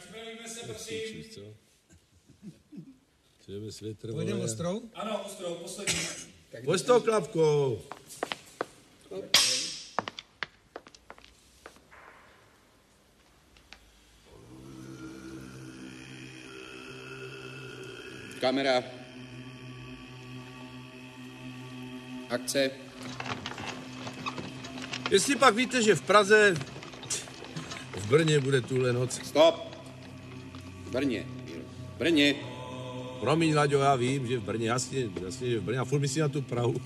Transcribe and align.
připravíme 0.00 0.48
se, 0.48 0.66
prosím. 0.66 1.24
co? 1.34 1.40
Třeba 3.40 3.72
světr, 3.72 4.12
Půjdeme 4.12 4.44
ostrou? 4.44 4.82
Ano, 4.94 5.24
ostrou, 5.26 5.54
poslední. 5.54 5.94
Pojď 6.64 6.80
s 6.80 6.84
tou 6.84 7.00
klapkou. 7.00 7.82
Kamera. 18.40 18.82
Akce. 22.30 22.70
Jestli 25.10 25.36
pak 25.36 25.54
víte, 25.54 25.82
že 25.82 25.94
v 25.94 26.02
Praze, 26.02 26.54
v 27.96 28.06
Brně 28.08 28.40
bude 28.40 28.60
tuhle 28.60 28.92
noc. 28.92 29.20
Stop. 29.26 29.69
Brně. 30.90 31.26
Brně. 31.98 32.34
Promiň, 33.20 33.56
Laďo, 33.56 33.78
já 33.78 33.96
vím, 33.96 34.26
že 34.26 34.38
v 34.38 34.42
Brně, 34.42 34.68
jasně, 34.68 35.08
jasně, 35.24 35.50
že 35.50 35.60
v 35.60 35.62
Brně, 35.62 35.78
a 35.78 35.84
furt 35.84 36.00
myslí 36.00 36.20
na 36.20 36.28
tu 36.28 36.42
Prahu. 36.42 36.74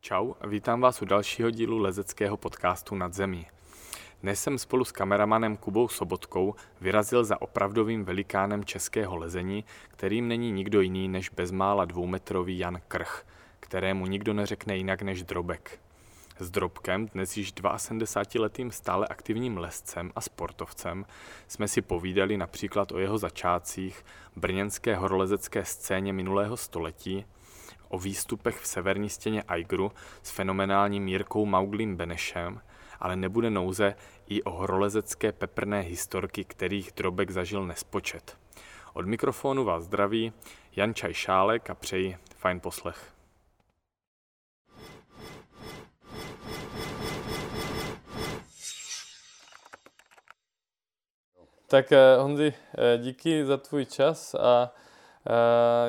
Čau, 0.00 0.32
vítám 0.48 0.80
vás 0.80 1.02
u 1.02 1.04
dalšího 1.04 1.50
dílu 1.50 1.78
lezeckého 1.78 2.36
podcastu 2.36 2.94
Nad 2.94 3.14
zemí. 3.14 3.46
Dnes 4.22 4.42
jsem 4.42 4.58
spolu 4.58 4.84
s 4.84 4.92
kameramanem 4.92 5.56
Kubou 5.56 5.88
Sobotkou 5.88 6.54
vyrazil 6.80 7.24
za 7.24 7.42
opravdovým 7.42 8.04
velikánem 8.04 8.64
českého 8.64 9.16
lezení, 9.16 9.64
kterým 9.88 10.28
není 10.28 10.52
nikdo 10.52 10.80
jiný 10.80 11.08
než 11.08 11.28
bezmála 11.28 11.84
dvoumetrový 11.84 12.58
Jan 12.58 12.80
Krch, 12.88 13.26
kterému 13.60 14.06
nikdo 14.06 14.34
neřekne 14.34 14.76
jinak 14.76 15.02
než 15.02 15.22
Drobek. 15.22 15.80
S 16.40 16.50
Drobkem, 16.50 17.06
dnes 17.06 17.36
již 17.36 17.54
72-letým 17.54 18.70
stále 18.70 19.06
aktivním 19.06 19.58
lescem 19.58 20.12
a 20.16 20.20
sportovcem, 20.20 21.06
jsme 21.48 21.68
si 21.68 21.82
povídali 21.82 22.36
například 22.36 22.92
o 22.92 22.98
jeho 22.98 23.18
začátcích, 23.18 24.04
brněnské 24.36 24.96
horolezecké 24.96 25.64
scéně 25.64 26.12
minulého 26.12 26.56
století, 26.56 27.24
o 27.88 27.98
výstupech 27.98 28.58
v 28.58 28.66
severní 28.66 29.10
stěně 29.10 29.42
Aigru 29.42 29.92
s 30.22 30.30
fenomenálním 30.30 31.08
Jirkou 31.08 31.46
Mauglim 31.46 31.96
Benešem, 31.96 32.60
ale 33.00 33.16
nebude 33.16 33.50
nouze 33.50 33.94
i 34.28 34.42
o 34.42 34.50
horolezecké 34.50 35.32
peprné 35.32 35.80
historky, 35.80 36.44
kterých 36.44 36.92
Drobek 36.96 37.30
zažil 37.30 37.66
nespočet. 37.66 38.38
Od 38.92 39.06
mikrofonu 39.06 39.64
vás 39.64 39.84
zdraví 39.84 40.32
Jan 40.76 40.94
Čaj 40.94 41.14
Šálek 41.14 41.70
a 41.70 41.74
přeji 41.74 42.16
fajn 42.36 42.60
poslech. 42.60 43.17
Tak 51.70 51.92
eh, 51.92 52.16
Honzi, 52.18 52.52
eh, 52.78 52.98
díky 52.98 53.44
za 53.44 53.56
tvůj 53.56 53.84
čas 53.84 54.34
a 54.34 54.72
eh, 55.26 55.32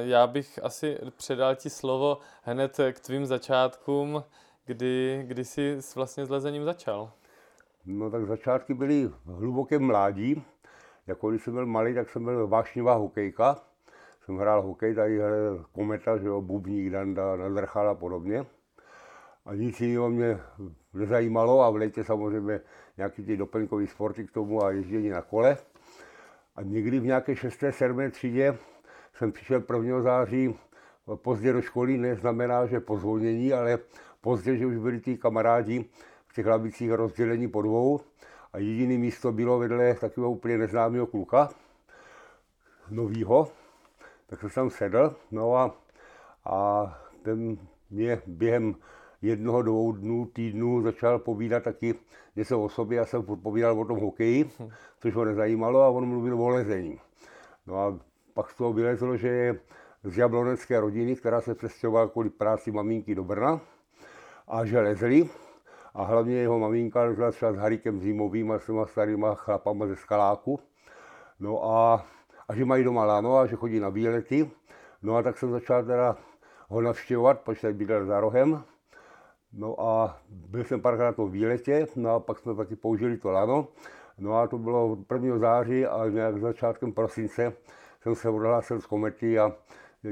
já 0.07 0.27
bych 0.27 0.59
asi 0.63 0.97
předal 1.17 1.55
ti 1.55 1.69
slovo 1.69 2.17
hned 2.43 2.77
k 2.91 2.99
tvým 2.99 3.25
začátkům, 3.25 4.23
kdy, 4.65 5.23
kdy 5.27 5.45
jsi 5.45 5.77
vlastně 5.95 6.25
s 6.25 6.29
lezením 6.29 6.63
začal. 6.63 7.11
No 7.85 8.11
tak 8.11 8.25
začátky 8.25 8.73
byly 8.73 9.07
v 9.07 9.25
hlubokém 9.25 9.83
mládí. 9.85 10.43
Jako 11.07 11.29
když 11.29 11.43
jsem 11.43 11.53
byl 11.53 11.65
malý, 11.65 11.95
tak 11.95 12.09
jsem 12.09 12.23
byl 12.23 12.47
vášnivá 12.47 12.93
hokejka. 12.93 13.57
Jsem 14.25 14.37
hrál 14.37 14.61
hokej, 14.61 14.95
tady 14.95 15.19
hrál 15.19 15.65
kometa, 15.71 16.17
že 16.17 16.27
jo, 16.27 16.41
bubník, 16.41 16.91
danda, 16.91 17.35
nadrchal 17.35 17.89
a 17.89 17.95
podobně. 17.95 18.45
A 19.49 19.55
nic 19.55 19.81
jiného 19.81 20.09
mě 20.09 20.39
nezajímalo 20.93 21.61
a 21.61 21.69
v 21.69 21.75
létě 21.75 22.03
samozřejmě 22.03 22.61
nějaký 22.97 23.23
ty 23.23 23.37
doplňkový 23.37 23.87
sporty 23.87 24.27
k 24.27 24.31
tomu 24.31 24.63
a 24.63 24.71
ježdění 24.71 25.09
na 25.09 25.21
kole. 25.21 25.57
A 26.55 26.61
někdy 26.61 26.99
v 26.99 27.05
nějaké 27.05 27.35
6. 27.35 27.63
7. 27.69 28.11
třídě 28.11 28.57
jsem 29.13 29.31
přišel 29.31 29.63
1. 29.73 30.01
září 30.01 30.55
pozdě 31.15 31.53
do 31.53 31.61
školy, 31.61 31.97
neznamená, 31.97 32.65
že 32.65 32.79
po 32.79 32.97
zvolnění, 32.97 33.53
ale 33.53 33.79
pozdě, 34.21 34.57
že 34.57 34.65
už 34.65 34.77
byli 34.77 34.99
ty 34.99 35.17
kamarádi 35.17 35.85
v 36.27 36.33
těch 36.33 36.45
lavicích 36.45 36.91
rozdělení 36.91 37.47
po 37.47 37.61
dvou 37.61 37.99
a 38.53 38.57
jediné 38.57 38.97
místo 38.97 39.31
bylo 39.31 39.59
vedle 39.59 39.93
takového 39.93 40.31
úplně 40.31 40.57
neznámého 40.57 41.07
kluka, 41.07 41.49
novýho, 42.89 43.51
tak 44.27 44.41
jsem 44.41 44.49
tam 44.49 44.69
sedl, 44.69 45.15
no 45.31 45.55
a, 45.55 45.75
a 46.45 46.85
ten 47.21 47.57
mě 47.89 48.21
během 48.27 48.75
jednoho, 49.21 49.61
dvou 49.61 49.91
dnů, 49.91 50.25
týdnů 50.25 50.81
začal 50.81 51.19
povídat 51.19 51.63
taky 51.63 51.95
něco 52.35 52.61
o 52.61 52.69
sobě. 52.69 52.97
Já 52.97 53.05
jsem 53.05 53.23
povídal 53.23 53.79
o 53.79 53.85
tom 53.85 53.99
hokeji, 53.99 54.49
což 54.99 55.15
ho 55.15 55.25
nezajímalo 55.25 55.81
a 55.81 55.89
on 55.89 56.05
mluvil 56.05 56.41
o 56.41 56.49
lezení. 56.49 56.99
No 57.67 57.77
a 57.79 57.99
pak 58.33 58.49
z 58.49 58.55
toho 58.55 58.73
vylezlo, 58.73 59.17
že 59.17 59.27
je 59.27 59.59
z 60.03 60.17
jablonecké 60.17 60.79
rodiny, 60.79 61.15
která 61.15 61.41
se 61.41 61.55
přestěhovala 61.55 62.07
kvůli 62.07 62.29
práci 62.29 62.71
maminky 62.71 63.15
do 63.15 63.23
Brna 63.23 63.61
a 64.47 64.65
že 64.65 64.79
lezli. 64.79 65.29
A 65.93 66.03
hlavně 66.03 66.35
jeho 66.35 66.59
maminka 66.59 67.03
lezla 67.03 67.31
třeba 67.31 67.53
s 67.53 67.55
Harikem 67.55 67.99
Zimovým 67.99 68.51
a 68.51 68.59
s 68.59 68.65
těma 68.65 68.85
starýma 68.85 69.35
chlapama 69.35 69.87
ze 69.87 69.95
skaláku. 69.95 70.59
No 71.39 71.65
a, 71.65 72.05
a 72.47 72.55
že 72.55 72.65
mají 72.65 72.83
doma 72.83 73.05
lano 73.05 73.37
a 73.37 73.45
že 73.45 73.55
chodí 73.55 73.79
na 73.79 73.89
výlety. 73.89 74.51
No 75.01 75.15
a 75.15 75.23
tak 75.23 75.37
jsem 75.37 75.51
začal 75.51 75.83
teda 75.83 76.17
ho 76.69 76.81
navštěvovat, 76.81 77.39
protože 77.39 77.73
bydlel 77.73 78.05
za 78.05 78.19
rohem. 78.19 78.63
No 79.53 79.81
a 79.81 80.19
byl 80.29 80.63
jsem 80.63 80.81
párkrát 80.81 81.17
na 81.17 81.23
výletě, 81.25 81.87
no 81.95 82.09
a 82.09 82.19
pak 82.19 82.39
jsme 82.39 82.55
taky 82.55 82.75
použili 82.75 83.17
to 83.17 83.31
lano. 83.31 83.67
No 84.17 84.35
a 84.35 84.47
to 84.47 84.57
bylo 84.57 84.97
1. 85.13 85.37
září 85.37 85.85
a 85.85 86.09
nějak 86.09 86.39
začátkem 86.39 86.93
prosince 86.93 87.53
jsem 88.01 88.15
se 88.15 88.29
odhlásil 88.29 88.81
z 88.81 88.85
komety 88.85 89.39
a 89.39 89.51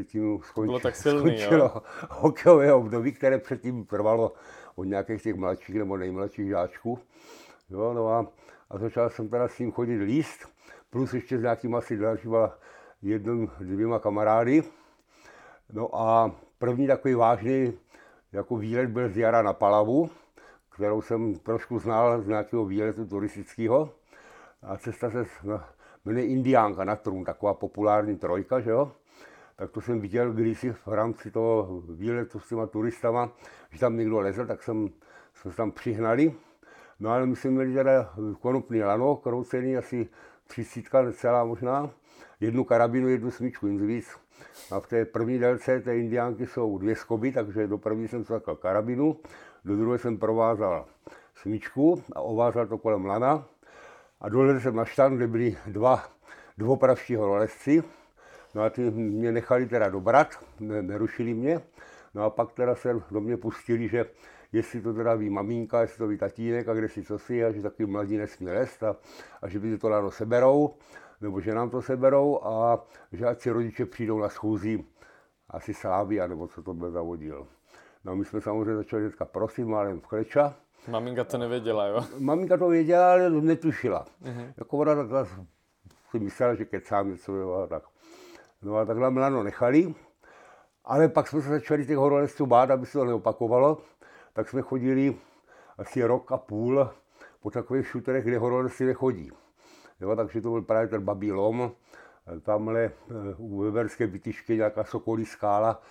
tím 0.04 0.40
skončilo, 0.44 0.66
Bylo 0.66 0.80
tak 0.80 0.96
silný, 0.96 1.20
skončilo 1.20 1.72
jo? 1.76 1.82
hokejové 2.10 2.74
období, 2.74 3.12
které 3.12 3.38
předtím 3.38 3.86
trvalo 3.86 4.34
od 4.76 4.84
nějakých 4.84 5.24
těch 5.24 5.36
mladších 5.36 5.76
nebo 5.76 5.98
nejmladších 5.98 6.48
žáčků. 6.48 7.00
Jo, 7.70 7.94
no 7.94 8.08
a, 8.08 8.28
a 8.70 8.78
začal 8.78 9.10
jsem 9.10 9.30
teda 9.30 9.48
s 9.48 9.60
ním 9.60 9.72
chodit 9.72 9.98
líst, 9.98 10.50
plus 10.90 11.14
ještě 11.14 11.38
s 11.38 11.42
nějakýma 11.42 11.78
asi 11.78 11.98
dalšíma 11.98 12.58
jedním, 13.02 13.52
dvěma 13.60 14.00
kamarády. 14.00 14.64
No 15.74 15.96
a 15.96 16.36
první 16.60 16.88
takový 16.88 17.14
vážný 17.14 17.74
jako 18.32 18.58
výlet 18.58 18.90
byl 18.90 19.10
z 19.10 19.18
jara 19.18 19.42
na 19.42 19.54
Palavu, 19.54 20.10
kterou 20.70 21.02
jsem 21.02 21.36
trošku 21.36 21.80
znal 21.80 22.22
z 22.22 22.28
nějakého 22.28 22.66
výletu 22.66 23.06
turistického. 23.06 23.90
A 24.62 24.78
cesta 24.78 25.10
se 25.10 25.26
jmenuje 26.06 26.26
Indiánka 26.26 26.84
na 26.84 26.96
trůn, 26.96 27.24
taková 27.24 27.54
populární 27.54 28.18
trojka, 28.18 28.60
že 28.60 28.70
jo. 28.70 28.92
Tak 29.56 29.72
to 29.72 29.82
jsem 29.82 30.00
viděl 30.00 30.34
kdysi 30.34 30.74
v 30.74 30.88
rámci 30.88 31.32
toho 31.32 31.82
výletu 31.82 32.40
s 32.40 32.50
těma 32.50 32.68
turistama, 32.68 33.32
že 33.72 33.80
tam 33.80 33.98
někdo 33.98 34.20
lezl, 34.20 34.46
tak 34.46 34.64
jsem, 34.64 34.90
jsme 35.34 35.52
se 35.52 35.58
tam 35.58 35.72
přihnali. 35.72 36.34
No 37.00 37.10
ale 37.10 37.26
my 37.26 37.36
jsme 37.36 37.52
měli 37.52 37.74
teda 37.74 38.14
konopný 38.42 38.84
lano, 38.84 39.16
kroucený 39.16 39.78
asi 39.78 40.10
třicítka, 40.48 41.02
necelá 41.02 41.44
možná, 41.44 41.90
jednu 42.40 42.64
karabinu, 42.64 43.08
jednu 43.08 43.32
smyčku, 43.32 43.68
nic 43.68 43.82
víc. 43.82 44.27
A 44.72 44.80
v 44.80 44.88
té 44.88 45.06
první 45.06 45.40
délce 45.40 45.80
té 45.80 45.98
indiánky 45.98 46.48
jsou 46.48 46.78
dvě 46.78 46.96
skoby, 46.96 47.32
takže 47.32 47.68
do 47.68 47.78
první 47.78 48.08
jsem 48.08 48.24
zakal 48.24 48.56
karabinu, 48.56 49.18
do 49.66 49.78
druhé 49.78 49.98
jsem 49.98 50.18
provázal 50.18 50.86
smyčku 51.36 52.04
a 52.16 52.22
ovázal 52.22 52.68
to 52.68 52.78
kolem 52.78 53.06
lana. 53.06 53.46
A 54.22 54.30
dole 54.30 54.60
jsem 54.60 54.76
na 54.76 54.86
štan, 54.86 55.16
kde 55.16 55.28
byli 55.28 55.58
dva 55.68 56.04
dvopravští 56.58 57.16
horolezci. 57.16 57.84
No 58.56 58.64
a 58.64 58.70
ty 58.70 58.92
mě 58.92 59.32
nechali 59.32 59.66
teda 59.66 59.90
dobrat, 59.90 60.28
ne, 60.60 60.82
nerušili 60.82 61.34
mě. 61.34 61.62
No 62.14 62.24
a 62.24 62.30
pak 62.30 62.52
teda 62.52 62.76
se 62.76 63.02
do 63.12 63.22
mě 63.22 63.38
pustili, 63.38 63.88
že 63.88 64.06
jestli 64.52 64.82
to 64.82 64.94
teda 64.94 65.16
ví 65.16 65.30
maminka, 65.30 65.82
jestli 65.82 65.98
to 65.98 66.08
ví 66.08 66.18
tatínek 66.18 66.68
a 66.68 66.74
kde 66.74 66.90
si 66.90 67.04
co 67.04 67.20
si, 67.20 67.46
a 67.46 67.52
že 67.52 67.62
taky 67.62 67.86
mladí 67.86 68.18
nesmí 68.18 68.48
lézt 68.48 68.84
a, 68.84 68.96
a 69.42 69.50
že 69.50 69.60
by 69.60 69.78
to 69.78 69.90
ráno 69.90 70.12
seberou 70.12 70.74
nebo 71.22 71.42
že 71.42 71.56
nám 71.56 71.70
to 71.70 71.82
seberou 71.82 72.40
a 72.44 72.86
že 73.12 73.26
ať 73.26 73.42
si 73.42 73.52
rodiče 73.52 73.86
přijdou 73.86 74.20
na 74.20 74.30
schůzi 74.30 74.84
asi 75.50 75.74
Slávia, 75.74 76.28
nebo 76.28 76.48
co 76.48 76.64
to 76.64 76.74
byl 76.74 76.92
zavodil. 76.92 77.48
No 78.04 78.16
my 78.16 78.26
jsme 78.26 78.42
samozřejmě 78.42 78.76
začali 78.76 79.02
hnedka 79.02 79.26
prosím, 79.26 79.70
málem 79.70 80.02
v 80.02 80.08
kleča. 80.08 80.56
Maminka 80.88 81.24
to 81.24 81.38
nevěděla, 81.38 81.86
jo? 81.86 82.06
Maminka 82.20 82.58
to 82.58 82.70
věděla, 82.70 83.12
ale 83.12 83.30
netušila. 83.30 84.06
Uh-huh. 84.24 84.54
Jako 84.58 84.78
ona 84.78 84.96
takhle 84.96 85.26
si 86.12 86.20
myslela, 86.20 86.56
že 86.56 86.66
kecám 86.66 87.10
něco, 87.10 87.36
jo, 87.36 87.54
a 87.54 87.68
tak. 87.68 87.84
No 88.62 88.78
a 88.78 88.86
takhle 88.86 89.12
Milano 89.12 89.44
nechali, 89.44 89.96
ale 90.86 91.08
pak 91.08 91.28
jsme 91.28 91.42
se 91.42 91.50
začali 91.50 91.86
těch 91.86 91.98
horolezců 91.98 92.46
bát, 92.46 92.72
aby 92.72 92.86
se 92.86 92.98
to 92.98 93.06
neopakovalo, 93.06 93.78
tak 94.34 94.50
jsme 94.50 94.62
chodili 94.62 95.16
asi 95.78 96.04
rok 96.04 96.32
a 96.32 96.38
půl 96.38 96.90
po 97.42 97.52
takových 97.52 97.88
šuterech, 97.88 98.24
kde 98.24 98.38
horolezci 98.38 98.86
nechodí. 98.86 99.32
Jo, 100.02 100.16
takže 100.16 100.42
to 100.42 100.50
byl 100.50 100.62
právě 100.62 100.88
ten 100.88 101.02
babí 101.02 101.32
lom, 101.32 101.72
tamhle 102.42 102.84
eh, 102.84 102.92
u 103.38 103.58
Weberské 103.62 104.08
bytišky 104.08 104.56
nějaká 104.56 104.84
sokolí 104.84 105.26
skála, 105.26 105.82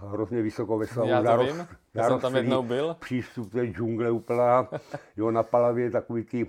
hrozně 0.00 0.42
vysoko 0.42 0.78
ve 0.78 0.86
slavu. 0.86 1.08
Já 1.08 1.22
to 1.22 1.28
zarost- 1.28 1.52
vím, 1.56 1.66
já 1.94 2.08
jsem 2.08 2.20
tam 2.20 2.36
jednou 2.36 2.62
byl. 2.62 2.96
Přístup 3.00 3.52
té 3.52 3.66
džungle 3.66 4.10
úplná. 4.10 4.68
Jo, 5.16 5.30
na 5.30 5.42
Palavě 5.42 5.90
takový 5.90 6.24
ty, 6.24 6.46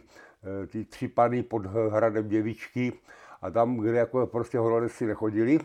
eh, 0.64 0.68
ty 0.68 0.86
tři 0.86 1.08
pany 1.08 1.44
pod 1.44 1.66
hradem 1.66 2.28
děvičky 2.28 2.94
a 3.42 3.52
tam, 3.52 3.78
kde 3.78 3.98
jako 3.98 4.28
prostě 4.28 4.58
horolezci 4.60 5.06
nechodili. 5.06 5.60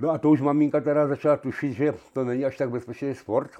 No 0.00 0.10
a 0.10 0.18
to 0.18 0.30
už 0.30 0.40
maminka 0.40 0.80
teda 0.80 1.06
začala 1.06 1.36
tušit, 1.36 1.72
že 1.72 1.94
to 2.12 2.24
není 2.24 2.44
až 2.44 2.56
tak 2.56 2.70
bezpečný 2.70 3.14
sport 3.14 3.50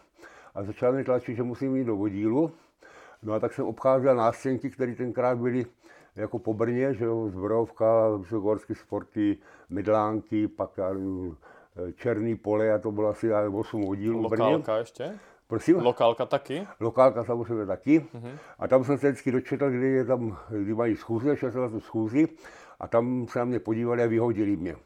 a 0.54 0.62
začala 0.62 0.92
mě 0.92 1.04
tlačit, 1.04 1.34
že 1.36 1.42
musím 1.42 1.76
jít 1.76 1.84
do 1.84 1.96
vodílu. 1.96 2.52
No 3.22 3.32
a 3.32 3.40
tak 3.40 3.52
jsem 3.52 3.64
obcházel 3.64 4.16
nástěnky, 4.16 4.70
které 4.70 4.94
tenkrát 4.94 5.38
byly 5.38 5.66
jako 6.16 6.38
po 6.38 6.54
Brně, 6.54 6.94
že 6.94 7.04
jo, 7.04 7.28
Zbrojovka, 7.28 8.16
vysokogorské 8.16 8.74
sporty, 8.74 9.38
Mydlánky, 9.68 10.48
pak 10.48 10.70
Černý 11.96 12.36
pole 12.36 12.72
a 12.72 12.78
to 12.78 12.92
bylo 12.92 13.08
asi 13.08 13.26
já 13.26 13.40
nevím, 13.40 13.54
8 13.54 13.84
vodílů 13.84 14.26
v 14.26 14.30
Brně. 14.30 14.44
Lokálka 14.44 14.76
ještě? 14.76 15.18
Prosím? 15.46 15.76
Lokálka 15.76 16.26
taky? 16.26 16.66
Lokálka 16.80 17.24
samozřejmě 17.24 17.66
taky. 17.66 18.06
Mhm. 18.14 18.30
A 18.58 18.68
tam 18.68 18.84
jsem 18.84 18.98
se 18.98 19.10
vždycky 19.10 19.32
dočetl, 19.32 19.70
kdy, 19.70 19.86
je 19.86 20.04
tam, 20.04 20.38
kdy 20.48 20.74
mají 20.74 20.96
schůzi, 20.96 21.36
šel 21.36 21.50
jsem 21.50 21.60
na 21.60 21.68
tu 21.68 21.80
schůzi 21.80 22.28
a 22.80 22.88
tam 22.88 23.26
se 23.28 23.38
na 23.38 23.44
mě 23.44 23.58
podívali 23.58 24.02
a 24.02 24.06
vyhodili 24.06 24.56
mě. 24.56 24.76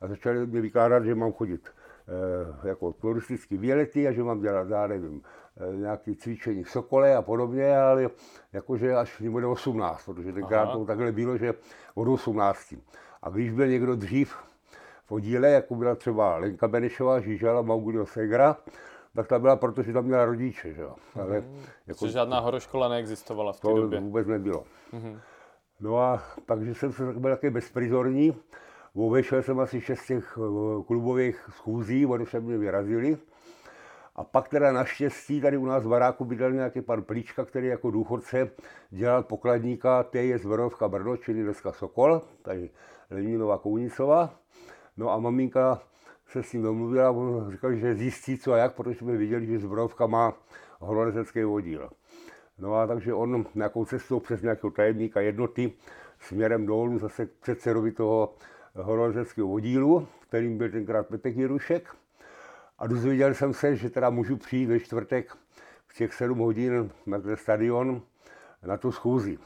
A 0.00 0.08
začali 0.08 0.46
mě 0.46 0.60
vykládat, 0.60 1.04
že 1.04 1.14
mám 1.14 1.32
chodit 1.32 1.68
eh, 1.68 2.68
jako 2.68 2.92
turistický 2.92 3.56
výlety 3.56 4.08
a 4.08 4.12
že 4.12 4.22
mám 4.22 4.40
dělat, 4.40 4.68
já 4.68 4.86
nevím, 4.86 5.22
nějaké 5.72 6.14
cvičení 6.14 6.62
v 6.64 6.70
Sokole 6.70 7.16
a 7.16 7.22
podobně, 7.22 7.78
ale 7.78 8.08
jakože 8.52 8.96
až 8.96 9.20
mě 9.20 9.30
bude 9.30 9.46
18, 9.46 10.04
protože 10.04 10.32
tenkrát 10.32 10.72
to 10.72 10.84
takhle 10.84 11.12
bylo, 11.12 11.36
že 11.36 11.54
od 11.94 12.08
18. 12.08 12.74
A 13.22 13.30
když 13.30 13.52
byl 13.52 13.66
někdo 13.66 13.96
dřív 13.96 14.36
v 15.06 15.12
oddíle, 15.12 15.48
jako 15.50 15.74
byla 15.74 15.94
třeba 15.94 16.36
Lenka 16.36 16.68
Benešová, 16.68 17.20
Žížala, 17.20 17.62
Maugulio 17.62 18.06
Segra, 18.06 18.56
tak 19.14 19.26
ta 19.28 19.38
byla, 19.38 19.56
protože 19.56 19.92
tam 19.92 20.04
měla 20.04 20.24
rodiče, 20.24 20.74
že 20.74 20.82
jo. 20.82 20.94
Ale 21.20 21.44
jako 21.86 22.06
Že 22.06 22.12
žádná 22.12 22.38
horoškola 22.40 22.88
neexistovala 22.88 23.52
v 23.52 23.60
té 23.60 23.68
to 23.68 23.76
době. 23.80 24.00
vůbec 24.00 24.26
nebylo. 24.26 24.64
No 25.80 25.98
a 25.98 26.22
takže 26.46 26.74
jsem 26.74 26.92
se 26.92 27.12
byl 27.12 27.30
taky 27.30 27.50
bezprizorní. 27.50 28.36
Obešel 28.94 29.42
jsem 29.42 29.60
asi 29.60 29.80
šest 29.80 30.06
těch 30.06 30.38
eh, 30.38 30.82
klubových 30.86 31.48
schůzí, 31.50 32.06
oni 32.06 32.26
se 32.26 32.40
mě 32.40 32.58
vyrazili. 32.58 33.18
A 34.16 34.24
pak 34.24 34.48
teda 34.48 34.72
naštěstí 34.72 35.40
tady 35.40 35.56
u 35.56 35.66
nás 35.66 35.84
v 35.84 35.88
baráku 35.88 36.24
bydlel 36.24 36.52
nějaký 36.52 36.80
pan 36.80 37.02
Plíčka, 37.02 37.44
který 37.44 37.66
jako 37.66 37.90
důchodce 37.90 38.50
dělal 38.90 39.22
pokladníka 39.22 40.02
TJ 40.02 40.38
Zverovka 40.38 40.88
Brno, 40.88 41.16
čili 41.16 41.42
dneska 41.42 41.72
Sokol, 41.72 42.22
tady 42.42 42.70
Leninová 43.10 43.58
Kounicová. 43.58 44.34
No 44.96 45.10
a 45.10 45.18
maminka 45.18 45.82
se 46.26 46.42
s 46.42 46.52
ním 46.52 46.62
domluvila, 46.62 47.10
on 47.10 47.52
říkal, 47.52 47.74
že 47.74 47.94
zjistí 47.94 48.38
co 48.38 48.52
a 48.52 48.56
jak, 48.56 48.74
protože 48.74 48.98
jsme 48.98 49.16
viděli, 49.16 49.46
že 49.46 49.58
Zverovka 49.58 50.06
má 50.06 50.32
horolezecký 50.80 51.44
oddíl. 51.44 51.90
No 52.58 52.74
a 52.74 52.86
takže 52.86 53.14
on 53.14 53.46
nějakou 53.54 53.84
cestou 53.84 54.20
přes 54.20 54.42
nějakého 54.42 54.70
tajemníka 54.70 55.20
jednoty 55.20 55.72
směrem 56.20 56.66
dolů 56.66 56.98
zase 56.98 57.26
k 57.26 57.30
předsedovi 57.30 57.92
toho 57.92 58.34
horolezeckého 58.74 59.52
oddílu, 59.52 60.08
kterým 60.28 60.58
byl 60.58 60.70
tenkrát 60.70 61.06
Pepek 61.06 61.36
Jirušek. 61.36 62.03
A 62.78 62.86
dozvěděl 62.86 63.34
jsem 63.34 63.54
se, 63.54 63.76
že 63.76 63.90
teda 63.90 64.10
můžu 64.10 64.36
přijít 64.36 64.66
ve 64.66 64.80
čtvrtek 64.80 65.36
v 65.86 65.94
těch 65.94 66.14
7 66.14 66.38
hodin 66.38 66.90
na 67.06 67.18
ten 67.18 67.36
stadion 67.36 68.02
na 68.62 68.76
tu 68.76 68.92
schůzi. 68.92 69.38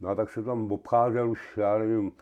No 0.00 0.08
a 0.08 0.14
tak 0.14 0.30
jsem 0.30 0.44
tam 0.44 0.72
obcházel 0.72 1.30
už, 1.30 1.56
já 1.56 1.78
nevím, 1.78 2.12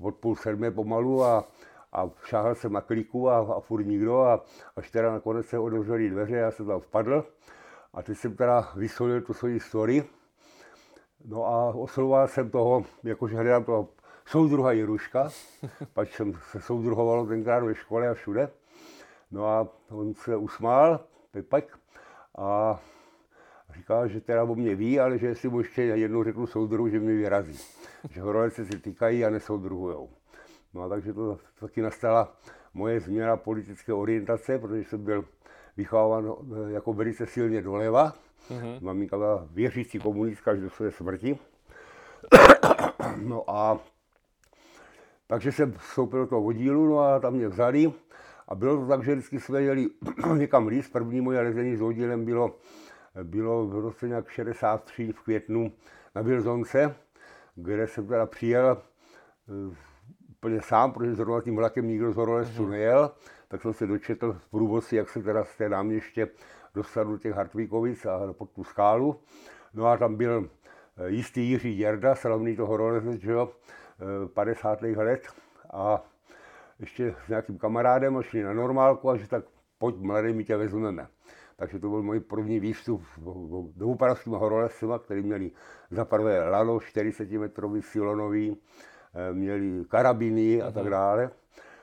od 0.00 0.14
půl 0.14 0.36
sedmé 0.36 0.70
pomalu 0.70 1.24
a, 1.24 1.48
a 1.92 2.10
šáhal 2.24 2.54
jsem 2.54 2.72
na 2.72 2.80
kliku 2.80 3.30
a, 3.30 3.38
a 3.38 3.60
furt 3.60 3.84
nikdo 3.84 4.20
a 4.20 4.44
až 4.76 4.90
teda 4.90 5.12
nakonec 5.12 5.46
se 5.46 5.58
otevřely 5.58 6.10
dveře, 6.10 6.36
já 6.36 6.50
jsem 6.50 6.66
tam 6.66 6.80
vpadl 6.80 7.24
a 7.94 8.02
teď 8.02 8.18
jsem 8.18 8.36
teda 8.36 8.72
vysolil 8.76 9.20
tu 9.20 9.34
svoji 9.34 9.60
story. 9.60 10.04
No 11.24 11.46
a 11.46 11.74
oslovoval 11.74 12.28
jsem 12.28 12.50
toho, 12.50 12.84
jakože 13.02 13.36
hledám 13.36 13.64
toho 13.64 13.88
soudruha 14.26 14.72
Jiruška, 14.72 15.28
pač 15.92 16.16
jsem 16.16 16.32
se 16.50 16.60
soudruhoval 16.60 17.26
tenkrát 17.26 17.64
ve 17.64 17.74
škole 17.74 18.08
a 18.08 18.14
všude. 18.14 18.50
No 19.30 19.46
a 19.46 19.68
on 19.90 20.14
se 20.14 20.36
usmál, 20.36 21.00
Pepek, 21.30 21.78
a 22.38 22.80
říká, 23.74 24.06
že 24.06 24.20
teda 24.20 24.44
o 24.44 24.54
mě 24.54 24.74
ví, 24.74 25.00
ale 25.00 25.18
že 25.18 25.26
jestli 25.26 25.48
mu 25.48 25.58
ještě 25.58 25.82
jednou 25.82 26.24
řeknu 26.24 26.46
soudruhu, 26.46 26.88
že 26.88 27.00
mi 27.00 27.16
vyrazí. 27.16 27.58
Že 28.10 28.20
horolece 28.20 28.64
si 28.64 28.78
týkají 28.78 29.24
a 29.24 29.30
nesoudruhujou. 29.30 30.10
No 30.74 30.82
a 30.82 30.88
takže 30.88 31.12
to 31.12 31.38
taky 31.60 31.82
nastala 31.82 32.36
moje 32.74 33.00
změna 33.00 33.36
politické 33.36 33.92
orientace, 33.92 34.58
protože 34.58 34.84
jsem 34.84 35.04
byl 35.04 35.24
vychován 35.76 36.28
eh, 36.28 36.72
jako 36.72 36.92
velice 36.92 37.26
silně 37.26 37.62
doleva. 37.62 38.12
Mm-hmm. 38.50 38.80
Maminka 38.80 39.16
byla 39.16 39.46
věřící 39.50 39.98
komunistka 39.98 40.50
až 40.50 40.60
do 40.60 40.70
své 40.70 40.90
smrti. 40.90 41.38
no 43.16 43.50
a 43.50 43.78
takže 45.26 45.52
jsem 45.52 45.72
vstoupil 45.72 46.20
do 46.20 46.26
toho 46.26 46.44
oddílu, 46.44 46.86
no 46.86 47.00
a 47.00 47.20
tam 47.20 47.34
mě 47.34 47.48
vzali. 47.48 47.92
A 48.50 48.54
bylo 48.54 48.76
to 48.76 48.86
tak, 48.86 49.04
že 49.04 49.12
vždycky 49.14 49.40
jsme 49.40 49.62
jeli 49.62 49.88
někam 50.36 50.66
líst. 50.66 50.92
První 50.92 51.20
moje 51.20 51.40
lezení 51.40 51.76
s 51.76 51.82
oddílem 51.82 52.24
bylo, 52.24 52.56
bylo 53.22 53.66
v 53.66 53.78
roce 53.78 54.08
nějak 54.08 54.28
63 54.28 55.12
v 55.12 55.20
květnu 55.20 55.72
na 56.14 56.22
Vilzonce, 56.22 56.94
kde 57.54 57.86
jsem 57.86 58.06
teda 58.06 58.26
přijel 58.26 58.82
eh, 59.48 59.76
úplně 60.30 60.62
sám, 60.62 60.92
protože 60.92 61.14
zrovna 61.14 61.40
tím 61.40 61.56
vlakem 61.56 61.88
nikdo 61.88 62.12
z 62.12 62.16
horolezců 62.16 62.66
nejel, 62.66 63.10
tak 63.48 63.62
jsem 63.62 63.72
se 63.72 63.86
dočetl 63.86 64.32
v 64.32 64.50
průvodci, 64.50 64.96
jak 64.96 65.08
se 65.08 65.22
teda 65.22 65.44
z 65.44 65.56
té 65.56 65.68
náměště 65.68 66.28
dostal 66.74 67.04
do 67.04 67.18
těch 67.18 67.34
Hartvíkovic 67.34 68.06
a 68.06 68.32
pod 68.32 68.50
tu 68.50 68.64
skálu. 68.64 69.20
No 69.74 69.86
a 69.86 69.96
tam 69.96 70.16
byl 70.16 70.50
eh, 70.96 71.10
jistý 71.10 71.50
Jiří 71.50 71.76
Děrda, 71.76 72.14
slavný 72.14 72.56
to 72.56 72.66
horolezec, 72.66 73.20
že 73.20 73.32
jo, 73.32 73.52
eh, 74.24 74.28
50. 74.28 74.82
let 74.96 75.26
a 75.72 76.02
ještě 76.80 77.14
s 77.26 77.28
nějakým 77.28 77.58
kamarádem 77.58 78.16
a 78.16 78.22
šli 78.22 78.42
na 78.42 78.52
normálku 78.52 79.10
a 79.10 79.16
že 79.16 79.28
tak 79.28 79.44
pojď 79.78 79.96
mladý, 79.96 80.32
my 80.32 80.44
tě 80.44 80.56
vezmeme. 80.56 81.06
Takže 81.56 81.78
to 81.78 81.88
byl 81.88 82.02
můj 82.02 82.20
první 82.20 82.60
výstup 82.60 83.02
do 83.76 83.86
upravskými 83.86 84.36
horolezcima, 84.38 84.98
který 84.98 85.22
měli 85.22 85.50
za 85.90 86.04
prvé 86.04 86.48
lano 86.48 86.80
40 86.80 87.38
metrový 87.38 87.82
silonový, 87.82 88.56
eh, 89.14 89.32
měli 89.32 89.84
karabiny 89.88 90.62
a 90.62 90.70
tak 90.70 90.90
dále. 90.90 91.30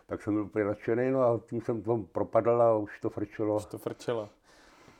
Tak 0.05 0.21
jsem 0.21 0.33
byl 0.33 0.43
úplně 0.43 0.65
nadšený, 0.65 1.11
no 1.11 1.21
a 1.21 1.39
tím 1.49 1.61
jsem 1.61 1.81
to 1.81 1.97
propadl 1.97 2.61
a 2.61 2.77
už 2.77 2.99
to 2.99 3.09
frčelo. 3.09 3.59
To 3.59 3.77
frčelo. 3.77 4.29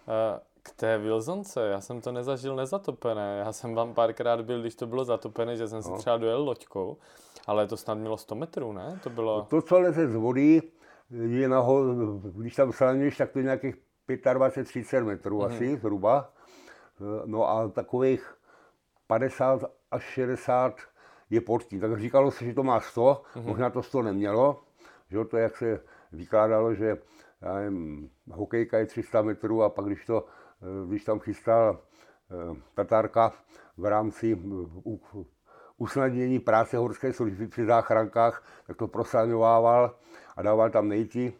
Eh, 0.08 0.40
K 0.68 0.72
té 0.75 0.98
Wilsonce, 0.98 1.68
já 1.68 1.81
jsem 1.81 2.02
to 2.02 2.12
nezažil 2.12 2.56
nezatopené. 2.56 3.38
Já 3.46 3.54
jsem 3.54 3.75
vám 3.75 3.94
párkrát 3.94 4.42
byl, 4.42 4.62
když 4.62 4.75
to 4.75 4.88
bylo 4.88 5.06
zatopené, 5.06 5.58
že 5.58 5.68
jsem 5.68 5.84
si 5.84 5.92
třeba 5.98 6.18
dojel 6.18 6.44
loďkou, 6.44 6.98
ale 7.48 7.68
to 7.68 7.77
snad 7.77 7.94
mělo 7.94 8.18
100 8.18 8.36
metrů, 8.36 8.74
ne? 8.74 9.00
To 9.03 9.10
bylo... 9.10 9.41
To, 9.50 9.62
co 9.62 9.80
leze 9.80 10.08
z 10.08 10.15
vody, 10.15 10.62
je 11.10 11.50
naho, 11.50 11.84
když 12.18 12.56
tam 12.56 12.72
sáhneš, 12.72 13.18
tak 13.18 13.32
to 13.32 13.39
je 13.39 13.44
nějakých 13.44 13.75
25-30 14.08 15.06
metrů 15.06 15.44
asi 15.44 15.77
zhruba. 15.77 16.34
No 17.25 17.50
a 17.50 17.68
takových 17.68 18.36
50 19.08 19.63
až 19.91 20.03
60 20.03 20.75
je 21.30 21.41
pod 21.41 21.63
tím. 21.63 21.80
Tak 21.80 22.00
říkalo 22.00 22.32
se, 22.32 22.46
že 22.46 22.53
to 22.53 22.63
má 22.63 22.80
100, 22.80 23.22
možná 23.41 23.70
to 23.70 23.84
100 23.84 24.01
nemělo. 24.01 24.63
Že 25.10 25.18
jo, 25.18 25.25
to 25.25 25.38
jak 25.38 25.58
se 25.58 25.82
vykládalo, 26.12 26.74
že 26.74 26.98
já 27.41 27.53
nevím, 27.53 28.10
hokejka 28.32 28.77
je 28.77 28.86
300 28.86 29.22
metrů 29.22 29.63
a 29.63 29.70
pak 29.70 29.86
když, 29.86 30.06
to, 30.06 30.25
eh, 30.25 30.47
když 30.88 31.04
tam 31.04 31.20
chystal 31.20 31.80
eh, 32.32 32.56
Tatárka 32.74 33.32
v 33.78 33.86
rámci 33.86 34.38
eh, 34.38 35.24
usnadnění 35.78 36.40
práce 36.40 36.78
horské 36.78 37.14
služby 37.14 37.48
při 37.48 37.66
záchrankách, 37.66 38.44
tak 38.68 38.78
to 38.78 38.88
prosáňovával 38.88 39.96
a 40.38 40.42
dával 40.42 40.70
tam 40.70 40.88
nejti, 40.90 41.34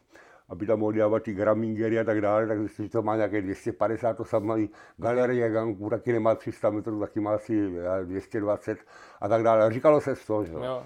aby 0.50 0.66
tam 0.66 0.80
mohl 0.80 0.92
dávat 0.94 1.24
ty 1.24 1.34
gramingery 1.34 2.00
a 2.00 2.04
tak 2.04 2.22
dále, 2.22 2.48
tak 2.48 2.58
myslím, 2.58 2.86
že 2.86 2.92
to 2.92 3.02
má 3.02 3.16
nějaké 3.16 3.42
250, 3.42 4.14
to 4.18 4.26
samé 4.26 4.68
galerie 4.98 5.50
Ganků 5.50 5.90
taky 5.90 6.14
nemá 6.14 6.36
300 6.36 6.70
metrů, 6.70 7.00
taky 7.00 7.20
má 7.20 7.34
asi 7.36 7.72
já, 7.76 8.04
220 8.04 8.78
a 9.22 9.28
tak 9.28 9.44
dále. 9.44 9.72
Říkalo 9.74 10.02
se 10.02 10.16
z 10.16 10.26
toho, 10.26 10.46
že 10.46 10.54
jo. 10.54 10.84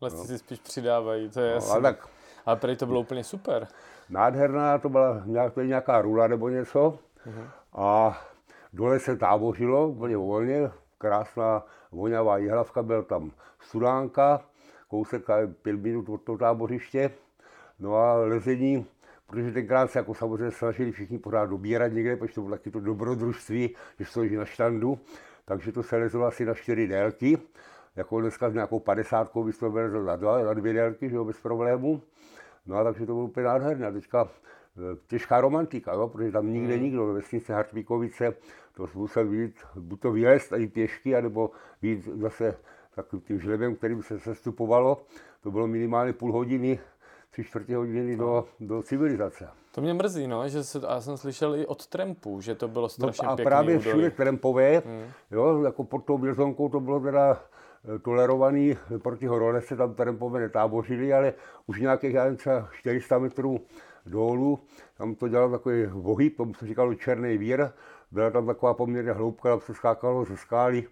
Lesci 0.00 0.26
si 0.26 0.38
spíš 0.38 0.58
přidávají, 0.60 1.30
to 1.30 1.40
je 1.40 1.48
No, 1.48 1.54
jasné. 1.54 1.72
ale 1.72 1.82
tak 1.82 2.08
Ale 2.46 2.56
prej 2.56 2.76
to 2.76 2.86
bylo 2.86 3.00
úplně 3.00 3.24
super. 3.24 3.66
nádherná, 4.08 4.78
to 4.78 4.88
byla 4.88 5.22
nějak, 5.26 5.54
to 5.54 5.60
je 5.60 5.66
nějaká 5.66 6.02
rula 6.02 6.26
nebo 6.26 6.48
něco. 6.48 6.98
A 7.72 8.20
dole 8.72 9.00
se 9.00 9.16
tábořilo 9.16 9.88
úplně 9.88 10.16
volně, 10.16 10.70
krásná 10.98 11.66
vonavá 11.92 12.38
jihlavka, 12.38 12.82
byl 12.82 13.02
tam 13.02 13.30
studánka, 13.60 14.40
kousek 14.88 15.22
pět 15.62 15.76
minut 15.76 16.08
od 16.08 16.22
toho 16.22 16.38
tábořiště. 16.38 17.10
No 17.78 17.94
a 17.94 18.14
lezení, 18.14 18.86
protože 19.26 19.52
tenkrát 19.52 19.90
se 19.90 19.98
jako 19.98 20.14
samozřejmě 20.14 20.50
snažili 20.50 20.92
všichni 20.92 21.18
pořád 21.18 21.46
dobírat 21.46 21.92
někde, 21.92 22.16
protože 22.16 22.34
to 22.34 22.40
bylo 22.40 22.56
taky 22.56 22.70
to 22.70 22.80
dobrodružství, 22.80 23.76
že 23.98 24.04
stojí 24.04 24.36
na 24.36 24.44
štandu, 24.44 24.98
takže 25.44 25.72
to 25.72 25.82
se 25.82 25.96
lezlo 25.96 26.26
asi 26.26 26.44
na 26.44 26.54
čtyři 26.54 26.86
délky. 26.86 27.38
jako 27.96 28.20
dneska 28.20 28.50
s 28.50 28.54
nějakou 28.54 28.80
padesátkou 28.80 29.44
bys 29.44 29.58
to 29.58 29.70
na, 30.04 30.16
dva, 30.16 30.42
na 30.42 30.54
dvě 30.54 30.72
délky, 30.72 31.10
že 31.10 31.16
jo, 31.16 31.24
bez 31.24 31.40
problémů. 31.40 32.02
No 32.66 32.76
a 32.76 32.84
takže 32.84 33.06
to 33.06 33.12
bylo 33.12 33.24
úplně 33.24 33.46
nádherné. 33.46 33.86
A 33.86 33.90
teďka 33.90 34.28
těžká 35.06 35.40
romantika, 35.40 35.92
jo, 35.92 36.08
protože 36.08 36.32
tam 36.32 36.52
nikde 36.52 36.74
Hmm. 36.74 36.82
nikdo, 36.84 37.06
ve 37.06 37.12
vesnici 37.12 37.52
Hartvíkovice, 37.52 38.34
to 38.74 38.88
musel 38.94 39.24
být, 39.24 39.54
buď 39.74 40.00
to 40.00 40.12
vylézt 40.12 40.52
ani 40.52 40.66
pěšky, 40.66 41.16
anebo 41.16 41.50
být 41.82 42.04
zase 42.04 42.56
takovým 42.94 43.22
tím 43.22 43.40
žlebem, 43.40 43.76
kterým 43.76 44.02
se 44.02 44.18
sestupovalo. 44.20 45.02
To 45.42 45.50
bylo 45.50 45.66
minimálně 45.66 46.12
půl 46.12 46.32
hodiny, 46.32 46.78
tři 47.30 47.44
čtvrtě 47.44 47.76
hodiny 47.76 48.16
do, 48.16 48.44
do 48.60 48.82
civilizace. 48.82 49.48
To 49.72 49.80
mě 49.80 49.94
mrzí, 49.94 50.26
no, 50.26 50.48
že 50.48 50.64
se, 50.64 50.78
a 50.86 50.94
já 50.94 51.00
jsem 51.00 51.16
slyšel 51.16 51.56
i 51.56 51.66
od 51.66 51.86
trampů, 51.86 52.40
že 52.40 52.54
to 52.54 52.68
bylo 52.68 52.84
No 52.84 52.88
strašně 52.88 53.26
a 53.28 53.36
pěkný 53.36 53.44
právě 53.44 53.76
údolí. 53.76 53.90
všude 53.90 54.10
trampové, 54.10 54.82
jo, 55.30 55.62
jako 55.62 55.84
pod 55.84 56.04
tou 56.04 56.18
Bilzonkou 56.18 56.68
to 56.68 56.80
bylo 56.80 57.00
teda 57.00 57.42
eh, 57.94 57.98
tolerovaný, 57.98 58.76
proti 59.02 59.26
horole 59.26 59.60
se 59.62 59.76
tam 59.76 59.94
trampové 59.94 60.40
netábořili, 60.40 61.12
ale 61.12 61.34
už 61.66 61.80
nějakých, 61.80 62.14
já 62.14 62.22
nevím, 62.24 62.36
třeba 62.38 62.68
400 62.72 63.18
metrů 63.18 63.60
dolů, 64.06 64.58
tam 64.96 65.14
to 65.14 65.28
dělal 65.28 65.50
takový 65.50 65.86
vohyb, 65.86 66.36
tomu 66.36 66.54
se 66.54 66.66
říkalo 66.66 66.94
černý 66.94 67.38
vír, 67.38 67.68
byla 68.10 68.30
tam 68.30 68.46
taková 68.46 68.74
poměrně 68.74 69.12
hloubka, 69.12 69.48
tam 69.48 69.60
se 69.60 69.74
skákalo 69.74 70.24
ze 70.24 70.36
skály 70.36 70.84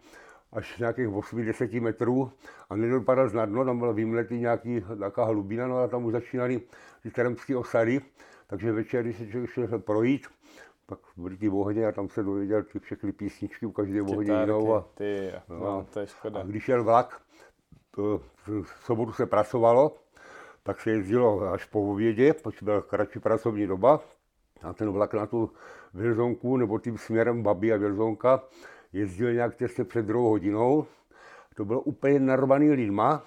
až 0.53 0.79
nějakých 0.79 1.09
8-10 1.09 1.81
metrů 1.81 2.31
a 2.71 2.77
nedopadal 2.77 3.31
na 3.31 3.47
dno, 3.47 3.65
tam 3.65 3.79
byl 3.79 3.93
vymletý 3.93 4.39
nějaký, 4.39 4.85
nějaká 4.99 5.25
hlubina, 5.25 5.67
no 5.67 5.79
a 5.79 5.89
tam 5.89 6.05
už 6.05 6.13
začínaly 6.13 6.61
ty 7.03 7.11
trampské 7.11 7.57
osady, 7.57 8.01
takže 8.47 8.73
večer, 8.73 9.03
když 9.03 9.17
se 9.17 9.27
člověk 9.27 9.51
šel 9.51 9.79
projít, 9.79 10.27
pak 10.87 10.99
byly 11.17 11.37
ty 11.37 11.49
ohně 11.49 11.87
a 11.87 11.93
tam 11.93 12.09
se 12.09 12.23
dověděl 12.23 12.63
ty 12.63 12.79
všechny 12.79 13.13
písničky, 13.13 13.67
u 13.67 13.73
každé 13.73 14.03
ohně 14.03 14.33
jinou. 14.41 14.75
A, 14.75 14.85
ty, 14.95 15.33
no, 15.49 15.59
no. 15.59 15.87
to 15.93 16.01
je 16.01 16.07
škoda. 16.07 16.41
a 16.41 16.43
když 16.43 16.69
jel 16.69 16.85
vlak, 16.85 17.21
to 17.91 18.21
v 18.63 18.85
sobotu 18.85 19.13
se 19.13 19.27
pracovalo, 19.27 19.97
tak 20.65 20.81
se 20.81 20.91
jezdilo 20.91 21.53
až 21.53 21.65
po 21.65 21.91
obědě, 21.93 22.33
protože 22.33 22.59
byla 22.63 22.83
kratší 22.83 23.19
pracovní 23.19 23.67
doba. 23.67 24.01
A 24.63 24.73
ten 24.73 24.91
vlak 24.91 25.15
na 25.15 25.27
tu 25.27 25.51
Vilzonku, 25.95 26.57
nebo 26.57 26.79
tím 26.79 26.99
směrem 26.99 27.43
Babi 27.43 27.73
a 27.73 27.77
Vilzonka, 27.77 28.43
jezdil 28.93 29.33
nějak 29.33 29.57
těsně 29.57 29.85
před 29.85 30.07
druhou 30.07 30.29
hodinou. 30.31 30.87
To 31.55 31.65
bylo 31.65 31.81
úplně 31.81 32.21
narvaný 32.21 32.71
lidma 32.71 33.25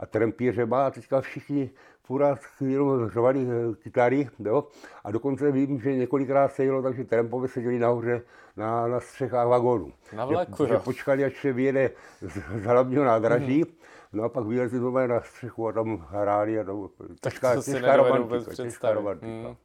a 0.00 0.06
trampířema 0.06 0.86
a 0.86 0.90
teďka 0.90 1.20
všichni 1.20 1.70
furt 2.04 2.38
jenom 2.60 3.10
řvali 3.10 3.46
eh, 3.46 3.74
kytary, 3.74 4.28
jo. 4.38 4.68
A 5.04 5.10
dokonce 5.10 5.52
vím, 5.52 5.80
že 5.80 5.96
několikrát 5.96 6.52
se 6.52 6.64
jelo, 6.64 6.82
takže 6.82 7.04
trampové 7.04 7.48
seděli 7.48 7.78
nahoře 7.78 8.22
na, 8.56 8.88
na 8.88 9.00
střechách 9.00 9.48
vagónu. 9.48 9.92
Na 10.16 10.24
vlaku, 10.24 10.66
že, 10.66 10.72
že 10.72 10.78
počkali, 10.78 11.24
až 11.24 11.40
se 11.40 11.52
vyjede 11.52 11.90
z, 12.20 12.32
z 12.34 12.64
hlavního 12.64 13.04
nádraží, 13.04 13.64
no 14.12 14.24
a 14.24 14.28
pak 14.28 14.44
vylezli 14.46 14.78
doma 14.78 15.06
na 15.06 15.20
střechu 15.20 15.68
a 15.68 15.72
tam 15.72 15.96
hráli 15.96 16.60
a 16.60 16.64
to 16.64 16.90
těžká, 17.20 17.54
to 17.54 17.62
si 17.62 17.72
těžká 17.72 17.96
romantika, 17.96 18.22
vůbec 18.22 18.44
těžká 18.46 18.62
představit. 18.64 18.94
romantika. 18.94 19.48
Mm. 19.48 19.56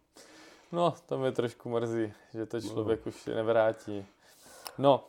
No, 0.71 0.93
to 1.05 1.17
mě 1.17 1.31
trošku 1.31 1.69
mrzí, 1.69 2.13
že 2.33 2.45
to 2.45 2.61
člověk 2.61 3.07
už 3.07 3.25
nevrátí. 3.25 4.05
No, 4.77 5.05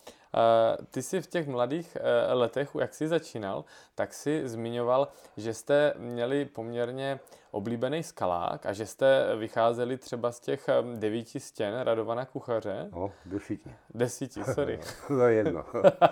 ty 0.91 1.03
jsi 1.03 1.21
v 1.21 1.27
těch 1.27 1.49
mladých 1.49 1.97
uh, 2.01 2.39
letech, 2.39 2.71
jak 2.81 2.95
jsi 2.95 3.09
začínal, 3.09 3.65
tak 3.95 4.15
si 4.15 4.49
zmiňoval, 4.49 5.09
že 5.37 5.55
jste 5.55 5.95
měli 5.99 6.45
poměrně 6.45 7.21
oblíbený 7.51 8.03
skalák 8.03 8.67
a 8.67 8.73
že 8.73 8.87
jste 8.87 9.37
vycházeli 9.37 9.97
třeba 9.97 10.33
z 10.33 10.41
těch 10.41 10.69
um, 10.83 11.01
devíti 11.01 11.41
stěn 11.41 11.81
Radovana 11.81 12.25
Kuchaře. 12.25 12.89
No, 12.93 13.13
desíti. 13.27 13.71
Desíti, 13.95 14.45
sorry. 14.45 14.81
to 15.09 15.27
je 15.27 15.35
jedno. 15.35 15.65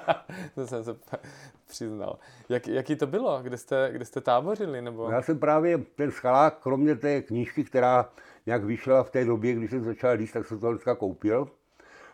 to 0.54 0.66
jsem 0.66 0.84
se 0.84 0.96
přiznal. 1.66 2.18
Jak, 2.48 2.68
jaký 2.68 2.96
to 2.96 3.06
bylo? 3.06 3.42
Kde 3.42 3.56
jste, 3.56 3.88
kde 3.92 4.04
jste 4.04 4.20
tábořili? 4.20 4.82
Nebo? 4.82 5.10
Já 5.10 5.22
jsem 5.22 5.38
právě 5.38 5.78
ten 5.78 6.10
schalák, 6.10 6.58
kromě 6.62 6.96
té 6.96 7.22
knížky, 7.22 7.64
která 7.64 8.10
nějak 8.46 8.64
vyšla 8.64 9.02
v 9.02 9.10
té 9.10 9.24
době, 9.24 9.54
když 9.54 9.70
jsem 9.70 9.84
začal 9.84 10.12
líst, 10.12 10.32
tak 10.32 10.46
jsem 10.46 10.60
to 10.60 10.70
dneska 10.70 10.94
koupil. 10.94 11.48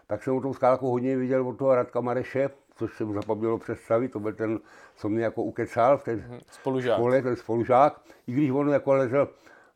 Tak 0.06 0.22
jsem 0.22 0.36
o 0.36 0.40
tom 0.40 0.54
skálaku 0.54 0.90
hodně 0.90 1.16
viděl 1.16 1.48
od 1.48 1.58
toho 1.58 1.74
Radka 1.74 2.00
Mareše, 2.00 2.50
což 2.76 2.96
jsem 2.96 3.12
zapomněl 3.12 3.58
představit, 3.58 4.08
to 4.08 4.20
byl 4.20 4.32
ten, 4.32 4.58
co 4.96 5.08
mě 5.08 5.24
jako 5.24 5.42
ukecal 5.42 5.98
v 5.98 6.04
té 6.04 6.24
Spolužák. 6.50 6.96
škole, 6.98 7.22
ten 7.22 7.36
spolužák. 7.36 8.00
I 8.26 8.32
když 8.32 8.50
on 8.50 8.68
jako 8.70 8.92
lezl, 8.94 9.28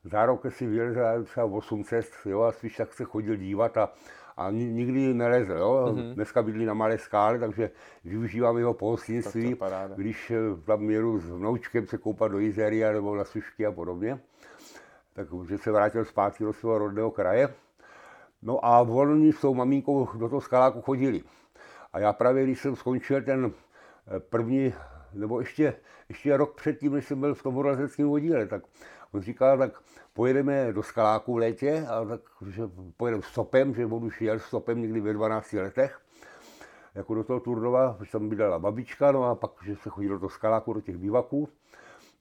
za 0.03 0.25
rok 0.25 0.45
si 0.49 0.67
vylezl 0.67 1.23
třeba 1.23 1.45
8 1.45 1.83
cest, 1.83 2.13
jo, 2.25 2.41
a 2.41 2.51
spíš 2.51 2.75
tak 2.75 2.93
se 2.93 3.03
chodil 3.03 3.35
dívat 3.35 3.77
a, 3.77 3.89
a 4.37 4.51
ni- 4.51 4.73
nikdy 4.73 5.13
nelezl, 5.13 5.51
jo. 5.51 5.85
Mm-hmm. 5.91 6.13
Dneska 6.13 6.41
bydlí 6.43 6.65
na 6.65 6.73
malé 6.73 6.97
skále, 6.97 7.39
takže 7.39 7.71
využívám 8.05 8.57
jeho 8.57 8.73
pohostinství, 8.73 9.55
když 9.95 10.31
eh, 10.31 10.35
tam 10.65 10.79
měru 10.79 11.19
s 11.19 11.29
vnoučkem 11.29 11.87
se 11.87 11.97
koupat 11.97 12.31
do 12.31 12.39
Izeria 12.39 12.91
nebo 12.91 13.15
na 13.15 13.23
Sušky 13.23 13.65
a 13.65 13.71
podobně. 13.71 14.19
Takže 15.13 15.57
se 15.57 15.71
vrátil 15.71 16.05
zpátky 16.05 16.43
do 16.43 16.53
svého 16.53 16.77
rodného 16.77 17.11
kraje. 17.11 17.49
No 18.41 18.65
a 18.65 18.81
oni 18.81 19.33
s 19.33 19.41
tou 19.41 19.53
maminkou 19.53 20.09
do 20.17 20.29
toho 20.29 20.41
skaláku 20.41 20.81
chodili. 20.81 21.23
A 21.93 21.99
já 21.99 22.13
právě, 22.13 22.43
když 22.43 22.61
jsem 22.61 22.75
skončil 22.75 23.21
ten 23.21 23.51
eh, 23.51 24.19
první, 24.19 24.73
nebo 25.13 25.39
ještě, 25.39 25.73
ještě 26.09 26.37
rok 26.37 26.55
předtím, 26.55 26.93
než 26.93 27.05
jsem 27.05 27.19
byl 27.19 27.35
v 27.35 27.43
tom 27.43 27.55
horolezeckém 27.55 28.09
oddíle, 28.09 28.45
tak 28.45 28.63
on 29.11 29.21
říkal, 29.21 29.57
tak 29.57 29.81
pojedeme 30.13 30.73
do 30.73 30.83
skaláku 30.83 31.33
v 31.33 31.37
létě, 31.37 31.85
a 31.89 32.05
tak, 32.05 32.21
že 32.49 32.63
pojedeme 32.97 33.23
stopem, 33.23 33.73
že 33.75 33.85
on 33.85 34.03
už 34.03 34.21
jel 34.21 34.39
stopem 34.39 34.81
někdy 34.81 34.99
ve 35.01 35.13
12 35.13 35.53
letech, 35.53 35.99
jako 36.95 37.15
do 37.15 37.23
toho 37.23 37.39
Turnova, 37.39 37.93
protože 37.93 38.11
tam 38.11 38.29
bydlela 38.29 38.59
babička, 38.59 39.11
no 39.11 39.23
a 39.23 39.35
pak, 39.35 39.51
že 39.65 39.75
se 39.75 39.89
chodilo 39.89 40.17
do 40.17 40.29
skaláku, 40.29 40.73
do 40.73 40.81
těch 40.81 40.97
bivaků. 40.97 41.49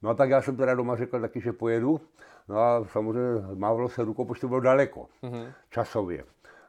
No 0.03 0.11
a 0.11 0.15
tak 0.15 0.31
já 0.31 0.43
jsem 0.43 0.57
teda 0.57 0.75
doma 0.75 0.97
řekl 0.97 1.21
taky, 1.21 1.41
že 1.41 1.53
pojedu. 1.53 2.01
No 2.49 2.59
a 2.59 2.85
samozřejmě 2.85 3.55
mávalo 3.55 3.89
se 3.89 4.05
rukou, 4.05 4.25
protože 4.25 4.41
to 4.41 4.49
bylo 4.49 4.61
daleko, 4.61 5.09
mm-hmm. 5.23 5.53
časově. 5.71 6.25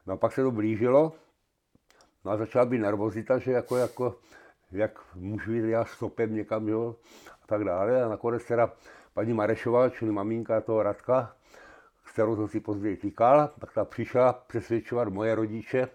No 0.06 0.14
a 0.14 0.16
pak 0.16 0.32
se 0.32 0.42
to 0.42 0.50
blížilo, 0.50 1.12
no 2.24 2.30
a 2.30 2.36
začala 2.36 2.64
být 2.64 2.78
nervozita, 2.78 3.38
že 3.38 3.52
jako, 3.52 3.76
jako 3.76 4.16
jak 4.72 5.14
můžu 5.14 5.52
jít 5.52 5.70
já 5.70 5.84
stopem 5.84 6.34
někam, 6.34 6.68
jo, 6.68 6.96
a 7.42 7.46
tak 7.46 7.64
dále. 7.64 8.02
A 8.04 8.08
nakonec 8.08 8.44
teda 8.44 8.72
paní 9.14 9.32
Marešová, 9.32 9.88
čili 9.88 10.12
maminka 10.12 10.60
toho 10.60 10.82
Radka, 10.82 11.36
kterou 12.12 12.36
jsem 12.36 12.48
si 12.48 12.60
později 12.60 12.96
týkal, 12.96 13.50
tak 13.60 13.72
ta 13.72 13.84
přišla 13.84 14.32
přesvědčovat 14.32 15.08
moje 15.08 15.34
rodiče 15.34 15.88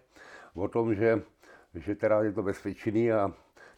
o 0.56 0.68
tom, 0.68 0.96
že, 0.96 1.22
že 1.76 1.96
teda 1.96 2.24
je 2.24 2.32
to 2.32 2.44
bezpečný 2.44 3.12
a 3.12 3.32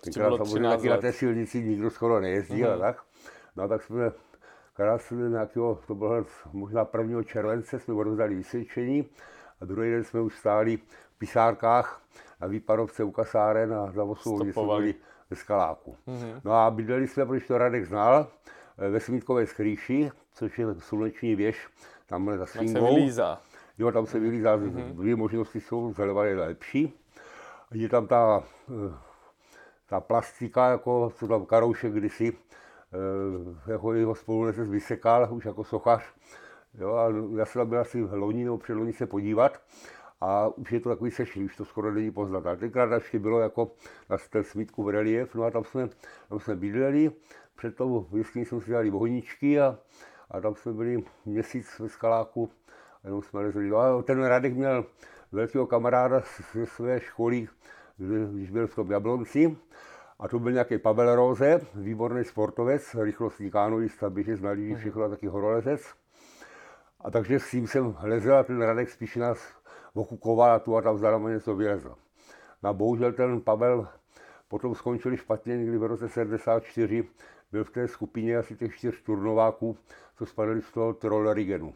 tenkrát 0.04 0.30
samozřejmě 0.30 0.46
13 0.46 0.76
taky 0.76 0.90
na 0.90 0.98
té 0.98 1.14
silnici 1.14 1.64
nikdo 1.64 1.90
skoro 1.90 2.20
nejezdí 2.20 2.64
mm-hmm. 2.64 2.74
a 2.74 2.78
tak. 2.78 3.05
No 3.56 3.68
tak 3.68 3.84
jsme 3.84 4.12
krásně 4.74 5.30
nějakého, 5.30 5.80
to 5.88 5.96
bylo 5.96 6.26
možná 6.54 6.88
1. 6.98 7.24
července, 7.24 7.80
jsme 7.80 7.94
odevzdali 7.94 8.36
vysvědčení 8.36 9.06
a 9.62 9.66
druhý 9.66 9.92
den 9.92 10.04
jsme 10.04 10.22
už 10.22 10.38
stáli 10.38 10.78
v 10.78 11.18
pisárkách 11.18 12.02
na 12.42 12.48
výparovce 12.48 13.04
u 13.04 13.12
kasáren 13.12 13.74
a 13.74 13.92
za 13.92 14.04
8 14.04 14.34
hodin 14.34 14.54
jsme 14.54 14.64
byli 14.64 14.96
ve 15.30 15.36
skaláku. 15.36 15.98
Mm-hmm. 16.08 16.42
No 16.44 16.54
a 16.54 16.72
bydleli 16.72 17.08
jsme, 17.08 17.26
protože 17.26 17.48
to 17.48 17.58
Radek 17.58 17.86
znal, 17.86 18.28
eh, 18.78 18.90
ve 18.90 19.00
Svítkové 19.00 19.48
skrýši, 19.48 20.12
což 20.34 20.60
je 20.60 20.66
sluneční 20.80 21.36
věž, 21.36 21.68
tam 22.06 22.26
za 22.26 22.32
Jak 22.40 22.50
se 22.50 22.58
Svingou. 22.58 22.96
vylízá. 22.96 23.42
Jo, 23.78 23.92
tam 23.92 24.06
se 24.06 24.20
vylízá, 24.20 24.58
mm-hmm. 24.58 24.96
dvě 24.96 25.16
možnosti 25.16 25.62
jsou, 25.62 25.94
zleva 25.94 26.26
je 26.26 26.36
lepší. 26.36 26.94
Je 27.72 27.90
tam 27.90 28.08
ta, 28.08 28.44
eh, 28.70 28.94
ta 29.90 30.00
plastika, 30.00 30.70
jako 30.70 31.12
co 31.16 31.28
tam 31.28 31.46
Karoušek 31.46 31.94
kdysi, 31.94 32.38
jako 33.68 33.94
jeho 33.94 34.16
spolulezec 34.16 34.70
vysekal, 34.70 35.28
už 35.32 35.46
jako 35.46 35.64
sochař. 35.64 36.04
Jo, 36.78 36.94
a 36.94 37.10
já 37.38 37.46
jsem 37.46 37.60
tam 37.60 37.70
byl 37.70 37.80
asi 37.80 38.02
loni 38.02 38.44
nebo 38.44 38.58
předloni 38.58 38.94
se 38.94 39.06
podívat 39.06 39.62
a 40.22 40.48
už 40.48 40.72
je 40.72 40.80
to 40.80 40.90
takový 40.90 41.12
sešlý, 41.12 41.44
už 41.44 41.56
to 41.56 41.66
skoro 41.66 41.92
není 41.92 42.12
poznat. 42.12 42.46
A 42.46 42.56
tenkrát 42.56 42.92
ještě 42.92 43.20
bylo 43.20 43.40
jako 43.40 43.72
na 44.10 44.18
ten 44.30 44.44
smítku 44.44 44.84
v 44.84 44.90
relief, 44.90 45.36
no 45.36 45.44
a 45.44 45.52
tam 45.52 45.64
jsme, 45.64 45.90
tam 46.30 46.40
jsme 46.40 46.56
bydleli, 46.56 47.12
před 47.56 47.76
tou 47.76 48.08
jsme 48.24 48.46
si 48.46 48.66
dělali 48.66 48.92
ohníčky 48.92 49.62
a, 49.62 49.78
a 50.32 50.42
tam 50.42 50.56
jsme 50.56 50.74
byli 50.74 51.04
měsíc 51.26 51.80
ve 51.80 51.90
skaláku 51.90 52.50
a 53.04 53.08
jenom 53.08 53.22
jsme 53.22 53.42
lezli. 53.42 53.70
No 53.70 53.78
a 53.78 54.02
ten 54.02 54.24
Radek 54.24 54.54
měl 54.54 54.86
velkého 55.32 55.68
kamaráda 55.68 56.24
ze 56.54 56.66
své 56.66 57.00
školy, 57.00 57.48
kdy- 57.98 58.28
když 58.32 58.52
byl 58.52 58.68
v 58.68 58.76
tom 58.76 58.92
Jablonci. 58.92 59.58
A 60.20 60.28
to 60.28 60.40
byl 60.40 60.52
nějaký 60.52 60.78
Pavel 60.78 61.16
Roze, 61.16 61.62
výborný 61.76 62.24
sportovec, 62.24 62.96
rychlostní 62.96 63.52
kánoista, 63.52 64.10
běžec 64.10 64.42
na 64.42 64.52
lyžích, 64.52 64.78
všechno 64.78 65.04
a 65.04 65.10
taky 65.10 65.28
horolezec. 65.28 65.82
A 67.00 67.12
takže 67.12 67.40
s 67.40 67.52
tím 67.52 67.68
jsem 67.68 67.96
lezl 68.02 68.34
a 68.34 68.44
ten 68.44 68.62
Radek 68.62 68.90
spíš 68.90 69.16
nás 69.16 69.40
okukoval 69.94 70.52
a 70.52 70.60
tu 70.60 70.78
a 70.78 70.82
tam 70.82 70.96
vzal 70.96 71.30
něco 71.30 71.56
vylezl. 71.56 71.96
No 72.64 72.70
a 72.70 72.74
bohužel 72.74 73.14
ten 73.14 73.42
Pavel 73.42 73.88
potom 74.48 74.76
skončil 74.76 75.18
špatně, 75.18 75.58
někdy 75.58 75.78
v 75.78 75.84
roce 75.84 76.10
74, 76.10 77.04
byl 77.52 77.64
v 77.64 77.70
té 77.70 77.88
skupině 77.88 78.38
asi 78.38 78.56
těch 78.56 78.76
čtyř 78.76 79.02
turnováků, 79.04 79.78
co 80.18 80.26
spadali 80.26 80.62
z 80.62 80.72
toho 80.72 80.94
Trollerigenu. 80.94 81.74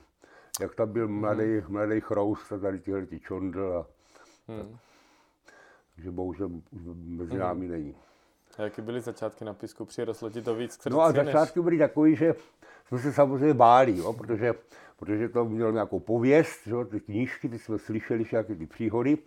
Jak 0.61 0.75
tam 0.75 0.91
byl 0.91 1.07
mladý, 1.07 1.61
mladý 1.67 2.01
chroust 2.01 2.51
a 2.51 2.57
tady 2.57 2.79
tyhle 2.79 3.05
ty 3.05 3.19
čondl 3.19 3.73
a 3.77 3.83
tak. 4.47 4.65
Takže 5.95 6.11
bohužel 6.11 6.49
už 6.71 6.81
mezi 6.95 7.37
námi 7.37 7.67
není. 7.67 7.95
A 8.57 8.61
jaký 8.61 8.81
byly 8.81 9.01
začátky 9.01 9.45
na 9.45 9.53
písku? 9.53 9.85
Přirostlo 9.85 10.29
ti 10.29 10.41
to 10.41 10.55
víc 10.55 10.77
k 10.77 10.85
No 10.85 11.01
a 11.01 11.07
srdci, 11.07 11.17
než- 11.17 11.33
začátky 11.33 11.61
byly 11.61 11.77
takový, 11.77 12.15
že 12.15 12.33
jsme 12.87 12.99
se 12.99 13.13
samozřejmě 13.13 13.53
báli, 13.53 13.97
jo, 13.97 14.13
protože, 14.13 14.53
protože 14.97 15.29
to 15.29 15.45
mělo 15.45 15.71
nějakou 15.71 15.99
pověst, 15.99 16.67
že, 16.67 16.73
ty 16.91 16.99
knížky, 16.99 17.49
ty 17.49 17.59
jsme 17.59 17.79
slyšeli 17.79 18.25
nějaké 18.31 18.55
ty 18.55 18.65
příhody. 18.65 19.17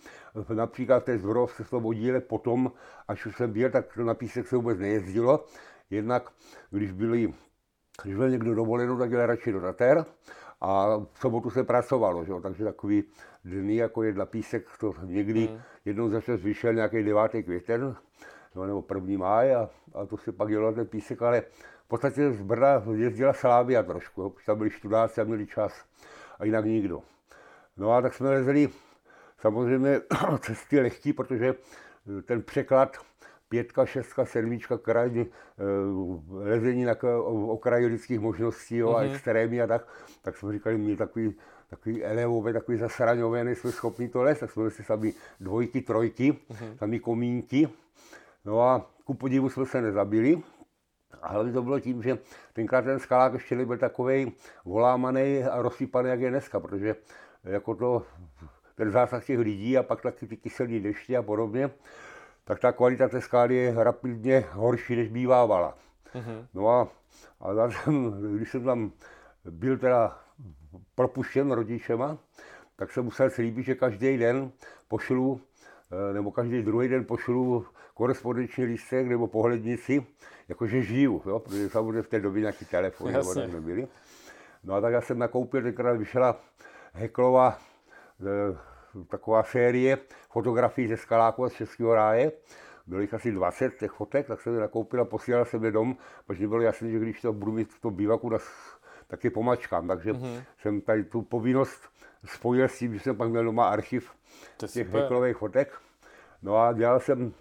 Například 0.55 0.99
v 1.03 1.05
té 1.05 1.19
Zborovské 1.19 1.65
slobodíle 1.65 2.21
potom, 2.21 2.73
až 3.09 3.27
už 3.27 3.37
jsem 3.37 3.53
byl, 3.53 3.71
tak 3.71 3.97
na 3.97 4.15
písek 4.15 4.47
se 4.49 4.57
vůbec 4.57 4.79
nejezdilo. 4.79 5.45
Jednak, 5.91 6.31
když 6.71 6.93
byli 6.93 7.35
když 8.03 8.15
byl 8.17 8.31
někdo 8.31 8.55
dovolenou, 8.55 8.99
tak 8.99 9.11
jel 9.11 9.27
radši 9.27 9.53
do 9.53 9.61
Tater 9.61 10.05
a 10.61 10.97
v 11.13 11.19
sobotu 11.19 11.51
se 11.51 11.65
pracovalo, 11.65 12.25
že? 12.25 12.31
jo, 12.31 12.41
takže 12.41 12.65
takový 12.65 13.05
dny, 13.45 13.77
jako 13.77 14.03
je 14.03 14.13
na 14.13 14.27
písek, 14.27 14.67
to 14.81 14.95
někdy 15.05 15.47
hmm. 15.47 15.61
jednou 15.85 16.09
za 16.09 16.21
čas 16.21 16.41
vyšel 16.41 16.75
nějaký 16.75 17.03
9. 17.03 17.31
květen, 17.45 17.97
jo, 18.57 18.67
nebo 18.67 18.85
1. 18.95 19.19
máj 19.19 19.55
a, 19.55 19.71
a 19.95 20.07
to 20.07 20.17
se 20.17 20.33
pak 20.33 20.51
na 20.51 20.73
ten 20.73 20.87
písek, 20.87 21.23
ale 21.23 21.41
v 21.85 21.89
podstatě 21.89 22.33
z 22.33 22.43
Brna 22.43 22.83
jezdila 22.95 23.33
Slávia 23.33 23.83
trošku, 23.83 24.23
jo, 24.23 24.31
protože 24.31 24.47
tam 24.47 24.59
byli 24.59 24.71
študáci 24.71 25.21
a 25.21 25.25
měli 25.25 25.47
čas 25.47 25.85
a 26.39 26.45
jinak 26.45 26.65
nikdo. 26.65 27.03
No 27.77 27.93
a 27.93 28.03
tak 28.03 28.15
jsme 28.15 28.31
lezli 28.31 28.69
samozřejmě 29.39 30.01
cesty 30.41 30.81
lehký, 30.81 31.13
protože 31.13 31.55
ten 32.25 32.43
překlad 32.43 32.97
pětka, 33.49 33.87
šestka, 33.87 34.25
sedmička, 34.25 34.79
kraj, 34.79 35.21
eh, 35.21 35.27
lezení 36.31 36.85
na 36.85 36.97
okraji 37.47 37.87
lidských 37.87 38.21
možností 38.21 38.77
jo, 38.77 38.97
a 38.97 39.03
extrémy 39.03 39.63
a 39.63 39.67
tak, 39.67 39.89
tak 40.23 40.37
jsme 40.37 40.53
říkali, 40.53 40.79
my 40.79 40.97
takový, 40.97 41.35
takový 41.71 42.05
elevové, 42.05 42.53
takový 42.53 42.79
zasraňové, 42.79 43.45
nejsme 43.45 43.73
schopni 43.73 44.09
to 44.09 44.23
les, 44.23 44.39
tak 44.39 44.51
jsme 44.51 44.71
si 44.71 44.83
sami 44.85 45.15
dvojky, 45.41 45.81
trojky, 45.81 46.39
sami 46.79 47.01
komínky. 47.01 47.69
No 48.45 48.63
a 48.63 48.91
ku 49.05 49.15
podivu 49.15 49.49
jsme 49.49 49.67
se 49.67 49.81
nezabili, 49.81 50.43
a 51.23 51.29
hlavně 51.29 51.53
to 51.53 51.63
bylo 51.63 51.81
tím, 51.81 52.03
že 52.03 52.19
tenkrát 52.53 52.83
ten 52.83 52.99
skalák 52.99 53.33
ještě 53.33 53.57
nebyl 53.57 53.79
takový 53.79 54.33
volámaný 54.65 55.45
a 55.45 55.63
rozsypaný, 55.63 56.09
jak 56.09 56.21
je 56.21 56.31
dneska, 56.31 56.61
protože 56.61 56.97
jako 57.45 57.75
to, 57.75 58.03
ten 58.75 58.91
zásah 58.91 59.25
těch 59.25 59.39
lidí 59.39 59.79
a 59.79 59.83
pak 59.83 60.03
taky 60.03 60.27
ty 60.27 60.37
kyselní 60.37 60.81
deště 60.81 61.17
a 61.17 61.23
podobně, 61.23 61.71
tak 62.45 62.61
ta 62.61 62.73
kvalita 62.73 63.09
té 63.09 63.21
skály 63.21 63.55
je 63.55 63.75
rapidně 63.85 64.45
horší, 64.53 64.97
než 64.97 65.09
bývávala. 65.09 65.75
No 66.55 66.69
a, 66.69 66.89
a 67.41 67.53
já 67.53 67.71
jsem, 67.71 68.11
když 68.37 68.51
jsem 68.51 68.65
tam 68.65 68.93
byl 69.45 69.79
teda 69.79 70.19
propuštěn 70.95 71.53
rodičema, 71.53 72.19
tak 72.77 72.93
jsem 72.93 73.05
musel 73.05 73.31
slíbit, 73.31 73.65
že 73.65 73.75
každý 73.75 74.19
den 74.19 74.53
pošlu, 74.89 75.41
eh, 76.11 76.13
nebo 76.13 76.33
každý 76.33 76.63
druhý 76.63 76.89
den 76.89 77.05
pošlu 77.05 77.67
korespondenční 78.03 78.65
lístek 78.65 79.07
nebo 79.07 79.27
pohlednici, 79.27 80.07
jakože 80.49 80.83
žiju, 80.83 81.23
jo? 81.27 81.39
protože 81.39 81.69
samozřejmě 81.69 82.03
v 82.03 82.09
té 82.09 82.21
době 82.21 82.41
nějaký 82.41 82.65
telefon 82.65 83.13
nebo 83.13 83.35
tak 83.35 83.53
nebyly. 83.53 83.89
No 84.65 84.75
a 84.75 84.81
tak 84.81 84.93
já 84.93 85.01
jsem 85.01 85.19
nakoupil, 85.19 85.63
tenkrát 85.63 85.93
vyšla 85.93 86.41
Heklova 86.93 87.59
eh, 88.21 89.05
taková 89.09 89.43
série 89.43 89.99
fotografií 90.31 90.89
ze 90.89 90.97
Skaláku 90.97 91.45
a 91.45 91.49
z 91.49 91.53
Českého 91.53 91.95
ráje. 91.95 92.33
Bylo 92.87 93.01
jich 93.01 93.15
asi 93.15 93.33
20 93.33 93.79
těch 93.79 93.91
fotek, 93.91 94.27
tak 94.27 94.41
jsem 94.41 94.55
je 94.55 94.61
nakoupil 94.61 95.01
a 95.01 95.05
posílal 95.05 95.45
jsem 95.45 95.65
je 95.65 95.71
dom, 95.71 95.97
protože 96.27 96.49
bylo 96.49 96.61
jasné, 96.61 96.91
že 96.91 96.99
když 96.99 97.21
to 97.21 97.33
budu 97.33 97.53
mít 97.53 97.73
v 97.73 97.81
tom 97.81 97.95
bývaku, 97.95 98.31
tak, 98.31 98.43
tak 99.07 99.25
je 99.25 99.31
pomačkám. 99.31 99.89
Takže 99.89 100.13
mm-hmm. 100.13 100.43
jsem 100.59 100.81
tady 100.81 101.05
tu 101.05 101.23
povinnost 101.23 101.81
spojil 102.25 102.69
s 102.69 102.79
tím, 102.79 102.95
že 102.95 103.01
jsem 103.01 103.17
pak 103.17 103.29
měl 103.29 103.45
doma 103.45 103.69
archiv 103.69 104.11
těch 104.73 104.89
heklových 104.89 105.37
fotek. 105.37 105.73
No 106.43 106.57
a 106.57 106.73
dělal 106.73 107.01
jsem, 107.01 107.33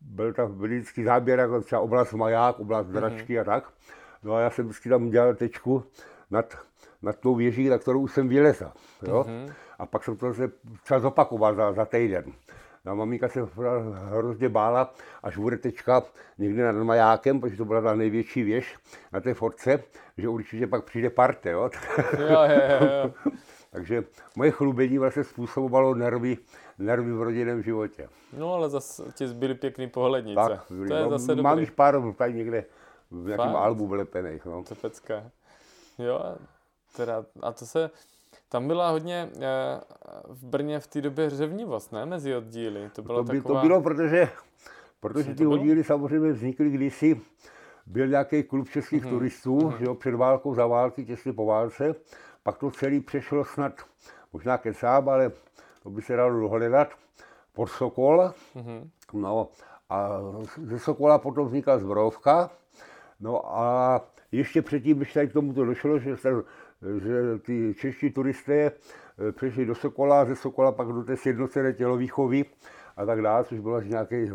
byl 0.00 0.32
tam 0.32 0.52
vždycky 0.52 1.04
záběr, 1.04 1.38
jako 1.38 1.60
třeba 1.60 1.80
oblast 1.80 2.12
Maják, 2.12 2.60
oblast 2.60 2.86
Dračky 2.86 3.40
a 3.40 3.44
tak. 3.44 3.64
No 4.22 4.34
a 4.34 4.40
já 4.40 4.50
jsem 4.50 4.64
vždycky 4.64 4.88
tam 4.88 5.10
dělal 5.10 5.34
tečku 5.34 5.84
nad, 6.30 6.58
nad 7.02 7.18
tou 7.18 7.34
věží, 7.34 7.68
na 7.68 7.78
kterou 7.78 8.00
už 8.00 8.12
jsem 8.12 8.28
vylezl. 8.28 8.72
Jo? 9.08 9.26
A 9.78 9.86
pak 9.86 10.04
jsem 10.04 10.16
to 10.16 10.28
zase 10.28 10.52
třeba 10.82 11.00
zopakoval 11.00 11.54
za, 11.54 11.72
za 11.72 11.84
týden. 11.84 12.24
No 12.84 12.92
a 12.92 12.94
maminka 12.94 13.28
se 13.28 13.40
hrozně 14.08 14.48
bála, 14.48 14.94
až 15.22 15.36
bude 15.36 15.56
tečka 15.56 16.02
někde 16.38 16.72
nad 16.72 16.84
majákem, 16.84 17.40
protože 17.40 17.56
to 17.56 17.64
byla 17.64 17.80
ta 17.80 17.94
největší 17.94 18.42
věž 18.42 18.76
na 19.12 19.20
té 19.20 19.34
fotce, 19.34 19.82
že 20.18 20.28
určitě 20.28 20.66
pak 20.66 20.84
přijde 20.84 21.10
parte. 21.10 21.50
Jo? 21.50 21.70
Jo, 22.18 22.26
jo, 22.28 22.60
jo, 22.80 22.88
jo. 23.04 23.32
Takže 23.70 24.04
moje 24.36 24.50
chlubení 24.50 24.98
vlastně 24.98 25.24
způsobovalo 25.24 25.94
nervy, 25.94 26.38
nervy 26.82 27.12
v 27.12 27.22
rodinném 27.22 27.62
životě. 27.62 28.08
No 28.38 28.54
ale 28.54 28.70
zase 28.70 29.02
ti 29.14 29.28
zbyly 29.28 29.54
pěkný 29.54 29.88
pohlednice. 29.88 30.40
Tak, 30.48 30.66
to 30.88 30.94
je 30.94 31.02
no, 31.02 31.10
zase 31.10 31.34
mám 31.34 31.52
dobrý. 31.52 31.62
jich 31.62 31.72
pár 31.72 32.14
tady 32.16 32.34
někde 32.34 32.64
v 33.10 33.26
nějakém 33.26 33.52
Fakt? 33.52 33.62
albu 33.62 33.86
vlepených. 33.86 34.44
No. 34.46 34.64
To 34.64 34.74
pecka. 34.74 35.24
Jo, 35.98 36.14
a 36.18 36.36
teda, 36.96 37.24
a 37.42 37.52
to 37.52 37.66
se, 37.66 37.90
tam 38.48 38.66
byla 38.66 38.90
hodně 38.90 39.28
eh, 39.40 39.80
v 40.26 40.44
Brně 40.44 40.80
v 40.80 40.86
té 40.86 41.00
době 41.00 41.30
řevnivost, 41.30 41.92
ne, 41.92 42.06
mezi 42.06 42.36
oddíly. 42.36 42.90
To 42.94 43.02
byla 43.02 43.18
To, 43.18 43.24
by, 43.24 43.36
taková... 43.40 43.60
to 43.60 43.66
bylo, 43.66 43.82
protože, 43.82 44.28
protože 45.00 45.24
ty 45.34 45.44
bylo? 45.44 45.52
oddíly 45.54 45.84
samozřejmě 45.84 46.32
vznikly 46.32 46.70
kdysi. 46.70 47.20
Byl 47.86 48.06
nějaký 48.06 48.42
klub 48.42 48.68
českých 48.70 49.02
Mhm, 49.02 49.10
turistů, 49.10 49.74
že 49.78 49.84
jo, 49.84 49.94
před 49.94 50.14
válkou, 50.14 50.54
za 50.54 50.66
války, 50.66 51.04
těsně 51.04 51.32
po 51.32 51.46
válce. 51.46 51.94
Pak 52.42 52.58
to 52.58 52.70
celý 52.70 53.00
přešlo 53.00 53.44
snad, 53.44 53.72
možná 54.32 54.58
kecám, 54.58 55.08
ale 55.08 55.32
to 55.82 55.90
by 55.90 56.02
se 56.02 56.16
dalo 56.16 56.40
dohledat, 56.40 56.88
pod 57.52 57.66
Sokol. 57.66 58.30
Mhm. 58.54 58.90
No 59.12 59.48
a 59.90 60.20
ze 60.62 60.78
Sokola 60.78 61.18
potom 61.18 61.46
vznikla 61.46 61.78
Zbrovka. 61.78 62.50
No 63.20 63.58
a 63.58 64.00
ještě 64.32 64.62
předtím, 64.62 64.98
než 64.98 65.12
tady 65.12 65.28
k 65.28 65.32
tomu 65.32 65.54
to 65.54 65.64
došlo, 65.64 65.98
že, 65.98 66.16
se, 66.16 66.30
že 67.02 67.38
ty 67.38 67.74
čeští 67.78 68.10
turisté 68.10 68.54
eh, 68.54 69.32
přešli 69.32 69.66
do 69.66 69.74
Sokola, 69.74 70.24
ze 70.24 70.36
Sokola 70.36 70.72
pak 70.72 70.88
do 70.88 71.02
té 71.02 71.16
sjednocené 71.16 71.72
tělovýchovy 71.72 72.44
a 72.96 73.06
tak 73.06 73.22
dále, 73.22 73.44
což 73.44 73.58
bylo 73.58 73.76
až 73.76 73.86
nějakých 73.86 74.30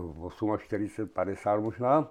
48, 0.58 1.08
50 1.08 1.60
možná, 1.60 2.08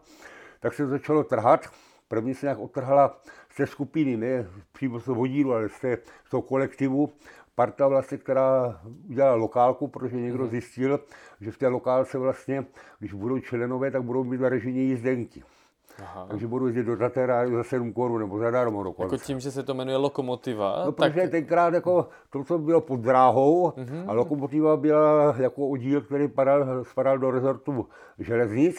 tak 0.60 0.74
se 0.74 0.86
začalo 0.86 1.24
trhat. 1.24 1.60
První 2.08 2.34
se 2.34 2.46
nějak 2.46 2.58
odtrhala 2.58 3.20
z 3.56 3.64
té 3.64 3.66
skupiny, 3.66 4.16
ne 4.16 4.46
přímo 4.72 5.00
z 5.00 5.04
toho 5.04 5.14
vodíru, 5.14 5.52
ale 5.52 5.68
z, 5.68 5.80
té, 5.80 5.98
z 6.26 6.30
toho 6.30 6.42
kolektivu, 6.42 7.12
parta 7.54 7.88
vlastně, 7.88 8.18
která 8.18 8.80
udělala 9.08 9.34
lokálku, 9.34 9.88
protože 9.88 10.16
někdo 10.16 10.46
zjistil, 10.46 11.00
že 11.40 11.50
v 11.50 11.58
té 11.58 11.68
lokálce 11.68 12.18
vlastně, 12.18 12.64
když 12.98 13.12
budou 13.12 13.38
členové, 13.38 13.90
tak 13.90 14.02
budou 14.02 14.24
mít 14.24 14.40
na 14.40 14.48
režijní 14.48 14.88
jízdenky. 14.88 15.42
Aha. 16.02 16.26
Takže 16.30 16.46
budou 16.46 16.66
jezdit 16.66 16.82
do 16.82 16.96
Tatera 16.96 17.48
za 17.50 17.64
7 17.64 17.92
korun 17.92 18.20
nebo 18.20 18.38
zadarmo 18.38 18.78
Jako 18.80 18.84
dokonce. 18.84 19.24
tím, 19.24 19.40
že 19.40 19.50
se 19.50 19.62
to 19.62 19.74
jmenuje 19.74 19.96
Lokomotiva, 19.96 20.82
No, 20.84 20.92
tak 20.92 21.12
protože 21.12 21.28
tenkrát 21.28 21.74
jako 21.74 22.08
to, 22.30 22.44
co 22.44 22.58
bylo 22.58 22.80
pod 22.80 23.00
dráhou 23.00 23.72
a 24.06 24.12
lokomotiva 24.12 24.76
byla 24.76 25.34
jako 25.38 25.68
oddíl, 25.68 26.00
který 26.00 26.28
padal, 26.28 26.84
spadal 26.84 27.18
do 27.18 27.30
rezortu 27.30 27.86
železnic, 28.18 28.76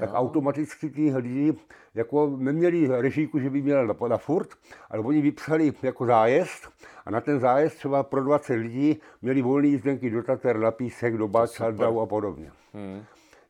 tak 0.00 0.10
automaticky 0.12 0.90
ty 0.90 1.16
lidi 1.16 1.54
jako 1.94 2.32
neměli 2.36 2.88
režíku, 3.00 3.38
že 3.38 3.50
by 3.50 3.62
měli 3.62 3.86
na, 3.86 4.08
na 4.08 4.16
furt, 4.18 4.48
ale 4.90 5.02
oni 5.02 5.20
vypsali 5.20 5.72
jako 5.82 6.06
zájezd 6.06 6.68
a 7.06 7.10
na 7.10 7.20
ten 7.20 7.40
zájezd 7.40 7.76
třeba 7.76 8.02
pro 8.02 8.24
20 8.24 8.54
lidí 8.54 9.00
měli 9.22 9.42
volné 9.42 9.66
jízdenky 9.68 10.10
do 10.10 10.22
Tater, 10.22 10.58
na 10.58 10.70
Písek, 10.70 11.16
do 11.16 11.30
Šaldau 11.52 12.00
a 12.00 12.06
podobně. 12.06 12.50
Hmm. 12.74 13.02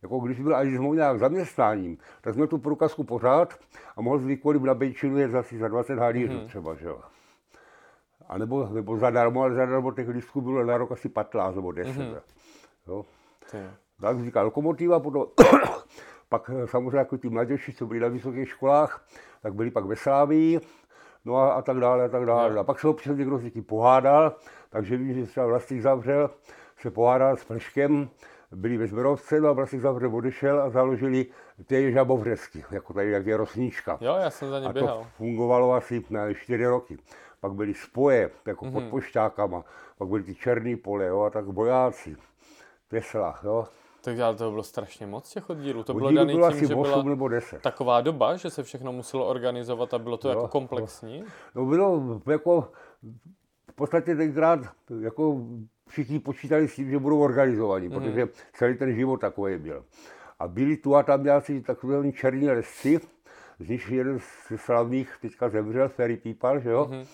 Jako 0.04 0.18
když 0.18 0.40
byl 0.40 0.56
až 0.56 0.68
nějak 0.92 1.18
zaměstnáním, 1.18 1.98
tak 2.20 2.34
jsme 2.34 2.46
tu 2.46 2.58
průkazku 2.58 3.04
pořád 3.04 3.54
a 3.96 4.00
mohl 4.02 4.18
si 4.18 4.24
kdykoliv 4.24 4.62
na 4.62 4.74
Bejčinu 4.74 5.18
jet 5.18 5.30
zase 5.30 5.58
za 5.58 5.68
20 5.68 5.98
halířů 5.98 6.32
Mhm. 6.38 6.46
třeba, 6.46 6.74
že 6.74 6.86
jo. 6.86 7.00
A 8.28 8.38
nebo, 8.38 8.68
nebo 8.72 8.96
zadarmo, 8.98 9.42
ale 9.42 9.54
zadarmo 9.54 9.92
těch 9.92 10.08
lístků 10.08 10.40
bylo 10.40 10.64
na 10.64 10.76
rok 10.76 10.92
asi 10.92 11.08
15 11.08 11.54
nebo 11.54 11.72
10. 11.72 11.98
Mhm. 11.98 12.16
Jo. 12.86 13.04
Tak 14.00 14.16
vznikla 14.16 14.42
lokomotiva, 14.42 15.00
potom 15.00 15.26
pak 16.28 16.50
eh, 16.54 16.66
samozřejmě 16.66 16.98
jako 16.98 17.18
ty 17.18 17.28
mladější, 17.28 17.72
co 17.72 17.86
byli 17.86 18.00
na 18.00 18.08
vysokých 18.08 18.48
školách, 18.48 19.06
tak 19.42 19.54
byli 19.54 19.70
pak 19.70 19.84
ve 19.84 19.96
Slávii, 19.96 20.60
no 21.24 21.36
a, 21.36 21.52
a 21.52 21.62
tak 21.62 21.76
dále, 21.80 22.04
a 22.04 22.08
tak 22.08 22.26
dále. 22.26 22.58
A 22.60 22.64
pak 22.64 22.80
se 22.80 22.88
občas 22.88 23.16
někdo 23.16 23.38
s 23.38 23.42
někým 23.42 23.64
pohádal, 23.64 24.36
takže 24.70 24.96
vím, 24.96 25.14
že 25.14 25.26
třeba 25.26 25.46
Vlastík 25.46 25.80
zavřel, 25.82 26.30
se 26.78 26.90
pohádal 26.90 27.36
s 27.36 27.44
Pleškem, 27.44 28.08
byli 28.52 28.76
ve 28.76 28.87
Zberovce, 28.87 29.40
no 29.40 29.48
a 29.48 29.52
Vlastík 29.52 29.80
zavřel 29.80 30.16
odešel 30.16 30.61
a 30.62 30.70
založili 30.70 31.26
ty 31.66 31.92
žabovřesky, 31.92 32.64
jako 32.70 32.92
tady, 32.92 33.11
jak 33.11 33.26
je 33.26 33.37
Rosnička. 33.37 33.98
Jo, 34.00 34.14
já 34.22 34.30
jsem 34.30 34.50
za 34.50 34.61
ně 34.61 34.66
A 34.66 34.72
to 34.72 34.78
běhal. 34.78 35.07
fungovalo 35.16 35.72
asi 35.72 36.04
na 36.11 36.35
čtyři 36.35 36.66
roky. 36.66 36.98
Pak 37.40 37.52
byly 37.52 37.74
spoje, 37.74 38.30
jako 38.46 38.64
Mhm. 38.64 38.74
pod 38.74 38.85
pošťákama, 38.90 39.64
pak 39.98 40.09
byly 40.09 40.22
ty 40.22 40.35
černý 40.35 40.76
pole, 40.76 41.07
jo, 41.07 41.20
a 41.20 41.30
tak 41.30 41.44
vojáci, 41.44 42.16
Tesla, 42.88 43.38
jo. 43.44 43.64
Takže 44.00 44.22
ale 44.22 44.35
toho 44.37 44.50
bylo 44.50 44.62
strašně 44.62 45.07
moc 45.07 45.30
těch 45.30 45.50
oddílů. 45.50 45.83
To 45.83 45.94
bylo 45.94 46.07
Oddílů 46.07 46.24
daný 46.24 46.35
bylo 46.35 46.48
tím, 46.50 46.57
asi 46.57 46.66
že 46.66 46.74
8 46.74 46.83
byla 46.92 47.02
nebo 47.02 47.28
10. 47.28 47.62
taková 47.62 48.00
doba, 48.00 48.37
že 48.37 48.50
se 48.50 48.62
všechno 48.62 48.92
muselo 48.92 49.26
organizovat 49.26 49.94
a 49.94 49.98
bylo 49.98 50.16
to 50.16 50.28
Jo, 50.28 50.35
jako 50.35 50.48
komplexní. 50.48 51.24
No 51.54 51.64
bylo 51.66 52.20
jako, 52.26 52.68
v 53.70 53.74
podstatě 53.74 54.16
tenkrát 54.16 54.61
jako 55.00 55.37
všichni 55.88 56.18
počítali 56.20 56.68
s 56.68 56.75
tím, 56.75 56.90
že 56.90 56.99
budou 56.99 57.20
organizovaní, 57.20 57.88
Mhm. 57.88 58.01
protože 58.01 58.29
celý 58.53 58.75
ten 58.77 58.94
život 58.94 59.20
takový 59.20 59.59
byl. 59.59 59.85
A 60.38 60.49
byli 60.49 60.77
tu 60.77 60.97
a 60.97 61.03
tam 61.03 61.25
nějací 61.25 61.62
takové 61.62 62.12
černí 62.12 62.51
lesci, 62.51 63.01
z 63.61 63.68
nich 63.68 63.90
jeden 63.90 64.18
z 64.20 64.53
slavných 64.57 65.16
teďka 65.20 65.49
zemřel, 65.49 65.88
Ferry 65.88 66.16
Pípal, 66.16 66.61
že 66.61 66.70
jo? 66.70 66.88
Mm-hmm. 66.90 67.07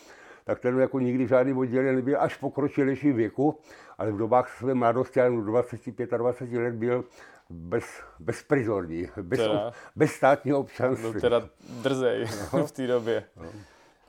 Tak 0.45 0.59
ten 0.61 0.79
jako 0.79 1.01
nikdy 1.01 1.27
žádný 1.27 1.53
oddělení 1.53 1.97
nebyl, 1.97 2.21
až 2.21 2.35
v 2.35 2.41
pokročilejším 2.41 3.17
věku, 3.17 3.59
ale 3.99 4.13
v 4.13 4.17
dobách 4.17 4.57
své 4.59 4.75
mladosti, 4.75 5.21
do 5.21 5.41
25 5.41 6.11
25 6.11 6.59
let 6.63 6.75
byl 6.75 7.05
bez, 7.51 7.85
bezprizorní, 8.19 9.09
bez, 9.23 9.39
Teda. 9.41 9.73
bez 9.97 10.11
státního 10.13 10.59
občanství. 10.59 11.13
Byl 11.13 11.21
teda 11.21 11.49
drzej 11.83 12.27
No. 12.53 12.67
v 12.67 12.73
té 12.73 12.87
době. 12.87 13.25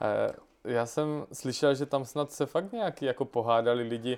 Eh, 0.02 0.32
Já 0.66 0.86
jsem 0.86 1.08
slyšel, 1.34 1.76
že 1.76 1.86
tam 1.86 2.06
snad 2.06 2.32
se 2.32 2.46
fakt 2.46 2.72
nějaký 2.72 3.06
jako 3.06 3.26
pohádali 3.26 3.84
lidi, 3.84 4.18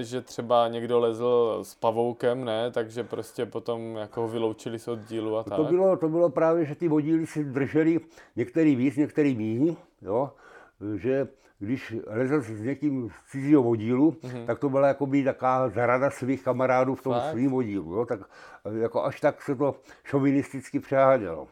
že 0.00 0.20
třeba 0.20 0.68
někdo 0.68 0.98
lezl 0.98 1.58
s 1.62 1.74
pavoukem, 1.74 2.44
ne, 2.44 2.70
takže 2.70 3.04
prostě 3.04 3.46
potom 3.46 3.96
jako 3.96 4.20
ho 4.20 4.28
vyloučili 4.28 4.78
z 4.78 4.88
oddílu 4.88 5.36
a 5.36 5.42
tak. 5.42 5.56
To 5.56 5.64
bylo, 5.64 5.96
to 5.96 6.08
bylo 6.08 6.30
právě, 6.30 6.64
že 6.64 6.74
ty 6.74 6.88
vodíly 6.88 7.26
si 7.26 7.44
drželi 7.44 8.00
některý 8.36 8.76
víc, 8.76 8.96
některý 8.96 9.36
míň, 9.36 9.76
jo? 10.02 10.30
že 10.96 11.28
když 11.58 11.94
lezl 12.06 12.40
s 12.40 12.60
někým 12.60 13.10
z 13.10 13.30
cizího 13.30 13.62
vodílu, 13.62 14.10
mm-hmm. 14.10 14.46
tak 14.46 14.58
to 14.58 14.68
byla 14.68 14.88
jakoby 14.88 15.24
taková 15.24 15.68
zarada 15.68 16.10
svých 16.10 16.42
kamarádů 16.42 16.94
v 16.94 17.02
tom 17.02 17.12
Fakt? 17.12 17.30
svým 17.30 17.50
vodílu. 17.50 17.94
Jo? 17.94 18.06
Tak 18.06 18.20
jako 18.80 19.04
až 19.04 19.20
tak 19.20 19.42
se 19.42 19.54
to 19.54 19.74
šovinisticky 20.04 20.80
přehádělo. 20.80 21.48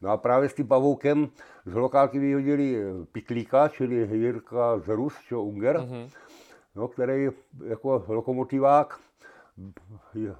No 0.00 0.10
a 0.10 0.16
právě 0.16 0.48
s 0.48 0.54
tím 0.54 0.68
pavoukem 0.68 1.28
z 1.66 1.74
lokálky 1.74 2.18
vyhodili 2.18 2.76
Pitlíka, 3.12 3.68
čili 3.68 4.16
Jirka 4.16 4.78
z 4.78 4.88
Rus, 4.88 5.14
čo 5.28 5.42
Unger, 5.42 5.76
mm-hmm. 5.76 6.10
no, 6.74 6.88
který 6.88 7.28
jako 7.64 8.04
lokomotivák 8.08 9.00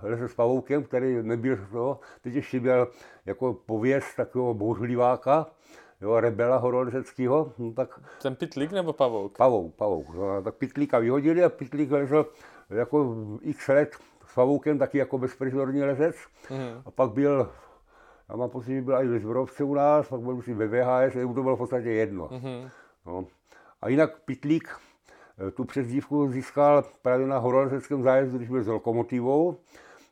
leze 0.03 0.29
s 0.29 0.35
pavoukem, 0.35 0.85
který 0.85 1.23
nebyl 1.23 1.59
to, 1.73 2.01
teď 2.21 2.35
ještě 2.35 2.61
měl 2.61 2.89
jako 3.27 3.55
pověst 3.67 4.17
takového 4.17 4.55
bouřliváka, 4.55 5.47
jo, 6.01 6.21
rebela 6.21 6.57
horolezeckého, 6.57 7.53
no, 7.59 7.73
tak 7.73 8.01
Ten 8.23 8.37
pitlík 8.37 8.73
nebo 8.73 8.93
pavouk? 8.93 9.37
pavouk, 9.39 9.75
pavouk. 9.75 10.15
No, 10.15 10.43
tak 10.43 10.55
Pitlíka 10.55 10.99
vyhodili 10.99 11.45
a 11.45 11.49
Pitlík 11.49 11.91
lezl 11.91 12.27
jako 12.71 13.17
x 13.41 13.69
let 13.69 13.97
s 14.27 14.35
pavoukem, 14.35 14.79
taky 14.79 14.99
jako 14.99 15.19
bezprizorní 15.19 15.83
lezec. 15.83 16.17
Mhm. 16.51 16.83
A 16.87 16.91
pak 16.91 17.11
byl, 17.11 17.51
já 18.31 18.37
mám 18.37 18.51
pocit, 18.51 18.75
že 18.75 18.83
byl 18.83 18.95
i 18.95 19.09
ve 19.09 19.19
Zborovce 19.19 19.65
u 19.65 19.75
nás, 19.75 20.09
pak 20.09 20.21
byl 20.21 20.37
myslím 20.37 20.57
ve 20.57 20.67
VHS, 20.67 21.15
jemu 21.15 21.35
to 21.35 21.43
bylo 21.43 21.57
v 21.57 21.59
podstatě 21.59 21.91
jedno. 21.91 22.29
Mhm. 22.33 22.71
No. 23.07 23.25
A 23.83 23.89
jinak 23.89 24.21
Pitlík 24.25 24.69
eh, 24.69 25.51
tu 25.51 25.65
přezdívku 25.65 26.29
získal 26.29 26.85
právě 27.03 27.27
na 27.27 27.39
horolezeckém 27.39 28.03
zájezdu, 28.03 28.39
když 28.39 28.51
byl 28.51 28.63
s 28.63 28.67
lokomotivou, 28.67 29.57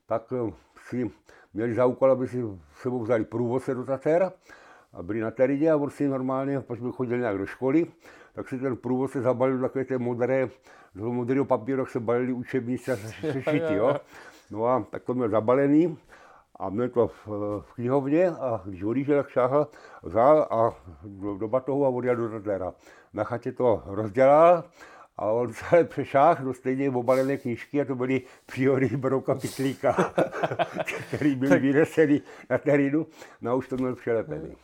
tak 0.07 0.33
eh, 0.33 0.53
si 0.89 1.11
měli 1.55 1.75
za 1.75 1.87
úkol, 1.87 2.11
aby 2.11 2.29
si 2.29 2.43
sebou 2.81 3.03
vzali 3.03 3.25
průvodce 3.25 3.75
do 3.75 3.85
Tater 3.85 4.33
a 4.93 5.03
byli 5.03 5.21
na 5.21 5.31
Teridě 5.31 5.71
a 5.71 5.77
on 5.77 5.91
si 5.91 6.09
normálně, 6.09 6.61
protože 6.61 6.83
byl 6.83 6.93
chodil 6.93 7.19
nějak 7.19 7.39
do 7.39 7.47
školy, 7.47 7.87
tak 8.35 8.49
si 8.49 8.59
ten 8.59 8.77
průvodce 8.77 9.21
zabalil 9.21 9.57
do 9.57 9.63
takové 9.63 9.85
té 9.85 9.99
modré, 9.99 10.49
do 10.95 11.01
toho 11.01 11.13
modrého 11.13 11.45
papíru, 11.45 11.79
jak 11.79 11.91
se 11.91 12.01
balili 12.01 12.33
učebnice 12.33 12.93
a 12.93 12.97
se- 12.97 13.33
sešity, 13.33 13.75
jo. 13.75 13.97
No 14.51 14.67
a 14.67 14.87
tak 14.91 15.03
to 15.03 15.15
měl 15.15 15.29
zabalený 15.29 15.99
a 16.59 16.71
měl 16.71 16.89
to 16.89 17.09
v, 17.09 17.27
v 17.61 17.75
knihovně 17.75 18.29
a 18.29 18.63
když 18.65 18.83
odjížděl, 18.83 19.23
tak 19.23 19.31
šáhl, 19.31 19.69
vzal 20.03 20.47
a 20.51 20.77
do, 21.03 21.39
do 21.39 21.49
batohu 21.49 21.87
a 21.87 21.89
odjel 21.89 22.17
do 22.17 22.29
Tatlera. 22.29 22.73
Na 23.13 23.25
chatě 23.25 23.53
to 23.53 23.83
rozdělal 23.87 24.65
a 25.17 25.27
on 25.27 25.53
se 25.71 25.85
přešáhl 25.85 26.45
do 26.45 26.55
stejně 26.55 26.91
obalené 26.91 27.37
knížky 27.37 27.81
a 27.81 27.85
to 27.85 27.95
byly 27.95 28.23
příhody 28.47 28.89
Brouka 28.89 29.35
Pitlíka, 29.35 29.93
který 31.09 31.35
byl 31.35 31.61
vynesený 31.61 32.23
na 32.51 32.59
terinu, 32.59 33.07
no 33.41 33.51
a 33.51 33.55
už 33.55 33.69
to 33.69 33.77
měl 33.77 33.95
přelepený. 33.95 34.57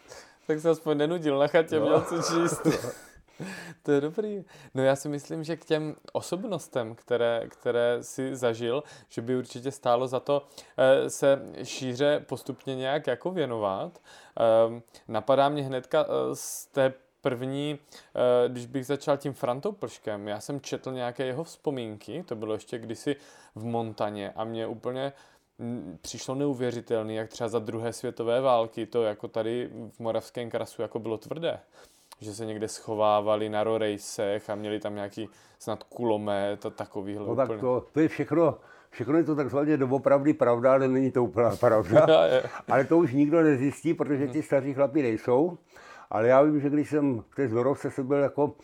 Tak 0.47 0.61
se 0.61 0.71
aspoň 0.71 0.99
nenudil 0.99 1.39
na 1.39 1.47
chatě, 1.47 1.81
měl 1.81 2.01
co 2.01 2.23
číst. 2.23 2.67
To 3.83 3.93
je 3.93 4.01
dobrý. 4.01 4.45
No 4.75 4.83
já 4.83 4.97
si 4.97 5.09
myslím, 5.09 5.45
že 5.45 5.57
k 5.57 5.65
těm 5.65 5.97
osobnostem, 6.13 6.95
které, 6.95 7.43
které 7.49 7.99
si 8.03 8.37
zažil, 8.37 8.83
že 9.09 9.23
by 9.23 9.37
určitě 9.37 9.71
stálo 9.71 10.09
za 10.09 10.21
to 10.21 10.47
eh, 10.79 11.11
se 11.11 11.43
šíře 11.63 12.25
postupně 12.29 12.77
nějak 12.77 13.07
jako 13.07 13.31
věnovat. 13.31 14.01
Eh, 14.41 14.81
Napadá 15.09 15.49
mě 15.49 15.63
hnedka 15.63 16.07
eh, 16.09 16.37
z 16.37 16.67
té 16.67 16.95
první, 17.25 17.79
eh, 17.79 18.49
když 18.49 18.67
bych 18.67 18.87
začal 18.87 19.17
tím 19.17 19.33
Frantou 19.33 19.73
Plškem, 19.73 20.29
já 20.29 20.41
jsem 20.41 20.61
četl 20.61 20.93
nějaké 20.93 21.27
jeho 21.27 21.45
vzpomínky, 21.45 22.23
to 22.23 22.37
bylo 22.37 22.55
ještě 22.55 22.79
kdysi 22.79 23.17
v 23.55 23.65
Montaně 23.65 24.33
a 24.37 24.45
mě 24.45 24.67
úplně 24.67 25.13
mm, 25.59 25.99
přišlo 26.01 26.35
neuvěřitelné, 26.35 27.15
jak 27.15 27.31
třeba 27.31 27.49
za 27.49 27.59
druhé 27.59 27.93
světové 27.93 28.41
války 28.41 28.87
to 28.87 29.03
jako 29.03 29.29
tady 29.29 29.71
v 29.91 30.01
Moravském 30.01 30.51
krasu 30.51 30.83
jako 30.83 30.99
bylo 30.99 31.19
tvrdé. 31.19 31.61
Že 32.25 32.35
se 32.35 32.47
někde 32.47 32.69
schovávali 32.69 33.49
na 33.49 33.65
rorejsech 33.65 34.51
a 34.51 34.55
měli 34.55 34.81
tam 34.81 34.95
nějaký 34.95 35.29
snad 35.59 35.83
kulomet 35.83 36.67
a 36.67 36.71
takovýhle 36.71 37.27
No 37.29 37.37
tak 37.37 37.49
úplně. 37.49 37.61
to, 37.61 37.87
to 37.93 38.01
je 38.01 38.09
všechno, 38.09 38.59
všechno 38.91 39.17
je 39.19 39.25
to 39.25 39.37
takzvaně 39.37 39.77
doopravdy 39.77 40.35
pravda, 40.35 40.73
ale 40.73 40.89
není 40.89 41.11
to 41.11 41.25
úplná 41.25 41.57
pravda. 41.57 42.07
Ale 42.69 42.85
to 42.85 42.99
už 42.99 43.13
nikdo 43.13 43.43
nezjistí, 43.43 43.95
protože 43.95 44.29
ti 44.29 44.43
staří 44.43 44.75
chlapi 44.75 45.03
nejsou. 45.03 45.59
Ale 46.11 46.29
já 46.29 46.43
vím, 46.43 46.61
že 46.61 46.71
když 46.71 46.91
jsem 46.91 47.25
v 47.31 47.35
té 47.35 47.49
Zdorovce 47.49 47.91
jsem 47.91 48.07
byl 48.07 48.19
jako, 48.19 48.55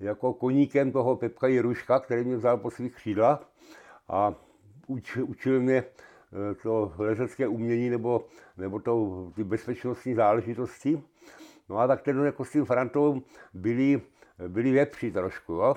jako 0.00 0.32
koníkem 0.32 0.92
toho 0.92 1.16
Pepka 1.16 1.46
Jiruška, 1.46 2.00
který 2.00 2.24
mě 2.24 2.36
vzal 2.36 2.56
po 2.56 2.70
svých 2.70 2.94
křídlách 2.94 3.48
a 4.08 4.34
uč, 4.86 5.16
učil 5.16 5.60
mě 5.60 5.76
eh, 5.84 6.54
to 6.62 6.92
lezecké 6.98 7.48
umění 7.48 7.90
nebo, 7.90 8.24
nebo 8.56 8.78
to, 8.78 9.26
ty 9.34 9.44
bezpečnostní 9.44 10.14
záležitosti. 10.14 11.02
No 11.70 11.78
a 11.78 11.86
tak 11.86 12.02
ten 12.02 12.24
jako 12.24 12.44
s 12.44 12.52
tím 12.52 12.64
Frantou 12.64 13.22
byli, 13.54 14.02
byli 14.48 14.72
vepři 14.72 15.12
trošku, 15.12 15.52
jo. 15.52 15.74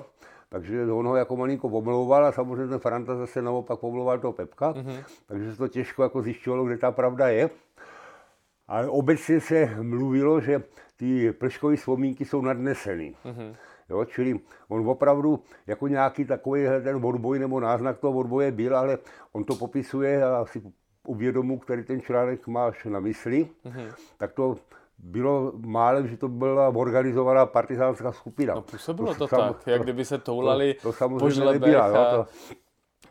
Takže 0.48 0.92
on 0.92 1.06
ho 1.06 1.16
jako 1.16 1.36
malinko 1.36 1.68
omlouval 1.68 2.26
a 2.26 2.32
samozřejmě 2.32 2.66
ten 2.66 2.78
Franta 2.78 3.16
zase 3.16 3.42
naopak 3.42 3.82
omlouval 3.82 4.18
toho 4.18 4.32
Pepka, 4.32 4.72
mm-hmm. 4.72 5.04
takže 5.26 5.52
se 5.52 5.58
to 5.58 5.68
těžko 5.68 6.02
jako 6.02 6.22
zjišťovalo, 6.22 6.64
kde 6.64 6.78
ta 6.78 6.92
pravda 6.92 7.28
je. 7.28 7.50
Ale 8.68 8.88
obecně 8.88 9.40
se 9.40 9.70
mluvilo, 9.82 10.40
že 10.40 10.62
ty 10.96 11.32
pleškové 11.32 11.76
vzpomínky 11.76 12.24
jsou 12.24 12.40
nadnesený. 12.40 13.16
Mm-hmm. 13.24 13.56
Jo, 13.90 14.04
čili 14.04 14.40
on 14.68 14.88
opravdu 14.88 15.40
jako 15.66 15.88
nějaký 15.88 16.24
takový 16.24 16.64
ten 16.82 17.06
odboj 17.06 17.38
nebo 17.38 17.60
náznak 17.60 17.98
toho 17.98 18.18
odboje 18.18 18.52
byl, 18.52 18.76
ale 18.76 18.98
on 19.32 19.44
to 19.44 19.54
popisuje 19.54 20.24
a 20.24 20.44
si 20.44 20.62
uvědomu, 21.06 21.58
který 21.58 21.84
ten 21.84 22.00
článek 22.00 22.46
máš 22.46 22.84
na 22.84 23.00
mysli, 23.00 23.48
mm-hmm. 23.64 23.92
tak 24.18 24.32
to 24.32 24.56
bylo 25.04 25.52
málem, 25.56 26.08
že 26.08 26.16
to 26.16 26.28
byla 26.28 26.68
organizovaná 26.68 27.46
partizánská 27.46 28.12
skupina. 28.12 28.54
No 28.54 28.62
působilo 28.62 29.14
to, 29.14 29.28
sam- 29.28 29.54
tak, 29.54 29.66
jak 29.66 29.82
kdyby 29.82 30.04
se 30.04 30.18
toulali 30.18 30.74
to, 30.74 30.80
to 30.82 30.88
po 30.88 30.92
samozřejmě 30.92 31.30
žlebech 31.30 31.60
nebyla, 31.60 31.86
jo, 31.86 31.94
a... 31.94 32.10
to, 32.10 32.26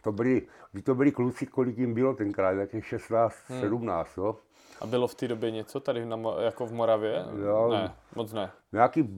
to, 0.02 0.12
byli, 0.12 0.48
to 0.84 0.96
byli 0.96 1.12
kluci, 1.12 1.46
kolik 1.46 1.78
jim 1.78 1.94
bylo 1.94 2.14
tenkrát, 2.14 2.54
nějakých 2.54 2.86
16, 2.86 3.36
hmm. 3.48 3.62
17, 3.62 4.18
jo. 4.18 4.36
a 4.82 4.88
bylo 4.88 5.08
v 5.08 5.16
té 5.16 5.28
době 5.28 5.52
něco 5.52 5.80
tady 5.80 6.06
na, 6.06 6.18
jako 6.40 6.66
v 6.66 6.74
Moravě? 6.74 7.26
Jo. 7.46 7.70
Ne, 7.72 7.96
moc 8.16 8.34
ne. 8.34 8.52
Nějaký 8.72 9.10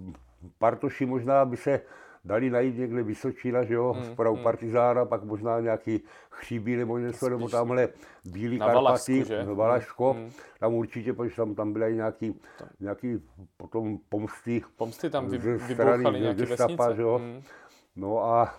partoši 0.57 1.05
možná 1.05 1.45
by 1.45 1.57
se 1.57 1.81
dali 2.25 2.49
najít 2.49 2.77
někde 2.77 3.03
Vysočina, 3.03 3.63
že 3.63 3.73
jo, 3.73 3.93
hmm, 3.93 4.05
zprvu 4.05 4.37
partizána, 4.37 5.05
pak 5.05 5.23
možná 5.23 5.59
nějaký 5.59 6.01
chříbí 6.29 6.75
nebo 6.75 6.97
něco, 6.97 7.29
nebo 7.29 7.49
tamhle 7.49 7.89
Bílý 8.25 8.57
Na 8.57 8.65
Karpaty, 8.65 8.83
Valašsku, 8.83 9.33
no, 9.45 9.55
Valašsko, 9.55 10.13
hmm. 10.13 10.31
tam 10.59 10.73
určitě, 10.73 11.13
protože 11.13 11.35
tam, 11.35 11.55
tam 11.55 11.73
byly 11.73 11.95
nějaký, 11.95 12.39
nějaký 12.79 13.19
potom 13.57 13.97
pomsty 14.09 14.61
Pomsty 14.77 15.09
tam 15.09 15.29
vy, 15.29 15.39
ze 15.39 15.57
vybouchaly 15.57 15.99
strany 15.99 16.19
nějaké 16.19 16.45
vesnice. 16.45 16.95
že 16.95 17.01
jo. 17.01 17.19
Mm. 17.19 17.41
No 17.95 18.23
a, 18.23 18.55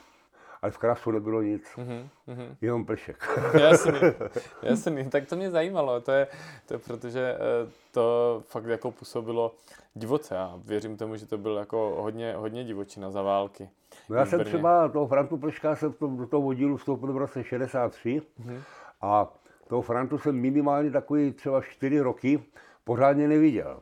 ale 0.66 0.70
v 0.70 0.78
Krasu 0.78 1.10
nebylo 1.10 1.42
nic, 1.42 1.62
Mhm, 1.76 2.08
mhm. 2.26 2.56
jenom 2.60 2.84
plešek. 2.86 3.38
Jasný, 3.60 3.92
jasný. 4.62 5.10
Tak 5.10 5.26
to 5.26 5.36
mě 5.36 5.50
zajímalo, 5.50 6.00
to 6.00 6.12
je, 6.12 6.26
to 6.66 6.74
je 6.74 6.78
protože 6.78 7.20
eh, 7.34 7.70
to 7.92 8.42
fakt 8.46 8.64
jako 8.64 8.90
působilo 8.90 9.54
divoce 9.94 10.38
a 10.38 10.60
věřím 10.64 10.96
tomu, 10.96 11.16
že 11.16 11.26
to 11.26 11.38
byl 11.38 11.56
jako 11.56 11.96
hodně, 12.00 12.34
hodně 12.36 12.64
divočina 12.64 13.10
za 13.10 13.22
války. 13.22 13.68
No 14.08 14.16
já 14.16 14.26
jsem 14.26 14.38
Brně. 14.38 14.48
třeba 14.50 14.88
toho 14.88 15.06
Frantu 15.06 15.36
Pleška 15.36 15.76
jsem 15.76 15.92
v 15.92 15.98
tom, 15.98 16.16
do 16.16 16.26
toho 16.26 16.42
vodílu 16.42 16.76
vstoupil 16.76 17.12
v 17.12 17.16
roce 17.16 17.44
63 17.44 18.22
Mhm. 18.38 18.62
a 19.00 19.32
toho 19.68 19.82
Frantu 19.82 20.18
jsem 20.18 20.36
minimálně 20.36 20.90
takový 20.90 21.32
třeba 21.32 21.60
4 21.60 22.00
roky 22.00 22.42
pořádně 22.84 23.28
neviděl. 23.28 23.80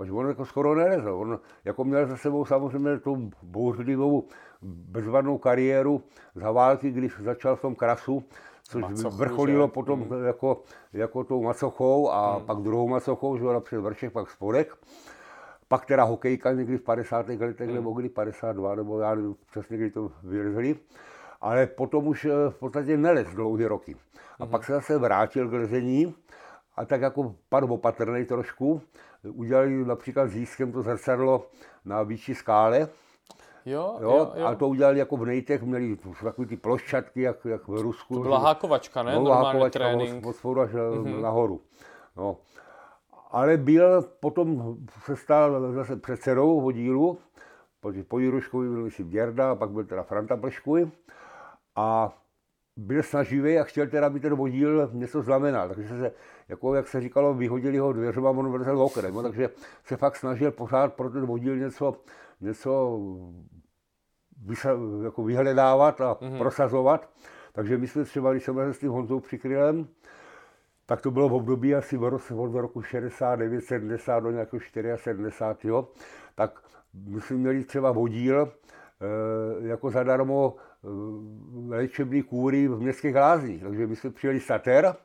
Protože 0.00 0.12
on 0.12 0.28
jako 0.28 0.44
skoro 0.44 0.74
nelezl. 0.74 1.08
On 1.14 1.38
jako 1.64 1.84
měl 1.84 2.06
za 2.06 2.16
sebou 2.16 2.44
samozřejmě 2.44 2.98
tu 2.98 3.30
bouřlivou 3.42 4.24
bezvadnou 4.62 5.38
kariéru 5.38 6.02
za 6.34 6.50
války, 6.52 6.90
když 6.90 7.12
začal 7.20 7.56
v 7.56 7.60
tom 7.60 7.74
krasu, 7.74 8.24
což 8.62 8.82
Macochu, 8.82 9.16
vrcholilo 9.16 9.66
že? 9.66 9.70
potom 9.72 10.06
jako, 10.26 10.62
jako 10.92 11.24
tou 11.24 11.42
macochou 11.42 12.10
a 12.10 12.36
Hmm. 12.36 12.46
pak 12.46 12.58
druhou 12.58 12.88
macochou, 12.88 13.36
že 13.38 13.44
jo, 13.44 13.52
napřed 13.52 13.80
vršek, 13.80 14.12
pak 14.12 14.30
spodek. 14.30 14.76
Pak 15.68 15.86
teda 15.86 16.04
hokejka 16.04 16.52
někdy 16.52 16.76
v 16.78 16.82
50. 16.82 17.28
letech, 17.28 17.66
Hmm. 17.66 17.74
nebo 17.74 17.92
kdy 17.92 18.08
52, 18.08 18.74
nebo 18.74 18.98
já 19.00 19.14
nevím 19.14 19.36
přesně, 19.50 19.76
kdy 19.76 19.90
to 19.90 20.12
vylezli. 20.22 20.76
Ale 21.40 21.66
potom 21.66 22.06
už 22.06 22.24
eh, 22.24 22.30
v 22.50 22.58
podstatě 22.58 22.96
nelez 22.96 23.28
dlouhé 23.28 23.68
roky. 23.68 23.96
A 24.38 24.44
Hmm. 24.44 24.50
pak 24.50 24.64
se 24.64 24.72
zase 24.72 24.98
vrátil 24.98 25.48
k 25.48 25.52
lezení 25.52 26.14
a 26.76 26.84
tak 26.84 27.00
jako 27.00 27.34
pan 27.48 27.64
opatrnej 27.72 28.24
trošku. 28.24 28.82
Udělali 29.28 29.84
například 29.84 30.28
s 30.28 30.36
Jískem 30.36 30.72
to 30.72 30.82
zrcadlo 30.82 31.46
na 31.84 32.02
výši 32.02 32.34
skále, 32.34 32.88
Jo, 33.64 33.98
Jo, 34.00 34.10
jo, 34.10 34.32
jo. 34.34 34.46
a 34.46 34.54
to 34.54 34.68
udělali 34.68 34.98
jako 34.98 35.16
v 35.16 35.26
nejtech, 35.26 35.62
měli 35.62 35.98
takové 36.24 36.48
ty 36.48 36.56
plošťatky, 36.56 37.20
jak, 37.20 37.44
jak 37.44 37.68
v 37.68 37.74
Rusku. 37.74 38.14
To 38.14 38.20
byla 38.20 38.38
hákovačka, 38.38 39.02
ne? 39.02 39.12
No, 39.12 39.18
Normální 39.18 39.46
hákovačka 39.46 39.78
trénink. 39.78 40.26
Od, 40.26 40.44
od 40.44 40.58
až 40.58 40.70
mm-hmm. 40.70 41.20
nahoru. 41.20 41.60
No. 42.16 42.36
Ale 43.30 43.56
byl, 43.56 44.02
potom 44.20 44.76
se 45.04 45.16
stal 45.16 45.72
zase 45.72 45.96
předsedou 45.96 46.60
protože 47.80 48.04
po 48.04 48.18
Jiruškovi 48.18 48.68
byl 48.68 48.82
myslím 48.82 49.10
Děrda, 49.10 49.50
a 49.50 49.54
pak 49.54 49.70
byl 49.70 49.84
teda 49.84 50.02
Franta 50.02 50.36
Pleškuj. 50.36 50.90
A 51.76 52.12
byl 52.76 53.02
snaživý 53.02 53.58
a 53.58 53.64
chtěl 53.64 53.86
teda, 53.86 54.06
aby 54.06 54.20
ten 54.20 54.34
vodíl 54.34 54.90
něco 54.92 55.22
znamenal. 55.22 55.68
Takže 55.68 55.88
se, 55.88 56.12
jako 56.48 56.74
jak 56.74 56.88
se 56.88 57.00
říkalo, 57.00 57.34
vyhodili 57.34 57.78
ho 57.78 57.92
dveřma, 57.92 58.30
on 58.30 58.52
vrzel 58.52 58.82
okrem. 58.82 59.14
No, 59.14 59.22
takže 59.22 59.50
se 59.84 59.96
fakt 59.96 60.16
snažil 60.16 60.50
pořád 60.50 60.94
pro 60.94 61.10
ten 61.10 61.26
vodíl 61.26 61.56
něco, 61.56 61.96
něco 62.40 63.00
vysa, 64.46 64.70
jako 65.04 65.24
vyhledávat 65.24 66.00
a 66.00 66.14
mm-hmm. 66.14 66.38
prosazovat. 66.38 67.10
Takže 67.52 67.78
my 67.78 67.86
jsme 67.86 68.04
třeba, 68.04 68.32
když 68.32 68.44
jsme 68.44 68.74
s 68.74 68.78
tím 68.78 68.90
Honzou 68.90 69.20
Přikrylen, 69.20 69.86
tak 70.86 71.00
to 71.02 71.10
bylo 71.10 71.28
v 71.28 71.32
období 71.32 71.74
asi 71.74 71.96
v 71.96 72.04
roce, 72.04 72.34
od 72.34 72.54
roku 72.54 72.82
69, 72.82 73.64
70 73.64 74.20
do 74.20 74.30
nějakého 74.30 74.60
74, 74.96 75.68
jo, 75.68 75.88
tak 76.34 76.62
my 76.94 77.20
jsme 77.20 77.36
měli 77.36 77.64
třeba 77.64 77.92
vodíl 77.92 78.40
e, 78.42 79.68
jako 79.68 79.90
zadarmo 79.90 80.56
léčebný 81.68 82.22
kůry 82.22 82.68
v 82.68 82.80
městských 82.80 83.14
lázních. 83.14 83.62
Takže 83.62 83.86
my 83.86 83.96
jsme 83.96 84.10
přijeli 84.10 84.40
sater, 84.40 84.96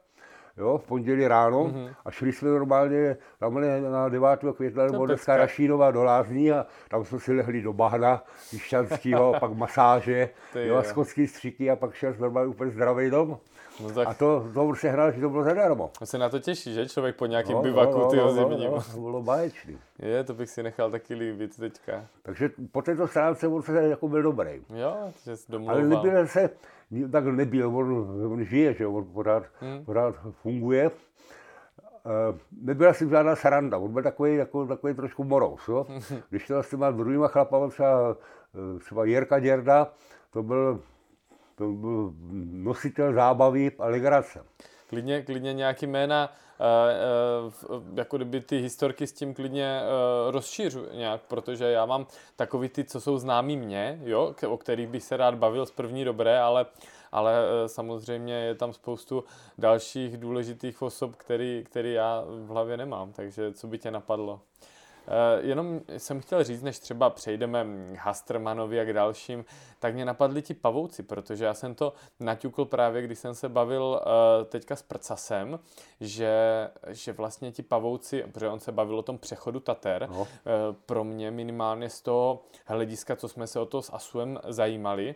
jo, 0.57 0.77
v 0.77 0.83
pondělí 0.87 1.27
ráno 1.27 1.63
mm-hmm. 1.65 1.89
a 2.05 2.11
šli 2.11 2.33
jsme 2.33 2.49
normálně 2.49 3.17
tam 3.39 3.61
na 3.91 4.09
9. 4.09 4.27
května 4.55 4.85
nebo 4.85 5.05
dneska 5.05 5.37
Rašínová 5.37 5.91
do 5.91 6.03
Lázní 6.03 6.51
a 6.51 6.65
tam 6.89 7.05
jsme 7.05 7.19
si 7.19 7.33
lehli 7.33 7.61
do 7.61 7.73
bahna 7.73 8.23
Jišťanskýho, 8.53 9.33
pak 9.39 9.51
masáže, 9.53 10.29
Ty 10.53 10.67
jo, 10.67 10.75
a 10.75 10.83
skotský 10.83 11.27
stříky 11.27 11.71
a 11.71 11.75
pak 11.75 11.93
šel 11.93 12.13
normálně 12.19 12.49
úplně 12.49 12.71
zdravý 12.71 13.09
dom. 13.09 13.37
No 13.83 13.89
tak 13.91 14.07
A 14.07 14.13
to, 14.13 14.47
to 14.53 14.65
on 14.65 14.75
sehnal, 14.75 15.11
že 15.11 15.21
to 15.21 15.29
bylo 15.29 15.43
zadarmo. 15.43 15.91
to 15.99 16.05
se 16.05 16.17
na 16.17 16.29
to 16.29 16.39
těší, 16.39 16.73
že? 16.73 16.89
Člověk 16.89 17.15
po 17.15 17.25
nějakém 17.25 17.55
No, 17.55 17.61
bivaku, 17.61 17.97
no, 17.99 18.09
ty 18.11 18.17
no, 18.17 18.31
zimním. 18.33 18.71
no, 18.71 18.81
to 18.93 18.99
bylo 19.01 19.21
báječný. 19.21 19.77
Je, 19.99 20.23
to 20.23 20.33
bych 20.33 20.49
si 20.49 20.63
nechal 20.63 20.91
taky 20.91 21.13
líbit 21.15 21.57
teďka. 21.57 22.05
Takže 22.23 22.49
po 22.71 22.81
této 22.81 23.07
stránce 23.07 23.47
on 23.47 23.61
se 23.61 23.87
jako 23.87 24.07
byl 24.07 24.21
dobrý. 24.21 24.61
Jo, 24.75 24.95
že 25.25 25.37
jsi 25.37 25.45
Ale 25.49 25.59
domluval. 25.59 26.03
nebyl 26.03 26.27
se, 26.27 26.49
tak 27.11 27.25
nebyl, 27.25 27.77
on, 27.77 27.93
on 28.31 28.43
žije, 28.43 28.73
že 28.73 28.87
on 28.87 29.05
pořád, 29.05 29.43
hmm. 29.59 29.85
pořád 29.85 30.15
funguje. 30.31 30.91
Uh, 30.91 32.37
nebyla 32.61 32.93
si 32.93 33.09
žádná 33.09 33.35
sranda, 33.35 33.77
on 33.77 33.93
byl 33.93 34.03
takový, 34.03 34.35
jako, 34.35 34.67
takový 34.67 34.93
trošku 34.93 35.23
morous. 35.23 35.67
Jo? 35.67 35.85
Když 36.29 36.47
to 36.47 36.63
s 36.63 36.69
těma 36.69 36.91
druhýma 36.91 37.27
chlapama, 37.27 37.67
třeba, 37.67 38.17
eh, 38.75 38.79
třeba 38.79 39.05
Jirka 39.05 39.39
Děrda, 39.39 39.93
to 40.33 40.43
byl, 40.43 40.81
to 41.55 41.67
byl 41.67 42.13
nositel 42.51 43.13
zábavy 43.13 43.71
a 43.79 43.87
legrace. 43.87 44.45
Klidně, 44.89 45.21
klidně 45.21 45.53
nějaký 45.53 45.87
jména, 45.87 46.33
jako 47.95 48.17
kdyby 48.17 48.41
ty 48.41 48.57
historky 48.57 49.07
s 49.07 49.13
tím 49.13 49.33
klidně 49.33 49.81
uh, 49.81 50.31
rozšířu 50.31 50.85
nějak, 50.93 51.21
protože 51.27 51.65
já 51.65 51.85
mám 51.85 52.07
takový 52.35 52.69
ty, 52.69 52.83
co 52.83 53.01
jsou 53.01 53.17
známí 53.17 53.57
mně, 53.57 53.99
jo, 54.03 54.35
o 54.47 54.57
kterých 54.57 54.87
bych 54.87 55.03
se 55.03 55.17
rád 55.17 55.35
bavil 55.35 55.65
z 55.65 55.71
první 55.71 56.05
dobré, 56.05 56.39
ale, 56.39 56.65
ale 57.11 57.35
samozřejmě 57.67 58.33
je 58.33 58.55
tam 58.55 58.73
spoustu 58.73 59.23
dalších 59.57 60.17
důležitých 60.17 60.81
osob, 60.81 61.15
který, 61.15 61.63
který 61.65 61.93
já 61.93 62.23
v 62.27 62.47
hlavě 62.47 62.77
nemám, 62.77 63.13
takže 63.13 63.53
co 63.53 63.67
by 63.67 63.77
tě 63.77 63.91
napadlo? 63.91 64.41
Uh, 65.07 65.45
jenom 65.45 65.81
jsem 65.97 66.19
chtěl 66.21 66.43
říct, 66.43 66.61
než 66.63 66.79
třeba 66.79 67.09
přejdeme 67.09 67.65
k 67.93 67.97
Hastermanovi 67.97 68.79
a 68.79 68.85
k 68.85 68.93
dalším, 68.93 69.45
tak 69.79 69.93
mě 69.93 70.05
napadli 70.05 70.41
ti 70.41 70.53
pavouci, 70.53 71.03
protože 71.03 71.45
já 71.45 71.53
jsem 71.53 71.75
to 71.75 71.93
naťukl 72.19 72.65
právě, 72.65 73.01
když 73.01 73.19
jsem 73.19 73.35
se 73.35 73.49
bavil 73.49 73.83
uh, 73.83 74.45
teďka 74.45 74.75
s 74.75 74.81
Prcasem, 74.81 75.59
že, 76.01 76.33
že 76.87 77.13
vlastně 77.13 77.51
ti 77.51 77.63
pavouci, 77.63 78.23
protože 78.33 78.49
on 78.49 78.59
se 78.59 78.71
bavil 78.71 78.99
o 78.99 79.03
tom 79.03 79.17
přechodu 79.17 79.59
Tater, 79.59 80.07
No. 80.11 80.21
uh, 80.21 80.27
pro 80.85 81.03
mě 81.03 81.31
minimálně 81.31 81.89
z 81.89 82.01
toho 82.01 82.41
hlediska, 82.65 83.15
co 83.15 83.27
jsme 83.27 83.47
se 83.47 83.59
o 83.59 83.65
to 83.65 83.81
s 83.81 83.93
Asuem 83.93 84.39
zajímali, 84.47 85.15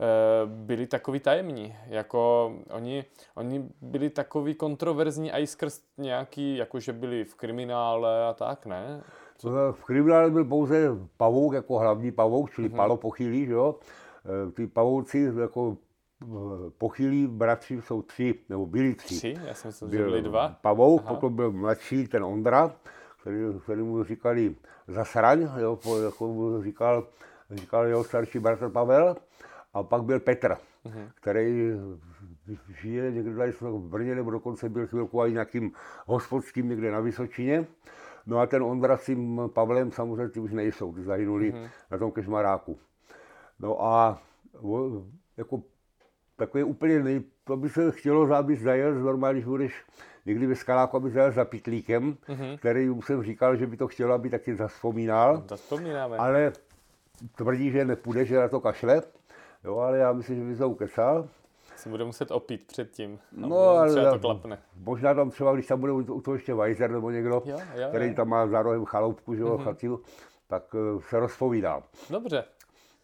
eh, 0.00 0.46
byli 0.46 0.86
takový 0.86 1.20
tajemní, 1.20 1.76
jako 1.86 2.52
oni, 2.70 3.04
oni 3.34 3.68
byli 3.80 4.10
takový 4.10 4.54
kontroverzní 4.54 5.32
a 5.32 5.38
i 5.38 5.46
skrz 5.46 5.80
nějaký, 5.98 6.56
jakože 6.56 6.92
byli 6.92 7.24
v 7.24 7.34
kriminále 7.34 8.24
a 8.26 8.32
tak, 8.32 8.66
ne? 8.66 9.02
V 9.72 9.84
kriminále 9.84 10.30
byl 10.30 10.44
pouze 10.44 10.88
pavouk 11.16 11.54
jako 11.54 11.78
hlavní 11.78 12.12
pavouk, 12.12 12.50
čili 12.50 12.68
Mhm. 12.68 12.74
mm-hmm. 12.74 12.76
palopochylý, 12.76 13.46
že 13.46 13.52
jo. 13.52 13.74
E, 14.48 14.52
Ty 14.52 14.66
pavouci 14.66 15.32
jako 15.40 15.76
e, 16.22 16.26
pochylí 16.78 17.26
bratři 17.26 17.82
jsou 17.82 18.02
tři, 18.02 18.34
nebo 18.48 18.66
byli 18.66 18.94
tři. 18.94 19.16
Tři? 19.16 19.34
Já 19.46 19.54
jsem 19.54 19.68
myslel, 19.68 19.90
že 19.90 19.98
byli 19.98 20.22
dva. 20.22 20.48
Pavouk, 20.62 21.02
Aha. 21.04 21.14
potom 21.14 21.36
byl 21.36 21.52
mladší, 21.52 22.08
ten 22.08 22.24
Ondra, 22.24 22.72
který, 23.20 23.38
který 23.64 23.82
mu 23.82 24.04
říkali 24.04 24.54
zasraň, 24.88 25.48
jo, 25.58 25.76
po- 25.76 25.98
jako 25.98 26.28
mu 26.28 26.62
říkal, 26.62 27.06
říkal 27.50 27.86
jeho 27.86 28.04
starší 28.04 28.38
bratr 28.38 28.68
Pavel. 28.68 29.16
A 29.74 29.82
pak 29.82 30.02
byl 30.04 30.20
Petr, 30.20 30.56
Mhm. 30.84 31.08
který 31.14 31.70
žije 32.82 33.10
někde 33.12 33.36
tady 33.36 33.52
v 33.52 33.62
Brně, 33.78 34.14
nebo 34.14 34.30
dokonce 34.30 34.68
byl 34.68 34.86
chvilku 34.86 35.20
i 35.20 35.32
nějakým 35.32 35.72
hospodským 36.06 36.68
někde 36.68 36.90
na 36.90 37.00
Vysočině. 37.00 37.66
No 38.26 38.38
a 38.38 38.46
ten 38.46 38.62
Ondra 38.62 38.96
s 38.96 39.04
tím 39.06 39.40
Pavlem 39.54 39.92
samozřejmě 39.92 40.28
ty 40.28 40.40
už 40.40 40.52
nejsou, 40.52 40.92
ty 40.94 41.02
zahynuli 41.02 41.52
Mhm. 41.52 41.62
mm-hmm. 41.62 41.68
na 41.90 41.98
tom 41.98 42.10
kežmaráku. 42.10 42.78
No 43.60 43.82
a 43.84 44.18
jako 45.36 45.62
takový 46.36 46.64
úplně 46.64 47.02
nej, 47.02 47.22
to 47.44 47.56
by 47.56 47.68
se 47.68 47.90
chtělo, 47.92 48.34
aby 48.34 48.56
zajel, 48.56 48.94
normálně, 48.94 49.34
když 49.38 49.44
budeš 49.48 49.84
někdy 50.26 50.46
ve 50.46 50.54
skaláku, 50.54 50.96
aby 50.96 51.10
zajel 51.10 51.32
za 51.32 51.44
pitlíkem, 51.44 52.02
Mhm. 52.04 52.16
mm-hmm. 52.28 52.58
který 52.58 52.88
mu 52.88 53.02
jsem 53.02 53.22
říkal, 53.22 53.56
že 53.56 53.66
by 53.66 53.76
to 53.76 53.88
chtělo, 53.88 54.14
aby 54.14 54.30
taky 54.30 54.54
zaspomínal, 54.54 55.40
To 55.40 55.56
vzpomínáme. 55.56 56.16
ale 56.16 56.52
tvrdí, 57.36 57.70
že 57.70 57.84
nepůjde, 57.84 58.24
že 58.24 58.36
na 58.38 58.48
to 58.48 58.60
kašle. 58.60 59.02
Jo, 59.64 59.78
ale 59.78 59.98
já 59.98 60.12
myslím, 60.12 60.36
že 60.38 60.44
by 60.44 60.56
se 60.56 60.64
ukecal. 60.66 61.28
Si 61.84 61.90
bude 61.90 62.04
muset 62.04 62.30
opít 62.30 62.66
předtím. 62.66 63.18
No, 63.32 63.56
ale 63.58 63.78
ale 63.80 63.90
třeba 63.90 64.12
to 64.12 64.18
klapne. 64.18 64.58
možná 64.76 65.14
tam 65.14 65.30
třeba, 65.30 65.54
když 65.54 65.66
tam 65.66 65.80
bude 65.80 65.92
u 65.92 66.20
toho 66.20 66.34
ještě 66.34 66.54
Weiser 66.54 66.90
nebo 66.90 67.10
někdo, 67.10 67.42
Jo, 67.44 67.58
jo, 67.74 67.88
který 67.88 68.08
jo. 68.08 68.14
tam 68.14 68.28
má 68.28 68.46
za 68.46 68.62
rohem 68.62 68.84
chaloupku, 68.84 69.34
že 69.34 69.42
jo, 69.42 69.54
Mhm. 69.54 69.64
chatil, 69.64 70.00
tak 70.46 70.62
eh, 70.74 71.00
se 71.08 71.20
rozpovídá. 71.20 71.82
Dobře. 72.10 72.44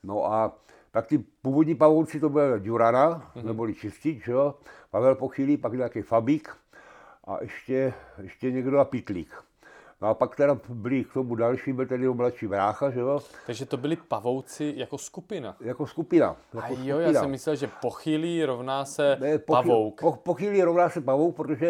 No 0.03 0.33
a 0.33 0.53
tak 0.90 1.07
ty 1.07 1.19
původní 1.19 1.75
pavouci 1.75 2.21
to 2.21 2.29
byl 2.29 2.59
Durana, 2.61 3.09
Mhm. 3.09 3.21
mm-hmm. 3.21 3.47
neboli 3.47 3.75
Čistič, 3.75 4.27
jo, 4.29 4.55
Pavel 4.90 5.14
Pochylý, 5.14 5.57
pak 5.57 5.73
nějaký 5.73 6.03
Fabík 6.03 6.57
a 7.25 7.38
ještě, 7.40 7.93
ještě 8.23 8.51
někdo 8.53 8.79
a 8.79 8.85
Pitlík. 8.85 9.35
No 10.03 10.09
a 10.09 10.15
pak 10.15 10.37
teda 10.37 10.61
byli 10.69 11.05
k 11.05 11.13
tomu 11.13 11.35
další, 11.35 11.73
byl 11.73 11.87
ten 11.87 12.03
jeho 12.03 12.15
mladší 12.15 12.47
brácha, 12.47 12.91
že 12.91 13.01
jo, 13.01 13.21
Takže 13.47 13.67
to 13.67 13.77
byli 13.77 13.97
pavouci 13.97 14.73
jako 14.77 14.99
skupina. 14.99 15.57
jako 15.61 15.87
skupina. 15.87 16.37
A 16.53 16.57
Jako 16.57 16.77
jo, 16.83 16.99
já 16.99 17.13
jsem 17.21 17.31
myslel, 17.31 17.57
že 17.57 17.71
pochylí 17.83 18.45
rovná 18.45 18.85
se 18.85 19.17
Ne, 19.21 19.39
pavouk. 19.39 20.01
Po, 20.01 20.13
pochylí 20.13 20.63
rovná 20.63 20.89
se 20.91 21.01
pavouk, 21.01 21.37
protože 21.37 21.67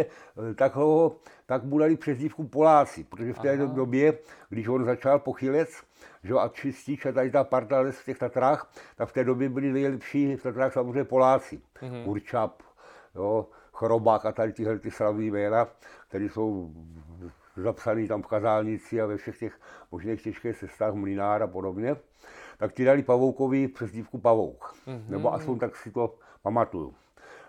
eh, 0.50 0.54
tak, 0.54 0.74
ho, 0.74 1.16
tak 1.46 1.64
mu 1.64 1.78
dali 1.78 1.96
přezdívku 1.96 2.48
Poláci, 2.48 3.04
protože 3.04 3.32
v 3.32 3.38
té 3.38 3.54
Aha. 3.54 3.64
době, 3.64 4.18
když 4.48 4.68
on 4.68 4.84
začal 4.84 5.18
pochylec, 5.18 5.68
že 6.24 6.32
jo, 6.32 6.38
a 6.38 6.48
čistič 6.48 7.06
a 7.06 7.12
tady 7.12 7.30
ta 7.30 7.44
parta 7.44 7.82
v 7.90 8.04
těch 8.04 8.18
Tatrách, 8.18 8.72
tak 8.96 9.08
v 9.08 9.12
té 9.12 9.24
době 9.24 9.48
byli 9.48 9.72
nejlepší 9.72 10.36
v 10.36 10.42
Tatrách 10.42 10.72
samozřejmě 10.72 11.04
Poláci. 11.04 11.60
Mhm. 11.82 11.92
Mm-hmm. 11.94 12.08
Určap, 12.08 12.62
jo, 13.14 13.46
Chorobák 13.72 14.26
a 14.26 14.32
tady 14.32 14.52
tyhle 14.52 14.78
ty 14.78 14.90
slavné 14.90 15.24
jména, 15.24 15.68
které 16.08 16.24
jsou 16.24 16.70
zapsané 17.62 18.06
tam 18.06 18.22
v 18.22 18.26
Kazálnici 18.26 19.00
a 19.00 19.06
ve 19.06 19.16
všech 19.16 19.38
těch 19.38 19.60
možných 19.90 20.22
těžkých 20.22 20.56
cestách 20.56 20.94
Mlinár 20.94 21.42
a 21.42 21.46
podobně, 21.46 21.96
tak 22.58 22.72
ti 22.72 22.84
dali 22.84 23.02
Pavoukovi 23.02 23.68
přezdívku 23.68 24.18
Pavouk. 24.18 24.74
Mm-hmm. 24.86 25.08
Nebo 25.08 25.34
aspoň 25.34 25.58
tak 25.58 25.76
si 25.76 25.90
to 25.90 26.14
pamatuju. 26.42 26.94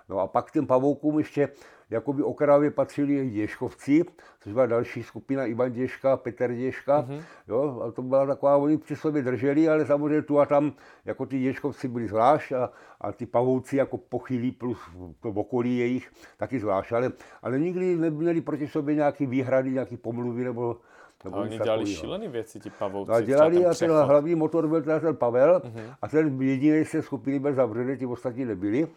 No 0.09 0.19
a 0.19 0.27
pak 0.27 0.51
těm 0.51 0.67
pavoukům 0.67 1.19
ještě 1.19 1.49
jakoby 1.91 2.23
okrajově 2.23 2.71
patřili 2.71 3.13
i 3.13 3.29
Děškovci, 3.29 4.03
což 4.39 4.53
byla 4.53 4.65
další 4.65 5.03
skupina 5.03 5.45
Ivan 5.45 5.71
Děška, 5.71 6.17
Petr 6.17 6.53
Děška, 6.53 7.01
mm-hmm. 7.01 7.21
jo, 7.47 7.81
a 7.87 7.91
to 7.91 8.01
byla 8.01 8.25
taková, 8.25 8.57
oni 8.57 8.77
při 8.77 8.95
sobě 8.95 9.21
drželi, 9.21 9.69
ale 9.69 9.85
samozřejmě 9.85 10.21
tu 10.21 10.39
a 10.39 10.45
tam, 10.45 10.73
jako 11.05 11.25
ty 11.25 11.39
Děškovci 11.39 11.87
byli 11.87 12.07
zvlášť 12.07 12.51
a, 12.51 12.69
a 13.01 13.11
ty 13.11 13.25
pavouci 13.25 13.77
jako 13.77 13.97
pochylí 13.97 14.51
plus 14.51 14.79
to 15.21 15.29
okolí 15.29 15.77
jejich 15.77 16.11
taky 16.37 16.59
zvlášť, 16.59 16.91
ale, 16.91 17.11
ale 17.41 17.59
nikdy 17.59 17.95
neměli 17.95 18.41
proti 18.41 18.67
sobě 18.67 18.95
nějaký 18.95 19.25
výhrady, 19.25 19.71
nějaký 19.71 19.97
pomluvy 19.97 20.43
nebo, 20.43 20.77
nebo 21.23 21.37
A 21.37 21.41
oni 21.41 21.59
dělali 21.59 21.85
šílené 21.85 22.27
věci, 22.27 22.59
ti 22.59 22.69
pavouci. 22.69 23.11
No 23.11 23.15
a 23.15 23.21
dělali 23.21 23.65
a 23.65 23.73
ten 23.73 23.91
hlavní 23.91 24.35
motor 24.35 24.67
byl 24.67 24.81
teda 24.81 24.99
ten 24.99 25.15
Pavel 25.15 25.59
uh-huh. 25.59 25.95
a 26.01 26.07
ten 26.07 26.41
jediný 26.41 26.85
z 26.85 26.91
té 26.91 27.01
skupiny 27.01 27.39
byl 27.39 27.53
zavřený, 27.53 27.97
ti 27.97 28.05
ostatní 28.05 28.45
nebyli, 28.45 28.87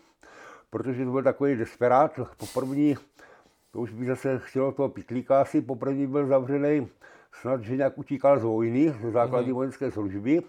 protože 0.74 1.04
to 1.04 1.10
byl 1.10 1.22
takový 1.22 1.56
desperát. 1.56 2.20
Po 2.37 2.46
první, 2.46 2.96
to 3.70 3.80
už 3.80 3.92
by 3.92 4.06
zase 4.06 4.38
chtělo 4.38 4.72
toho 4.72 4.88
pitlíka 4.88 5.40
asi. 5.40 5.62
Poprvé 5.62 6.06
byl 6.06 6.26
zavřený 6.26 6.88
snad, 7.32 7.60
že 7.60 7.76
nějak 7.76 7.98
utíkal 7.98 8.38
z 8.38 8.42
vojny, 8.42 8.94
ze 9.02 9.10
základní 9.10 9.50
mm-hmm. 9.50 9.54
vojenské 9.54 9.90
služby. 9.90 10.42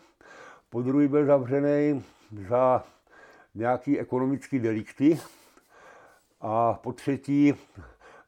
Po 0.69 0.81
druhý 0.81 1.07
byl 1.07 1.25
zavřený 1.25 2.03
za 2.47 2.83
nějaký 3.55 3.99
ekonomický 3.99 4.59
delikty. 4.59 5.19
A 6.41 6.73
po 6.73 6.93
třetí 6.93 7.53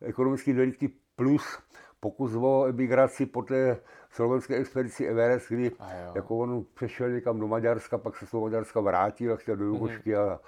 ekonomický 0.01 0.53
delikty 0.53 0.89
plus 1.15 1.59
pokus 1.99 2.31
o 2.35 2.65
emigraci 2.65 3.25
po 3.25 3.41
té 3.41 3.77
slovenské 4.17 4.55
expedici 4.55 5.05
Everest, 5.05 5.49
kdy 5.49 5.71
jako 6.15 6.37
on 6.37 6.65
přešel 6.73 7.09
někam 7.09 7.39
do 7.39 7.47
Maďarska, 7.47 7.97
pak 7.97 8.15
se 8.15 8.25
z 8.25 8.31
toho 8.31 8.41
Maďarska 8.41 8.79
vrátil 8.79 9.33
a 9.33 9.35
chtěl 9.35 9.55
do 9.55 9.65
Jugošky 9.65 10.15
mm-hmm. 10.15 10.31
a 10.31 10.39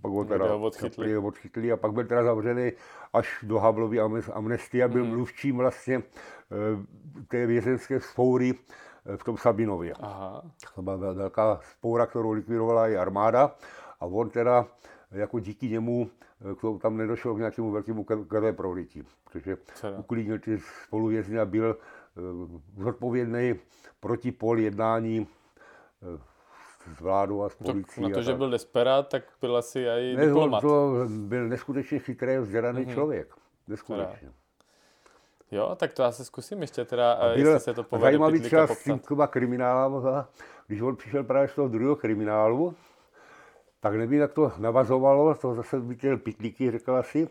pak 0.00 0.12
ho 0.12 0.24
teda 0.24 0.54
odchytli. 0.54 1.16
odchytli. 1.16 1.72
a 1.72 1.76
pak 1.76 1.92
byl 1.92 2.04
teda 2.04 2.24
zavřený 2.24 2.72
až 3.12 3.38
do 3.42 3.58
Havlovy 3.58 4.00
amnestie 4.32 4.84
a 4.84 4.88
byl 4.88 5.04
mm-hmm. 5.04 5.10
mluvčím 5.10 5.56
vlastně 5.56 5.96
e, 5.96 6.02
té 7.28 7.46
vězenské 7.46 8.00
spoury 8.00 8.54
e, 8.54 9.16
v 9.16 9.24
tom 9.24 9.36
Sabinově. 9.36 9.94
Aha. 10.00 10.42
To 10.74 10.82
byla 10.82 10.96
velká 10.96 11.60
spoura, 11.62 12.06
kterou 12.06 12.30
likvidovala 12.30 12.88
i 12.88 12.96
armáda 12.96 13.56
a 14.00 14.06
on 14.06 14.30
teda 14.30 14.66
jako 15.10 15.38
díky 15.38 15.68
němu 15.68 16.10
Eh, 16.40 16.54
k 16.54 16.60
tomu 16.60 16.78
tam 16.78 16.96
nedošlo 16.96 17.34
k 17.34 17.38
nějakému 17.38 17.70
velkému 17.70 18.04
krve 18.04 18.52
prolití, 18.52 19.02
protože 19.24 19.56
uklidnil 19.98 20.38
ty 20.38 20.58
spoluvězně 20.84 21.40
a 21.40 21.44
byl 21.44 21.78
eh, 21.80 21.84
zodpovědný 22.76 23.54
proti 24.00 24.32
pol 24.32 24.58
jednání 24.58 25.26
eh, 26.02 26.20
s 26.96 27.00
vládou 27.00 27.42
a 27.42 27.48
s 27.48 27.54
policií. 27.54 28.08
Na 28.08 28.14
to, 28.14 28.22
že 28.22 28.34
byl 28.34 28.50
desperát, 28.50 29.08
tak 29.08 29.22
byl 29.40 29.56
asi 29.56 29.80
i 29.80 30.16
ne, 30.16 30.26
diplomat. 30.26 30.60
To 30.60 30.92
byl 31.08 31.48
neskutečně 31.48 31.98
chytrý, 31.98 32.38
vzdělaný 32.38 32.86
mm-hmm. 32.86 32.94
člověk. 32.94 33.34
Neskutečně. 33.68 34.32
Jo, 35.50 35.76
tak 35.76 35.92
to 35.92 36.02
já 36.02 36.12
se 36.12 36.24
zkusím 36.24 36.60
ještě 36.60 36.84
teda, 36.84 37.12
a 37.12 37.34
byl 37.34 37.46
jestli 37.46 37.60
se 37.60 37.74
to 37.74 37.84
povede 37.84 38.04
zajímavý 38.04 38.40
třeba 38.40 38.66
s 38.66 38.84
tím 38.84 39.00
kriminálem, 39.26 40.02
když 40.66 40.80
on 40.80 40.96
přišel 40.96 41.24
právě 41.24 41.48
z 41.48 41.54
toho 41.54 41.68
druhého 41.68 41.96
kriminálu, 41.96 42.74
tak 43.80 43.94
nevím, 43.94 44.20
jak 44.20 44.32
to 44.32 44.52
navazovalo, 44.58 45.34
to 45.34 45.54
zase 45.54 45.80
viděl 45.80 46.18
pitlíky, 46.18 46.70
řekla 46.70 47.02
si, 47.02 47.28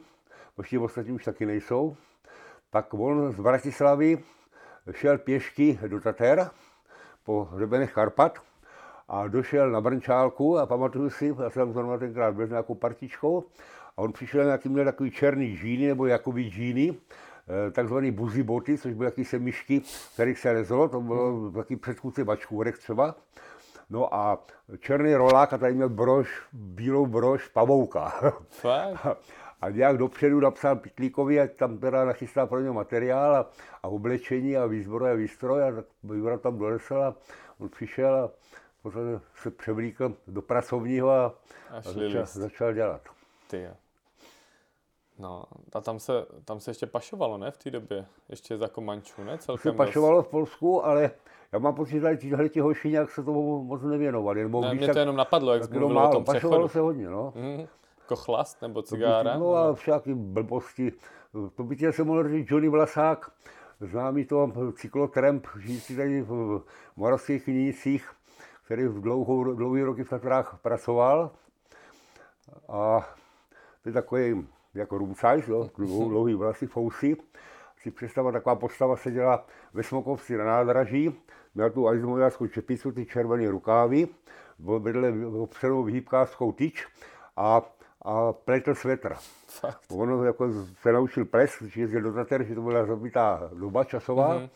možná 0.58 0.82
ostatní 0.82 1.12
už 1.12 1.23
taky 1.23 1.45
nejsou. 1.45 1.95
Tak 2.69 2.93
on 2.93 3.32
z 3.32 3.39
Bratislavy 3.39 4.23
šel 4.91 5.17
pěšky 5.17 5.80
do 5.88 6.00
Tater 6.00 6.50
po 7.23 7.43
hřebenech 7.52 7.93
Karpat 7.93 8.39
a 9.08 9.28
došel 9.28 9.71
na 9.71 9.82
Brnčálku 9.82 10.58
a 10.58 10.65
pamatuju 10.65 11.10
si, 11.10 11.36
já 11.43 11.50
jsem 11.50 11.73
zrovna 11.73 11.97
tenkrát 11.97 12.36
byl 12.36 12.47
nějakou 12.47 12.76
partičkou 12.76 13.43
a 13.97 14.02
on 14.02 14.13
přišel 14.13 14.43
nějaký, 14.43 14.69
měl 14.69 14.86
takový 14.86 15.12
černý 15.12 15.58
džíny 15.58 15.88
nebo 15.88 16.06
jakoby 16.06 16.43
džíny, 16.43 16.93
eh, 17.67 17.71
takzvaný 17.71 18.12
buzy 18.12 18.43
boty, 18.43 18.78
což 18.78 18.93
byly 18.93 19.06
jakýsi 19.06 19.39
myšky, 19.39 19.82
kterých 20.13 20.39
se 20.39 20.52
lezlo, 20.52 20.89
to 20.89 21.02
bylo 21.02 21.52
taky 21.52 21.76
předchůdce 21.76 22.26
bačkůrek 22.26 22.78
třeba. 22.78 23.15
No 23.89 24.13
a 24.13 24.45
černý 24.80 25.15
rolák 25.15 25.54
a 25.54 25.58
tady 25.58 25.73
měl 25.73 25.89
brož, 25.89 26.41
bílou 26.54 27.06
brož 27.06 27.47
pavouka. 27.47 28.13
Fakt? 28.50 29.08
A 29.62 29.70
nějak 29.70 29.98
dopředu 29.98 30.39
napsal 30.39 30.76
Pitlíkovi, 30.76 31.39
ať 31.39 31.56
tam 31.56 31.78
teda 31.78 32.06
nachystá 32.06 32.46
pro 32.46 32.60
ně 32.60 32.72
materiál 32.72 33.36
a, 33.36 33.50
a 33.84 33.88
oblečení 33.88 34.58
a 34.58 34.65
výzbroj 34.65 35.12
a 35.12 35.13
výstroj 35.13 35.63
a 35.63 35.72
tak 35.72 35.86
Jura 36.04 36.38
tam 36.38 36.58
donesl 36.58 37.02
a 37.02 37.15
on 37.60 37.70
přišel 37.70 38.15
a 38.15 38.32
potom 38.82 39.22
se 39.36 39.52
převlíkl 39.52 40.13
do 40.28 40.41
pracovního 40.41 41.12
a, 41.12 41.26
a, 41.70 41.78
a 41.78 41.82
začal, 41.82 42.26
začal 42.26 42.74
dělat. 42.74 43.02
Ty 43.50 43.67
No 45.20 45.43
a 45.74 45.82
tam 45.82 46.00
se, 46.00 46.26
tam 46.46 46.60
se 46.60 46.72
ještě 46.72 46.86
pašovalo, 46.86 47.38
ne, 47.38 47.52
v 47.52 47.58
té 47.58 47.72
době? 47.72 48.06
Ještě 48.30 48.58
za 48.58 48.67
Komančů, 48.67 49.24
ne? 49.24 49.38
Celkem 49.38 49.72
se 49.72 49.78
pašovalo 49.78 50.24
v 50.24 50.28
Polsku, 50.28 50.86
ale 50.86 51.12
já 51.52 51.60
mám 51.60 51.76
pocit, 51.76 52.00
že 52.00 52.17
tyhle 52.17 52.50
ti 52.50 52.60
hoši 52.60 52.89
nějak 52.89 53.12
se 53.12 53.24
tomu 53.24 53.63
moc 53.63 53.82
nevěnovali. 53.82 54.43
Nebo 54.43 54.62
ne, 54.62 54.74
mě 54.74 54.88
to 54.88 55.00
jenom 55.00 55.15
napadlo, 55.15 55.54
jak 55.54 55.72
mluvil 55.72 55.96
málo, 55.96 56.10
o 56.10 56.12
tom 56.12 56.26
Pašovalo 56.26 56.70
se 56.70 56.80
hodně, 56.80 57.10
no. 57.10 57.34
Mm, 57.36 57.60
jako 57.60 57.87
chlast 58.15 58.62
nebo 58.62 58.82
cigára? 58.82 59.38
No 59.38 59.56
a 59.56 59.74
všaký 59.74 60.13
blbosti. 60.13 60.91
To 61.56 61.63
by 61.63 61.76
tě 61.76 61.91
se 61.91 62.04
mohl 62.04 62.30
říct 62.30 62.52
Johnny 62.52 62.70
Vlasák, 62.70 63.32
známý 63.80 64.26
to 64.26 64.52
cyklotramp, 64.76 65.48
žijící 65.60 65.96
tady 65.96 66.22
v 66.22 66.63
moravských 66.96 67.43
knížcích, 67.43 68.10
který 68.65 68.88
v 68.88 69.02
dlouhou, 69.02 69.43
dlouhý 69.43 69.84
roky 69.84 70.04
v 70.04 70.10
Tatrách 70.10 70.60
pracoval. 70.62 71.32
A 72.70 73.08
to 73.84 73.89
je 73.89 73.93
takový 73.93 74.48
jako 74.74 74.98
rumcajs, 74.98 75.48
jo, 75.48 75.70
dlouhý 75.78 76.34
vlasy, 76.34 76.67
fousy. 76.67 77.17
Si 77.78 77.91
představit, 77.91 78.32
taková 78.32 78.56
postava 78.56 78.96
seděla 78.98 79.46
ve 79.74 79.84
Smokovci 79.84 80.38
na 80.38 80.46
nádraží, 80.46 81.15
měl 81.56 81.70
tu 81.70 81.88
aizmojářskou 81.88 82.48
čepicu, 82.48 82.91
ty 82.91 83.06
červené 83.06 83.52
rukávy, 83.52 84.08
vedle 84.60 85.13
opřenou 85.39 85.84
vyhýbkářskou 85.84 86.52
tyč 86.52 86.88
a, 87.38 87.62
a 88.08 88.34
pletl 88.34 88.76
svetr. 88.76 89.15
Fakt. 89.48 89.82
On 89.91 90.26
jako 90.26 90.50
se 90.82 90.91
naučil 90.91 91.26
ples, 91.26 91.58
když 91.60 91.78
jezdil 91.78 92.02
do 92.02 92.13
Tater, 92.13 92.43
že 92.43 92.56
to 92.56 92.62
byla 92.62 92.86
zabitá 92.86 93.50
doba 93.54 93.84
časová, 93.84 94.36
mm-hmm. 94.36 94.50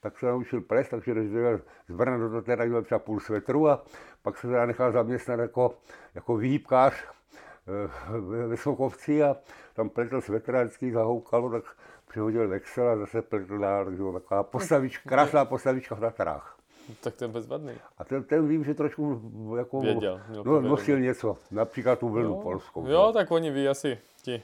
tak 0.00 0.18
se 0.18 0.26
naučil 0.26 0.60
ples, 0.60 0.88
takže 0.88 1.14
když 1.14 1.32
jel 1.32 1.60
z 1.88 1.92
Brna 1.92 2.18
do 2.18 2.30
Tatera, 2.30 2.64
měl 2.64 2.82
třeba 2.82 2.98
půl 2.98 3.20
svetru 3.20 3.68
a 3.68 3.84
pak 4.22 4.38
se 4.38 4.46
teda 4.46 4.66
nechal 4.66 4.92
zaměstnat 4.92 5.40
jako, 5.40 5.74
jako 6.14 6.36
výhýbkář 6.36 6.94
eh, 6.94 8.46
ve 8.46 8.56
Sokovci 8.56 9.22
a 9.22 9.36
tam 9.74 9.88
pletl 9.88 10.20
svetr 10.20 10.56
a 10.56 10.62
vždycky 10.62 10.92
zahoukalo, 10.92 11.50
tak 11.50 11.64
přihodil 12.08 12.48
vexel 12.48 12.88
a 12.88 12.96
zase 12.96 13.22
pletl 13.22 13.58
dál, 13.58 13.84
takže 13.84 14.02
taková 14.12 14.42
postavička, 14.42 15.10
krásná 15.10 15.44
postavička 15.44 15.94
v 15.94 16.00
Tatrách. 16.00 16.55
Tak 17.00 17.14
ten 17.14 17.30
bezvadný. 17.30 17.72
A 17.98 18.04
ten, 18.04 18.24
ten 18.24 18.48
vím, 18.48 18.64
že 18.64 18.74
trošku 18.74 19.32
jako 19.58 19.80
Věděl, 19.80 20.20
no, 20.44 20.60
nosil 20.60 21.00
něco, 21.00 21.38
například 21.50 21.98
tu 21.98 22.08
vlnu 22.08 22.28
no, 22.28 22.42
polskou. 22.42 22.86
Jo, 22.86 23.02
no. 23.06 23.12
tak 23.12 23.30
oni 23.30 23.50
ví 23.50 23.68
asi 23.68 23.98
ti 24.22 24.42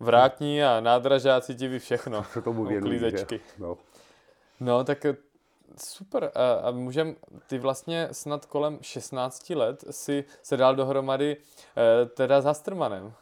vrátní 0.00 0.64
a 0.64 0.80
nádražáci 0.80 1.54
ti 1.54 1.68
ví 1.68 1.78
všechno. 1.78 2.24
Co 2.32 2.42
tomu 2.42 2.64
věnují, 2.64 3.00
no. 3.58 3.78
no, 4.60 4.84
tak 4.84 5.04
eh, 5.04 5.16
super. 5.76 6.30
A, 6.34 6.52
a 6.52 6.70
můžem, 6.70 7.16
ty 7.46 7.58
vlastně 7.58 8.08
snad 8.12 8.46
kolem 8.46 8.78
16 8.80 9.50
let 9.50 9.84
si 9.90 10.24
se 10.42 10.56
dal 10.56 10.76
dohromady 10.76 11.36
eh, 11.36 12.06
teda 12.06 12.40
za 12.40 12.54
Strmanem. 12.54 13.12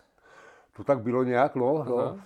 To 0.77 0.85
tak 0.85 1.01
bylo 1.01 1.23
nějak, 1.23 1.55
no. 1.55 1.85
no. 1.89 2.21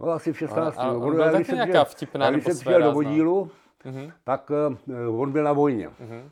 No 0.00 0.08
asi 0.08 0.32
v 0.32 0.38
16. 0.38 0.78
A, 0.78 0.82
a 0.82 0.92
on 0.92 1.14
byl 1.14 1.32
taky 1.32 1.52
nějaká 1.52 1.84
vtipná 1.84 2.30
Když 2.30 2.44
jsem 2.44 2.58
přijel 2.58 2.82
do 2.82 2.92
vodílu, 2.92 3.50
uh-huh. 3.84 4.12
tak 4.24 4.50
uh, 4.50 5.20
on 5.20 5.32
byl 5.32 5.44
na 5.44 5.52
vojně. 5.52 5.88
Uh-huh. 5.88 6.30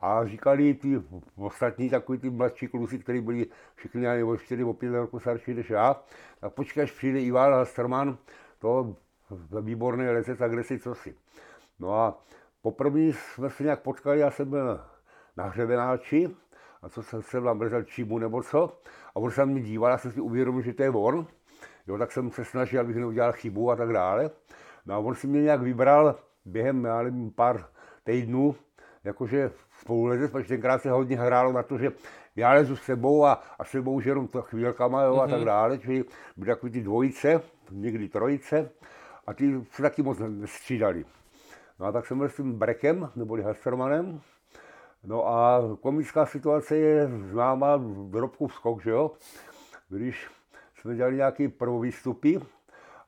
A 0.00 0.26
říkali 0.26 0.74
ty 0.74 1.02
ostatní 1.36 1.90
takový 1.90 2.18
ty 2.18 2.30
mladší 2.30 2.68
kluci, 2.68 2.98
kteří 2.98 3.20
byli 3.20 3.46
všichni 3.74 4.08
ani 4.08 4.22
o 4.22 4.36
4, 4.36 4.64
o 4.64 4.72
5 4.72 4.92
roku 4.92 5.20
starší 5.20 5.54
než 5.54 5.70
já, 5.70 6.00
tak 6.40 6.52
počkej, 6.52 6.82
až 6.82 6.92
přijde 6.92 7.20
Ivan 7.20 7.52
Hasterman, 7.52 8.18
to 8.58 8.96
výborný 9.60 10.04
lezec 10.04 10.40
a 10.40 10.48
kde 10.48 10.64
si 10.64 10.78
co 10.78 10.94
si. 10.94 11.14
No 11.78 11.94
a 11.94 12.18
poprvé 12.62 13.00
jsme 13.00 13.50
se 13.50 13.62
nějak 13.62 13.82
potkali, 13.82 14.18
já 14.18 14.30
jsem 14.30 14.50
byl 14.50 14.80
na 15.36 15.44
hřebenáči, 15.44 16.30
a 16.82 16.88
co 16.88 17.02
jsem 17.02 17.22
se 17.22 17.40
vám 17.40 17.58
brzal 17.58 17.82
čímu 17.82 18.18
nebo 18.18 18.42
co, 18.42 18.78
a 19.14 19.16
on 19.16 19.30
se 19.30 19.40
na 19.40 19.44
mě 19.44 19.62
díval, 19.62 19.90
já 19.90 19.98
jsem 19.98 20.12
si 20.12 20.20
uvědomil, 20.20 20.62
že 20.62 20.72
to 20.72 20.82
je 20.82 20.90
on, 20.90 21.26
Jo, 21.88 21.98
tak 21.98 22.12
jsem 22.12 22.30
se 22.30 22.44
snažil, 22.44 22.80
abych 22.80 22.96
neudělal 22.96 23.32
chybu 23.32 23.70
a 23.70 23.76
tak 23.76 23.92
dále. 23.92 24.30
No 24.86 24.94
a 24.94 24.98
on 24.98 25.14
si 25.14 25.26
mě 25.26 25.42
nějak 25.42 25.60
vybral 25.60 26.18
během, 26.48 26.84
já 26.84 27.02
nevím, 27.02 27.30
pár 27.30 27.66
týdnů, 28.04 28.54
jakože 29.04 29.50
spolulezec, 29.80 30.30
protože 30.30 30.48
tenkrát 30.48 30.82
se 30.82 30.90
hodně 30.90 31.16
hrálo 31.16 31.52
na 31.52 31.62
to, 31.62 31.78
že 31.78 31.92
já 32.36 32.52
lezu 32.52 32.76
s 32.76 32.82
sebou 32.82 33.24
a, 33.24 33.42
a 33.58 33.64
s 33.64 33.68
sebou 33.68 33.92
už 33.92 34.04
jenom 34.04 34.28
to 34.28 34.42
chvílkama 34.42 35.02
jo, 35.02 35.14
mm-hmm. 35.14 35.22
a 35.22 35.26
tak 35.26 35.38
mhm. 35.38 35.46
dále, 35.46 35.78
čili 35.78 36.04
byly 36.36 36.50
takové 36.50 36.72
ty 36.72 36.80
dvojice, 36.80 37.40
někdy 37.70 38.08
trojice 38.08 38.70
a 39.26 39.34
ty 39.34 39.64
se 39.70 39.82
taky 39.82 40.02
moc 40.02 40.18
nestřídali. 40.18 41.04
No 41.78 41.86
a 41.86 41.92
tak 41.92 42.06
jsem 42.06 42.18
byl 42.18 42.28
s 42.28 42.36
tím 42.36 42.58
Brekem, 42.58 43.10
neboli 43.16 43.42
Hastermanem, 43.42 44.20
No 45.04 45.28
a 45.28 45.62
komická 45.80 46.26
situace 46.26 46.76
je 46.76 47.08
známá 47.30 47.76
v 47.76 48.10
drobku 48.10 48.48
skok, 48.48 48.82
že 48.82 48.90
jo? 48.90 49.10
Když 49.88 50.30
jsme 50.74 50.96
dělali 50.96 51.16
nějaké 51.16 51.48
prvovýstupy 51.48 52.36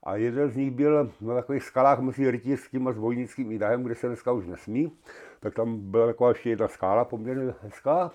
a 0.03 0.17
jeden 0.17 0.51
z 0.51 0.57
nich 0.57 0.71
byl 0.71 1.13
na 1.21 1.35
takových 1.35 1.63
skalách 1.63 1.99
mezi 2.01 2.31
rytířským 2.31 2.89
a 2.89 2.93
zvojnickým 2.93 3.53
Idahem, 3.53 3.83
kde 3.83 3.95
se 3.95 4.07
dneska 4.07 4.33
už 4.33 4.47
nesmí. 4.47 4.99
Tak 5.41 5.55
tam 5.55 5.91
byla 5.91 6.07
taková 6.07 6.29
ještě 6.31 6.51
jedna 6.51 6.69
skála 6.69 7.05
poměrně 7.05 7.55
hezká, 7.63 8.11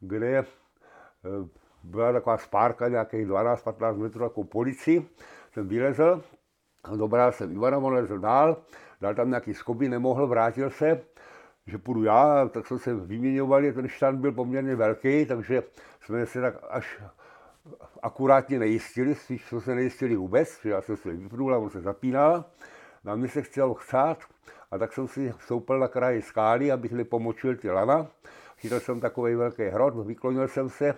kde 0.00 0.38
eh, 0.38 0.44
byla 1.82 2.12
taková 2.12 2.38
spárka 2.38 2.88
nějakých 2.88 3.26
12-15 3.26 3.96
metrů 3.96 4.24
jako 4.24 4.44
policii. 4.44 5.08
Jsem 5.52 5.68
vylezl, 5.68 6.22
dobral 6.96 7.32
jsem 7.32 7.52
Ivana, 7.52 7.78
on 7.78 7.92
lezl 7.92 8.18
dál, 8.18 8.56
dal 9.00 9.14
tam 9.14 9.28
nějaký 9.28 9.54
skoby, 9.54 9.88
nemohl, 9.88 10.26
vrátil 10.26 10.70
se, 10.70 11.00
že 11.66 11.78
půjdu 11.78 12.04
já, 12.04 12.48
tak 12.48 12.66
jsme 12.66 12.78
se 12.78 12.94
vyměňovali, 12.94 13.72
ten 13.72 13.88
štand 13.88 14.20
byl 14.20 14.32
poměrně 14.32 14.76
velký, 14.76 15.26
takže 15.26 15.62
jsme 16.00 16.26
se 16.26 16.40
tak 16.40 16.54
až 16.70 17.02
akurátně 18.02 18.58
nejistili, 18.58 19.14
spíš 19.14 19.48
co 19.48 19.60
se 19.60 19.74
nejistili 19.74 20.16
vůbec, 20.16 20.60
že 20.62 20.70
já 20.70 20.82
jsem 20.82 20.96
se 20.96 21.12
vypnul 21.12 21.54
a 21.54 21.58
on 21.58 21.70
se 21.70 21.80
zapínal. 21.80 22.44
Na 23.04 23.14
mě 23.14 23.28
se 23.28 23.42
chtěl 23.42 23.74
chcát 23.74 24.18
a 24.70 24.78
tak 24.78 24.92
jsem 24.92 25.08
si 25.08 25.34
stoupil 25.38 25.78
na 25.78 25.88
kraji 25.88 26.22
skály, 26.22 26.72
abych 26.72 26.92
nepomočil 26.92 27.56
ty 27.56 27.70
lana. 27.70 28.06
Chytil 28.58 28.80
jsem 28.80 29.00
takový 29.00 29.34
velký 29.34 29.62
hrot, 29.62 30.06
vyklonil 30.06 30.48
jsem 30.48 30.70
se, 30.70 30.94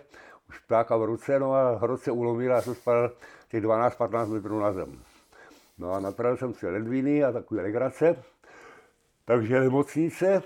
už 0.48 0.58
ptáka 0.58 0.96
v 0.96 1.04
ruce, 1.04 1.38
no 1.38 1.54
a 1.54 1.76
hrot 1.76 2.00
se 2.00 2.10
ulomil 2.10 2.56
a 2.56 2.62
jsem 2.62 2.74
spadl 2.74 3.16
těch 3.48 3.64
12-15 3.64 4.32
metrů 4.32 4.60
na 4.60 4.72
zem. 4.72 5.02
No 5.78 5.92
a 5.92 6.00
napravil 6.00 6.36
jsem 6.36 6.54
si 6.54 6.68
ledviny 6.68 7.24
a 7.24 7.32
takové 7.32 7.62
legrace. 7.62 8.16
Takže 9.24 9.60
nemocnice. 9.60 10.42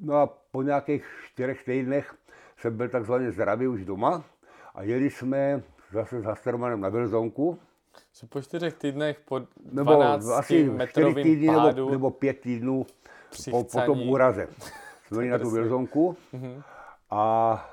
No 0.00 0.14
a 0.14 0.26
po 0.26 0.62
nějakých 0.62 1.04
čtyřech 1.26 1.64
týdnech 1.64 2.14
jsem 2.56 2.76
byl 2.76 2.88
takzvaně 2.88 3.32
zdravý 3.32 3.68
už 3.68 3.84
doma 3.84 4.24
a 4.74 4.82
jeli 4.82 5.10
jsme 5.10 5.62
zase 5.92 6.20
s 6.20 6.24
Hastermanem 6.24 6.80
na 6.80 6.90
Bilzonku. 6.90 7.58
Že 8.20 8.26
po 8.26 8.42
čtyřech 8.42 8.74
týdnech 8.74 9.20
po 9.24 9.40
Nebo 9.72 9.92
12 9.92 10.28
asi 10.28 10.44
čtyři 10.44 10.70
metrovým 10.70 11.24
týdny 11.24 11.46
pádu 11.46 11.76
nebo, 11.76 11.90
nebo 11.90 12.10
pět 12.10 12.40
týdnů 12.40 12.86
po, 13.50 13.64
po 13.64 13.80
tom 13.80 14.08
úraze. 14.08 14.48
Jsme 15.06 15.16
jeli 15.16 15.30
na 15.30 15.38
tu 15.38 15.44
Drsný. 15.44 15.58
Bilzonku 15.58 16.16
a 17.10 17.68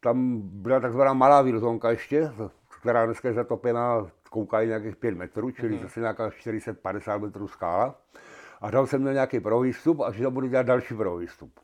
tam 0.00 0.40
byla 0.42 0.80
takzvaná 0.80 1.12
malá 1.12 1.42
Bilzonka 1.42 1.90
ještě, 1.90 2.32
která 2.80 3.06
dneska 3.06 3.28
je 3.28 3.34
zatopená, 3.34 4.10
koukají 4.30 4.68
nějakých 4.68 4.96
5 4.96 5.14
metrů, 5.14 5.50
čili 5.50 5.78
zase 5.82 6.00
nějaká 6.00 6.30
450 6.30 7.18
metrů 7.18 7.48
skála. 7.48 7.94
A 8.60 8.70
tam 8.70 8.86
jsem 8.86 9.00
měl 9.00 9.12
nějaký 9.12 9.40
prohýstup 9.40 10.00
a 10.00 10.12
že 10.12 10.22
tam 10.22 10.34
budu 10.34 10.46
dělat 10.46 10.66
další 10.66 10.94
prohýstup. 10.94 11.60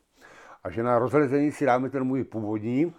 A 0.63 0.69
že 0.69 0.83
na 0.83 0.99
rozlezení 0.99 1.51
si 1.51 1.65
dáme 1.65 1.89
ten 1.89 2.03
můj 2.03 2.23
původní, 2.23 2.93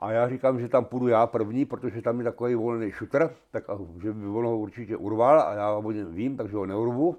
a 0.00 0.12
já 0.12 0.28
říkám, 0.28 0.60
že 0.60 0.68
tam 0.68 0.84
půjdu 0.84 1.08
já 1.08 1.26
první, 1.26 1.64
protože 1.64 2.02
tam 2.02 2.18
je 2.18 2.24
takový 2.24 2.54
volný 2.54 2.90
šutr, 2.90 3.30
tak 3.50 3.64
že 4.02 4.12
by 4.12 4.26
on 4.26 4.44
ho 4.44 4.58
určitě 4.58 4.96
urval 4.96 5.40
a 5.40 5.54
já 5.54 5.72
o 5.72 5.90
něm 5.90 6.14
vím, 6.14 6.36
takže 6.36 6.56
ho 6.56 6.66
neurvu. 6.66 7.16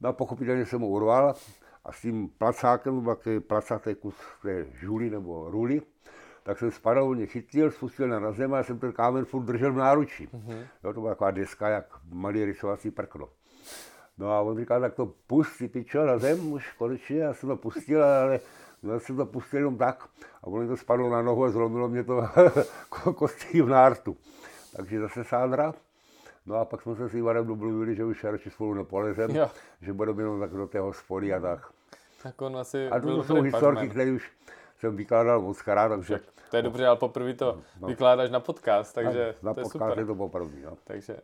No 0.00 0.08
a 0.08 0.12
pochopitelně 0.12 0.66
jsem 0.66 0.80
ho 0.80 0.88
urval 0.88 1.34
a 1.84 1.92
s 1.92 2.00
tím 2.00 2.28
placákem, 2.38 3.04
takový 3.04 3.40
placatý 3.40 3.94
kus 3.94 4.14
té 4.42 4.66
žuly 4.72 5.10
nebo 5.10 5.50
ruly, 5.50 5.82
tak 6.42 6.58
jsem 6.58 6.70
spadl, 6.70 7.02
on 7.02 7.16
mě 7.16 7.26
chytil, 7.26 7.70
spustil 7.70 8.08
na 8.08 8.32
zem 8.32 8.54
a 8.54 8.62
jsem 8.62 8.78
ten 8.78 8.92
kámen 8.92 9.24
furt 9.24 9.44
držel 9.44 9.72
v 9.72 9.76
náručí. 9.76 10.26
Mm-hmm. 10.26 10.66
Jo, 10.84 10.92
to 10.92 11.00
byla 11.00 11.12
taková 11.12 11.30
deska, 11.30 11.68
jak 11.68 11.86
malý 12.12 12.44
rysovací 12.44 12.90
prkno. 12.90 13.28
No 14.18 14.30
a 14.30 14.40
on 14.40 14.58
říkal, 14.58 14.80
tak 14.80 14.94
to 14.94 15.12
pust, 15.26 15.58
ty 15.58 15.68
pičo, 15.68 16.06
na 16.06 16.18
zem 16.18 16.52
už 16.52 16.72
konečně, 16.72 17.18
já 17.18 17.34
jsem 17.34 17.48
to 17.48 17.56
pustil, 17.56 18.04
ale 18.04 18.40
já 18.82 18.98
jsem 18.98 19.16
to 19.16 19.26
pustil 19.26 19.58
jenom 19.58 19.78
tak 19.78 20.04
a 20.42 20.46
ono 20.46 20.68
to 20.68 20.76
spadlo 20.76 21.10
na 21.10 21.22
nohu 21.22 21.44
a 21.44 21.50
zlomilo 21.50 21.88
mě 21.88 22.04
to 22.04 22.22
kostí 23.14 23.62
v 23.62 23.68
nártu. 23.68 24.16
Takže 24.76 25.00
zase 25.00 25.24
sádra. 25.24 25.74
No 26.46 26.56
a 26.56 26.64
pak 26.64 26.82
jsme 26.82 26.96
se 26.96 27.08
s 27.08 27.14
Ivanem 27.14 27.46
domluvili, 27.46 27.96
že 27.96 28.04
už 28.04 28.24
radši 28.24 28.50
spolu 28.50 28.74
nepolezem, 28.74 29.30
Jo. 29.30 29.50
že 29.80 29.92
budeme 29.92 30.22
jenom 30.22 30.40
tak 30.40 30.50
do 30.50 30.66
té 30.66 30.78
hospody 30.80 31.34
a 31.34 31.40
tak. 31.40 31.70
Tak 32.22 32.42
on 32.42 32.56
asi 32.56 32.88
A 32.88 33.00
to 33.00 33.24
jsou 33.24 33.40
historky, 33.42 33.88
které 33.88 34.12
už 34.12 34.32
jsem 34.78 34.96
vykládal 34.96 35.40
moc 35.40 35.62
krát, 35.62 35.88
takže 35.88 36.18
Tak 36.18 36.50
to 36.50 36.56
je 36.56 36.62
dobře, 36.62 36.86
ale 36.86 36.96
poprvé 36.96 37.34
to 37.34 37.60
vykládáš 37.86 38.30
na 38.30 38.40
podcast, 38.40 38.94
takže 38.94 39.34
na 39.42 39.54
to 39.54 39.60
je 39.60 39.64
podcast 39.64 39.84
super. 39.84 39.98
je 39.98 40.06
to 40.06 40.14
popravdě. 40.14 40.56
No. 40.64 40.76
Takže 40.84 41.16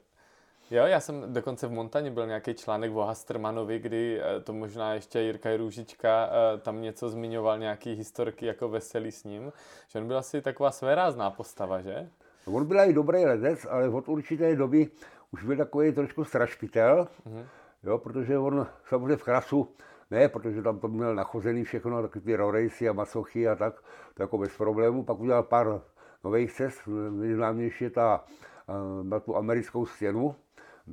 jo, 0.72 0.84
já 0.86 1.00
jsem 1.00 1.32
dokonce 1.32 1.66
v 1.66 1.70
Montaně 1.70 2.10
byl 2.10 2.26
nějaký 2.26 2.54
článek 2.54 2.92
o 2.94 3.00
Hastermanovi, 3.00 3.78
kdy 3.78 4.20
eh, 4.20 4.40
to 4.40 4.52
možná 4.52 4.94
ještě 4.94 5.20
Jirka 5.20 5.56
Růžička 5.56 6.30
eh, 6.30 6.58
tam 6.58 6.82
něco 6.82 7.08
zmiňoval, 7.08 7.58
nějaký 7.58 7.92
historky 7.94 8.46
jako 8.46 8.68
veselý 8.68 9.12
s 9.12 9.24
ním, 9.24 9.52
že 9.88 9.98
on 9.98 10.06
byl 10.06 10.18
asi 10.18 10.42
taková 10.42 10.70
svérázná 10.70 11.30
postava, 11.30 11.80
že? 11.80 12.08
On 12.46 12.66
byl 12.66 12.80
i 12.80 12.92
dobrý 12.92 13.24
letec, 13.24 13.66
ale 13.70 13.88
od 13.88 14.08
určité 14.08 14.56
doby 14.56 14.88
už 15.32 15.44
byl 15.44 15.56
takový 15.56 15.92
trošku 15.92 16.24
strašpitel, 16.24 17.08
mm-hmm. 17.26 17.44
jo, 17.82 17.98
protože 17.98 18.38
on 18.38 18.66
samozřejmě 18.88 19.16
v 19.16 19.24
krasu, 19.24 19.68
ne, 20.10 20.28
protože 20.28 20.62
tam 20.62 20.78
to 20.78 20.88
měl 20.88 21.14
nachozený 21.14 21.64
všechno, 21.64 22.02
taky 22.02 22.20
ty 22.20 22.36
rorejsy 22.36 22.88
a 22.88 22.92
masochy 22.92 23.48
a 23.48 23.54
tak, 23.54 23.74
to 24.14 24.22
jako 24.22 24.38
bez 24.38 24.56
problémů. 24.56 25.04
Pak 25.04 25.20
udělal 25.20 25.42
pár 25.42 25.80
nových 26.24 26.52
cest, 26.52 26.80
nejznámější 27.10 27.84
je 27.84 27.90
ta 27.90 28.24
eh, 28.68 28.72
na 29.02 29.20
tu 29.20 29.36
americkou 29.36 29.86
stěnu, 29.86 30.34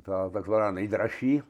ta 0.02 0.30
takzvaná 0.30 0.70
nejdražší 0.70 1.42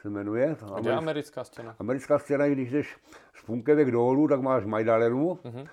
se 0.00 0.10
jmenuje. 0.10 0.54
Ta 0.54 0.66
Kde 0.66 0.90
je 0.90 0.96
americ- 0.96 0.98
americká 0.98 1.44
stěna? 1.44 1.74
Americká 1.78 2.18
scéna, 2.18 2.46
když 2.48 2.70
jdeš 2.70 2.96
z 3.34 3.42
Punkevek 3.44 3.90
dolů, 3.90 4.28
tak 4.28 4.40
máš 4.40 4.64
Majdalenu 4.64 5.38
Mhm. 5.44 5.66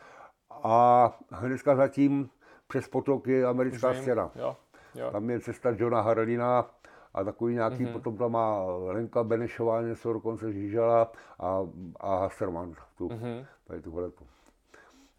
a 0.63 1.11
hnedka 1.31 1.75
zatím 1.75 2.29
přes 2.67 2.87
potok 2.87 3.27
je 3.27 3.45
americká 3.45 3.91
Vím. 3.91 4.01
scéna. 4.01 4.31
Jo, 4.35 4.55
jo. 4.95 5.11
Tam 5.11 5.29
je 5.29 5.39
cesta 5.39 5.69
Johna 5.77 6.01
Harlina 6.01 6.69
a 7.13 7.23
takový 7.23 7.53
nějaký, 7.53 7.85
mm-hmm. 7.85 7.91
potom 7.93 8.17
tam 8.17 8.31
má 8.31 8.63
Lenka 8.65 9.23
Benešová 9.23 9.81
něco 9.81 10.13
dokonce 10.13 10.51
žížala 10.53 11.11
a, 11.39 11.59
a 11.99 12.15
Hasterman, 12.15 12.73
tu, 12.97 13.07
mm-hmm. 13.09 13.45
tady 13.67 13.81
tuhle 13.81 14.11
tu. 14.11 14.25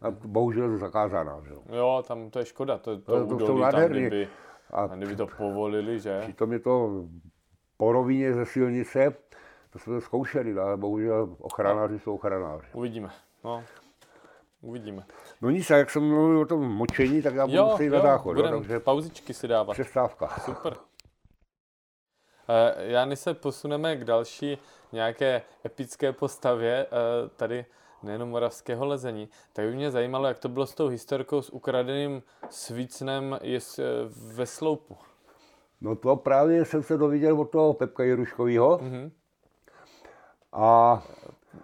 A 0.01 0.11
bohužel 0.11 0.63
je 0.63 0.69
to 0.71 0.77
zakázaná, 0.77 1.41
že 1.47 1.53
jo. 1.75 2.03
Tam 2.07 2.29
to 2.29 2.39
je 2.39 2.45
škoda, 2.45 2.77
to, 2.77 2.97
to, 2.99 3.01
To- 3.01 3.19
to 3.19 3.29
jsou 3.29 3.35
údolí 3.35 3.47
tam, 3.61 3.71
nádherný. 3.71 3.99
kdyby, 4.01 4.27
A 4.71 4.81
a 4.81 4.87
kdyby 4.95 5.15
to 5.15 5.27
povolili, 5.27 5.99
že? 5.99 6.19
přitom 6.21 6.53
je 6.53 6.59
to 6.59 7.03
po 7.77 7.91
rovině 7.91 8.33
ze 8.33 8.45
silnice, 8.45 9.13
to 9.69 9.79
jsme 9.79 9.93
to 9.93 10.01
zkoušeli, 10.01 10.59
ale 10.59 10.77
bohužel 10.77 11.35
ochranáři 11.39 11.99
jsou 11.99 12.15
ochranáři. 12.15 12.67
Uvidíme, 12.73 13.09
no. 13.43 13.63
Uvidíme. 14.61 15.05
No 15.41 15.49
nic, 15.49 15.71
a 15.71 15.77
jak 15.77 15.89
jsem 15.89 16.03
mluvil 16.09 16.39
o 16.39 16.45
tom 16.45 16.71
močení, 16.71 17.21
tak 17.21 17.35
já 17.35 17.45
budu 17.47 17.57
Jo, 17.57 17.71
stejně 17.73 17.91
na 17.91 18.01
záchod, 18.01 18.37
jo, 18.37 18.49
takže 18.49 18.79
pauzičky 18.79 19.33
si 19.33 19.47
dávat. 19.47 19.73
přestávka. 19.73 20.27
Super. 20.27 20.75
Eh, 22.49 22.91
Já 22.91 23.05
než 23.05 23.19
se 23.19 23.33
posuneme 23.33 23.95
k 23.95 24.03
další 24.03 24.57
nějaké 24.91 25.41
epické 25.65 26.11
postavě 26.13 26.85
eh, 26.85 27.29
tady 27.35 27.65
nejenom 28.05 28.29
moravského 28.29 28.85
lezení, 28.85 29.29
tak 29.53 29.65
by 29.65 29.75
mě 29.75 29.91
zajímalo, 29.91 30.27
jak 30.27 30.39
to 30.39 30.49
bylo 30.49 30.65
s 30.65 30.75
tou 30.75 30.87
historkou 30.87 31.41
s 31.41 31.49
ukradeným 31.49 32.23
svícnem 32.49 33.39
eh, 33.41 33.59
ve 34.33 34.45
sloupu. 34.45 34.97
No 35.81 35.95
to 35.95 36.15
právě 36.15 36.65
jsem 36.65 36.83
se 36.83 36.97
dověděl 36.97 37.41
od 37.41 37.49
toho 37.51 37.73
Pepka 37.73 38.03
Jiruškovýho. 38.03 38.79
Mhm. 38.81 38.91
Mm-hmm. 38.91 39.11
A 40.53 41.03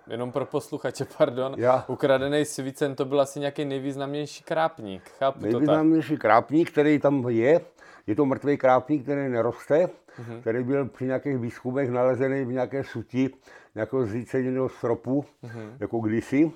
Jenom 0.07 0.31
pro 0.31 0.45
posluchače, 0.45 1.05
pardon. 1.17 1.55
Já. 1.57 1.85
Ukradený 1.87 2.45
svícen 2.45 2.95
to 2.95 3.05
byl 3.05 3.21
asi 3.21 3.39
nějaký 3.39 3.65
nejvýznamnější 3.65 4.43
krápník. 4.43 5.11
Chápu 5.19 5.39
to 5.39 5.45
tak. 5.45 5.51
nejvýznamnější 5.51 6.17
krápník, 6.17 6.71
který 6.71 6.99
tam 6.99 7.25
je, 7.29 7.61
je 8.07 8.15
to 8.15 8.25
mrtvý 8.25 8.57
krápník, 8.57 9.03
který 9.03 9.29
neroste. 9.29 9.89
Mm-hmm. 10.19 10.41
který 10.41 10.63
byl 10.63 10.85
při 10.85 11.05
nějakých 11.05 11.37
výzkumech 11.37 11.89
nalezený 11.89 12.45
v 12.45 12.51
nějaké 12.51 12.83
suti 12.83 13.29
nějakého 13.75 14.05
zříceněného 14.05 14.69
stropu, 14.69 15.25
Mhm. 15.41 15.51
mm-hmm. 15.59 15.71
jako 15.79 15.99
kdysi. 15.99 16.51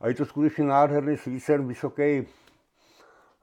A 0.00 0.08
je 0.08 0.14
to 0.14 0.24
skutečně 0.26 0.64
nádherný 0.64 1.16
svícen, 1.16 1.68
vysoký, 1.68 2.26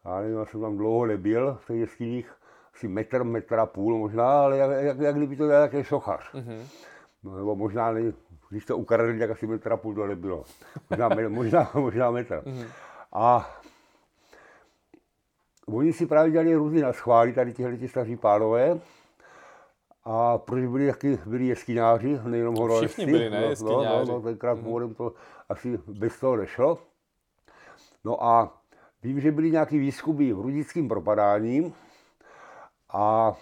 já 0.06 0.20
nevím, 0.22 0.38
já 0.38 0.46
jsem 0.46 0.62
tam 0.62 0.78
dlouho 0.78 1.06
nebyl 1.06 1.58
v 1.62 1.68
těch 1.68 1.78
jeskyních, 1.78 2.32
asi 2.76 2.88
metr, 2.88 3.24
metr 3.24 3.60
a 3.60 3.66
půl 3.66 3.98
možná, 3.98 4.42
ale 4.42 4.58
jak, 4.58 4.72
jak, 4.84 5.00
jak 5.00 5.16
kdyby 5.16 5.36
to 5.36 5.46
dělal 5.48 5.70
nějaký 5.70 5.88
sochař. 5.88 6.34
Mhm. 6.34 6.44
Mm-hmm. 6.50 6.66
No, 7.24 7.38
nebo 7.38 7.56
možná, 7.56 7.92
ne, 7.92 8.02
když 8.50 8.66
to 8.66 8.78
ukradli, 8.78 9.20
tak 9.20 9.30
asi 9.30 9.48
metr 9.48 9.74
a 9.74 9.78
půl 9.78 9.96
to 9.96 10.08
nebylo. 10.08 10.44
Možná, 10.90 11.10
možná, 11.30 11.72
možná 11.74 12.12
metr. 12.12 12.42
Mm-hmm. 12.46 12.68
A 13.14 13.50
oni 15.68 15.94
si 15.94 16.06
právě 16.06 16.32
dělali 16.32 16.56
různý 16.56 16.82
naschvály, 16.82 17.34
tady 17.34 17.54
tihle 17.54 17.78
ti 17.78 17.88
staří 17.88 18.16
pánové. 18.16 18.80
A 20.06 20.38
proč 20.38 20.66
byli 20.66 20.88
taky 20.92 21.20
byli 21.26 21.46
jeskynáři, 21.48 22.20
nejenom 22.24 22.56
horolezci. 22.56 22.88
Všichni 22.88 23.06
byli, 23.14 23.30
ne, 23.30 23.42
No, 23.62 23.70
no, 23.72 23.84
no, 23.84 24.06
no, 24.06 24.22
tenkrát 24.22 24.60
původem 24.60 24.94
to 24.94 25.14
asi 25.50 25.80
bez 25.88 26.20
toho 26.20 26.36
nešlo. 26.36 26.78
No 28.04 28.24
a 28.24 28.62
vím, 29.04 29.20
že 29.22 29.32
byly 29.32 29.52
nějaký 29.52 29.78
výzkumy 29.80 30.34
v 30.34 30.42
rudickým 30.42 30.88
propadáním 30.88 31.74
a 32.94 33.34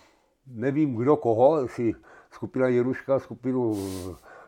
nevím 0.47 0.95
kdo 0.95 1.17
koho, 1.17 1.61
jestli 1.61 1.93
skupina 2.31 2.67
Jiruška, 2.67 3.19
skupinu 3.19 3.75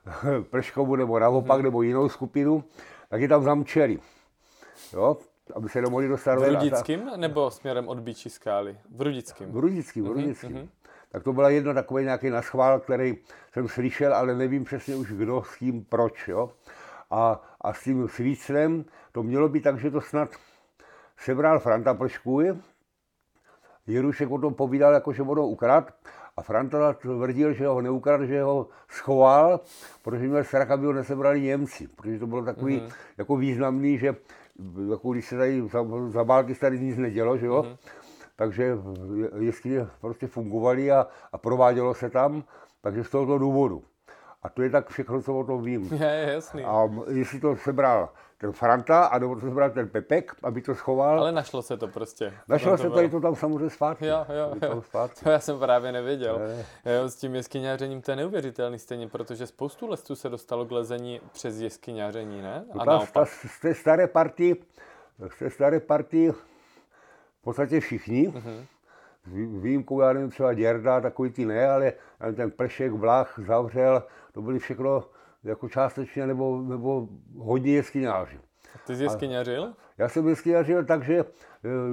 Prškovu 0.49 0.95
nebo 0.95 1.19
naopak, 1.19 1.57
Mhm. 1.57 1.63
nebo 1.63 1.81
jinou 1.81 2.09
skupinu, 2.09 2.63
tak 3.09 3.21
je 3.21 3.27
tam 3.27 3.43
zamčeli. 3.43 3.99
Jo, 4.93 5.17
aby 5.55 5.69
se 5.69 5.81
nemohli 5.81 6.07
dostat 6.07 6.35
V 6.35 6.39
ta- 6.41 6.47
Rudickým 6.47 7.01
nebo 7.15 7.51
směrem 7.51 7.87
od 7.87 7.99
Bíčí 7.99 8.29
skály? 8.29 8.77
V 8.95 9.01
Rudickým. 9.01 9.51
v 9.51 9.57
Rudickým, 9.57 10.03
v 10.03 10.07
Rudickým. 10.07 10.69
Tak 11.13 11.23
to 11.23 11.33
byla 11.33 11.49
jedna 11.49 11.73
takový 11.73 12.03
nějaký 12.03 12.29
naschvál, 12.29 12.79
který 12.79 13.17
jsem 13.53 13.67
slyšel, 13.67 14.13
ale 14.13 14.35
nevím 14.35 14.63
přesně 14.63 14.95
už 14.95 15.13
kdo, 15.13 15.43
s 15.43 15.55
kým, 15.55 15.85
proč. 15.85 16.27
Jo? 16.27 16.51
A, 17.11 17.41
a 17.61 17.73
s 17.73 17.83
tím 17.83 18.07
svícnem 18.07 18.85
to 19.11 19.23
mělo 19.23 19.49
být 19.49 19.61
tak, 19.61 19.79
že 19.79 19.91
to 19.91 20.01
snad 20.01 20.29
sebral 21.17 21.59
Franta 21.59 21.93
Plškůj, 21.93 22.53
Jirušek 23.87 24.31
o 24.31 24.39
tom 24.39 24.53
povídal, 24.53 24.93
jako 24.93 25.13
že 25.13 25.23
ho 25.23 25.47
ukrad 25.47 25.93
a 26.37 26.41
Franta 26.41 26.93
tvrdil, 26.93 27.53
že 27.53 27.67
ho 27.67 27.81
neukradl, 27.81 28.25
že 28.25 28.41
ho 28.41 28.67
schoval, 28.89 29.59
protože 30.01 30.27
měl 30.27 30.43
strach, 30.43 30.71
aby 30.71 30.85
ho 30.85 30.93
nesebrali 30.93 31.41
Němci, 31.41 31.87
protože 31.87 32.19
to 32.19 32.27
bylo 32.27 32.45
takový 32.45 32.79
mm-hmm. 32.79 32.93
jako 33.17 33.35
významný, 33.35 33.97
že 33.97 34.15
jako 34.91 35.11
když 35.11 35.25
se 35.25 35.37
tady 35.37 35.61
za, 35.61 35.85
za 36.07 36.23
války 36.23 36.55
tady 36.55 36.79
nic 36.79 36.97
nedělo, 36.97 37.37
že 37.37 37.45
jo, 37.45 37.77
takže 38.35 38.77
jeskyně 39.39 39.87
prostě 40.01 40.27
fungovaly 40.27 40.91
a, 40.91 41.07
a 41.31 41.37
provádělo 41.37 41.93
se 41.93 42.09
tam, 42.09 42.43
takže 42.81 43.03
z 43.03 43.09
tohoto 43.09 43.37
důvodu. 43.37 43.83
A 44.43 44.49
to 44.49 44.61
je 44.61 44.69
tak 44.69 44.89
všechno, 44.89 45.21
co 45.21 45.39
o 45.39 45.43
tom 45.43 45.63
vím. 45.63 45.89
Je, 45.93 46.07
je 46.07 46.33
jasný. 46.33 46.63
A 46.63 46.89
jestli 47.11 47.39
to 47.39 47.55
sebral 47.55 48.09
ten 48.37 48.51
Franta, 48.51 49.05
a 49.05 49.19
nebo 49.19 49.35
to 49.35 49.41
sebral 49.41 49.69
ten 49.69 49.89
Pepek, 49.89 50.35
aby 50.43 50.61
to 50.61 50.75
schoval. 50.75 51.19
Ale 51.19 51.31
našlo 51.31 51.61
se 51.61 51.77
to 51.77 51.87
prostě. 51.87 52.33
Našlo 52.47 52.77
se 52.77 52.83
bylo. 52.83 52.95
tady 52.95 53.09
to 53.09 53.21
tam 53.21 53.35
samozřejmě 53.35 53.69
zpátky. 53.69 54.05
Jo, 54.05 54.25
jo, 54.29 54.51
Je 54.53 54.59
to 54.59 54.65
jo. 54.65 54.81
zpátky. 54.81 55.23
To 55.23 55.29
já 55.29 55.39
jsem 55.39 55.59
právě 55.59 55.91
nevěděl. 55.91 56.39
Ne. 56.39 56.65
Jo, 56.95 57.09
s 57.09 57.15
tím 57.15 57.35
jeskyňářením 57.35 58.01
to 58.01 58.11
je 58.11 58.15
neuvěřitelný 58.15 58.79
stejně, 58.79 59.07
protože 59.07 59.47
spoustu 59.47 59.87
lesců 59.87 60.15
se 60.15 60.29
dostalo 60.29 60.65
k 60.65 60.71
lezení 60.71 61.21
přes 61.31 61.59
jeskyňáření, 61.59 62.41
ne? 62.41 62.65
A 62.79 62.85
No 62.85 62.85
ta, 62.85 63.05
ta, 63.13 63.25
z 63.25 63.59
té 63.61 63.73
staré 63.73 64.07
partii, 64.07 64.55
z 65.35 65.39
té 65.39 65.49
staré 65.49 65.79
partii 65.79 66.33
v 67.43 67.45
podstatě 67.45 67.79
všichni, 67.79 68.27
Mhm. 68.35 68.65
s 69.25 69.61
výjimkou, 69.63 70.01
já 70.01 70.13
nevím, 70.13 70.29
třeba 70.29 70.53
Děrda, 70.53 71.01
takový 71.01 71.29
ty 71.29 71.45
ne, 71.45 71.69
ale 71.69 71.93
ten 72.35 72.51
Plešek, 72.51 72.91
Vlach, 72.91 73.39
Zavřel, 73.47 74.03
to 74.31 74.41
byly 74.41 74.59
všechno 74.59 75.03
jako 75.43 75.69
částečně 75.69 76.27
nebo, 76.27 76.61
nebo 76.61 77.07
hodně 77.37 77.71
jeskyňáři. 77.71 78.39
Ty 78.87 78.95
jsi 78.95 79.03
jeskyňařil? 79.03 79.73
Já 79.97 80.09
jsem 80.09 80.27
jeskyňařil 80.27 80.85
tak, 80.85 81.03
že 81.03 81.19
eh, 81.19 81.25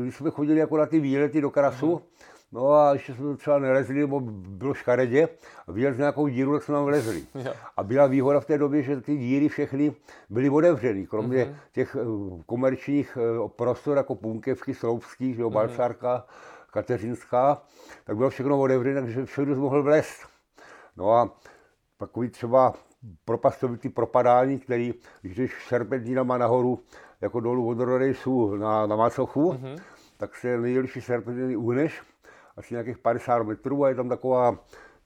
když 0.03 0.17
jsme 0.17 0.31
chodili 0.31 0.61
jako 0.61 0.77
na 0.77 0.87
ty 0.87 1.01
výlety 1.01 1.41
do 1.41 1.51
Karasu, 1.51 2.03
no 2.53 2.73
a 2.73 2.93
ještě 2.93 3.15
jsme 3.15 3.37
třeba 3.37 3.59
nelezli, 3.59 3.95
nebo 4.01 4.21
bylo 4.31 4.75
škaredě, 4.75 5.29
a 5.69 5.73
viděli 5.73 5.95
jsme 5.95 6.03
nějakou 6.03 6.27
díru, 6.29 6.53
tak 6.53 6.63
jsme 6.63 6.75
tam 6.75 6.85
vlezli. 6.85 7.25
A 7.77 7.83
byla 7.83 8.07
výhoda 8.07 8.41
v 8.41 8.45
té 8.45 8.59
době, 8.59 8.83
že 8.83 9.01
ty 9.01 9.17
díry 9.17 9.49
všechny 9.49 9.95
byly 10.31 10.51
otevřený, 10.51 11.07
kromě 11.07 11.45
Mhm. 11.45 11.55
těch 11.73 11.97
eh, 12.01 12.05
komerčních 12.47 13.19
eh, 13.21 13.49
prostor, 13.57 13.97
jako 13.97 14.15
Punkevky, 14.15 14.75
Sloupský, 14.75 15.35
že 15.35 15.43
jo, 15.43 15.51
Balcárka, 15.51 16.25
Kateřinská, 16.73 17.63
tak 18.05 18.17
bylo 18.17 18.31
všechno 18.31 18.61
otevřené, 18.61 19.01
takže 19.01 19.27
jsi 19.27 19.45
mohl 19.45 19.83
vlézt. 19.83 20.27
No 20.97 21.13
a 21.13 21.37
takový 21.99 22.29
třeba 22.29 22.73
propastovitý 23.25 23.89
propadání, 23.89 24.59
který, 24.59 24.95
když 25.23 25.37
jdeš 25.37 25.67
serpentínama 25.69 26.39
nahoru, 26.39 26.81
jako 27.21 27.41
dolů 27.41 27.69
od 27.69 27.79
Rodejsu 27.81 28.57
na, 28.57 28.87
na 28.87 28.97
Macochu, 28.97 29.53
Mhm. 29.53 29.77
tak 30.17 30.37
se 30.37 30.59
nejdelší 30.59 31.01
serpentiny 31.01 31.57
uhneš, 31.57 32.03
asi 32.61 32.75
nějakých 32.75 32.99
50 32.99 33.43
metrů 33.43 33.85
a 33.85 33.89
je 33.89 33.95
tam 33.95 34.09
taková 34.09 34.59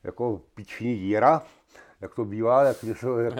jako 0.04 0.40
piční 0.54 0.98
díra, 0.98 1.42
jak 2.00 2.14
to 2.14 2.24
bývá, 2.24 2.62
jak, 2.62 2.82
něco, 2.82 3.18
jak 3.18 3.34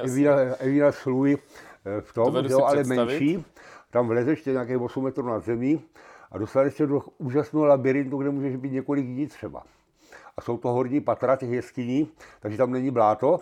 Evína 0.59 0.93
Sluj 0.93 1.37
eh, 1.85 2.01
v 2.01 2.15
tom, 2.15 2.25
Dovedu 2.25 2.49
jo, 2.49 2.65
ale 2.65 2.83
představit. 2.83 3.11
menší. 3.11 3.45
Tam 3.91 4.09
vlezeš 4.09 4.43
tě 4.43 4.53
nějakých 4.53 4.81
8 4.81 5.05
metrů 5.05 5.27
nad 5.29 5.45
zemí 5.45 5.83
a 6.33 6.39
dostaneš 6.39 6.75
se 6.75 6.87
do 6.87 7.03
úžasného 7.19 7.67
labirintu, 7.67 8.17
kde 8.19 8.31
můžeš 8.31 8.57
být 8.57 8.73
několik 8.73 9.07
dní 9.07 9.27
třeba. 9.27 9.63
A 10.37 10.41
jsou 10.41 10.59
to 10.59 10.69
horní 10.69 11.01
patra 11.01 11.37
těch 11.37 11.51
jeskyní, 11.51 12.09
takže 12.41 12.59
tam 12.59 12.73
není 12.73 12.91
bláto. 12.91 13.41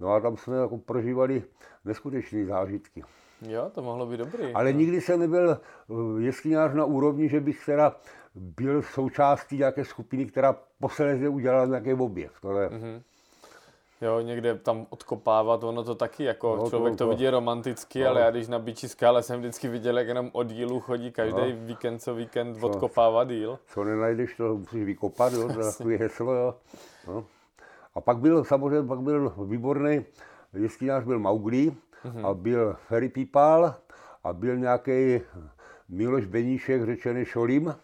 No 0.00 0.12
a 0.12 0.20
tam 0.20 0.36
jsme 0.36 0.56
jako 0.56 0.78
prožívali 0.78 1.42
neskutečné 1.84 2.44
zážitky. 2.44 3.04
Jo, 3.42 3.70
to 3.74 3.82
mohlo 3.82 4.06
být 4.06 4.16
dobrý. 4.16 4.52
Ale 4.52 4.72
nikdy 4.72 5.00
jsem 5.00 5.20
nebyl 5.20 5.50
eh, 5.50 6.22
jeskyňář 6.22 6.74
na 6.74 6.84
úrovni, 6.84 7.28
že 7.28 7.40
bych 7.40 7.66
teda 7.66 7.96
byl 8.36 8.82
součástí 8.82 9.56
nějaké 9.58 9.84
skupiny, 9.84 10.26
která 10.26 10.56
posledně 10.80 11.28
udělala 11.28 11.66
nějaký 11.66 11.92
objev. 11.94 12.32
To 12.40 12.52
ne. 12.52 12.68
Mhm. 12.68 13.02
Jo, 14.02 14.20
někde 14.20 14.54
tam 14.54 14.86
odkopávat, 14.90 15.64
ono 15.64 15.84
to 15.84 15.94
taky 15.94 16.24
jako 16.24 16.56
No, 16.56 16.68
člověk 16.70 16.94
to, 16.96 17.04
to- 17.04 17.08
vidí 17.10 17.28
romanticky, 17.28 18.00
no. 18.02 18.08
ale 18.08 18.20
já 18.20 18.30
když 18.30 18.48
na 18.48 18.58
Biči 18.58 18.88
skále 18.88 19.22
jsem 19.22 19.40
vždycky 19.40 19.68
viděl, 19.68 19.98
jak 19.98 20.08
jenom 20.08 20.30
od 20.32 20.46
dílu 20.46 20.80
chodí 20.80 21.12
každý 21.12 21.40
No. 21.52 21.66
víkend 21.66 21.98
co 21.98 22.14
víkend 22.14 22.62
odkopávat 22.64 23.28
díl. 23.28 23.58
Co 23.68 23.84
nenajdeš, 23.84 24.34
to 24.34 24.56
musíš 24.56 24.84
vykopat, 24.84 25.32
jo, 25.32 25.48
to 25.82 25.88
je 25.90 25.98
heslo. 25.98 26.32
Jo. 26.34 26.54
No. 27.08 27.24
A 27.94 28.00
pak 28.00 28.18
byl 28.18 28.44
samozřejmě 28.44 28.88
pak 28.88 29.00
byl 29.00 29.34
výborný 29.44 30.04
jeskyňář 30.52 31.04
byl 31.04 31.18
Mauglí 31.18 31.76
a 32.22 32.34
byl 32.34 32.76
Ferry 32.88 33.08
Pípal 33.08 33.74
a 34.24 34.32
byl 34.32 34.56
nějaký 34.56 35.20
Miloš 35.88 36.24
Beníšek, 36.26 36.84
řečený 36.84 37.24
Šolim, 37.24 37.74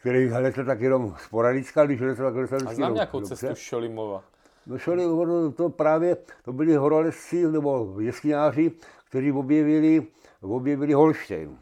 který 0.00 0.28
hledal 0.28 0.64
tak 0.64 0.80
jenom 0.80 1.14
sporadická, 1.24 1.86
když 1.86 2.00
hledal 2.00 2.32
tak 2.32 2.50
hledal 2.50 2.68
A 2.68 2.74
znám 2.74 2.94
nějakou 2.94 3.20
dobře. 3.20 3.36
cestu 3.36 3.54
Šolimova. 3.54 4.24
No 4.66 4.78
šli, 4.78 5.06
ono, 5.06 5.52
to 5.52 5.68
právě, 5.68 6.16
to 6.44 6.52
byli 6.52 6.76
horolezci 6.76 7.46
nebo 7.48 7.96
jeskyňáři, 8.00 8.72
kteří 9.08 9.32
objevili, 9.32 10.06
objevili 10.40 10.92
Holštejn. 10.92 11.58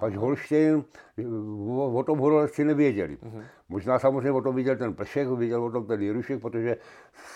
Pač 0.00 0.14
Holštejn 0.14 0.84
o, 1.68 1.92
o 1.92 2.02
tom 2.02 2.18
horolezci 2.18 2.64
nevěděli. 2.64 3.18
Možná 3.68 3.98
samozřejmě 3.98 4.32
o 4.32 4.42
tom 4.42 4.54
viděl 4.56 4.76
ten 4.76 4.94
Plešek, 4.94 5.28
viděl 5.28 5.64
o 5.64 5.70
tom 5.70 5.86
ten 5.86 6.02
Jirušek, 6.02 6.40
protože 6.40 6.76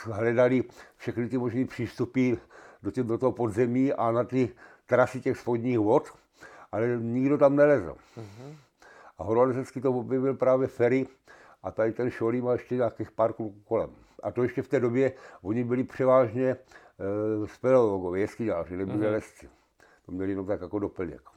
hledali 0.04 0.64
všechny 0.96 1.28
ty 1.28 1.38
možné 1.38 1.64
přístupy 1.64 2.32
do, 2.82 2.90
tě, 2.90 3.02
do 3.02 3.18
toho 3.18 3.32
podzemí 3.32 3.92
a 3.92 4.12
na 4.12 4.24
ty 4.24 4.48
trasy 4.86 5.20
těch 5.20 5.38
spodních 5.38 5.78
vod, 5.78 6.08
ale 6.72 6.86
nikdo 7.00 7.38
tam 7.38 7.56
nelezl. 7.56 7.96
A 9.18 9.24
horolezecky 9.24 9.80
to 9.80 9.92
objevil 9.92 10.34
právě 10.34 10.68
Ferry 10.68 11.06
a 11.62 11.70
tady 11.70 11.92
ten 11.92 12.10
Šolí 12.10 12.40
má 12.40 12.52
ještě 12.52 12.74
nějakých 12.74 13.10
pár 13.10 13.32
kluků 13.32 13.60
kolem. 13.64 13.90
A 14.22 14.30
to 14.30 14.42
ještě 14.42 14.62
v 14.62 14.68
té 14.68 14.80
době, 14.80 15.12
oni 15.42 15.64
byli 15.64 15.84
převážně 15.84 16.50
e, 16.50 16.56
speleologové, 17.46 18.20
jeskyňáři, 18.20 18.76
nebyli 18.76 18.98
mm-hmm. 18.98 19.12
lesci. 19.12 19.48
To 20.06 20.12
měli 20.12 20.30
jenom 20.30 20.46
tak 20.46 20.60
jako 20.60 20.78
doplněk. 20.78 21.34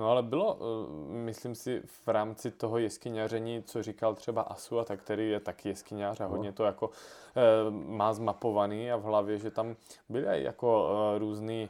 No 0.00 0.10
ale 0.10 0.22
bylo, 0.22 0.58
eh, 0.60 1.12
myslím 1.12 1.54
si, 1.54 1.82
v 1.84 2.08
rámci 2.08 2.50
toho 2.50 2.78
jeskyňaření, 2.78 3.62
co 3.62 3.82
říkal 3.82 4.14
třeba 4.14 4.42
Asu, 4.42 4.78
a 4.78 4.84
tak 4.84 5.00
který 5.00 5.30
je 5.30 5.40
taky 5.40 5.68
jeskyňář 5.68 6.20
a 6.20 6.26
hodně 6.26 6.52
to 6.52 6.64
jako 6.64 6.90
eh, 7.36 7.70
má 7.70 8.12
zmapovaný 8.12 8.92
a 8.92 8.96
v 8.96 9.02
hlavě, 9.02 9.38
že 9.38 9.50
tam 9.50 9.76
byly 10.08 10.42
jako 10.42 10.90
eh, 10.90 11.18
různý 11.18 11.68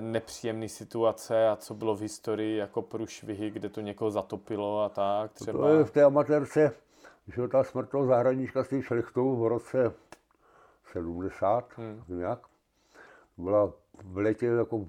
nepříjemné 0.00 0.68
situace 0.68 1.48
a 1.48 1.56
co 1.56 1.74
bylo 1.74 1.96
v 1.96 2.00
historii 2.00 2.56
jako 2.56 2.82
průšvihy, 2.82 3.50
kde 3.50 3.68
to 3.68 3.80
někoho 3.80 4.10
zatopilo 4.10 4.82
a 4.82 4.88
tak 4.88 5.32
třeba. 5.32 5.58
To 5.58 5.68
je 5.68 5.84
v 5.84 5.90
té 5.90 6.02
amatérce, 6.02 6.72
že 7.28 7.48
ta 7.48 7.64
smrt 7.64 7.90
toho 7.90 8.06
zahranička 8.06 8.64
s 8.64 8.68
tím 8.68 8.82
šlechtou 8.82 9.36
v 9.36 9.46
roce 9.46 9.92
70, 10.92 11.68
hmm. 11.76 12.02
nějak. 12.08 12.38
Byla 13.36 13.72
v 14.04 14.16
létě 14.16 14.46
jako 14.46 14.88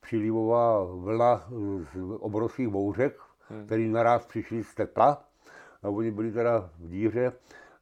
přílivová 0.00 0.84
vlna 0.84 1.48
z 1.92 1.96
obrovských 2.18 2.68
bouřek, 2.68 3.18
hmm. 3.48 3.66
který 3.66 3.88
naraz 3.88 4.26
přišli 4.26 4.64
z 4.64 4.74
tepla. 4.74 5.24
A 5.82 5.88
oni 5.88 6.10
byli 6.10 6.32
teda 6.32 6.70
v 6.78 6.88
díře, 6.88 7.32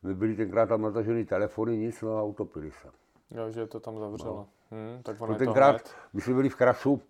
nebyli 0.02 0.36
tenkrát 0.36 0.66
tam 0.66 0.82
natažený 0.82 1.24
telefony, 1.24 1.76
nic, 1.76 2.02
no 2.02 2.18
a 2.18 2.22
utopili 2.22 2.70
se. 2.70 2.88
Jo, 3.30 3.50
že 3.50 3.66
to 3.66 3.80
tam 3.80 3.98
zavřelo. 3.98 4.36
No. 4.36 4.46
Hmm, 4.72 5.02
tak 5.02 5.20
ono 5.20 5.32
to 5.34 5.38
tenkrát, 5.38 5.90
my 6.12 6.20
jsme 6.20 6.34
byli 6.34 6.48
v 6.48 6.56
Krasu, 6.56 7.02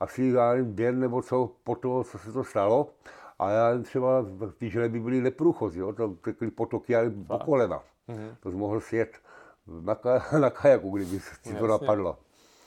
asi 0.00 0.24
já 0.24 0.52
nevím, 0.52 0.74
den 0.74 1.00
nebo 1.00 1.22
co 1.22 1.50
po 1.64 1.76
toho, 1.76 2.04
co 2.04 2.18
se 2.18 2.32
to 2.32 2.44
stalo. 2.44 2.90
A 3.38 3.50
já 3.50 3.78
třeba 3.82 4.24
ty 4.58 4.70
želeby 4.70 5.00
byly 5.00 5.20
neprůchozí, 5.20 5.78
jo, 5.78 5.92
tam 5.92 6.16
tekly 6.16 6.50
potoky 6.50 6.96
ale 6.96 7.10
po 7.10 7.38
kolena. 7.38 7.82
Mhm. 8.08 8.36
To 8.40 8.50
jsi 8.50 8.56
mohl 8.56 8.80
sjet 8.80 9.18
na, 9.66 9.94
ka- 9.94 10.40
na 10.40 10.50
kajaku, 10.50 10.90
kdyby 10.90 11.20
si 11.20 11.42
to 11.42 11.50
Jasně. 11.50 11.68
napadlo. 11.68 12.18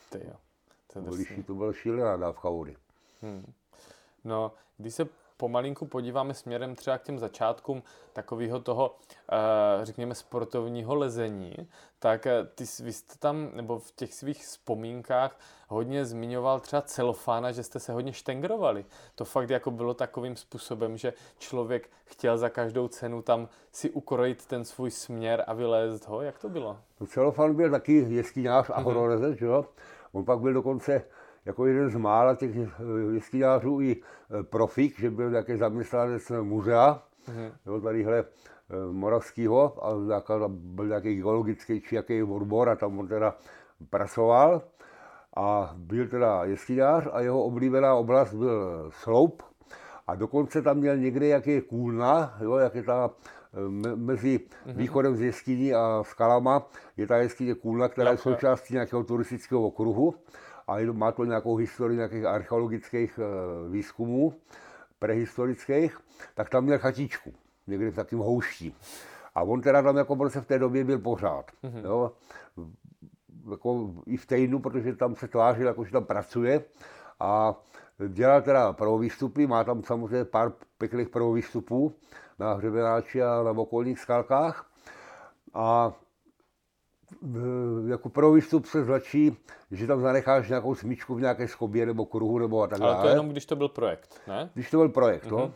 Ty 0.09 0.17
jo. 0.27 0.33
To 0.93 1.01
To, 1.01 1.11
to 1.47 1.53
byla 1.53 1.73
šílená 1.73 2.17
dávka 2.17 2.49
vody. 2.49 2.75
No, 4.23 4.51
když 4.77 4.95
se 4.95 5.05
pomalinku 5.43 5.85
podíváme 5.85 6.33
směrem 6.33 6.75
třeba 6.75 6.97
k 6.97 7.03
těm 7.03 7.19
začátkům 7.19 7.83
takového 8.13 8.59
toho, 8.59 8.95
eh, 9.31 9.35
řekněme, 9.85 10.15
sportovního 10.15 10.95
lezení, 10.95 11.55
tak 11.99 12.27
eh, 12.27 12.47
ty, 12.55 12.63
vy 12.83 12.93
jste 12.93 13.15
tam, 13.19 13.49
nebo 13.53 13.79
v 13.79 13.91
těch 13.91 14.13
svých 14.13 14.43
vzpomínkách 14.43 15.39
hodně 15.67 16.05
zmiňoval 16.05 16.59
třeba 16.59 16.81
celofána, 16.81 17.51
že 17.51 17.63
jste 17.63 17.79
se 17.79 17.93
hodně 17.93 18.13
štengrovali. 18.13 18.85
To 19.15 19.25
fakt 19.25 19.49
jako 19.49 19.71
bylo 19.71 19.93
takovým 19.93 20.35
způsobem, 20.35 20.97
že 20.97 21.13
člověk 21.39 21.89
chtěl 22.05 22.37
za 22.37 22.49
každou 22.49 22.87
cenu 22.87 23.21
tam 23.21 23.49
si 23.71 23.89
ukrojit 23.91 24.45
ten 24.45 24.65
svůj 24.65 24.91
směr 24.91 25.43
a 25.47 25.53
vylézt 25.53 26.07
ho. 26.07 26.21
Jak 26.21 26.39
to 26.39 26.49
bylo? 26.49 26.77
No, 26.99 27.07
Celofan 27.07 27.55
byl 27.55 27.71
taky 27.71 27.93
jeskyňář 27.93 28.69
Mhm. 28.69 28.79
a 28.79 28.81
horolezec, 28.81 29.37
že 29.37 29.45
jo. 29.45 29.65
On 30.11 30.25
pak 30.25 30.39
byl 30.39 30.53
dokonce 30.53 31.03
jako 31.45 31.65
jeden 31.65 31.89
z 31.89 31.95
mála 31.95 32.35
těch 32.35 32.51
jeskyňářů 33.13 33.81
i 33.81 33.95
eh, 34.39 34.43
profik, 34.43 34.99
že 34.99 35.09
byl 35.11 35.29
nějaký 35.31 35.57
zaměstnanec 35.57 36.31
muzea, 36.41 37.01
Mhm. 37.27 37.51
jo, 37.65 37.81
tadyhle 37.81 38.19
eh, 38.19 38.25
Moravského, 38.91 39.85
a 39.85 39.93
byl 40.47 40.87
nějaký 40.87 41.15
geologický 41.15 41.81
či 41.81 41.95
jaký 41.95 42.23
odbor 42.23 42.69
a 42.69 42.75
tam 42.75 42.99
on 42.99 43.07
teda 43.07 43.35
pracoval. 43.89 44.61
A 45.37 45.73
byl 45.77 46.07
teda 46.07 46.43
jeskyňář 46.43 47.07
a 47.11 47.21
jeho 47.21 47.43
oblíbená 47.43 47.95
oblast 47.95 48.33
byl 48.33 48.89
sloup. 48.93 49.43
A 50.07 50.15
dokonce 50.15 50.61
tam 50.61 50.77
měl 50.77 50.97
někde, 50.97 51.27
jak 51.27 51.47
je 51.47 51.61
kůlna, 51.61 52.37
jo, 52.41 52.55
jak 52.55 52.75
je 52.75 52.83
ta 52.83 53.09
me- 53.67 53.95
mezi 53.95 54.39
východem 54.65 55.15
z 55.15 55.21
jeskyní 55.21 55.73
a 55.73 56.03
skalama, 56.03 56.67
je 56.97 57.07
ta 57.07 57.17
jeskyně 57.17 57.55
kůlna, 57.55 57.87
která 57.89 58.11
je 58.11 58.17
součástí 58.17 58.73
nějakého 58.73 59.03
turistického 59.03 59.61
okruhu. 59.61 60.13
A 60.67 60.77
má 60.91 61.11
to 61.11 61.25
nějakou 61.25 61.55
historii 61.55 61.97
nějakých 61.97 62.25
archeologických 62.25 63.19
eh, 63.19 63.69
výzkumů, 63.69 64.33
prehistorických, 64.99 65.97
tak 66.35 66.49
tam 66.49 66.63
měl 66.63 66.79
chatičku, 66.79 67.33
někde 67.67 67.91
v 67.91 67.95
takým 67.95 68.19
houští. 68.19 68.75
A 69.35 69.43
on 69.43 69.61
teda 69.61 69.81
tam 69.81 69.97
jako 69.97 70.15
prostě 70.15 70.39
v 70.39 70.45
té 70.45 70.59
době 70.59 70.83
byl 70.83 70.99
pořád. 70.99 71.51
Mm-hmm. 71.63 71.85
Jo? 71.85 72.11
Jako 73.51 73.93
i 74.05 74.17
v 74.17 74.25
týdnu, 74.25 74.59
protože 74.59 74.95
tam 74.95 75.15
se 75.15 75.27
tvářil, 75.27 75.67
jako 75.67 75.85
že 75.85 75.91
tam 75.91 76.05
pracuje. 76.05 76.63
A 77.19 77.55
dělal 78.07 78.41
teda 78.41 78.73
prvovýstupy, 78.73 79.47
má 79.47 79.63
tam 79.63 79.83
samozřejmě 79.83 80.25
pár 80.25 80.51
pěkných 80.77 81.09
prvovýstupů 81.09 81.95
na 82.39 82.53
hřebenáči 82.53 83.23
a 83.23 83.43
na 83.43 83.51
okolních 83.51 83.99
skalkách. 83.99 84.71
A 85.53 85.93
jako 87.87 88.09
prvovýstup 88.09 88.65
se 88.65 88.83
začí, 88.83 89.37
že 89.71 89.87
tam 89.87 90.01
zanecháš 90.01 90.49
nějakou 90.49 90.75
smyčku 90.75 91.15
v 91.15 91.21
nějaké 91.21 91.47
skobě 91.47 91.85
nebo 91.85 92.05
kruhu 92.05 92.39
nebo 92.39 92.61
a 92.61 92.67
tak 92.67 92.79
dále. 92.79 92.93
Ale 92.93 93.01
to 93.03 93.07
jenom, 93.07 93.29
když 93.29 93.45
to 93.45 93.55
byl 93.55 93.69
projekt, 93.69 94.21
ne? 94.27 94.49
Když 94.53 94.69
to 94.69 94.77
byl 94.77 94.89
projekt, 94.89 95.25
mm-hmm. 95.25 95.37
no. 95.37 95.53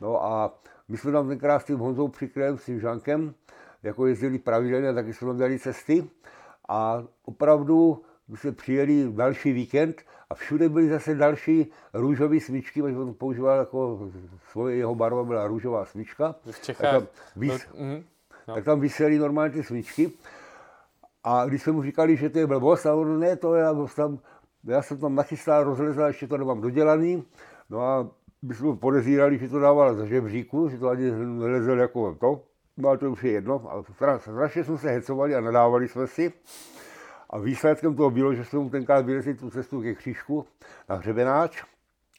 No 0.00 0.24
a 0.24 0.58
my 0.88 0.96
jsme 0.96 1.12
tam 1.12 1.28
tenkrát 1.28 1.58
s 1.58 1.64
tím 1.64 1.78
Honzou 1.78 2.08
Přikrem, 2.08 2.58
s 2.58 2.64
tím 2.64 2.80
Žankem, 2.80 3.34
jako 3.82 4.06
jezdili 4.06 4.38
pravidelně, 4.38 4.94
taky 4.94 5.14
jsme 5.14 5.28
tam 5.28 5.36
dělali 5.36 5.58
cesty. 5.58 6.10
A 6.68 7.04
opravdu 7.24 8.02
my 8.28 8.36
jsme 8.36 8.52
přijeli 8.52 9.12
další 9.12 9.52
víkend 9.52 10.02
a 10.30 10.34
všude 10.34 10.68
byly 10.68 10.88
zase 10.88 11.14
další 11.14 11.72
růžové 11.94 12.40
smyčky, 12.40 12.82
protože 12.82 12.98
on 12.98 13.14
používal 13.14 13.58
jako 13.58 14.10
svoje, 14.50 14.76
jeho 14.76 14.94
barva 14.94 15.24
byla 15.24 15.46
růžová 15.46 15.84
smyčka. 15.84 16.34
V 16.50 16.62
Čechách. 16.62 16.92
Tak 16.92 16.92
tam, 16.92 17.08
vys, 17.36 17.66
no, 17.74 17.84
mm, 17.84 18.04
no. 18.48 18.54
tak 18.54 18.64
tam 18.64 18.80
vysely 18.80 19.18
normálně 19.18 19.52
ty 19.52 19.62
smyčky. 19.62 20.12
A 21.24 21.46
když 21.46 21.62
jsme 21.62 21.72
mu 21.72 21.82
říkali, 21.82 22.16
že 22.16 22.30
to 22.30 22.38
je 22.38 22.46
blbost, 22.46 22.86
a 22.86 22.94
on 22.94 23.20
ne, 23.20 23.36
to 23.36 23.54
já, 23.54 23.74
tam, 23.96 24.18
já 24.64 24.82
jsem 24.82 24.98
tam 24.98 25.14
nachystal, 25.14 25.64
rozlezl, 25.64 26.02
ještě 26.02 26.26
to 26.26 26.36
nemám 26.36 26.60
dodělaný. 26.60 27.24
No 27.70 27.80
a 27.80 28.10
my 28.42 28.54
jsme 28.54 28.76
podezírali, 28.76 29.38
že 29.38 29.48
to 29.48 29.58
dával 29.58 29.94
za 29.94 30.06
žebříku, 30.06 30.68
že 30.68 30.78
to 30.78 30.88
ani 30.88 31.10
nelezel 31.10 31.78
jako 31.78 32.14
to. 32.14 32.42
No 32.76 32.88
ale 32.88 32.98
to 32.98 33.10
už 33.10 33.24
je 33.24 33.30
jedno. 33.30 33.72
A 33.72 33.82
strašně 34.18 34.64
jsme 34.64 34.78
se 34.78 34.90
hecovali 34.90 35.34
a 35.34 35.40
nadávali 35.40 35.88
jsme 35.88 36.06
si. 36.06 36.32
A 37.30 37.38
výsledkem 37.38 37.96
toho 37.96 38.10
bylo, 38.10 38.34
že 38.34 38.44
jsme 38.44 38.58
mu 38.58 38.70
tenkrát 38.70 39.06
vylezli 39.06 39.34
tu 39.34 39.50
cestu 39.50 39.82
ke 39.82 39.94
křížku 39.94 40.46
na 40.88 40.96
hřebenáč, 40.96 41.64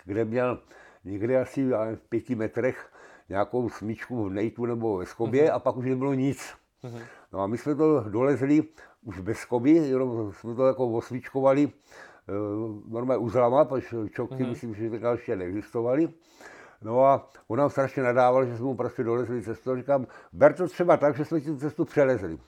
kde 0.06 0.26
měl 0.26 0.60
někde 1.04 1.42
asi 1.42 1.70
v 1.70 2.00
pěti 2.10 2.36
metrech 2.36 2.92
nějakou 3.30 3.70
smyčku 3.70 4.26
v 4.26 4.30
nejtu 4.30 4.66
nebo 4.66 4.98
ve 4.98 5.06
skobě 5.06 5.44
mm-hmm. 5.44 5.56
a 5.56 5.60
pak 5.60 5.78
už 5.78 5.86
nebylo 5.86 6.14
nic. 6.14 6.54
Mm-hmm. 6.84 7.02
No 7.34 7.40
a 7.40 7.48
my 7.48 7.58
jsme 7.58 7.76
to 7.76 8.10
dolezli 8.10 8.64
už 9.04 9.20
bez 9.20 9.38
skoby, 9.38 9.72
jenom 9.72 10.34
jsme 10.34 10.56
to 10.56 10.68
jako 10.68 10.88
osvíčkovali 10.88 11.64
e, 11.64 11.72
normálně 12.88 13.24
uzlama, 13.24 13.66
protože 13.66 14.10
čoky 14.10 14.34
mm-hmm. 14.34 14.50
myslím, 14.50 14.76
že 14.76 14.90
tenkrát 14.90 15.12
ještě 15.12 15.36
neexistovaly. 15.36 16.10
No 16.82 17.06
a 17.06 17.30
on 17.48 17.60
nám 17.60 17.70
strašně 17.70 18.04
nadával, 18.04 18.46
že 18.46 18.58
jsme 18.58 18.66
mu 18.66 18.76
prostě 18.76 19.04
dolezli 19.04 19.42
cestu. 19.42 19.72
A 19.72 19.76
říkám, 19.76 20.08
ber 20.34 20.54
to 20.54 20.68
třeba 20.68 20.98
tak, 20.98 21.18
že 21.18 21.26
jsme 21.26 21.42
tu 21.42 21.58
cestu 21.58 21.86
přelezli 21.86 22.40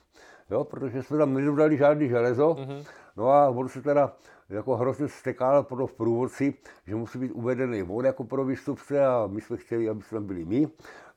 jo, 0.50 0.64
protože 0.64 1.02
jsme 1.02 1.18
tam 1.18 1.34
nedodali 1.34 1.76
žádný 1.76 2.08
železo. 2.08 2.54
Mm-hmm. 2.54 2.86
No 3.16 3.30
a 3.30 3.48
on 3.48 3.68
se 3.68 3.82
teda 3.82 4.12
jako 4.48 4.76
hrozně 4.76 5.08
stekal 5.08 5.62
pro 5.62 5.86
v 5.86 5.92
průvodci, 5.92 6.54
že 6.86 6.94
musí 6.94 7.18
být 7.18 7.32
uvedený 7.32 7.82
on 7.82 8.04
jako 8.04 8.24
pro 8.24 8.44
výstupce 8.44 9.06
a 9.06 9.26
my 9.26 9.40
jsme 9.40 9.56
chtěli, 9.56 9.88
aby 9.88 10.02
jsme 10.02 10.20
byli 10.20 10.44
my. 10.44 10.68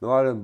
No 0.01 0.11
ale 0.11 0.38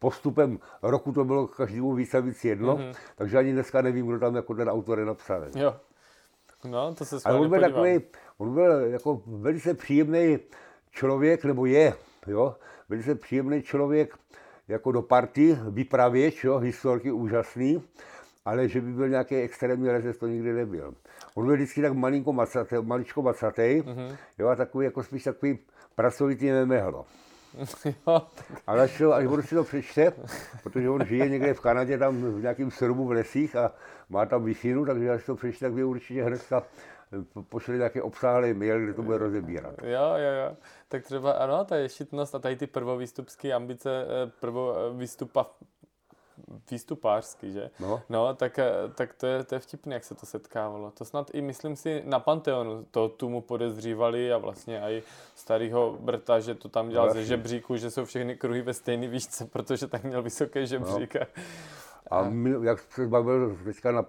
postupem 0.00 0.58
roku 0.82 1.12
to 1.12 1.24
bylo 1.24 1.46
každému 1.46 1.94
víc 1.94 2.14
a 2.14 2.20
víc 2.20 2.44
jedno, 2.44 2.76
mm-hmm. 2.76 2.94
takže 3.16 3.38
ani 3.38 3.52
dneska 3.52 3.82
nevím, 3.82 4.06
kdo 4.06 4.18
tam 4.18 4.36
jako 4.36 4.54
ten 4.54 4.68
autor 4.68 4.98
je 4.98 5.04
napsaný. 5.04 5.46
Jo. 5.56 5.76
No, 6.64 6.94
to 6.94 7.04
se 7.04 7.16
Ale 7.24 7.38
on 7.38 7.48
byl 7.48 7.60
takový, 7.60 8.00
on 8.38 8.54
byl 8.54 8.70
jako 8.70 9.22
velice 9.26 9.74
příjemný 9.74 10.38
člověk, 10.90 11.44
nebo 11.44 11.66
je, 11.66 11.94
jo, 12.26 12.56
velice 12.88 13.14
příjemný 13.14 13.62
člověk, 13.62 14.14
jako 14.68 14.92
do 14.92 15.02
party, 15.02 15.58
vypravěč, 15.68 16.44
jo, 16.44 16.58
historky 16.58 17.12
úžasný, 17.12 17.82
ale 18.44 18.68
že 18.68 18.80
by 18.80 18.92
byl 18.92 19.08
nějaký 19.08 19.34
extrémní 19.36 19.88
rezec, 19.88 20.18
to 20.18 20.26
nikdy 20.26 20.52
nebyl. 20.52 20.94
On 21.34 21.46
byl 21.46 21.54
vždycky 21.54 21.82
tak 21.82 21.92
malinko 21.92 22.32
macatý, 22.32 22.74
maličko 22.82 23.22
macatý, 23.22 23.62
mm-hmm. 23.62 24.16
jo, 24.38 24.48
a 24.48 24.56
takový, 24.56 24.84
jako 24.84 25.02
spíš 25.02 25.24
takový 25.24 25.58
pracovitý 25.94 26.50
nemehlo. 27.84 28.28
Ale 28.66 28.82
až, 28.82 28.98
to, 28.98 29.14
až 29.14 29.26
on 29.26 29.42
si 29.42 29.54
to 29.54 29.64
přečte, 29.64 30.12
protože 30.62 30.90
on 30.90 31.04
žije 31.04 31.28
někde 31.28 31.54
v 31.54 31.60
Kanadě, 31.60 31.98
tam 31.98 32.22
v 32.22 32.42
nějakém 32.42 32.70
srbu 32.70 33.06
v 33.06 33.12
lesích 33.12 33.56
a 33.56 33.72
má 34.08 34.26
tam 34.26 34.44
wi 34.44 34.54
takže 34.86 35.10
až 35.10 35.24
to 35.24 35.36
přečte, 35.36 35.66
tak 35.66 35.72
by 35.72 35.84
určitě 35.84 36.24
hnedka 36.24 36.62
pošli 37.48 37.76
nějaký 37.76 38.00
obsáhlý 38.00 38.54
mail, 38.54 38.80
kde 38.80 38.94
to 38.94 39.02
bude 39.02 39.18
rozebírat. 39.18 39.74
Jo, 39.82 40.14
jo, 40.16 40.32
jo. 40.44 40.56
Tak 40.88 41.04
třeba 41.04 41.32
ano, 41.32 41.64
ta 41.64 41.76
ješitnost 41.76 42.34
a 42.34 42.38
tady 42.38 42.56
ty 42.56 42.66
prvovýstupské 42.66 43.52
ambice, 43.52 43.90
eh, 44.04 44.30
prvovýstupa 44.40 45.46
výstupářský, 46.70 47.52
že? 47.52 47.70
No, 47.80 48.02
no 48.08 48.34
tak, 48.34 48.58
eh, 48.58 48.72
tak 48.94 49.14
to, 49.14 49.26
je, 49.26 49.44
to 49.44 49.54
je 49.54 49.58
vtipný, 49.58 49.92
jak 49.92 50.04
se 50.04 50.14
to 50.14 50.26
setkávalo. 50.26 50.90
To 50.90 51.04
snad 51.04 51.30
i, 51.34 51.40
myslím 51.40 51.76
si, 51.76 52.02
na 52.04 52.18
Panteonu 52.18 52.86
to 52.90 53.08
tu 53.08 53.28
mu 53.28 53.40
podezřívali 53.40 54.32
a 54.32 54.38
vlastně 54.38 54.80
i 54.80 55.02
starého 55.34 55.96
Brta, 56.00 56.40
že 56.40 56.54
to 56.54 56.68
tam 56.68 56.88
dělal 56.88 57.06
no, 57.06 57.14
ze 57.14 57.24
žebříku, 57.24 57.76
že 57.76 57.90
jsou 57.90 58.04
všechny 58.04 58.36
kruhy 58.36 58.62
ve 58.62 58.74
stejné 58.74 59.08
výšce, 59.08 59.46
protože 59.46 59.86
tak 59.86 60.04
měl 60.04 60.22
vysoké 60.22 60.66
žebřík. 60.66 61.14
No. 61.14 61.20
A 62.10 62.22
my, 62.28 62.66
jak 62.66 62.78
se 62.78 63.06
bavil 63.06 63.58
teďka 63.64 63.92
na 63.92 64.02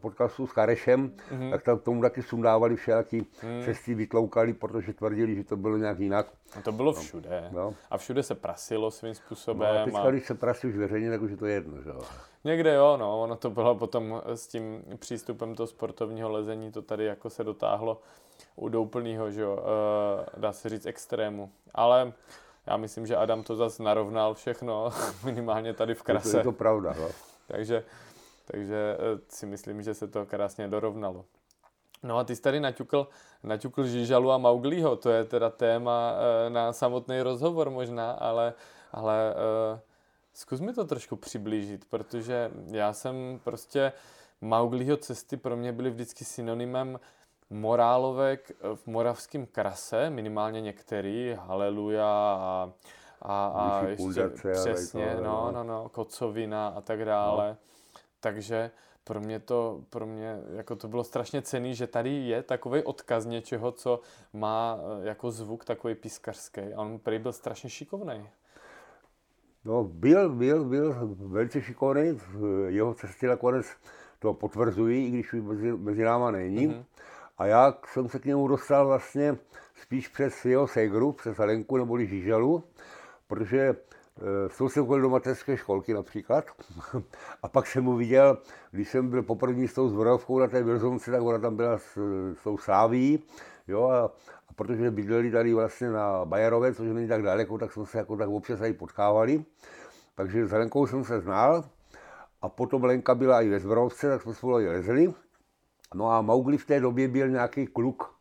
podcastu 0.00 0.46
s 0.46 0.52
Karešem, 0.52 1.10
mm-hmm. 1.10 1.50
tak 1.50 1.62
tam 1.62 1.78
tomu 1.78 2.02
taky 2.02 2.22
sundávali 2.22 2.76
všelijaký 2.76 3.26
mm. 3.42 3.62
cesty, 3.64 3.94
vytloukali, 3.94 4.52
protože 4.52 4.92
tvrdili, 4.92 5.36
že 5.36 5.44
to 5.44 5.56
bylo 5.56 5.76
nějak 5.76 5.98
jinak. 5.98 6.26
A 6.58 6.60
to 6.62 6.72
bylo 6.72 6.92
všude. 6.92 7.48
No. 7.52 7.74
A 7.90 7.98
všude 7.98 8.22
se 8.22 8.34
prasilo 8.34 8.90
svým 8.90 9.14
způsobem. 9.14 9.74
No 9.74 9.80
a 9.80 9.84
teďka, 9.84 10.00
a... 10.00 10.10
když 10.10 10.26
se 10.26 10.34
prasí 10.34 10.66
už 10.66 10.76
veřejně, 10.76 11.10
tak 11.10 11.22
už 11.22 11.30
je 11.30 11.36
to 11.36 11.46
jedno, 11.46 11.82
že 11.82 11.88
jo. 11.88 12.00
Někde 12.44 12.74
jo, 12.74 12.96
no, 12.96 13.22
ono 13.22 13.36
to 13.36 13.50
bylo 13.50 13.74
potom 13.74 14.22
s 14.26 14.46
tím 14.46 14.84
přístupem 14.96 15.54
toho 15.54 15.66
sportovního 15.66 16.30
lezení, 16.30 16.72
to 16.72 16.82
tady 16.82 17.04
jako 17.04 17.30
se 17.30 17.44
dotáhlo 17.44 18.00
u 18.56 18.68
douplného, 18.68 19.30
že 19.30 19.42
jo, 19.42 19.52
uh, 19.52 20.40
dá 20.40 20.52
se 20.52 20.68
říct 20.68 20.86
extrému. 20.86 21.50
Ale 21.74 22.12
já 22.66 22.76
myslím, 22.76 23.06
že 23.06 23.16
Adam 23.16 23.42
to 23.42 23.56
zase 23.56 23.82
narovnal 23.82 24.34
všechno, 24.34 24.90
minimálně 25.24 25.74
tady 25.74 25.94
v 25.94 26.02
krase. 26.02 26.30
To 26.30 26.36
je 26.38 26.44
to 26.44 26.52
pravda, 26.52 26.94
no. 27.00 27.08
Takže, 27.46 27.84
takže 28.44 28.96
eh, 28.98 29.20
si 29.28 29.46
myslím, 29.46 29.82
že 29.82 29.94
se 29.94 30.08
to 30.08 30.26
krásně 30.26 30.68
dorovnalo. 30.68 31.24
No 32.02 32.18
a 32.18 32.24
ty 32.24 32.36
jsi 32.36 32.42
tady 32.42 32.60
naťukl, 32.60 33.08
naťukl 33.42 33.84
Žižalu 33.84 34.32
a 34.32 34.38
Maugliho, 34.38 34.96
to 34.96 35.10
je 35.10 35.24
teda 35.24 35.50
téma 35.50 36.14
eh, 36.16 36.50
na 36.50 36.72
samotný 36.72 37.22
rozhovor 37.22 37.70
možná, 37.70 38.10
ale, 38.10 38.54
ale 38.92 39.34
uh, 39.34 39.78
zkus 40.32 40.60
mi 40.60 40.72
to 40.72 40.84
trošku 40.84 41.16
přiblížit, 41.16 41.84
protože 41.84 42.50
já 42.70 42.92
jsem 42.92 43.40
prostě 43.44 43.92
Maugliho 44.40 44.96
cesty 44.96 45.36
pro 45.36 45.56
mě 45.56 45.72
byly 45.72 45.90
vždycky 45.90 46.24
synonymem 46.24 47.00
morálovek 47.50 48.52
v 48.74 48.86
moravském 48.86 49.46
krase, 49.46 50.10
minimálně 50.10 50.60
některý, 50.60 51.36
Haleluja 51.40 52.38
a 52.40 52.72
a, 53.22 53.46
a 53.46 53.86
ještě 53.86 54.28
přesně, 54.28 55.16
no, 55.16 55.22
no, 55.22 55.52
no, 55.52 55.64
no, 55.64 55.88
kocovina 55.88 56.68
a 56.68 56.80
tak 56.80 57.04
dále. 57.04 57.48
No. 57.48 57.56
Takže 58.20 58.70
pro 59.04 59.20
mě 59.20 59.40
to, 59.40 59.80
pro 59.90 60.06
mě 60.06 60.38
jako 60.56 60.76
to 60.76 60.88
bylo 60.88 61.04
strašně 61.04 61.42
cený, 61.42 61.74
že 61.74 61.86
tady 61.86 62.10
je 62.10 62.42
takový 62.42 62.82
odkaz 62.82 63.26
něčeho, 63.26 63.72
co 63.72 64.00
má 64.32 64.78
eh, 64.78 65.06
jako 65.06 65.30
zvuk 65.30 65.64
takový 65.64 65.94
pískařský. 65.94 66.60
A 66.60 66.80
on 66.80 66.98
prý 66.98 67.18
byl 67.18 67.32
strašně 67.32 67.70
šikovný. 67.70 68.28
No, 69.64 69.84
byl, 69.84 70.30
byl, 70.30 70.64
byl 70.64 70.94
velice 71.16 71.62
šikovný, 71.62 72.18
jeho 72.66 72.94
cesty 72.94 73.26
nakonec 73.26 73.66
to 74.18 74.34
potvrzují, 74.34 75.06
i 75.06 75.10
když 75.10 75.32
mezi, 75.32 75.72
mezi 75.72 76.02
náma 76.02 76.30
není. 76.30 76.68
Mm-hmm. 76.68 76.84
A 77.38 77.46
já 77.46 77.78
jsem 77.92 78.08
se 78.08 78.18
k 78.18 78.24
němu 78.24 78.48
dostal 78.48 78.86
vlastně 78.86 79.36
spíš 79.82 80.08
přes 80.08 80.44
jeho 80.44 80.66
segru, 80.66 81.12
přes 81.12 81.40
Alenku 81.40 81.76
neboli 81.76 82.06
Žižalu, 82.06 82.64
protože 83.26 83.76
jsou 84.48 84.68
se 84.68 84.80
okolo 84.80 85.00
do 85.00 85.10
mateřské 85.10 85.56
školky 85.56 85.94
například. 85.94 86.44
A 87.42 87.48
pak 87.48 87.66
jsem 87.66 87.84
mu 87.84 87.96
viděl, 87.96 88.38
když 88.70 88.88
jsem 88.88 89.10
byl 89.10 89.22
poprvé 89.22 89.68
s 89.68 89.74
tou 89.74 89.88
zbrojovkou 89.88 90.38
na 90.38 90.46
té 90.46 90.62
Vilzonce, 90.62 91.10
tak 91.10 91.22
ona 91.22 91.38
tam 91.38 91.56
byla 91.56 91.78
s, 91.78 91.98
s 92.34 92.42
tou 92.44 92.58
Sáví, 92.58 93.22
jo, 93.68 93.84
a, 93.84 94.04
a 94.48 94.52
protože 94.56 94.90
bydleli 94.90 95.30
tady 95.30 95.54
vlastně 95.54 95.90
na 95.90 96.24
Bajerové, 96.24 96.74
což 96.74 96.88
není 96.88 97.08
tak 97.08 97.22
daleko, 97.22 97.58
tak 97.58 97.72
jsme 97.72 97.86
se 97.86 97.98
jako 97.98 98.16
tak 98.16 98.28
občas 98.28 98.58
tady 98.58 98.72
potkávali. 98.72 99.44
Takže 100.14 100.46
s 100.46 100.52
Lenkou 100.52 100.86
jsem 100.86 101.04
se 101.04 101.20
znal 101.20 101.64
a 102.42 102.48
potom 102.48 102.84
Lenka 102.84 103.14
byla 103.14 103.42
i 103.42 103.48
ve 103.48 103.60
zbrojovce, 103.60 104.08
tak 104.08 104.22
jsme 104.22 104.34
spolu 104.34 104.54
lezli. 104.54 105.14
No 105.94 106.10
a 106.10 106.22
Maugli 106.22 106.58
v 106.58 106.66
té 106.66 106.80
době 106.80 107.08
byl 107.08 107.28
nějaký 107.28 107.66
kluk. 107.66 108.14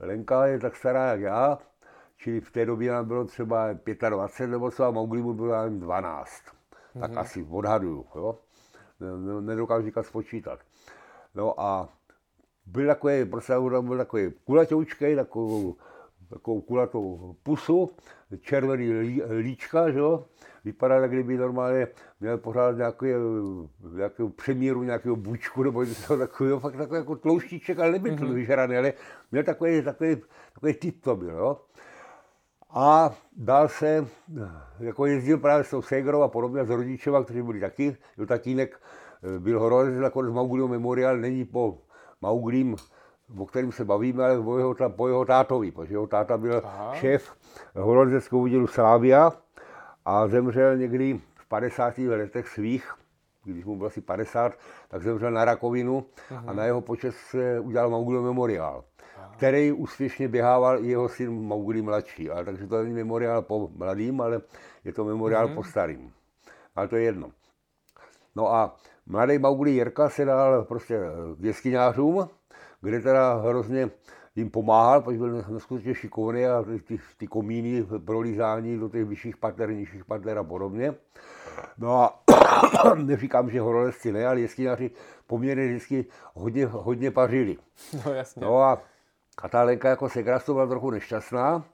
Lenka 0.00 0.46
je 0.46 0.58
tak 0.58 0.76
stará 0.76 1.10
jak 1.10 1.20
já, 1.20 1.58
čili 2.18 2.40
v 2.40 2.50
té 2.50 2.66
době 2.66 2.92
nám 2.92 3.08
bylo 3.08 3.24
třeba 3.24 3.72
25 4.08 4.50
nebo 4.50 4.70
co 4.70 4.84
a 4.84 4.90
Mowgli 4.90 5.22
mu 5.22 5.34
bylo 5.34 5.62
jen 5.62 5.80
12. 5.80 6.30
Mm-hmm. 6.30 7.00
Tak 7.00 7.10
mhm. 7.10 7.18
asi 7.18 7.46
odhaduju, 7.50 8.06
jo. 8.14 8.38
Nedokážu 9.40 9.86
říkat 9.86 10.06
spočítat. 10.06 10.60
No 11.34 11.60
a 11.60 11.88
byl 12.66 12.86
takový, 12.86 13.24
prostě 13.24 13.52
tam 13.52 13.86
byl 13.86 13.96
takový 13.96 14.32
kulatoučkej, 14.44 15.16
takovou, 15.16 15.76
takovou 16.30 16.60
kulatou 16.60 17.36
pusu, 17.42 17.90
červený 18.40 18.92
lí, 18.92 19.22
líčka, 19.22 19.90
že 19.90 19.98
jo, 19.98 20.26
vypadá, 20.64 20.94
jak 20.94 21.10
kdyby 21.10 21.36
normálně 21.36 21.88
měl 22.20 22.38
pořád 22.38 22.76
nějaký, 22.76 23.06
nějakou 23.94 24.28
přemíru, 24.28 24.82
nějakého 24.82 25.16
bučku, 25.16 25.62
nebo 25.62 25.84
něco 25.84 26.18
takového, 26.18 26.60
fakt 26.60 26.76
takový 26.76 26.98
jako 26.98 27.16
tlouštíček, 27.16 27.78
ale 27.78 27.92
nebyl 27.92 28.16
mm-hmm. 28.16 28.32
vyžraný, 28.32 28.76
ale 28.76 28.92
měl 29.32 29.44
takový, 29.44 29.82
takový, 29.82 30.16
takový 30.54 30.74
typ 30.74 31.02
to 31.02 31.16
byl, 31.16 31.30
jo. 31.30 31.60
A 32.70 33.10
dál 33.36 33.68
se, 33.68 34.06
jako 34.78 35.06
jezdil 35.06 35.38
právě 35.38 35.64
s 35.64 35.70
tou 35.70 35.82
Segrou 35.82 36.22
a 36.22 36.28
podobně, 36.28 36.64
s 36.64 36.70
rodičema, 36.70 37.24
kteří 37.24 37.42
byli 37.42 37.60
taky, 37.60 37.96
jo, 38.18 38.26
tatínek 38.26 38.80
byl 39.38 39.60
horolez, 39.60 39.94
nakonec 40.00 40.32
Mauglio 40.34 40.68
Memorial 40.68 41.16
není 41.16 41.44
po 41.44 41.78
Mauglim, 42.20 42.76
o 43.38 43.46
kterém 43.46 43.72
se 43.72 43.84
bavíme, 43.84 44.24
ale 44.24 44.42
po 44.42 44.58
jeho, 44.58 44.74
po 44.88 45.08
jeho 45.08 45.24
tátovi, 45.24 45.70
protože 45.70 45.94
jeho 45.94 46.06
táta 46.06 46.38
byl 46.38 46.62
Aha. 46.64 46.94
šéf 46.94 47.36
horolezeckého 47.76 48.40
údělu 48.40 48.66
Slávia 48.66 49.32
a 50.04 50.28
zemřel 50.28 50.76
někdy 50.76 51.20
v 51.34 51.48
50. 51.48 51.98
letech 51.98 52.48
svých, 52.48 52.94
když 53.44 53.64
mu 53.64 53.76
bylo 53.76 53.86
asi 53.86 54.00
50, 54.00 54.52
tak 54.88 55.02
zemřel 55.02 55.30
na 55.30 55.44
rakovinu 55.44 56.06
Aha. 56.30 56.44
a 56.46 56.52
na 56.52 56.64
jeho 56.64 56.80
počest 56.80 57.16
se 57.16 57.60
udělal 57.60 57.90
Mauglio 57.90 58.22
Memorial 58.22 58.84
který 59.38 59.72
úspěšně 59.72 60.28
běhával 60.28 60.84
i 60.84 60.88
jeho 60.88 61.08
syn 61.08 61.30
Mowgli 61.30 61.82
mladší. 61.82 62.30
Ale, 62.30 62.44
takže 62.44 62.66
to 62.66 62.82
není 62.82 62.94
memoriál 62.94 63.42
po 63.42 63.70
mladým, 63.74 64.20
ale 64.20 64.40
je 64.84 64.92
to 64.92 65.04
memoriál 65.04 65.48
mm-hmm. 65.48 65.54
po 65.54 65.64
starým. 65.64 66.12
Ale 66.76 66.88
to 66.88 66.96
je 66.96 67.02
jedno. 67.02 67.30
No 68.36 68.54
a 68.54 68.76
mladý 69.06 69.38
Mowgli 69.38 69.70
Jirka 69.70 70.08
se 70.08 70.24
dal 70.24 70.64
prostě 70.64 71.00
k 71.40 71.44
jeskyňářům, 71.44 72.28
kde 72.80 73.00
teda 73.00 73.34
hrozně 73.34 73.90
jim 74.36 74.50
pomáhal, 74.50 75.02
protože 75.02 75.18
byl 75.18 75.44
neskutečně 75.48 75.94
šikovný 75.94 76.46
a 76.46 76.64
ty, 76.84 76.98
ty 77.16 77.26
komíny 77.26 77.86
prolízání 78.04 78.78
do 78.78 78.88
těch 78.88 79.04
vyšších 79.04 79.36
pater, 79.36 79.70
nižších 79.70 80.04
pater 80.04 80.38
a 80.38 80.44
podobně. 80.44 80.94
No 81.78 82.02
a 82.02 82.22
neříkám, 82.94 83.50
že 83.50 83.60
horolezci 83.60 84.12
ne, 84.12 84.26
ale 84.26 84.40
jeskyňáři 84.40 84.90
poměrně 85.26 85.66
vždycky 85.66 86.06
hodně, 86.34 86.66
hodně 86.66 87.10
pařili. 87.10 87.56
No 88.06 88.14
jasně. 88.14 88.42
No 88.42 88.62
a 88.62 88.82
a 89.42 89.48
ta 89.48 89.62
Lenka 89.62 89.88
jako 89.88 90.08
segrastu 90.08 90.52
byla 90.52 90.66
trochu 90.66 90.90
nešťastná 90.90 91.64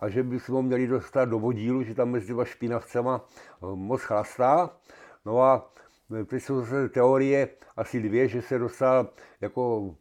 a 0.00 0.08
že 0.08 0.22
bychom 0.22 0.54
ho 0.54 0.62
měli 0.62 0.86
dostat 0.86 1.24
do 1.24 1.38
vodílu, 1.38 1.82
že 1.82 1.94
tam 1.94 2.10
mezi 2.10 2.26
těma 2.26 2.44
špinavcema 2.44 3.24
eh, 3.24 3.66
moc 3.74 4.02
chlastá. 4.02 4.70
No 5.24 5.42
a 5.42 5.70
eh, 6.20 6.24
teď 6.24 6.42
jsou 6.42 6.60
zase 6.60 6.88
teorie 6.88 7.48
asi 7.76 8.00
dvě, 8.00 8.28
že 8.28 8.42
se 8.42 8.58
dostal 8.58 9.08
jako 9.40 9.94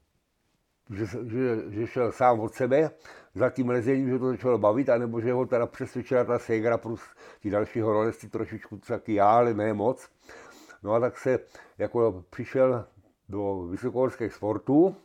že, 0.90 1.06
že, 1.06 1.72
že 1.72 1.88
šel 1.88 2.12
sám 2.12 2.40
od 2.40 2.54
sebe 2.54 2.92
za 3.36 3.50
tím 3.50 3.70
lezením, 3.70 4.10
že 4.10 4.20
to 4.20 4.28
začalo 4.28 4.58
bavit, 4.58 4.90
anebo 4.90 5.22
že 5.22 5.34
ho 5.34 5.46
teda 5.46 5.66
přesvědčila 5.66 6.24
ta 6.24 6.40
Segra 6.40 6.78
plus 6.78 7.02
ti 7.40 7.50
další 7.50 7.82
horolezci 7.82 8.30
trošičku 8.30 8.78
taky 8.78 9.14
já, 9.14 9.30
ale 9.30 9.54
ne 9.54 9.74
moc. 9.74 10.10
No 10.84 10.94
a 10.94 11.00
tak 11.00 11.18
se 11.18 11.40
jako 11.78 12.24
přišel 12.30 12.86
do 13.30 13.68
vysokohorských 13.68 14.34
sportů, 14.34 14.96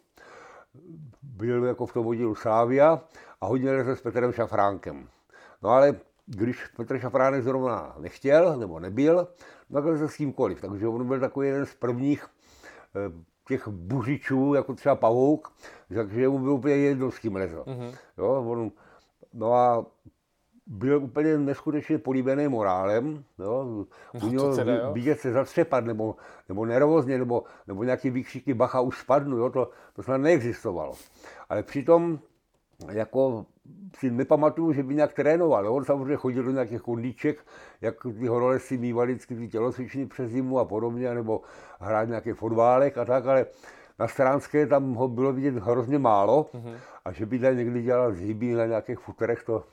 byl 1.23 1.65
jako 1.65 1.87
v 1.87 1.93
tom 1.93 2.07
oddílu 2.07 2.35
Sávia 2.35 3.01
a 3.41 3.47
hodně 3.47 3.73
lezl 3.73 3.97
s 3.97 4.01
Petrem 4.01 4.33
Šafránkem. 4.33 5.09
No 5.63 5.71
ale 5.71 5.97
když 6.27 6.67
Petr 6.67 6.99
Šafránek 6.99 7.43
zrovna 7.43 7.95
nechtěl 7.99 8.57
nebo 8.57 8.81
nebyl, 8.81 9.29
no 9.71 9.83
tak 9.83 9.99
se 9.99 10.09
s 10.09 10.17
kýmkoliv. 10.17 10.61
Takže 10.61 10.89
on 10.89 11.07
byl 11.07 11.21
takový 11.21 11.47
jeden 11.47 11.67
z 11.67 11.75
prvních 11.75 12.25
eh, 12.25 13.13
těch 13.49 13.69
buřičů, 13.69 14.55
jako 14.55 14.75
třeba 14.75 14.95
pavouk, 14.95 15.53
takže 15.95 16.29
mu 16.29 16.39
byl 16.39 16.53
úplně 16.53 16.77
jedno, 16.77 17.11
s 17.11 17.19
kým 17.19 17.37
lezl. 17.37 17.65
Mm-hmm. 17.67 17.95
Jo, 18.19 18.45
on, 18.49 18.71
no 19.35 19.55
a 19.55 19.87
byl 20.71 21.03
úplně 21.03 21.39
neskutečně 21.39 21.99
políbený 21.99 22.49
morálem. 22.49 23.25
Jo. 23.39 23.87
U 24.23 24.29
něho 24.29 24.53
vidět 24.93 25.21
se 25.21 25.33
zatřepat, 25.33 25.85
nebo, 25.85 26.17
nebo 26.49 26.67
nervózně, 26.67 27.19
nebo, 27.19 27.45
nebo 27.67 27.85
nějaký 27.85 28.11
výkřiky 28.11 28.55
bacha 28.55 28.81
už 28.81 28.99
spadnu, 28.99 29.37
jo, 29.37 29.51
to, 29.51 29.71
to 29.93 30.03
snad 30.03 30.17
neexistovalo. 30.17 30.95
Ale 31.49 31.63
přitom 31.63 32.19
jako 32.93 33.47
si 33.97 34.11
nepamatuju, 34.11 34.73
že 34.73 34.83
by 34.83 34.95
nějak 34.95 35.13
trénoval. 35.13 35.75
On 35.75 35.85
samozřejmě 35.85 36.17
chodil 36.17 36.43
do 36.43 36.51
nějakých 36.51 36.83
kondíček, 36.83 37.47
jak 37.81 37.95
ty 38.19 38.27
horolezci 38.27 38.79
mývali 38.79 39.13
vždycky 39.13 39.37
ty 39.37 39.49
tělocvičny 39.49 40.07
přes 40.07 40.31
zimu 40.31 40.59
a 40.59 40.65
podobně, 40.65 41.15
nebo 41.15 41.41
hrát 41.81 42.09
nějaký 42.09 42.33
fotbálek 42.33 42.99
a 42.99 43.05
tak, 43.05 43.27
ale 43.27 43.47
na 43.99 44.09
Stránské 44.09 44.67
tam 44.67 44.95
ho 44.95 45.09
bylo 45.09 45.33
vidět 45.33 45.55
hrozně 45.55 45.99
málo 45.99 46.47
mm-hmm. 46.55 46.75
a 47.05 47.13
že 47.13 47.27
by 47.27 47.39
tam 47.39 47.57
někdy 47.57 47.83
dělal 47.83 48.13
zhyby 48.13 48.53
na 48.53 48.67
nějakých 48.67 48.99
futerech, 48.99 49.45
to 49.45 49.65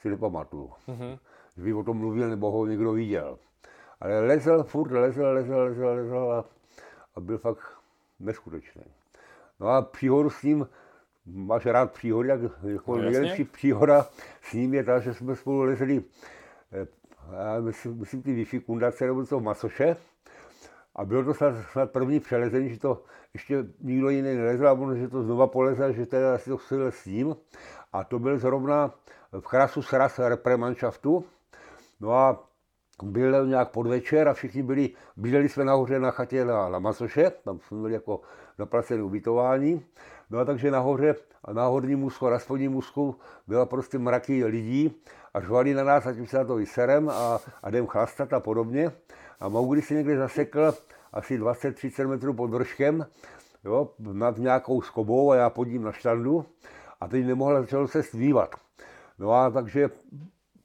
si 0.00 0.08
nepamatuju. 0.08 0.70
Mm-hmm. 0.88 1.18
Že 1.56 1.62
by 1.62 1.74
o 1.74 1.82
tom 1.82 1.96
mluvil 1.96 2.30
nebo 2.30 2.50
ho 2.50 2.66
někdo 2.66 2.92
viděl. 2.92 3.38
Ale 4.00 4.20
lezl, 4.20 4.62
furt 4.62 4.92
lezl, 4.92 5.22
lezl, 5.22 5.56
lezl, 5.56 5.86
lezl 5.86 6.16
a, 6.16 6.44
a 7.14 7.20
byl 7.20 7.38
fakt 7.38 7.78
neskutečný. 8.20 8.82
No 9.60 9.68
a 9.68 9.82
příhodu 9.82 10.30
s 10.30 10.42
ním, 10.42 10.68
máš 11.26 11.66
rád 11.66 11.92
příhody, 11.92 12.28
jak 12.28 12.40
jako 12.62 12.96
no, 12.96 13.02
nejlepší 13.02 13.44
příhoda 13.44 14.06
s 14.42 14.52
ním 14.52 14.74
je 14.74 14.84
ta, 14.84 14.98
že 14.98 15.14
jsme 15.14 15.36
spolu 15.36 15.62
lezli, 15.62 16.04
eh, 16.72 16.86
já 17.32 17.60
myslím, 17.60 17.98
myslím 17.98 18.22
ty 18.22 18.44
Wi-Fi 18.44 18.60
kundace 18.60 19.06
nebo 19.06 19.24
v 19.24 19.40
Masoše, 19.40 19.96
a 20.98 21.04
bylo 21.04 21.24
to 21.24 21.34
snad, 21.34 21.54
snad 21.72 21.90
první 21.90 22.20
přelezení, 22.20 22.68
že 22.68 22.80
to 22.80 23.02
ještě 23.34 23.64
nikdo 23.80 24.08
jiný 24.08 24.34
nelezl 24.34 24.68
a 24.68 24.72
on, 24.72 24.96
že 24.96 25.08
to 25.08 25.22
znova 25.22 25.46
polezl, 25.46 25.92
že 25.92 26.06
teda 26.06 26.34
asi 26.34 26.50
to 26.50 26.56
chtěl 26.56 26.86
s 26.86 27.06
ním. 27.06 27.36
A 27.92 28.04
to 28.04 28.18
byl 28.18 28.38
zrovna 28.38 28.94
v 29.32 29.40
Krasu 29.40 29.82
Sras 29.82 30.18
Repremannschaftu. 30.18 31.24
No 32.00 32.12
a 32.12 32.48
byl 33.02 33.46
nějak 33.46 33.70
podvečer 33.70 34.28
a 34.28 34.34
všichni 34.34 34.62
byli, 34.62 34.90
bydleli 35.16 35.48
jsme 35.48 35.64
nahoře 35.64 35.98
na 35.98 36.10
chatě 36.10 36.44
na, 36.44 36.68
na 36.68 36.78
Masoše, 36.78 37.30
tam 37.44 37.60
jsme 37.60 37.78
byli 37.80 37.92
jako 37.92 38.20
zaplacené 38.58 39.02
ubytování. 39.02 39.84
No 40.30 40.38
a 40.38 40.44
takže 40.44 40.70
nahoře, 40.70 41.14
na 41.52 41.66
horním 41.66 41.98
musku, 41.98 42.28
na 42.28 42.38
spodním 42.38 42.72
musku 42.72 43.16
byla 43.46 43.66
prostě 43.66 43.98
mraky 43.98 44.44
lidí 44.44 45.02
a 45.34 45.40
žvali 45.40 45.74
na 45.74 45.84
nás, 45.84 46.06
ať 46.06 46.18
už 46.18 46.30
se 46.30 46.38
na 46.38 46.44
to 46.44 46.54
vyserem 46.56 47.08
a, 47.08 47.40
a 47.62 47.68
jdem 47.68 47.86
chlastat 47.86 48.32
a 48.32 48.40
podobně. 48.40 48.92
A 49.40 49.48
Mowgli 49.48 49.82
se 49.82 49.94
někde 49.94 50.16
zasekl 50.16 50.74
asi 51.12 51.40
20-30 51.40 52.08
metrů 52.08 52.34
pod 52.34 52.50
vrškem, 52.50 53.06
jo, 53.64 53.90
nad 53.98 54.38
nějakou 54.38 54.82
skobou 54.82 55.30
a 55.30 55.36
já 55.36 55.50
pod 55.50 55.64
ním 55.64 55.82
na 55.82 55.92
štandu 55.92 56.44
a 57.00 57.08
teď 57.08 57.26
nemohl 57.26 57.60
začal 57.60 57.88
se 57.88 58.02
stvívat. 58.02 58.67
No 59.18 59.32
a 59.32 59.50
takže 59.50 59.90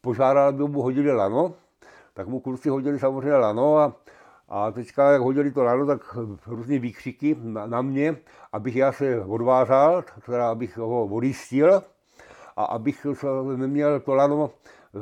požádal, 0.02 0.48
aby 0.48 0.64
mu 0.64 0.82
hodili 0.82 1.12
lano, 1.12 1.54
tak 2.14 2.28
mu 2.28 2.40
kluci 2.40 2.70
hodili 2.70 3.00
samozřejmě 3.00 3.36
lano 3.36 3.78
a, 3.78 3.96
a 4.50 4.72
teďka, 4.72 5.12
jak 5.12 5.22
hodili 5.22 5.52
to 5.52 5.64
lano, 5.64 5.86
tak 5.86 6.18
různé 6.48 6.80
výkřiky 6.80 7.38
na, 7.42 7.66
na 7.66 7.82
mě, 7.82 8.18
abych 8.52 8.76
já 8.76 8.92
se 8.92 9.22
odvázal, 9.26 10.04
teda 10.26 10.52
abych 10.52 10.78
ho 10.78 11.06
odjistil 11.06 11.84
a 12.56 12.64
abych 12.64 13.06
neměl 13.56 14.00
to 14.00 14.14
lano 14.14 14.52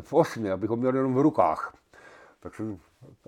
v 0.02 0.14
osmi, 0.14 0.52
abych 0.52 0.70
ho 0.70 0.76
měl 0.76 0.96
jenom 0.96 1.16
v 1.16 1.22
rukách. 1.22 1.74
Tak 2.40 2.56
jsem 2.56 2.80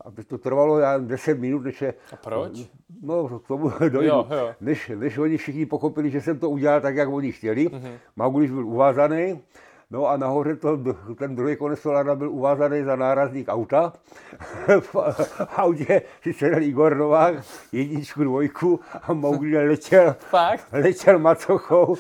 aby 0.02 0.24
to 0.24 0.38
trvalo 0.38 0.80
já 0.80 0.98
10 0.98 1.40
minut, 1.40 1.64
než 1.64 1.82
je... 1.82 1.94
A 2.14 2.16
proč? 2.16 2.70
No, 3.02 3.40
k 3.40 3.48
tomu 3.48 3.70
dojdu. 3.80 4.02
Jo, 4.02 4.28
jo. 4.38 4.56
Než, 4.62 4.92
než 4.96 5.18
oni 5.18 5.38
všichni 5.38 5.66
pochopili, 5.66 6.10
že 6.10 6.22
jsem 6.22 6.40
to 6.40 6.50
udělal 6.50 6.82
tak, 6.82 6.96
jak 6.96 7.10
oni 7.10 7.32
chtěli. 7.32 7.68
Mm-hmm. 7.68 7.94
Maugliš 8.16 8.52
byl 8.52 8.68
uvázaný, 8.68 9.42
no 9.92 10.08
a 10.08 10.18
nahoře 10.18 10.56
to, 10.56 10.80
ten 11.18 11.36
druhý 11.36 11.56
konec 11.56 11.80
solára 11.80 12.16
byl 12.16 12.32
uvázaný 12.32 12.84
za 12.84 12.96
nárazník 12.96 13.48
auta. 13.50 13.94
v 14.80 14.96
autě 15.58 16.02
si 16.22 16.34
sedl 16.34 16.64
Igor 16.64 16.98
Novák, 16.98 17.36
jedničku, 17.72 18.24
dvojku 18.24 18.80
a 19.02 19.14
Maugli 19.14 19.68
letěl, 19.68 20.16
Fakt? 20.20 20.68
letěl 20.72 21.20
macochou 21.20 21.96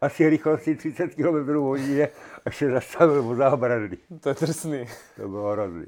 asi 0.00 0.28
rychlosti 0.28 0.74
30 0.76 1.14
km 1.14 1.54
hodině 1.54 2.08
a 2.46 2.50
se 2.50 2.70
zastavil 2.70 3.28
o 3.28 3.34
zábradlí. 3.34 3.98
To 4.20 4.28
je 4.28 4.34
drsný. 4.40 4.86
To 5.16 5.28
bylo 5.28 5.52
hrozný. 5.52 5.86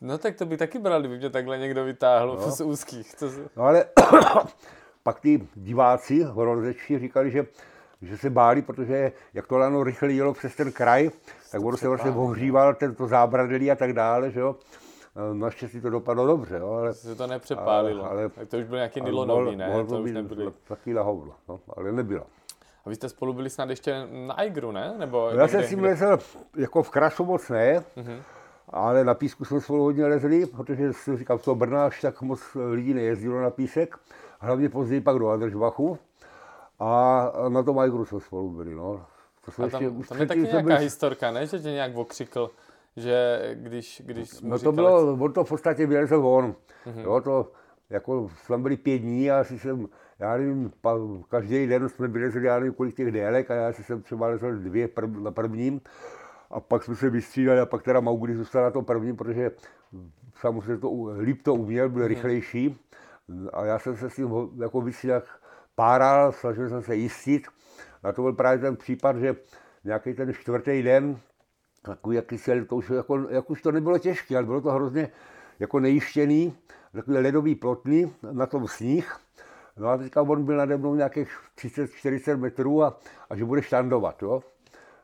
No 0.00 0.18
tak 0.18 0.36
to 0.36 0.46
by 0.46 0.56
taky 0.56 0.78
bral, 0.78 1.00
kdyby 1.00 1.18
mě 1.18 1.30
takhle 1.30 1.58
někdo 1.58 1.84
vytáhl 1.84 2.38
no. 2.40 2.50
z 2.50 2.60
úzkých. 2.60 3.14
To... 3.14 3.30
No 3.56 3.62
ale 3.62 3.84
pak 5.02 5.20
ty 5.20 5.48
diváci 5.54 6.22
horolezečtí 6.22 6.98
říkali, 6.98 7.30
že, 7.30 7.46
že 8.02 8.18
se 8.18 8.30
báli, 8.30 8.62
protože 8.62 9.12
jak 9.34 9.46
to 9.46 9.58
lano 9.58 9.84
rychle 9.84 10.12
jelo 10.12 10.34
přes 10.34 10.56
ten 10.56 10.72
kraj, 10.72 11.10
tak 11.52 11.64
ono 11.64 11.76
se 11.76 11.88
vlastně 11.88 12.10
ohříval 12.10 12.74
tento 12.74 13.06
zábradlí 13.06 13.70
a 13.70 13.74
tak 13.74 13.92
dále, 13.92 14.30
že 14.30 14.40
jo. 14.40 14.56
Naštěstí 15.32 15.80
to 15.80 15.90
dopadlo 15.90 16.26
dobře, 16.26 16.56
jo, 16.56 16.70
ale... 16.70 16.94
Se 16.94 17.14
to 17.14 17.26
nepřepálilo, 17.26 18.10
ale, 18.10 18.30
ale, 18.36 18.46
to 18.46 18.58
už 18.58 18.64
byl 18.64 18.76
nějaký 18.76 19.00
nylonový, 19.00 19.56
ne? 19.56 19.68
Mohl 19.68 19.84
to, 19.84 19.96
to 19.96 20.02
už 20.02 20.12
nebyly. 20.12 20.52
Taky 20.68 20.94
na 20.94 21.02
hovno, 21.02 21.32
no, 21.48 21.60
ale 21.76 21.92
nebylo. 21.92 22.26
A 22.84 22.88
vy 22.88 22.94
jste 22.94 23.08
spolu 23.08 23.32
byli 23.32 23.50
snad 23.50 23.70
ještě 23.70 24.06
na 24.26 24.42
Igru, 24.42 24.72
ne? 24.72 24.94
Nebo 24.98 25.30
no, 25.32 25.38
já 25.38 25.48
jsem 25.48 25.62
si 25.62 25.76
myslel, 25.76 26.18
jako 26.56 26.82
v 26.82 26.90
Krasu 26.90 27.24
moc 27.24 27.48
ne, 27.48 27.84
mm-hmm 27.96 28.22
Ale 28.68 29.04
na 29.04 29.14
písku 29.14 29.44
jsme 29.44 29.60
spolu 29.60 29.84
hodně 29.84 30.06
lezli, 30.06 30.46
protože 30.46 30.92
říkám, 31.14 31.38
z 31.38 31.42
toho 31.42 31.54
Brna 31.54 31.86
až 31.86 32.00
tak 32.00 32.22
moc 32.22 32.40
lidí 32.70 32.94
nejezdilo 32.94 33.40
na 33.40 33.50
písek. 33.50 33.96
Hlavně 34.40 34.68
později 34.68 35.00
pak 35.00 35.18
do 35.18 35.28
Adržbachu. 35.28 35.98
A 36.84 37.32
na 37.48 37.62
tom 37.62 37.76
Majgru 37.76 38.04
jsme 38.04 38.20
spolu 38.20 38.50
byli. 38.50 38.74
No. 38.74 39.06
To 39.44 39.50
jsme 39.50 39.64
A 39.64 39.68
tam, 39.68 39.82
ještě, 39.82 39.96
už 39.98 40.08
tam 40.08 40.20
je 40.20 40.26
taky 40.26 40.40
nějaká 40.40 40.62
byli- 40.62 40.78
historka, 40.78 41.30
ne? 41.30 41.46
Že 41.46 41.58
tě 41.58 41.70
nějak 41.70 41.96
okřikl, 41.96 42.50
že 42.96 43.40
když, 43.54 44.02
když 44.04 44.40
No 44.40 44.58
to 44.58 44.72
bylo, 44.72 45.12
on 45.12 45.32
to 45.32 45.44
v 45.44 45.48
podstatě 45.48 45.86
vylezl 45.86 46.14
on. 46.26 46.54
Mhm. 46.86 47.00
Jo, 47.00 47.20
to, 47.20 47.52
jako 47.90 48.30
jsme 48.44 48.58
byli 48.58 48.76
pět 48.76 48.98
dní 48.98 49.30
a 49.30 49.40
asi 49.40 49.58
jsem, 49.58 49.88
já 50.18 50.36
nevím, 50.36 50.72
pa, 50.80 50.94
každý 51.28 51.66
den 51.66 51.88
jsme 51.88 52.08
vylezli, 52.08 52.46
já 52.46 52.58
nevím, 52.58 52.74
kolik 52.74 52.96
těch 52.96 53.12
délek 53.12 53.50
a 53.50 53.54
já 53.54 53.72
si 53.72 53.84
jsem 53.84 54.02
třeba 54.02 54.26
lezl 54.26 54.52
dvě 54.56 54.88
prv, 54.88 55.10
na 55.10 55.30
prvním 55.30 55.80
a 56.50 56.60
pak 56.60 56.82
jsme 56.84 56.96
se 56.96 57.10
vystřídali 57.10 57.60
a 57.60 57.66
pak 57.66 57.82
teda 57.82 58.00
Maury 58.00 58.36
zůstal 58.36 58.62
na 58.62 58.70
tom 58.70 58.84
prvním, 58.84 59.16
protože 59.16 59.50
samozřejmě 60.40 60.76
to, 60.78 60.88
líp 61.20 61.42
to 61.42 61.54
uměl, 61.54 61.84
Mhm. 61.88 61.94
byl 61.94 62.06
rychlejší 62.08 62.78
a 63.52 63.64
já 63.64 63.78
jsem 63.78 63.96
se 63.96 64.10
s 64.10 64.14
tím 64.16 64.28
ho- 64.28 64.50
jako 64.62 64.80
vysílak 64.80 65.24
páral, 65.74 66.32
snažil 66.32 66.68
jsem 66.68 66.82
se 66.82 66.96
jistit. 66.96 67.46
A 68.02 68.12
to 68.12 68.22
byl 68.22 68.32
právě 68.32 68.58
ten 68.58 68.76
případ, 68.76 69.16
že 69.16 69.36
nějaký 69.84 70.14
ten 70.14 70.34
čtvrtý 70.34 70.82
den, 70.82 71.20
takový 71.82 72.16
jaký 72.16 72.38
se, 72.38 72.64
to 72.64 72.76
už, 72.76 72.90
jako, 72.90 73.28
jak 73.30 73.50
už 73.50 73.62
to 73.62 73.72
nebylo 73.72 73.98
těžké, 73.98 74.36
ale 74.36 74.46
bylo 74.46 74.60
to 74.60 74.70
hrozně 74.70 75.08
jako 75.58 75.80
nejištěný, 75.80 76.56
takový 76.92 77.16
ledový 77.16 77.54
plotný, 77.54 78.14
na 78.32 78.46
tom 78.46 78.68
sníh. 78.68 79.16
No 79.76 79.88
a 79.88 79.96
teďka 79.96 80.22
on 80.22 80.44
byl 80.44 80.56
nade 80.56 80.76
mnou 80.76 80.94
nějakých 80.94 81.38
30-40 81.58 82.36
metrů 82.36 82.82
a, 82.82 83.00
a 83.30 83.36
že 83.36 83.44
bude 83.44 83.62
štandovat, 83.62 84.22
jo. 84.22 84.42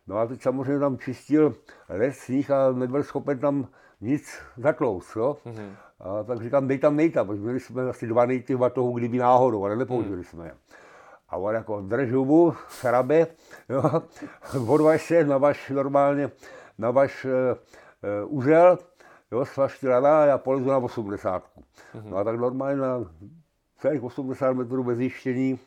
No 0.06 0.18
a 0.18 0.26
teď 0.26 0.42
samozřejmě 0.42 0.78
tam 0.78 0.98
čistil 0.98 1.54
les, 1.88 2.18
sníh 2.18 2.50
a 2.50 2.72
nebyl 2.72 3.02
schopen 3.02 3.38
tam 3.38 3.68
nic 4.00 4.38
zatlouct, 4.56 5.16
jo. 5.16 5.36
Mhm. 5.44 5.76
A 6.01 6.22
tak 6.22 6.42
říkám, 6.42 6.68
dej 6.68 6.78
tam 6.78 6.96
nejta, 6.96 7.24
protože 7.24 7.42
měli 7.42 7.61
jsme 7.61 7.90
asi 7.90 8.07
dva 8.07 8.26
nejty 8.26 8.57
batohu, 8.57 8.92
kdyby 8.92 9.18
náhodou, 9.18 9.64
ale 9.64 9.76
nepoužili 9.76 10.24
jsme 10.24 10.46
je. 10.46 10.55
A 11.28 11.36
on 11.36 11.55
jako 11.55 11.80
drž 11.80 12.12
hubu, 12.12 12.55
šrabe, 12.80 13.26
jo, 13.68 13.82
odvaž 14.68 15.07
se, 15.07 15.24
navaž 15.24 15.70
normálně, 15.70 16.30
navaž 16.78 17.24
uh, 17.24 17.30
uh, 18.30 18.36
uzel, 18.38 18.78
jo, 19.32 19.44
svaž 19.44 19.78
ty 19.78 19.88
rada 19.88 20.22
a 20.22 20.26
já 20.26 20.38
polezu 20.38 20.68
na 20.68 20.76
80. 20.78 21.51
No 22.03 22.16
a 22.16 22.24
tak 22.24 22.36
normálně 22.36 22.76
na 22.80 23.05
celých 23.78 24.03
80 24.03 24.53
metrů 24.53 24.84
bez 24.84 24.99
jištění 24.99 25.59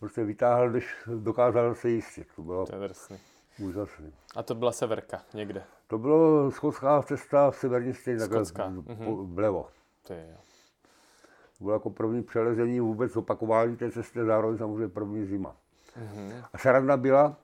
prostě 0.00 0.24
vytáhl, 0.24 0.70
když 0.70 0.94
dokázal 1.16 1.74
se 1.74 1.88
jistit. 1.88 2.26
To 2.36 2.42
bylo 2.42 2.66
To 2.66 2.74
je 2.74 2.80
drsný. 2.88 3.18
úžasné. 3.58 4.10
A 4.36 4.42
to 4.42 4.54
byla 4.54 4.72
severka 4.72 5.22
někde. 5.34 5.62
To 5.88 5.98
bylo 5.98 6.50
skotská 6.50 7.02
cesta 7.02 7.50
v 7.50 7.56
severní 7.56 7.94
stěně, 7.94 8.18
takhle 8.18 8.42
po- 9.04 9.24
vlevo. 9.24 9.66
Ty 10.06 10.14
jo. 10.14 10.38
To 11.58 11.64
bylo 11.64 11.72
jako 11.72 11.90
první 11.90 12.22
přelezení 12.22 12.80
vůbec 12.80 13.16
opakování 13.16 13.76
té 13.76 13.90
cesty, 13.90 14.24
zároveň 14.24 14.58
samozřejmě 14.58 14.88
první 14.88 15.24
zima. 15.24 15.56
A 16.52 16.58
sranda 16.58 16.96
byla, 16.96 17.36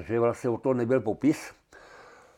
že 0.00 0.20
vlastně 0.20 0.50
o 0.50 0.58
to 0.58 0.74
nebyl 0.74 1.00
popis, 1.00 1.52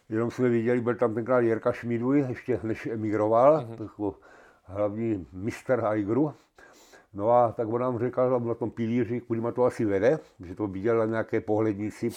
jenom 0.08 0.30
jsme 0.30 0.48
viděli, 0.48 0.80
byl 0.80 0.94
tam 0.94 1.14
tenkrát 1.14 1.40
Jirka 1.40 1.72
Šmíduj, 1.72 2.24
ještě 2.28 2.60
než 2.62 2.86
emigroval, 2.86 3.60
mm-hmm. 3.60 3.82
jako 3.82 4.14
hlavní 4.64 5.26
mistr 5.32 5.84
Aigru. 5.84 6.34
No 7.14 7.30
a 7.30 7.52
tak 7.52 7.68
on 7.68 7.80
nám 7.80 7.98
říkal 7.98 8.30
tam 8.30 8.48
na 8.48 8.54
tom 8.54 8.70
pilíři, 8.70 9.20
kudy 9.20 9.42
to 9.54 9.64
asi 9.64 9.84
vede, 9.84 10.18
že 10.40 10.54
to 10.54 10.66
viděl 10.66 10.98
na 10.98 11.04
nějaké 11.04 11.40
pohlednici 11.40 12.10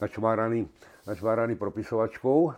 načmáraný, 0.00 0.68
načmáraný 1.06 1.56
propisovačkou. 1.56 2.52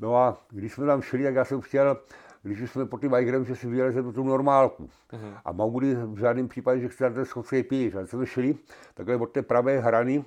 No 0.00 0.16
a 0.16 0.38
když 0.50 0.72
jsme 0.72 0.86
tam 0.86 1.02
šli, 1.02 1.24
tak 1.24 1.34
já 1.34 1.44
jsem 1.44 1.60
chtěl, 1.60 1.96
když 2.42 2.70
jsme 2.70 2.86
po 2.86 2.98
tím 2.98 3.14
Aigrem, 3.14 3.44
že 3.44 3.56
si 3.56 3.66
vylezeme 3.66 4.12
tu 4.12 4.24
normálku. 4.24 4.84
Mm-hmm. 4.84 5.32
A 5.44 5.52
Maury 5.52 5.94
v 5.94 6.18
žádném 6.18 6.48
případě, 6.48 6.80
že 6.80 6.88
chce 6.88 7.04
na 7.04 7.10
ten 7.10 7.24
schodský 7.24 7.62
pilíř. 7.62 7.94
A 7.94 7.98
když 7.98 8.10
jsme 8.10 8.26
šli 8.26 8.56
takhle 8.94 9.16
od 9.16 9.30
té 9.30 9.42
pravé 9.42 9.78
hrany, 9.78 10.24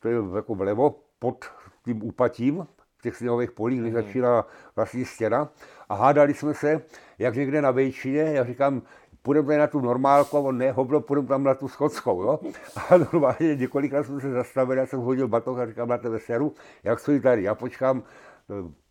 to 0.00 0.08
je 0.08 0.16
jako 0.36 0.54
vlevo, 0.54 1.00
pod 1.18 1.44
tím 1.84 2.02
úpatím, 2.02 2.66
v 2.98 3.02
těch 3.02 3.16
sněhových 3.16 3.50
polích, 3.50 3.80
když 3.80 3.92
začíná 3.92 4.46
vlastní 4.76 5.04
stěna. 5.04 5.48
A 5.88 5.94
hádali 5.94 6.34
jsme 6.34 6.54
se, 6.54 6.82
jak 7.18 7.36
někde 7.36 7.62
na 7.62 7.70
Vejčině, 7.70 8.20
já 8.20 8.44
říkám, 8.44 8.82
půjdeme 9.22 9.58
na 9.58 9.66
tu 9.66 9.80
normálku 9.80 10.36
a 10.36 10.40
on 10.40 10.58
ne, 10.58 10.72
hovno, 10.72 11.00
půjdeme 11.00 11.28
tam 11.28 11.44
na 11.44 11.54
tu 11.54 11.68
schodskou, 11.68 12.22
jo. 12.22 12.40
A 12.90 12.96
normálně 12.96 13.54
několikrát 13.54 14.06
jsme 14.06 14.20
se 14.20 14.30
zastavili, 14.30 14.78
já 14.78 14.86
jsem 14.86 15.00
hodil 15.00 15.28
batoh 15.28 15.58
a 15.58 15.66
říkám, 15.66 15.88
máte 15.88 16.08
ve 16.08 16.18
seru, 16.18 16.54
jak 16.84 16.98
stojí 16.98 17.20
tady, 17.20 17.42
já 17.42 17.54
počkám, 17.54 18.02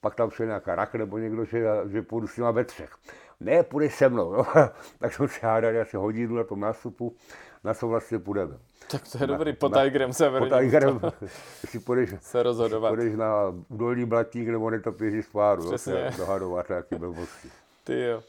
pak 0.02 0.16
tam 0.16 0.30
šel 0.30 0.46
nějaká 0.46 0.76
rak 0.76 0.96
nebo 0.96 1.18
někdo, 1.18 1.46
že, 1.46 1.66
že 1.88 2.02
půjdu 2.02 2.28
s 2.28 2.38
nima 2.38 2.52
ve 2.52 2.64
třech. 2.64 2.98
Ne, 3.40 3.64
půjdeš 3.64 3.96
se 3.96 4.10
mnou. 4.10 4.32
No. 4.32 4.46
tak 5.00 5.14
jsme 5.14 5.28
se 5.28 5.48
hádali 5.48 5.82
asi 5.82 5.98
hodinu 5.98 6.36
na 6.36 6.44
tom 6.44 6.60
nástupu, 6.60 7.16
na 7.64 7.74
co 7.74 7.88
vlastně 7.88 8.20
půjdeme. 8.20 8.58
Tak 8.92 9.02
to 9.12 9.18
je 9.18 9.28
na, 9.28 9.34
dobrý, 9.38 9.54
po 9.54 9.70
na, 9.70 9.84
Tigerem 9.84 10.14
se 10.14 10.30
vrátí. 10.30 10.50
Po 10.50 10.58
Tigerem, 10.58 11.02
si 11.66 11.80
půjdeš, 11.80 12.10
se 12.22 12.44
rozhodovat. 12.44 12.90
půjdeš 12.90 13.16
na 13.16 13.56
dolní 13.70 14.06
blatík 14.06 14.48
nebo 14.48 14.70
netopíři 14.70 15.24
z 15.24 15.30
páru, 15.30 15.68
Přesně. 15.68 15.94
no, 15.94 16.12
se 16.12 16.18
dohadovat 16.18 16.70
nějaký 16.70 16.96
blbosti. 16.96 17.50
Ty 17.84 18.02
jo. 18.02 18.24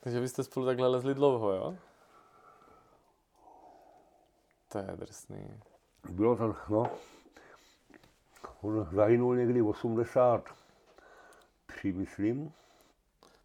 Takže 0.00 0.20
vy 0.20 0.28
jste 0.28 0.44
spolu 0.44 0.66
takhle 0.66 0.88
lezli 0.88 1.14
dlouho, 1.14 1.52
jo? 1.52 1.74
To 4.68 4.78
je 4.78 4.86
drsný. 4.96 5.50
Bylo 6.10 6.36
to, 6.36 6.56
no, 6.68 6.90
on 8.62 8.88
zahynul 8.92 9.36
někdy 9.36 9.62
80, 9.62 10.44
přemýšlím. 11.70 12.52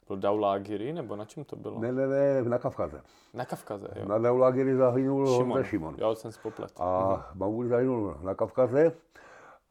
Byl 0.07 0.17
daulagiri 0.17 0.93
nebo 0.93 1.15
na 1.15 1.25
čem 1.25 1.43
to 1.43 1.55
bylo? 1.55 1.79
Ne, 1.79 1.91
ne, 1.91 2.07
ne, 2.07 2.43
na 2.43 2.57
Kavkaze. 2.57 3.01
Na 3.33 3.45
Kavkaze, 3.45 3.87
jo. 3.95 4.05
Na 4.05 4.17
daulagiri 4.17 4.75
zahynul 4.75 5.27
Šimon. 5.27 5.47
Honza 5.47 5.63
Šimon. 5.63 5.95
Já 5.97 6.15
jsem 6.15 6.31
spoplet. 6.31 6.73
A 6.77 7.13
mhm. 7.13 7.39
Mamuli 7.39 7.69
zahynul 7.69 8.17
na 8.21 8.35
Kavkaze 8.35 8.91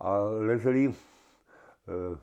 a 0.00 0.18
leželi 0.18 0.94
eh, 0.94 2.18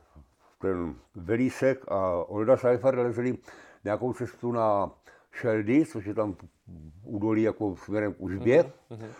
ten 0.59 0.95
velísek 1.15 1.91
a 1.91 2.23
Olda 2.27 2.57
Seifer 2.57 2.99
leželi 2.99 3.37
nějakou 3.83 4.13
cestu 4.13 4.51
na 4.51 4.91
Šeldy, 5.31 5.85
což 5.85 6.05
je 6.05 6.13
tam 6.13 6.35
údolí 7.03 7.41
jako 7.41 7.75
směrem 7.75 8.13
k 8.13 8.21
Užbě. 8.21 8.63
Mhm, 8.63 9.01
mhm. 9.01 9.11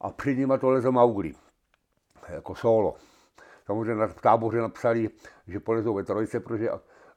A 0.00 0.10
před 0.10 0.34
nimi 0.34 0.54
to 0.60 0.70
leze 0.70 0.90
Maugli, 0.90 1.34
jako 2.28 2.54
solo. 2.54 2.94
Samozřejmě 3.66 3.94
na 3.94 4.06
v 4.06 4.20
táboře 4.20 4.58
napsali, 4.58 5.10
že 5.46 5.60
polezou 5.60 5.94
ve 5.94 6.04
trojce, 6.04 6.40
protože 6.40 6.70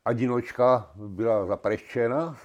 Adinočka 0.06 0.92
byla 0.96 1.46
zapreštěna, 1.46 2.38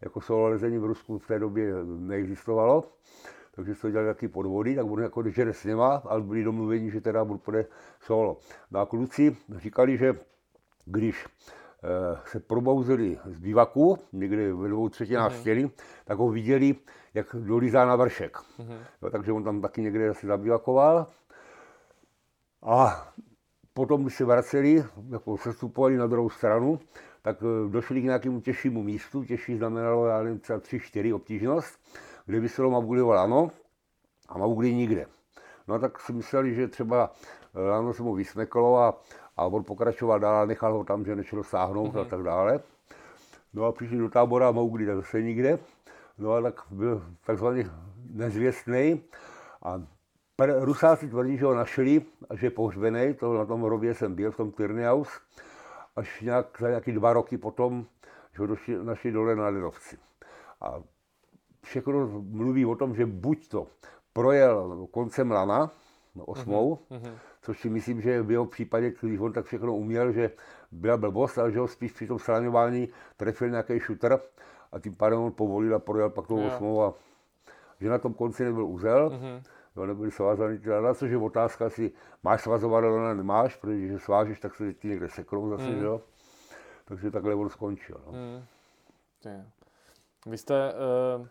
jako 0.00 0.20
solo 0.20 0.48
lezení 0.48 0.78
v 0.78 0.84
Rusku 0.84 1.18
v 1.18 1.26
té 1.26 1.38
době 1.38 1.72
neexistovalo, 1.84 2.84
takže 3.54 3.74
se 3.74 3.80
to 3.80 3.90
dělali 3.90 4.08
taky 4.08 4.28
podvody, 4.28 4.76
tak 4.76 4.86
on 4.86 5.02
jako 5.02 5.28
žene 5.28 5.52
s 5.52 5.64
něma, 5.64 6.02
ale 6.04 6.22
byli 6.22 6.44
domluveni, 6.44 6.90
že 6.90 7.00
teda 7.00 7.24
půjde 7.24 7.66
solo. 8.00 8.38
No 8.70 8.80
a 8.80 8.86
kluci 8.86 9.36
říkali, 9.56 9.96
že 9.96 10.14
když 10.84 11.26
eh, 11.26 12.20
se 12.24 12.40
probouzeli 12.40 13.18
z 13.24 13.38
bivaku, 13.38 13.98
někde 14.12 14.54
ve 14.54 14.68
dvou 14.68 14.88
třetinách 14.88 15.34
stěny, 15.34 15.70
tak 16.04 16.18
ho 16.18 16.30
viděli, 16.30 16.76
jak 17.14 17.26
dolízá 17.34 17.86
na 17.86 17.96
vršek. 17.96 18.38
Jo, 19.02 19.10
takže 19.10 19.32
on 19.32 19.44
tam 19.44 19.60
taky 19.60 19.82
někde 19.82 20.08
asi 20.08 20.26
zabivakoval. 20.26 21.06
A 22.62 23.08
potom, 23.78 24.02
když 24.02 24.14
se 24.14 24.24
vraceli, 24.24 24.84
jako 25.10 25.36
sestupovali 25.36 25.96
na 25.96 26.06
druhou 26.06 26.30
stranu, 26.30 26.80
tak 27.22 27.36
eh, 27.42 27.70
došli 27.70 28.00
k 28.00 28.04
nějakému 28.04 28.40
těžšímu 28.40 28.82
místu, 28.82 29.24
těžší 29.24 29.56
znamenalo, 29.56 30.06
já 30.06 30.22
nevím, 30.22 30.38
třeba 30.38 30.58
3-4 30.58 31.14
obtížnost, 31.14 31.78
kde 32.26 32.40
vyselo 32.40 32.70
Mabuli 32.70 33.02
lano 33.02 33.50
a 34.28 34.38
Mabuli 34.38 34.74
nikde. 34.74 35.06
No 35.68 35.74
a 35.74 35.78
tak 35.78 36.00
si 36.00 36.12
mysleli, 36.12 36.54
že 36.54 36.68
třeba 36.68 37.12
eh, 37.54 37.60
lano 37.60 37.92
se 37.92 38.02
mu 38.02 38.14
vysmeklo 38.14 38.78
a, 38.78 39.00
a 39.36 39.46
on 39.46 39.64
pokračoval 39.64 40.20
dál, 40.20 40.46
nechal 40.46 40.72
ho 40.72 40.84
tam, 40.84 41.04
že 41.04 41.16
nešel 41.16 41.42
sáhnout 41.42 41.96
a 41.96 42.04
tak 42.04 42.22
dále. 42.22 42.60
No 43.54 43.64
a 43.64 43.72
přišli 43.72 43.98
do 43.98 44.08
tábora 44.08 44.48
a 44.48 44.52
Mowgli 44.52 44.86
zase 44.86 45.22
nikde. 45.22 45.58
No 46.18 46.32
a 46.32 46.42
tak 46.42 46.62
byl 46.70 47.02
takzvaný 47.26 47.64
nezvěstný. 48.10 49.02
A 49.62 49.82
Rusáci 50.46 51.08
tvrdí, 51.08 51.38
že 51.38 51.44
ho 51.44 51.54
našli 51.54 52.02
a 52.30 52.36
že 52.36 52.46
je 52.46 52.50
pohřbený, 52.50 53.14
to 53.14 53.34
na 53.34 53.44
tom 53.44 53.62
hrobě 53.62 53.94
jsem 53.94 54.14
byl, 54.14 54.30
v 54.30 54.36
tom 54.36 54.52
Tyrneaus, 54.52 55.08
až 55.96 56.20
nějak, 56.20 56.56
za 56.60 56.68
nějaký 56.68 56.92
dva 56.92 57.12
roky 57.12 57.38
potom, 57.38 57.86
že 58.32 58.38
ho 58.38 58.46
došli, 58.46 58.84
našli 58.84 59.12
dole 59.12 59.36
na 59.36 59.48
ledovci. 59.48 59.98
A 60.60 60.82
všechno 61.62 62.22
mluví 62.22 62.66
o 62.66 62.76
tom, 62.76 62.94
že 62.94 63.06
buď 63.06 63.48
to 63.48 63.66
projel 64.12 64.86
koncem 64.90 65.30
lana, 65.30 65.70
no, 66.14 66.24
osmou, 66.24 66.78
mm-hmm. 66.90 67.12
což 67.42 67.60
si 67.60 67.70
myslím, 67.70 68.00
že 68.00 68.22
v 68.22 68.30
jeho 68.30 68.46
případě, 68.46 68.92
když 69.00 69.20
on 69.20 69.32
tak 69.32 69.44
všechno 69.44 69.74
uměl, 69.74 70.12
že 70.12 70.30
byla 70.72 70.96
blbost, 70.96 71.38
ale 71.38 71.52
že 71.52 71.58
ho 71.58 71.68
spíš 71.68 71.92
při 71.92 72.06
tom 72.06 72.18
sraňování 72.18 72.88
trefil 73.16 73.50
nějaký 73.50 73.80
šutr 73.80 74.20
a 74.72 74.78
tím 74.78 74.94
pádem 74.94 75.18
on 75.18 75.32
povolil 75.32 75.74
a 75.74 75.78
projel 75.78 76.10
pak 76.10 76.26
tou 76.26 76.46
osmou 76.46 76.82
a 76.82 76.94
že 77.80 77.88
na 77.88 77.98
tom 77.98 78.14
konci 78.14 78.44
nebyl 78.44 78.66
uzel, 78.66 79.10
mm-hmm. 79.10 79.42
Jo, 79.78 79.86
nebyly 79.86 80.10
svázaný 80.10 80.60
lana, 80.66 80.94
což 80.94 81.10
je 81.10 81.16
otázka, 81.16 81.64
jestli 81.64 81.90
máš 82.22 82.42
svazovat 82.42 82.84
lana, 82.84 83.14
nemáš, 83.14 83.56
protože 83.56 83.86
když 83.86 84.02
svážeš, 84.02 84.40
tak 84.40 84.54
se 84.54 84.74
ti 84.74 84.88
někde 84.88 85.08
seknou 85.08 85.48
zase, 85.48 85.70
mm. 85.70 85.82
jo. 85.82 86.00
takže 86.84 87.10
takhle 87.10 87.34
on 87.34 87.48
skončil. 87.48 88.00
No. 88.06 88.12
Je. 89.24 89.46
Vy 90.26 90.38
jste, 90.38 90.72
eh, 90.72 91.28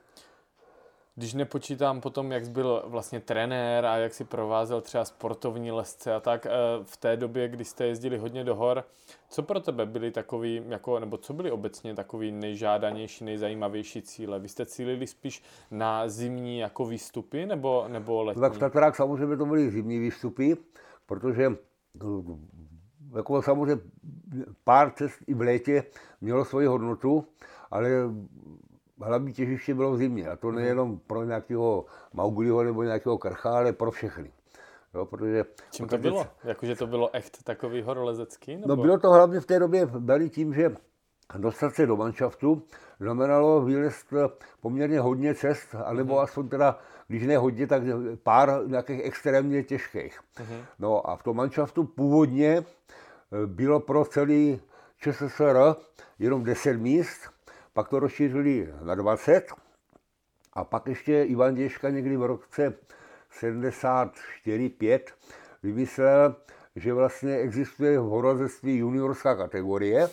když 1.17 1.33
nepočítám 1.33 2.01
potom, 2.01 2.31
jak 2.31 2.49
byl 2.49 2.83
vlastně 2.87 3.19
trenér 3.19 3.85
a 3.85 3.97
jak 3.97 4.13
si 4.13 4.23
provázel 4.23 4.81
třeba 4.81 5.05
sportovní 5.05 5.71
lesce 5.71 6.13
a 6.15 6.19
tak, 6.19 6.45
eh, 6.45 6.49
v 6.83 6.97
té 6.97 7.17
době, 7.17 7.47
kdy 7.47 7.65
jste 7.65 7.85
jezdili 7.85 8.17
hodně 8.17 8.43
do 8.43 8.55
hor, 8.55 8.83
co 9.29 9.43
pro 9.43 9.59
tebe 9.59 9.85
byly 9.85 10.11
takový, 10.11 10.61
jako, 10.67 10.99
nebo 10.99 11.17
co 11.17 11.33
byly 11.33 11.51
obecně 11.51 11.95
takový 11.95 12.31
nejžádanější, 12.31 13.23
nejzajímavější 13.25 14.01
cíle? 14.01 14.39
Vy 14.39 14.49
jste 14.49 14.65
cílili 14.65 15.07
spíš 15.07 15.43
na 15.71 16.09
zimní 16.09 16.59
jako 16.59 16.85
výstupy 16.85 17.45
nebo, 17.45 17.85
nebo 17.87 18.23
letní? 18.23 18.41
No 18.41 18.49
tak 18.49 18.57
v 18.57 18.59
Tatrách 18.59 18.95
samozřejmě 18.95 19.37
to 19.37 19.45
byly 19.45 19.71
zimní 19.71 19.99
výstupy, 19.99 20.57
protože 21.05 21.49
no, 22.03 22.39
jako 23.15 23.41
samozřejmě 23.41 23.81
pár 24.63 24.91
cest 24.91 25.19
i 25.27 25.33
v 25.33 25.41
létě 25.41 25.83
mělo 26.21 26.45
svoji 26.45 26.67
hodnotu, 26.67 27.25
ale 27.71 27.89
hlavní 29.01 29.33
těžiště 29.33 29.75
bylo 29.75 29.91
v 29.91 29.97
zimě. 29.97 30.29
A 30.29 30.35
to 30.35 30.51
nejenom 30.51 30.99
pro 30.99 31.23
nějakého 31.23 31.85
Maugliho 32.13 32.63
nebo 32.63 32.83
nějakého 32.83 33.17
krcha, 33.17 33.57
ale 33.57 33.73
pro 33.73 33.91
všechny. 33.91 34.31
Jo, 34.93 35.05
protože, 35.05 35.45
Čím 35.71 35.87
to 35.87 35.97
bylo? 35.97 36.27
Jakože 36.43 36.75
to 36.75 36.87
bylo 36.87 37.15
echt 37.15 37.43
takový 37.43 37.81
horolezecký? 37.81 38.55
Nebo? 38.55 38.67
No 38.67 38.75
bylo 38.75 38.99
to 38.99 39.11
hlavně 39.11 39.39
v 39.39 39.45
té 39.45 39.59
době 39.59 39.89
dali 39.99 40.29
tím, 40.29 40.53
že 40.53 40.75
dostat 41.37 41.75
se 41.75 41.85
do 41.85 41.97
manšaftu 41.97 42.63
znamenalo 42.99 43.61
vylézt 43.61 44.13
poměrně 44.61 44.99
hodně 44.99 45.35
cest, 45.35 45.75
anebo 45.85 46.13
mm-hmm. 46.13 46.23
aspoň 46.23 46.49
teda, 46.49 46.79
když 47.07 47.23
ne 47.23 47.37
hodně, 47.37 47.67
tak 47.67 47.83
pár 48.23 48.67
nějakých 48.67 49.01
extrémně 49.03 49.63
těžkých. 49.63 50.19
Mm-hmm. 50.37 50.65
No 50.79 51.09
a 51.09 51.15
v 51.15 51.23
tom 51.23 51.37
manšaftu 51.37 51.83
původně 51.83 52.63
bylo 53.45 53.79
pro 53.79 54.05
celý 54.05 54.61
ČSSR 54.99 55.75
jenom 56.19 56.43
10 56.43 56.73
míst, 56.73 57.36
pak 57.77 57.89
to 57.89 57.99
rozšířili 57.99 58.73
na 58.81 58.95
20 58.95 59.53
a 60.53 60.63
pak 60.63 60.87
ještě 60.87 61.23
Ivan 61.23 61.55
Děška 61.55 61.89
někdy 61.89 62.17
v 62.17 62.25
roce 62.25 62.73
74-5 63.41 64.99
vymyslel, 65.63 66.35
že 66.75 66.93
vlastně 66.93 67.35
existuje 67.35 67.99
v 67.99 68.03
horolezectví 68.03 68.77
juniorská 68.77 69.35
kategorie, 69.35 70.09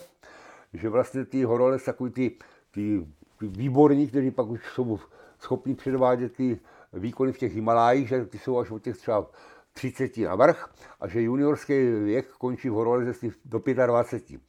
že 0.73 0.89
vlastně 0.89 1.25
ty 1.25 1.43
horolez, 1.43 1.83
takový 1.83 2.11
ty, 2.11 2.31
ty, 2.71 3.07
ty 3.39 3.47
výborní, 3.47 4.07
kteří 4.07 4.31
pak 4.31 4.47
už 4.47 4.61
jsou 4.73 4.99
schopni 5.39 5.75
předvádět 5.75 6.35
ty 6.35 6.59
výkony 6.93 7.31
v 7.31 7.37
těch 7.37 7.53
Himalájích, 7.53 8.07
že 8.07 8.25
ty 8.25 8.39
jsou 8.39 8.59
až 8.59 8.71
od 8.71 8.83
těch 8.83 8.97
třeba 8.97 9.27
30 9.73 10.17
na 10.17 10.35
vrch 10.35 10.73
a 10.99 11.07
že 11.07 11.21
juniorský 11.21 11.73
věk 11.89 12.27
končí 12.31 12.69
v 12.69 12.73
horolezectví 12.73 13.31
do 13.45 13.61
25. 13.85 14.41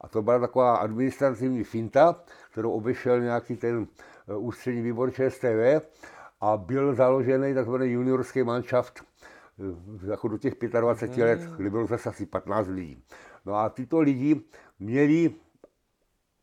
A 0.00 0.08
to 0.08 0.22
byla 0.22 0.38
taková 0.38 0.76
administrativní 0.76 1.64
finta, 1.64 2.16
kterou 2.52 2.72
obešel 2.72 3.20
nějaký 3.20 3.56
ten 3.56 3.86
eh, 4.28 4.36
ústřední 4.36 4.82
výbor 4.82 5.12
ČSTV 5.12 5.80
a 6.40 6.56
byl 6.56 6.94
založený 6.94 7.54
takzvaný 7.54 7.86
juniorský 7.86 8.42
manšaft 8.42 9.04
eh, 10.04 10.10
jako 10.10 10.28
do 10.28 10.38
těch 10.38 10.54
25 10.80 11.16
hmm. 11.16 11.24
let, 11.24 11.56
kdy 11.56 11.70
bylo 11.70 11.86
zase 11.86 12.08
asi 12.08 12.26
15 12.26 12.68
lidí. 12.68 13.04
No 13.46 13.54
a 13.54 13.68
tyto 13.68 14.00
lidi 14.00 14.40
měli 14.78 15.34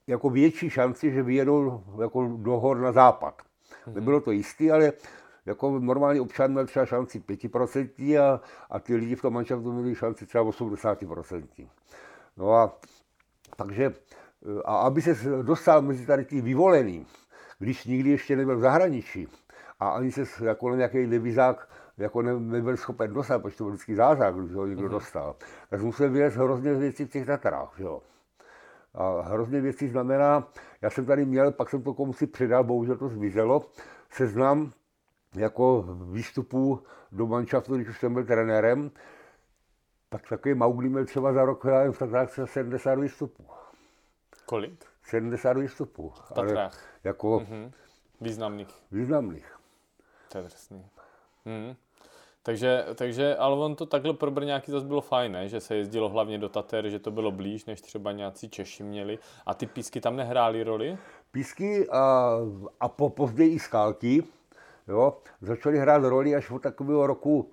jako 0.08 0.30
větší 0.30 0.70
šanci, 0.70 1.12
že 1.12 1.24
vyjedou 1.24 1.84
jako 2.02 2.38
do 2.38 2.52
hor 2.52 2.78
na 2.78 2.92
západ. 2.92 3.42
Hmm. 3.86 3.96
Nebylo 3.96 4.22
to 4.22 4.32
jistý, 4.32 4.72
ale 4.72 4.94
jako 5.46 5.80
normální 5.80 6.20
občan 6.20 6.52
měl 6.52 6.66
třeba 6.66 6.86
šanci 6.86 7.20
5% 7.20 8.22
a, 8.22 8.42
a 8.70 8.80
ty 8.80 8.96
lidi 8.96 9.16
v 9.16 9.22
tom 9.22 9.34
manšaftu 9.34 9.72
měli 9.72 9.96
šanci 9.96 10.26
třeba 10.26 10.44
80%. 10.44 11.68
No 12.38 12.54
a 12.54 12.80
takže, 13.58 13.94
a 14.66 14.78
aby 14.78 15.02
se 15.02 15.16
dostal 15.42 15.82
mezi 15.82 16.06
tady 16.06 16.26
ty 16.26 16.42
vyvolený, 16.42 17.06
když 17.60 17.86
nikdy 17.86 18.10
ještě 18.10 18.36
nebyl 18.36 18.58
v 18.58 18.62
zahraničí 18.62 19.28
a 19.80 19.90
ani 19.90 20.12
se 20.12 20.46
jako 20.46 20.76
nějaký 20.76 21.08
devizák 21.08 21.70
jako 21.98 22.22
ne, 22.22 22.40
nebyl 22.40 22.78
schopen 22.78 23.14
dostat, 23.14 23.40
protože 23.42 23.58
to 23.58 23.64
byl 23.64 23.74
vždycky 23.74 23.96
zázrak, 23.96 24.36
když 24.36 24.56
ho 24.56 24.66
někdo 24.66 24.84
mhm. 24.84 24.92
dostal, 24.92 25.36
tak 25.70 25.82
musel 25.82 26.10
vyjet 26.10 26.36
hrozně 26.36 26.74
věcí 26.74 27.06
v 27.06 27.10
těch 27.10 27.26
Tatrách. 27.26 27.74
Že 27.78 27.84
jo. 27.84 28.02
A 28.94 29.22
hrozně 29.22 29.62
věcí 29.62 29.88
znamená, 29.88 30.48
já 30.82 30.90
jsem 30.90 31.06
tady 31.06 31.26
měl, 31.26 31.52
pak 31.52 31.70
jsem 31.70 31.82
to 31.82 31.94
komu 31.94 32.14
si 32.14 32.28
předal, 32.28 32.64
bohužel 32.64 32.98
to 32.98 33.10
zmizelo, 33.10 33.66
seznam 34.10 34.72
jako 35.36 35.86
výstupů 36.12 36.84
do 37.12 37.28
manšaftu, 37.28 37.76
když 37.76 37.90
už 37.90 38.00
jsem 38.00 38.14
byl 38.14 38.26
trenérem, 38.26 38.92
tak 40.10 40.30
takový 40.30 40.56
Maugli 40.56 40.90
měl 40.90 41.06
třeba 41.06 41.34
za 41.34 41.46
rok 41.46 41.64
v 41.64 41.98
Tatrách 42.00 42.30
70 42.46 42.96
výstupů. 42.96 43.46
Kolik? 44.46 44.86
70 45.04 45.58
výstupů. 45.58 46.10
V 46.10 46.34
Tatrách. 46.34 46.84
jako 47.04 47.40
mm-hmm. 47.40 47.72
Významných. 48.22 48.68
Významných. 48.92 49.60
To 50.32 50.38
je 50.38 50.44
drsný. 50.44 50.86
Mm. 51.46 51.76
Takže, 52.44 52.86
takže, 52.96 53.36
ale 53.36 53.56
on 53.56 53.76
to 53.76 53.86
takhle 53.86 54.14
pro 54.14 54.32
Brňáky 54.32 54.72
zase 54.72 54.86
bylo 54.86 55.02
fajn, 55.02 55.32
ne? 55.32 55.50
že 55.50 55.60
se 55.60 55.76
jezdilo 55.76 56.10
hlavně 56.10 56.38
do 56.38 56.50
Tater, 56.50 56.90
že 56.90 57.00
to 57.00 57.12
bylo 57.12 57.32
blíž, 57.32 57.66
než 57.66 57.82
třeba 57.82 58.12
nějací 58.12 58.50
Češi 58.50 58.84
měli. 58.84 59.20
A 59.46 59.54
ty 59.54 59.66
písky 59.66 60.02
tam 60.02 60.16
nehrály 60.16 60.64
roli? 60.64 60.98
Písky 61.32 61.90
a, 61.90 62.32
a 62.80 62.90
po, 62.90 63.10
později 63.10 63.54
i 63.54 63.60
skálky, 63.60 64.24
jo, 64.88 65.18
začaly 65.42 65.80
hrát 65.80 66.04
roli 66.04 66.36
až 66.36 66.52
od 66.52 66.62
takového 66.62 67.08
roku 67.08 67.52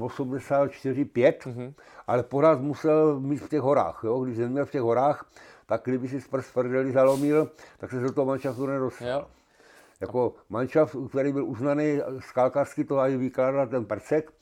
84, 0.00 1.04
5, 1.04 1.44
mm-hmm. 1.44 1.74
ale 2.06 2.22
pořád 2.22 2.60
musel 2.60 3.20
mít 3.20 3.36
v 3.36 3.48
těch 3.48 3.60
horách. 3.60 4.00
Jo? 4.04 4.20
Když 4.20 4.38
neměl 4.38 4.66
v 4.66 4.70
těch 4.70 4.80
horách, 4.80 5.30
tak 5.66 5.80
kdyby 5.84 6.08
si 6.08 6.20
prst 6.20 6.54
prdeli 6.54 6.92
zalomil, 6.92 7.50
tak 7.78 7.90
se 7.90 8.00
do 8.00 8.12
toho 8.12 8.24
manšaftu 8.26 8.66
nedostal. 8.66 9.08
Jo. 9.08 9.26
Jako 10.00 10.34
manšaft, 10.48 10.96
který 11.08 11.32
byl 11.32 11.44
uznaný 11.44 12.00
skalkařsky, 12.18 12.84
to 12.84 12.98
aj 12.98 13.16
vykládal 13.16 13.66
ten 13.66 13.84
Percek, 13.84 14.32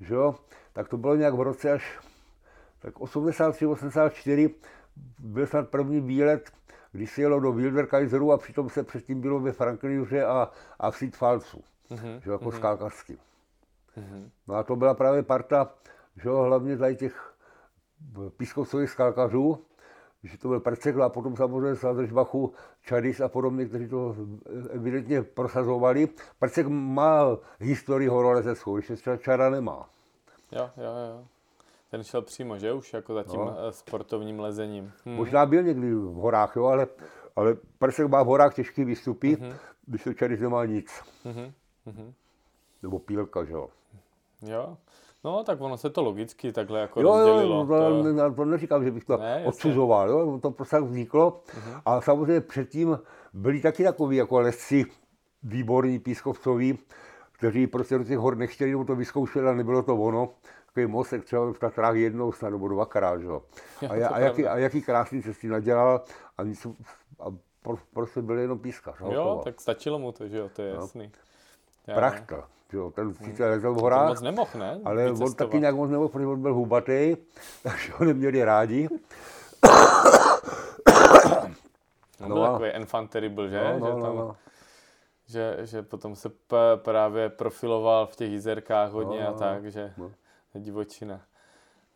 že 0.00 0.14
jo? 0.14 0.34
tak 0.72 0.88
to 0.88 0.96
bylo 0.96 1.16
nějak 1.16 1.34
v 1.34 1.40
roce 1.40 1.72
až 1.72 1.98
tak 2.84 3.00
83, 3.00 3.66
84 3.66 4.54
byl 5.18 5.46
snad 5.46 5.68
první 5.68 6.00
výlet, 6.00 6.50
když 6.92 7.10
se 7.10 7.20
jelo 7.20 7.40
do 7.40 7.52
Wilderkaiseru 7.52 8.32
a 8.32 8.38
přitom 8.38 8.70
se 8.70 8.82
předtím 8.82 9.20
bylo 9.20 9.40
ve 9.40 9.52
Franklinuře 9.52 10.24
a, 10.24 10.50
a 10.78 10.90
v 10.90 10.96
Sidfalcu, 10.96 11.64
mm-hmm. 11.90 12.20
že 12.20 12.30
jako 12.30 12.44
mm-hmm. 12.44 12.56
skalkařsky. 12.56 13.18
Mm-hmm. 13.96 14.30
No 14.48 14.54
a 14.54 14.62
to 14.62 14.76
byla 14.76 14.94
právě 14.94 15.22
parta, 15.22 15.74
že 16.22 16.28
jo, 16.28 16.42
hlavně 16.42 16.76
tady 16.76 16.96
těch 16.96 17.34
pískovcových 18.36 18.90
skalkařů, 18.90 19.64
že 20.24 20.38
to 20.38 20.48
byl 20.48 20.60
Percekl 20.60 21.02
a 21.02 21.08
potom 21.08 21.36
samozřejmě 21.36 21.76
Sladržbachu, 21.76 22.52
Čadis 22.82 23.20
a 23.20 23.28
podobně, 23.28 23.66
kteří 23.66 23.88
to 23.88 24.16
evidentně 24.70 25.22
prosazovali. 25.22 26.08
Percek 26.38 26.66
má 26.66 27.38
historii 27.60 28.08
horolezeckou, 28.08 28.76
ještě 28.76 28.96
třeba 28.96 29.16
Čara 29.16 29.50
nemá. 29.50 29.88
Jo, 30.52 30.70
jo, 30.76 30.92
jo. 31.10 31.24
Ten 31.90 32.04
šel 32.04 32.22
přímo, 32.22 32.58
že 32.58 32.72
už, 32.72 32.92
jako 32.92 33.14
za 33.14 33.22
tím 33.22 33.40
no. 33.40 33.56
Eh, 33.68 33.72
sportovním 33.72 34.40
lezením. 34.40 34.92
Hmm. 35.04 35.14
Možná 35.14 35.46
byl 35.46 35.62
někdy 35.62 35.94
v 35.94 36.14
horách, 36.14 36.56
jo, 36.56 36.64
ale, 36.64 36.86
ale 37.36 37.56
Persek 37.78 38.08
má 38.08 38.22
v 38.22 38.26
horách 38.26 38.54
těžký 38.54 38.84
výstupy, 38.84 39.36
mm-hmm. 39.36 39.54
když 39.86 40.04
to 40.04 40.14
Čadis 40.14 40.40
nemá 40.40 40.64
nic. 40.64 41.02
Mm-hmm. 41.24 42.12
Nebo 42.82 42.98
pílka, 42.98 43.44
že 43.44 43.52
jo. 43.52 43.68
Jo. 44.46 44.76
No, 45.24 45.44
tak 45.44 45.60
ono 45.60 45.76
se 45.76 45.90
to 45.90 46.02
logicky 46.02 46.52
takhle 46.52 46.80
jako 46.80 47.00
jo, 47.00 47.08
rozdělilo. 47.08 47.56
Jo, 47.56 47.66
to, 48.14 48.34
to... 48.34 48.44
neříkám, 48.44 48.84
že 48.84 48.90
bych 48.90 49.04
to 49.04 49.16
ne, 49.16 49.42
odsuzoval, 49.46 50.10
jo, 50.10 50.38
to 50.42 50.50
prostě 50.50 50.76
tak 50.76 50.84
vzniklo. 50.84 51.30
Uh-huh. 51.30 51.80
A 51.86 52.00
samozřejmě 52.00 52.40
předtím 52.40 52.98
byli 53.32 53.60
taky 53.60 53.84
takový 53.84 54.16
jako 54.16 54.40
lesci 54.40 54.86
výborní 55.42 55.98
pískovcoví, 55.98 56.78
kteří 57.32 57.66
prostě 57.66 57.98
do 57.98 58.04
těch 58.04 58.18
hor 58.18 58.36
nechtěli, 58.36 58.70
nebo 58.70 58.84
to 58.84 58.96
vyzkoušeli 58.96 59.48
a 59.48 59.52
nebylo 59.52 59.82
to 59.82 59.96
ono. 59.96 60.28
Takový 60.66 60.86
mostek 60.86 61.24
třeba 61.24 61.52
v 61.52 61.58
Tatrách 61.58 61.96
jednou 61.96 62.32
snad 62.32 62.50
nebo 62.50 62.68
dvakrát, 62.68 63.20
že? 63.20 63.28
A, 63.28 64.06
a, 64.06 64.08
a, 64.08 64.18
jaký, 64.18 64.46
a 64.46 64.58
jaký 64.58 64.82
krásný 64.82 65.22
cesty 65.22 65.48
nadělal 65.48 66.00
a, 66.38 66.42
nic, 66.42 66.66
a 67.20 67.24
prostě 67.94 68.22
byl 68.22 68.38
jenom 68.38 68.58
pískař. 68.58 68.96
Jo, 69.00 69.40
tak 69.44 69.60
stačilo 69.60 69.98
mu 69.98 70.12
to, 70.12 70.28
že 70.28 70.38
jo, 70.38 70.48
to 70.56 70.62
je 70.62 70.74
no. 70.74 70.80
jasný. 70.80 71.12
Prachta. 71.94 72.48
Jo, 72.74 72.90
ten 72.90 73.14
sice 73.14 73.48
lezel 73.48 73.74
v 73.74 73.76
horách, 73.76 74.08
moc 74.08 74.20
nemohl, 74.20 74.50
ne? 74.58 74.80
ale 74.84 75.12
on 75.12 75.34
taky 75.34 75.60
nějak 75.60 75.74
moc 75.74 75.90
nemohl, 75.90 76.08
protože 76.08 76.26
on 76.26 76.42
byl 76.42 76.54
hubatý, 76.54 77.16
takže 77.62 77.92
ho 77.92 78.04
neměli 78.04 78.44
rádi. 78.44 78.88
no, 82.20 82.28
no 82.28 82.34
byl 82.34 82.46
takový 82.46 82.68
enfant 82.68 83.10
terrible, 83.10 83.48
že? 83.48 83.64
No, 83.64 83.78
no, 83.78 83.86
že, 83.86 84.02
tam, 84.02 84.16
no, 84.16 84.22
no. 84.22 84.36
Že, 85.26 85.56
že 85.62 85.82
potom 85.82 86.16
se 86.16 86.28
p- 86.28 86.76
právě 86.76 87.28
profiloval 87.28 88.06
v 88.06 88.16
těch 88.16 88.30
jizerkách 88.30 88.90
hodně 88.90 89.20
no, 89.20 89.28
a 89.28 89.32
tak, 89.32 89.70
že 89.70 89.92
no. 89.96 90.10
divočina. 90.54 91.20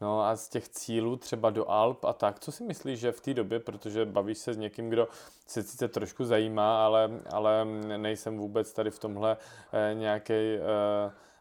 No 0.00 0.22
a 0.22 0.36
z 0.36 0.48
těch 0.48 0.68
cílů 0.68 1.16
třeba 1.16 1.50
do 1.50 1.70
Alp 1.70 2.04
a 2.04 2.12
tak, 2.12 2.40
co 2.40 2.52
si 2.52 2.64
myslíš, 2.64 3.00
že 3.00 3.12
v 3.12 3.20
té 3.20 3.34
době, 3.34 3.60
protože 3.60 4.04
bavíš 4.04 4.38
se 4.38 4.54
s 4.54 4.56
někým, 4.56 4.90
kdo 4.90 5.08
se 5.46 5.62
sice 5.62 5.88
trošku 5.88 6.24
zajímá, 6.24 6.84
ale, 6.84 7.10
ale 7.30 7.64
nejsem 7.96 8.38
vůbec 8.38 8.72
tady 8.72 8.90
v 8.90 8.98
tomhle 8.98 9.36
eh, 9.72 9.94
nějaký 9.94 10.32
eh, 10.32 10.60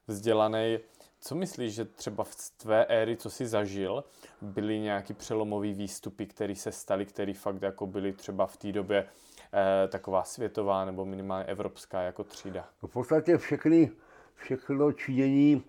vzdělaný, 0.07 0.79
Co 1.19 1.35
myslíš, 1.35 1.73
že 1.73 1.85
třeba 1.85 2.23
v 2.23 2.35
tvé 2.57 2.85
éry, 2.85 3.17
co 3.17 3.29
jsi 3.29 3.47
zažil, 3.47 4.03
byly 4.41 4.79
nějaký 4.79 5.13
přelomový 5.13 5.73
výstupy, 5.73 6.25
které 6.25 6.55
se 6.55 6.71
staly, 6.71 7.05
které 7.05 7.33
fakt 7.33 7.61
jako 7.61 7.87
byly 7.87 8.13
třeba 8.13 8.47
v 8.47 8.57
té 8.57 8.71
době 8.71 9.05
eh, 9.53 9.87
taková 9.87 10.23
světová 10.23 10.85
nebo 10.85 11.05
minimálně 11.05 11.45
evropská 11.45 12.01
jako 12.01 12.23
třída? 12.23 12.69
No 12.83 12.89
v 12.89 12.91
podstatě 12.91 13.37
všechny, 13.37 13.91
všechno 14.35 14.91
činění 14.91 15.63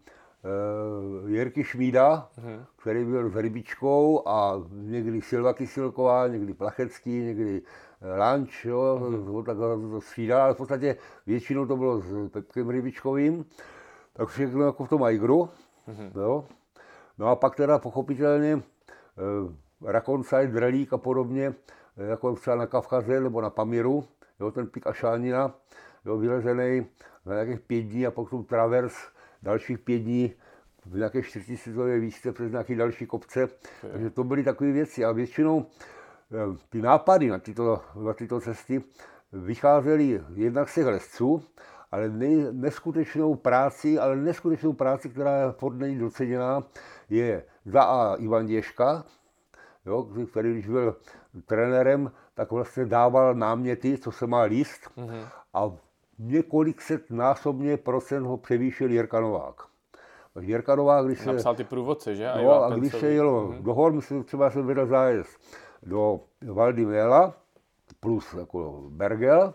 Jirky 1.27 1.65
Šmída, 1.65 2.29
uh-huh. 2.39 2.65
který 2.77 3.05
byl 3.05 3.31
s 3.31 3.37
rybičkou 3.37 4.29
a 4.29 4.63
někdy 4.71 5.23
Silva 5.23 5.53
Kysilková, 5.53 6.29
někdy 6.29 6.55
Plachecký, 6.55 7.11
někdy 7.11 7.63
Lanč, 8.19 8.65
jo, 8.65 9.01
uh-huh. 9.03 9.45
tak 9.45 9.57
to 9.57 10.01
střídal, 10.01 10.43
ale 10.43 10.55
v 10.55 10.57
podstatě 10.57 10.97
většinou 11.27 11.67
to 11.67 11.77
bylo 11.77 12.01
s 12.01 12.29
Pepkem 12.29 12.71
Rybičkovým, 12.71 13.45
tak 14.13 14.29
všechno 14.29 14.65
jako 14.65 14.85
v 14.85 14.89
tom 14.89 15.03
Aigru, 15.03 15.49
uh-huh. 15.89 16.21
jo. 16.21 16.45
No 17.19 17.27
a 17.27 17.37
pak 17.37 17.57
teda 17.57 17.79
pochopitelně 17.79 18.55
uh, 18.55 18.63
Rakoncaj, 19.91 20.47
Drelík 20.47 20.93
a 20.93 20.99
podobně, 20.99 21.55
jako 21.97 22.35
třeba 22.35 22.57
na 22.57 22.67
Kavkaze 22.67 23.21
nebo 23.21 23.41
na 23.41 23.51
Pamiru, 23.51 24.05
jo, 24.41 24.51
ten 24.51 24.67
pík 24.67 24.87
Ašánina, 24.87 25.55
jo, 26.05 26.17
vylezený 26.17 26.87
na 27.27 27.33
nějakých 27.33 27.61
pět 27.61 27.83
dní 27.83 28.07
a 28.07 28.11
potom 28.11 28.45
travers 28.45 28.95
dalších 29.43 29.79
pět 29.79 29.99
dní 29.99 30.33
v 30.87 30.97
nějaké 30.97 31.23
čtyřtisícové 31.23 31.99
výšce 31.99 32.33
přes 32.33 32.51
nějaké 32.51 32.75
další 32.75 33.07
kopce. 33.07 33.49
Takže 33.93 34.11
to 34.11 34.25
byly 34.25 34.45
takové 34.45 34.73
věci 34.73 35.05
a 35.05 35.13
většinou 35.13 35.67
eh, 35.67 36.57
ty 36.69 36.83
nápady 36.83 37.29
na 37.29 37.39
tyto, 37.39 37.81
na 38.05 38.13
tyto 38.13 38.41
cesty 38.41 38.83
vycházely 39.33 40.21
jednak 40.35 40.69
z 40.69 40.75
těch 40.75 40.87
lesců, 40.87 41.43
ale 41.93 42.09
nej, 42.09 42.47
neskutečnou 42.53 43.35
práci, 43.35 43.99
ale 43.99 44.17
neskutečnou 44.17 44.73
práci, 44.73 45.09
která 45.09 45.41
je 45.41 45.53
furt 45.53 45.75
není 45.75 45.99
doceněná, 45.99 46.63
je 47.09 47.45
za 47.65 47.83
A 47.83 48.15
Ivan 48.15 48.47
Děška, 48.47 49.05
jo, 49.87 50.09
který 50.31 50.53
když 50.53 50.69
byl 50.69 50.97
trenérem, 51.47 52.13
tak 52.35 52.51
vlastně 52.51 52.87
dával 52.87 53.35
náměty, 53.35 53.99
co 53.99 54.13
se 54.13 54.27
má 54.27 54.43
líst 54.43 54.91
mm-hmm. 54.97 55.29
a 55.55 55.71
několik 56.19 56.81
set 56.81 57.11
násobně 57.11 57.77
procent 57.77 58.27
ho 58.27 58.37
převýšil 58.37 58.91
Jirka 58.91 59.21
Novák. 59.21 59.55
Jirka 60.41 60.77
Novák, 60.77 61.07
když 61.07 61.19
se... 61.19 61.33
Napsal 61.33 61.55
ty 61.55 61.65
průvodce, 61.65 62.15
že? 62.15 62.29
A, 62.29 62.43
no, 62.43 62.65
a 62.65 62.77
když 62.77 62.93
se 62.93 63.11
jelo 63.11 63.49
mm-hmm. 63.49 63.63
do 63.63 63.75
hor, 63.75 63.93
myslím, 63.93 64.25
třeba 64.25 64.51
jsem 64.51 64.67
vydal 64.67 64.87
zájezd 64.87 65.41
do 65.83 66.21
Valdy 66.53 66.87
Méla, 66.87 67.35
plus 68.01 68.35
jako 68.35 68.83
Bergel, 68.89 69.55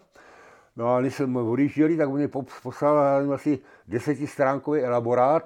No 0.75 0.95
a 0.95 1.01
když 1.01 1.15
jsme 1.15 1.41
odjížděli, 1.41 1.97
tak 1.97 2.09
mě 2.09 2.27
poslal 2.63 3.33
asi 3.33 3.59
desetistránkový 3.87 4.81
elaborát, 4.81 5.43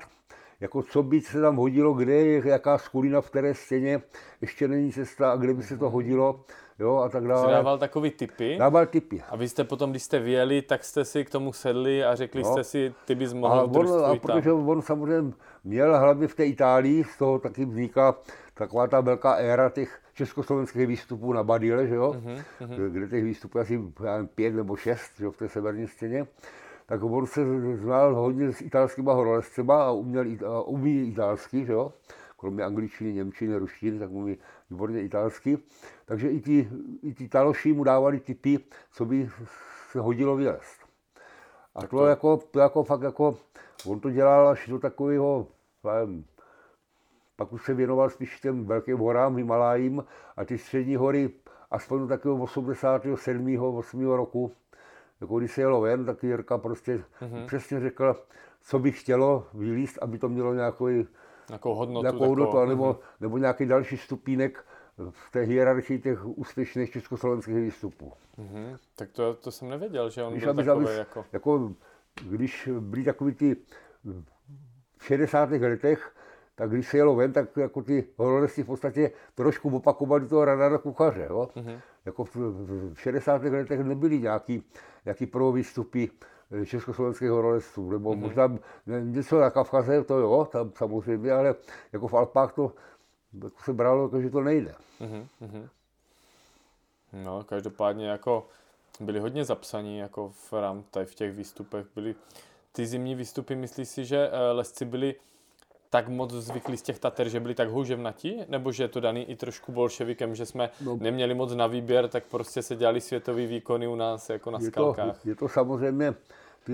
jako 0.59 0.83
co 0.83 1.03
by 1.03 1.21
se 1.21 1.41
tam 1.41 1.55
hodilo, 1.55 1.93
kde 1.93 2.13
je 2.13 2.47
jaká 2.47 2.77
skulina 2.77 3.21
v 3.21 3.29
které 3.29 3.53
stěně, 3.53 4.01
ještě 4.41 4.67
není 4.67 4.91
cesta 4.91 5.31
a 5.31 5.35
kde 5.35 5.53
by 5.53 5.63
se 5.63 5.77
to 5.77 5.89
hodilo, 5.89 6.45
jo, 6.79 6.95
a 6.95 7.09
tak 7.09 7.27
dále. 7.27 7.45
Jsi 7.45 7.51
dával 7.51 7.77
takový 7.77 8.11
typy? 8.11 8.55
Dával 8.59 8.85
typy. 8.85 9.23
A 9.29 9.35
vy 9.35 9.49
jste 9.49 9.63
potom, 9.63 9.91
když 9.91 10.03
jste 10.03 10.19
vyjeli, 10.19 10.61
tak 10.61 10.83
jste 10.83 11.05
si 11.05 11.25
k 11.25 11.29
tomu 11.29 11.53
sedli 11.53 12.03
a 12.03 12.15
řekli 12.15 12.43
no. 12.43 12.51
jste 12.51 12.63
si, 12.63 12.93
ty 13.05 13.15
bys 13.15 13.33
mohl 13.33 13.59
a, 13.59 13.63
on, 13.63 14.05
a 14.05 14.15
protože 14.15 14.51
on 14.51 14.81
samozřejmě 14.81 15.33
měl 15.63 15.99
hlavně 15.99 16.27
v 16.27 16.35
té 16.35 16.45
Itálii, 16.45 17.03
z 17.03 17.17
toho 17.17 17.39
taky 17.39 17.65
vzniká 17.65 18.15
taková 18.53 18.87
ta 18.87 19.01
velká 19.01 19.33
éra 19.33 19.69
těch 19.69 19.99
československých 20.13 20.87
výstupů 20.87 21.33
na 21.33 21.43
Badile, 21.43 21.87
že 21.87 21.95
jo? 21.95 22.15
Uh-huh, 22.59 22.89
kde 22.89 23.07
těch 23.07 23.23
výstupů 23.23 23.59
asi 23.59 23.81
pět 24.35 24.55
nebo 24.55 24.75
šest 24.75 25.11
že 25.17 25.25
jo, 25.25 25.31
v 25.31 25.37
té 25.37 25.49
severní 25.49 25.87
stěně 25.87 26.27
tak 26.87 27.03
on 27.03 27.25
se 27.25 27.41
znal 27.77 28.15
hodně 28.15 28.51
s 28.51 28.61
italskýma 28.61 29.13
horolezcema 29.13 29.83
a 29.83 29.91
uměl 29.91 30.25
a 30.45 30.61
umí 30.61 31.07
italsky, 31.07 31.65
že 31.65 31.73
jo? 31.73 31.93
kromě 32.37 32.63
angličtiny, 32.63 33.13
němčiny, 33.13 33.57
ruštiny, 33.57 33.99
tak 33.99 34.09
umí 34.09 34.37
výborně 34.69 35.01
italsky. 35.01 35.57
Takže 36.05 36.29
i 36.29 36.41
ti, 36.41 36.69
i 37.03 37.13
ti 37.13 37.27
taloši 37.27 37.73
mu 37.73 37.83
dávali 37.83 38.19
typy, 38.19 38.59
co 38.91 39.05
by 39.05 39.29
se 39.91 39.99
hodilo 39.99 40.35
vylézt. 40.35 40.81
A 41.75 41.81
to, 41.81 41.87
to, 41.87 42.05
jako, 42.05 42.37
to 42.51 42.59
jako 42.59 42.83
fakt 42.83 43.01
jako, 43.01 43.37
on 43.85 43.99
to 43.99 44.11
dělal 44.11 44.47
až 44.47 44.67
do 44.67 44.79
takového, 44.79 45.47
nevím, 45.83 46.25
pak 47.35 47.53
už 47.53 47.65
se 47.65 47.73
věnoval 47.73 48.09
spíš 48.09 48.39
těm 48.39 48.65
velkým 48.65 48.97
horám, 48.97 49.35
Himalájím 49.35 50.03
a 50.37 50.45
ty 50.45 50.57
střední 50.57 50.95
hory 50.95 51.29
aspoň 51.71 51.99
do 51.99 52.07
takového 52.07 52.43
87. 52.43 53.57
8. 53.59 54.05
roku 54.05 54.51
jako 55.21 55.39
když 55.39 55.51
se 55.51 55.61
jelo 55.61 55.81
ven, 55.81 56.05
tak 56.05 56.23
Jirka 56.23 56.57
prostě 56.57 57.03
mm-hmm. 57.21 57.45
přesně 57.45 57.79
řekl, 57.79 58.15
co 58.61 58.79
by 58.79 58.91
chtělo 58.91 59.47
vylíst, 59.53 59.97
aby 60.01 60.17
to 60.17 60.29
mělo 60.29 60.53
nějakou, 60.53 60.87
nějakou 61.49 61.75
hodnotu, 61.75 62.01
nějakou 62.01 62.27
hodnotu 62.27 62.65
nebo, 62.65 62.93
mm-hmm. 62.93 62.99
nebo 63.19 63.37
nějaký 63.37 63.65
další 63.65 63.97
stupínek 63.97 64.65
v 65.09 65.31
té 65.31 65.39
hierarchii 65.39 65.99
těch 65.99 66.25
úspěšných 66.25 66.91
československých 66.91 67.55
výstupů. 67.55 68.13
Mm-hmm. 68.37 68.77
Tak 68.95 69.11
to, 69.11 69.33
to 69.33 69.51
jsem 69.51 69.69
nevěděl, 69.69 70.09
že 70.09 70.23
on 70.23 70.33
když 70.33 70.43
byl 70.43 70.51
aby, 70.51 70.63
takový 70.63 70.97
jako... 70.97 71.25
jako... 71.31 71.73
Když 72.29 72.69
byli 72.79 73.03
takový 73.03 73.33
ty 73.33 73.55
v 74.97 75.05
60. 75.05 75.49
letech, 75.51 76.15
tak 76.55 76.69
když 76.69 76.87
se 76.87 76.97
jelo 76.97 77.15
ven, 77.15 77.33
tak 77.33 77.57
jako 77.57 77.81
ty 77.81 78.07
horolezci 78.17 78.63
v 78.63 78.65
podstatě 78.65 79.11
trošku 79.35 79.75
opakovali 79.75 80.27
toho 80.27 80.45
radara 80.45 80.77
kuchaře. 80.77 81.27
Jo? 81.29 81.49
Mm-hmm. 81.55 81.81
Jako 82.07 82.23
v, 82.25 82.35
v 82.35 82.95
60. 82.95 83.43
letech 83.43 83.79
nebyly 83.79 84.19
nějaký, 84.19 84.63
nějaký 85.05 85.25
prvovýstupy 85.25 86.05
eh, 86.51 86.65
československých 86.65 87.29
horolezců, 87.29 87.91
nebo 87.91 88.11
mm-hmm. 88.11 88.19
možná 88.19 88.57
něco 88.85 89.39
na 89.39 89.49
Kavkaze, 89.49 90.03
to 90.03 90.19
jo, 90.19 90.47
tam 90.51 90.71
samozřejmě, 90.75 91.31
ale 91.31 91.55
jako 91.91 92.07
v 92.07 92.13
Alpách 92.13 92.53
to 92.53 92.71
jako 93.43 93.63
se 93.63 93.73
bralo, 93.73 94.03
jako, 94.03 94.21
že 94.21 94.29
to 94.29 94.41
nejde. 94.41 94.75
Mm-hmm. 95.01 95.67
No, 97.13 97.43
každopádně 97.43 98.07
jako 98.07 98.47
byli 98.99 99.19
hodně 99.19 99.45
zapsaní, 99.45 99.97
jako 99.97 100.29
v 100.29 100.53
rám, 100.53 100.83
tady 100.91 101.05
v 101.05 101.15
těch 101.15 101.33
výstupech 101.33 101.85
byly 101.95 102.15
ty 102.71 102.85
zimní 102.85 103.15
výstupy, 103.15 103.55
myslíš 103.55 103.89
si, 103.89 104.05
že 104.05 104.29
eh, 104.31 104.51
lesci 104.51 104.85
byli 104.85 105.15
tak 105.97 106.07
moc 106.07 106.31
zvyklí 106.31 106.77
z 106.77 106.81
těch 106.81 106.99
Tater, 106.99 107.29
že 107.29 107.39
byli 107.39 107.55
tak 107.55 107.69
houževnatí? 107.69 108.41
Nebo 108.49 108.71
že 108.71 108.83
je 108.83 108.87
to 108.87 108.99
daný 108.99 109.29
i 109.29 109.35
trošku 109.35 109.71
bolševikem, 109.71 110.35
že 110.35 110.45
jsme 110.45 110.69
no, 110.81 110.97
neměli 111.01 111.33
moc 111.33 111.55
na 111.55 111.67
výběr, 111.67 112.07
tak 112.07 112.23
prostě 112.25 112.61
se 112.61 112.75
dělali 112.75 113.01
světový 113.01 113.47
výkony 113.47 113.87
u 113.87 113.95
nás 113.95 114.29
jako 114.29 114.51
na 114.51 114.59
je 114.61 114.67
skalkách? 114.67 115.21
To, 115.21 115.29
je 115.29 115.35
to 115.35 115.49
samozřejmě 115.49 116.13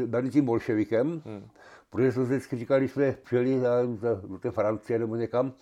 daný 0.05 0.29
tím 0.29 0.45
bolševikem, 0.45 1.21
hmm. 1.25 1.47
protože 1.89 2.11
jsme 2.11 2.23
vždycky 2.23 2.57
říkali, 2.57 2.81
když 2.81 2.91
jsme 2.91 3.15
přijeli 3.23 3.61
do 4.27 4.37
té 4.37 4.51
Francie 4.51 4.99
nebo 4.99 5.15
někam, 5.15 5.53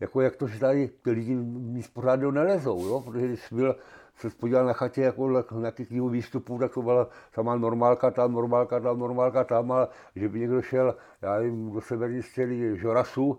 jako 0.00 0.20
jak 0.20 0.36
to, 0.36 0.46
že 0.46 0.58
tady 0.58 0.90
ty 1.02 1.10
lidi 1.10 1.34
nic 1.34 1.88
pořádného 1.88 2.32
nelezou, 2.32 2.86
jo? 2.86 3.00
protože 3.00 3.26
když 3.26 3.52
byl 3.52 3.76
se 4.16 4.30
podíval 4.30 4.66
na 4.66 4.72
chatě 4.72 5.02
jako 5.02 5.28
na 5.28 5.44
nějakých 5.58 5.92
jeho 5.92 6.08
výstupů, 6.08 6.58
tak 6.58 6.74
to 6.74 6.82
byla 6.82 7.08
samá 7.32 7.56
normálka 7.56 8.10
tam, 8.10 8.32
normálka 8.32 8.80
tam, 8.80 8.98
normálka 8.98 9.44
tam, 9.44 9.72
a 9.72 9.88
že 10.16 10.28
by 10.28 10.40
někdo 10.40 10.62
šel, 10.62 10.96
já 11.22 11.38
nevím, 11.38 11.72
do 11.72 11.80
severní 11.80 12.22
stěny 12.22 12.76
Žorasu, 12.78 13.38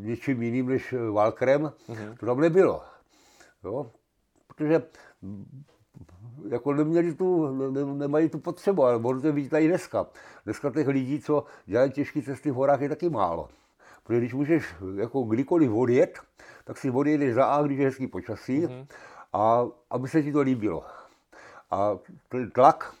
něčím 0.00 0.42
jiným 0.42 0.68
než 0.68 0.94
Valkrem, 1.12 1.62
mm-hmm. 1.62 2.16
to 2.20 2.26
tam 2.26 2.40
nebylo. 2.40 2.82
Jo? 3.64 3.90
Protože 4.46 4.82
jako 6.48 6.74
neměli 6.74 7.14
tu, 7.14 7.48
ne, 7.70 7.84
nemají 7.84 8.28
tu 8.28 8.38
potřebu, 8.38 8.84
ale 8.84 8.98
možná 8.98 9.30
vidíte 9.30 9.62
i 9.62 9.68
dneska. 9.68 10.06
Dneska 10.44 10.70
těch 10.70 10.88
lidí, 10.88 11.20
co 11.20 11.44
dělají 11.66 11.90
těžké 11.90 12.22
cesty 12.22 12.50
v 12.50 12.54
horách, 12.54 12.80
je 12.80 12.88
taky 12.88 13.10
málo. 13.10 13.48
Protože 14.04 14.18
když 14.18 14.34
můžeš 14.34 14.74
jako 14.96 15.22
kdykoliv 15.22 15.72
odjet, 15.72 16.18
tak 16.64 16.78
si 16.78 16.90
odjedeš 16.90 17.34
za 17.34 17.44
A, 17.44 17.62
když 17.62 17.78
je 17.78 17.84
hezký 17.84 18.06
počasí, 18.06 18.66
mm-hmm 18.66 18.86
a 19.36 19.66
aby 19.90 20.08
se 20.08 20.22
ti 20.22 20.32
to 20.32 20.40
líbilo. 20.40 20.84
A 21.70 21.98
ten 22.28 22.50
tlak, 22.50 22.94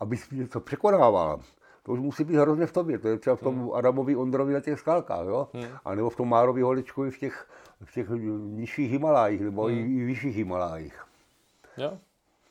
aby 0.00 0.16
si 0.16 0.36
něco 0.36 0.60
překonával, 0.60 1.40
to 1.82 1.92
už 1.92 2.00
musí 2.00 2.24
být 2.24 2.36
hrozně 2.36 2.66
v 2.66 2.72
tobě. 2.72 2.98
To 2.98 3.08
je 3.08 3.18
třeba 3.18 3.36
v 3.36 3.40
tom 3.40 3.54
hmm. 3.54 3.72
Adamovi 3.72 4.16
Ondrovi 4.16 4.54
na 4.54 4.60
těch 4.60 4.80
skalkách, 4.80 5.26
jo? 5.26 5.48
Hmm. 5.52 5.64
A 5.84 5.94
nebo 5.94 6.10
v 6.10 6.16
tom 6.16 6.28
Márovi 6.28 6.62
Holečkovi 6.62 7.10
v 7.10 7.18
těch, 7.18 7.48
v 7.84 7.92
těch 7.92 8.08
nižších 8.38 8.90
Himalájích, 8.90 9.40
nebo 9.40 9.62
hmm. 9.62 9.78
i, 9.78 9.80
i 9.80 10.04
vyšších 10.04 10.36
Himalájích. 10.36 11.04
Jo, 11.76 11.98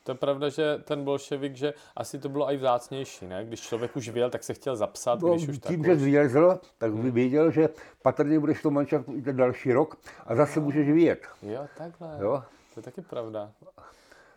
to 0.03 0.11
je 0.11 0.15
pravda, 0.15 0.49
že 0.49 0.77
ten 0.83 1.03
bolševik, 1.03 1.55
že 1.55 1.73
asi 1.95 2.19
to 2.19 2.29
bylo 2.29 2.51
i 2.51 2.57
vzácnější, 2.57 3.27
ne? 3.27 3.45
Když 3.45 3.61
člověk 3.61 3.95
už 3.95 4.09
věl, 4.09 4.29
tak 4.29 4.43
se 4.43 4.53
chtěl 4.53 4.75
zapsat, 4.75 5.21
no, 5.21 5.33
když 5.33 5.47
už 5.47 5.59
Tím, 5.59 5.83
že 5.83 5.95
zvězl, 5.95 6.59
tak 6.77 6.93
by 6.93 7.01
hmm. 7.01 7.11
věděl, 7.11 7.51
že 7.51 7.69
patrně 8.01 8.39
budeš 8.39 8.63
manšaftu 8.63 9.15
i 9.15 9.21
ten 9.21 9.35
další 9.35 9.73
rok 9.73 9.97
a 10.25 10.35
zase 10.35 10.59
no. 10.59 10.65
můžeš 10.65 10.89
vyjet. 10.89 11.27
Jo, 11.41 11.67
takhle. 11.77 12.17
Jo? 12.21 12.43
To 12.73 12.79
je 12.79 12.83
taky 12.83 13.01
pravda. 13.01 13.51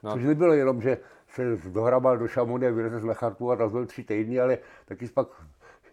No. 0.03 0.13
Což 0.13 0.25
nebylo 0.25 0.53
jenom, 0.53 0.83
že 0.83 0.99
se 1.29 1.57
dohrabal 1.57 2.19
do 2.19 2.29
Šamoně, 2.29 2.73
vylezl 2.73 3.01
z 3.01 3.05
Mechartu 3.05 3.51
a 3.51 3.57
tam 3.57 3.71
byl 3.71 3.87
tři 3.87 4.05
týdny, 4.05 4.41
ale 4.41 4.59
taky 4.85 5.09
pak 5.09 5.29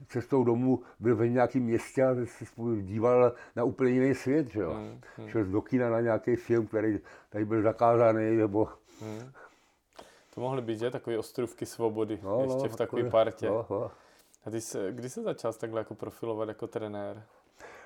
cestou 0.07 0.43
domů 0.43 0.79
byl 0.99 1.15
ve 1.15 1.29
nějakém 1.29 1.63
městě 1.63 2.03
a 2.03 2.15
se 2.25 2.45
díval 2.81 3.33
na 3.55 3.63
úplně 3.63 3.91
jiný 3.91 4.15
svět, 4.15 4.47
že 4.47 4.59
jo. 4.59 4.73
Hmm, 4.73 5.01
hmm. 5.17 5.29
Šel 5.29 5.45
do 5.45 5.61
kina 5.61 5.89
na 5.89 6.01
nějaký 6.01 6.35
film, 6.35 6.67
který 6.67 6.99
tady 7.29 7.45
byl 7.45 7.61
zakázaný, 7.61 8.37
nebo... 8.37 8.67
Hmm. 9.01 9.31
To 10.35 10.41
mohly 10.41 10.61
být, 10.61 10.79
že? 10.79 10.91
Takové 10.91 11.17
ostrůvky 11.17 11.65
svobody, 11.65 12.19
no, 12.23 12.41
ještě 12.43 12.63
no, 12.63 12.69
v 12.69 12.75
takové 12.75 13.09
partě. 13.09 13.47
No, 13.47 13.65
no. 13.69 13.91
A 14.45 14.51
ty 14.51 14.61
se, 14.61 14.91
kdy 14.91 15.09
se 15.09 15.21
začal 15.21 15.53
takhle 15.53 15.81
jako 15.81 15.95
profilovat 15.95 16.47
jako 16.47 16.67
trenér? 16.67 17.23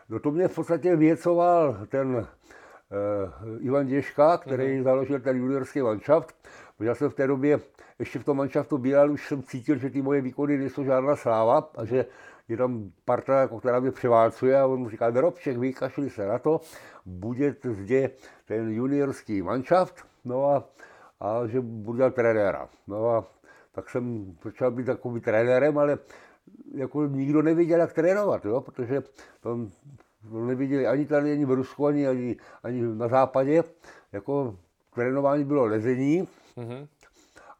No 0.09 0.19
to 0.19 0.31
mě 0.31 0.47
v 0.47 0.55
podstatě 0.55 0.95
věcoval 0.95 1.77
ten 1.89 2.27
Ivan 3.59 3.85
Děška, 3.87 4.37
který 4.37 4.63
Mhm. 4.63 4.73
mm-hmm. 4.79 4.83
založil 4.83 5.19
ten 5.19 5.37
juniorský 5.37 5.81
manšaft. 5.81 6.35
Já 6.79 6.95
jsem 6.95 7.09
v 7.09 7.13
té 7.13 7.27
době 7.27 7.59
ještě 7.99 8.19
v 8.19 8.23
tom 8.23 8.37
manšaftu 8.37 8.77
byl, 8.77 8.99
ale 8.99 9.09
už 9.09 9.27
jsem 9.27 9.43
cítil, 9.43 9.77
že 9.77 9.89
ty 9.89 10.01
moje 10.01 10.21
výkony 10.21 10.57
nejsou 10.57 10.83
žádná 10.83 11.15
sláva 11.15 11.69
a 11.75 11.85
že 11.85 12.05
je 12.47 12.57
tam 12.57 12.91
parta, 13.05 13.39
jako, 13.41 13.59
která 13.59 13.79
mě 13.79 13.91
převálcuje 13.91 14.59
a 14.59 14.65
on 14.65 14.79
mu 14.79 14.89
říká, 14.89 15.09
Drobček, 15.09 15.57
vykašli 15.57 16.09
se 16.09 16.27
na 16.27 16.39
to, 16.39 16.61
bude 17.05 17.55
zde 17.63 18.09
ten 18.45 18.69
juniorský 18.69 19.41
manšaft, 19.41 20.05
no 20.25 20.45
a, 20.49 20.69
a 21.19 21.47
že 21.47 21.61
budu 21.61 21.97
dělat 21.97 22.15
trenéra. 22.15 22.69
No 22.87 23.09
a 23.09 23.25
tak 23.71 23.89
jsem 23.89 24.35
začal 24.43 24.71
být 24.71 24.85
takový 24.85 25.21
trenérem, 25.21 25.77
ale 25.77 25.97
jako 26.73 27.05
nikdo 27.05 27.41
nevěděl, 27.41 27.79
jak 27.79 27.93
trénovat, 27.93 28.45
jo? 28.45 28.61
protože 28.61 29.03
tam 29.41 29.69
neviděli 30.31 30.87
ani 30.87 31.05
tady, 31.05 31.31
ani 31.31 31.45
v 31.45 31.51
Rusku, 31.51 31.87
ani, 31.87 32.07
ani, 32.07 32.35
ani 32.63 32.81
na 32.81 33.07
západě. 33.07 33.63
Jako 34.11 34.55
trénování 34.93 35.43
bylo 35.43 35.65
lezení, 35.65 36.27
Mhm. 36.57 36.87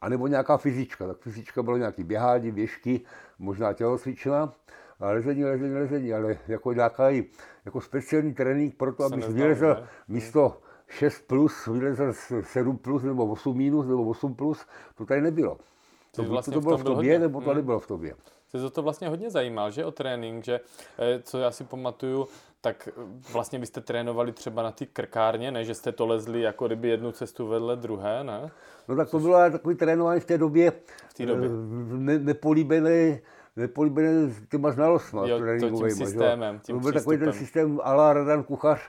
anebo 0.02 0.28
nějaká 0.28 0.58
fyzička. 0.58 1.08
Tak 1.08 1.18
fyzička 1.18 1.64
bylo 1.64 1.78
nějaký 1.78 2.04
běhání, 2.04 2.52
běžky, 2.52 3.02
možná 3.40 3.74
tělocvična, 3.74 4.54
a 5.00 5.10
lezení, 5.12 5.46
lezení, 5.46 5.74
lezení, 5.74 6.14
ale 6.14 6.38
jako 6.48 6.74
nějaký 6.74 7.24
jako 7.66 7.82
speciální 7.82 8.34
trénink 8.34 8.76
pro 8.76 8.94
to, 8.94 9.10
neznalo, 9.10 9.34
vylezl 9.34 9.68
ne? 9.68 9.88
místo 10.08 10.62
6 10.88 11.28
plus, 11.28 11.68
vylezl 11.68 12.14
s 12.14 12.42
7 12.42 12.78
plus, 12.78 13.04
nebo 13.04 13.26
8 13.26 13.58
minus, 13.58 13.88
nebo 13.88 14.04
8 14.06 14.36
plus, 14.36 14.66
to 14.98 15.06
tady 15.06 15.22
nebylo. 15.22 15.58
To, 16.16 16.24
vlastně 16.24 16.54
to 16.54 16.60
v 16.60 16.64
bylo 16.64 16.78
tom 16.78 16.82
v 16.82 16.84
tobě, 16.84 16.96
hodně. 16.96 17.20
nebo 17.20 17.42
to 17.42 17.54
nebylo 17.54 17.80
v 17.80 17.88
tobě. 17.88 18.16
Jsi 18.56 18.62
to, 18.62 18.70
to 18.70 18.82
vlastně 18.82 19.08
hodně 19.10 19.30
zajímal, 19.30 19.72
že 19.72 19.86
o 19.86 19.92
trénink, 19.92 20.44
že 20.46 20.60
eh, 21.00 21.22
co 21.24 21.40
já 21.40 21.52
si 21.52 21.64
pamatuju, 21.64 22.28
tak 22.62 22.90
eh, 22.92 23.02
vlastně 23.34 23.60
vy 23.60 23.66
jste 23.66 23.82
trénovali 23.82 24.32
třeba 24.32 24.64
na 24.64 24.72
té 24.72 24.86
krkárně, 24.86 25.52
ne, 25.52 25.66
že 25.66 25.74
jste 25.74 25.92
to 25.92 26.06
lezli 26.06 26.42
jako 26.42 26.68
kdyby 26.68 26.90
jednu 26.90 27.12
cestu 27.12 27.48
vedle 27.48 27.76
druhé, 27.76 28.24
ne? 28.24 28.52
No 28.88 28.96
tak 28.96 29.10
to 29.10 29.20
bylo 29.20 29.52
takový 29.52 29.76
trénování 29.76 30.20
v 30.20 30.26
té 30.26 30.38
době, 30.38 30.72
V 31.10 31.14
té 31.14 31.26
době. 31.26 31.50
eh, 31.50 31.98
ne, 31.98 32.20
nepolíbené, 32.20 33.20
nepolíbené 33.56 34.34
těma 34.52 34.72
znalostma 34.72 35.28
Jo, 35.28 35.40
to 35.60 35.70
tím 35.70 35.90
systémem, 35.90 36.60
tím 36.60 36.76
To 36.76 36.82
byl 36.82 36.92
takový 36.92 37.18
ten 37.18 37.30
přístupem. 37.32 37.64
Mhm. 37.66 37.78
systém 37.78 37.80
a 37.84 37.94
la 37.94 38.14
Radan 38.14 38.44
Kuchař 38.44 38.80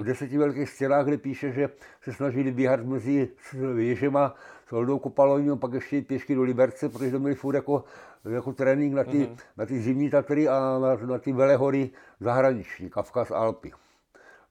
v 0.00 0.04
deseti 0.04 0.38
velkých 0.38 0.68
stěnách, 0.70 1.04
kde 1.06 1.18
píše, 1.18 1.52
že 1.52 1.68
se 2.02 2.12
snažili 2.12 2.52
běhat 2.52 2.80
mezi 2.84 3.28
věžema 3.74 4.34
s 4.68 4.72
Oldou 4.72 4.98
Kopalovým, 4.98 5.58
pak 5.58 5.72
ještě 5.72 6.02
pěšky 6.02 6.34
do 6.34 6.42
Liberce, 6.42 6.88
protože 6.88 7.10
to 7.10 7.18
měli 7.18 7.34
furt 7.34 7.54
jako, 7.54 7.84
jako 8.30 8.52
trénink 8.52 8.94
na 8.94 9.04
ty, 9.04 9.18
Mhm. 9.18 9.36
na 9.56 9.66
ty 9.66 9.80
zimní 9.80 10.10
Tatry 10.10 10.48
a 10.48 10.78
na, 10.78 10.96
na 11.06 11.18
ty 11.18 11.32
velehory 11.32 11.90
zahraniční, 12.20 12.90
Kavkaz, 12.90 13.30
Alpy. 13.30 13.72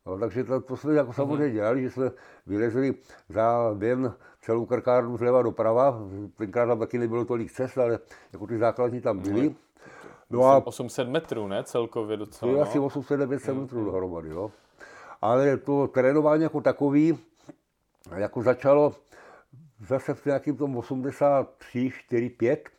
No, 0.05 0.17
takže 0.19 0.43
to, 0.43 0.61
to 0.61 0.77
jsme 0.77 0.93
jako 0.93 1.13
samozřejmě 1.13 1.49
dělali, 1.51 1.81
že 1.81 1.89
jsme 1.91 2.11
vylezli 2.47 2.93
za 3.29 3.73
den 3.77 4.13
celou 4.41 4.65
krkárnu 4.65 5.17
zleva 5.17 5.41
doprava. 5.41 5.99
Tenkrát 6.37 6.65
tam 6.67 6.79
taky 6.79 6.97
nebylo 6.97 7.25
tolik 7.25 7.51
cest, 7.51 7.77
ale 7.77 7.99
jako 8.33 8.47
ty 8.47 8.57
základní 8.57 9.01
tam 9.01 9.19
byly. 9.19 9.55
No 10.29 10.43
a 10.43 10.67
800 10.67 11.09
metrů, 11.09 11.47
ne, 11.47 11.63
celkově 11.63 12.17
to 12.17 12.25
docela, 12.25 12.51
je 12.51 12.61
asi 12.61 12.77
no. 12.77 12.87
800-900 12.87 13.61
metrů 13.61 13.85
dohromady. 13.85 14.29
Jo. 14.29 14.51
Ale 15.21 15.57
to 15.57 15.87
trénování 15.87 16.43
jako 16.43 16.61
takový 16.61 17.19
jako 18.15 18.41
začalo 18.43 18.95
zase 19.87 20.13
v 20.13 20.25
nějakým 20.25 20.57
tom 20.57 20.77
83, 20.77 21.91
4, 21.95 22.29
5, 22.29 22.69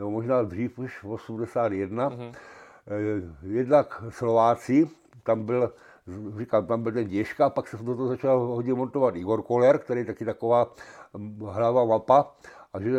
nebo 0.00 0.10
možná 0.10 0.42
dřív 0.42 0.78
už 0.78 1.04
81. 1.04 2.10
Mm-hmm. 2.10 2.32
Jednak 3.42 4.02
Slováci, 4.08 4.88
tam 5.22 5.44
byl, 5.44 5.72
říkám, 6.38 6.66
tam 6.66 6.82
byl 6.82 6.92
ten 6.92 7.08
Děška, 7.08 7.50
pak 7.50 7.68
se 7.68 7.76
do 7.76 7.96
toho 7.96 8.08
začal 8.08 8.40
hodně 8.40 8.74
montovat 8.74 9.16
Igor 9.16 9.42
Koller, 9.42 9.78
který 9.78 10.00
je 10.00 10.06
taky 10.06 10.24
taková 10.24 10.72
hm, 11.18 11.40
hlava 11.40 11.84
mapa, 11.84 12.32
a 12.72 12.80
že 12.80 12.90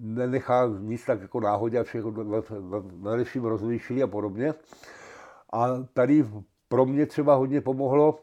nenechá 0.00 0.70
nic 0.78 1.04
tak 1.04 1.20
jako 1.20 1.40
náhodě 1.40 1.78
a 1.78 1.82
všechno 1.82 2.10
na- 2.10 2.42
lepším 3.02 3.44
rozmýšlí 3.44 4.02
a 4.02 4.06
podobně. 4.06 4.54
A 5.52 5.68
tady 5.94 6.24
pro 6.68 6.86
mě 6.86 7.06
třeba 7.06 7.34
hodně 7.34 7.60
pomohlo, 7.60 8.18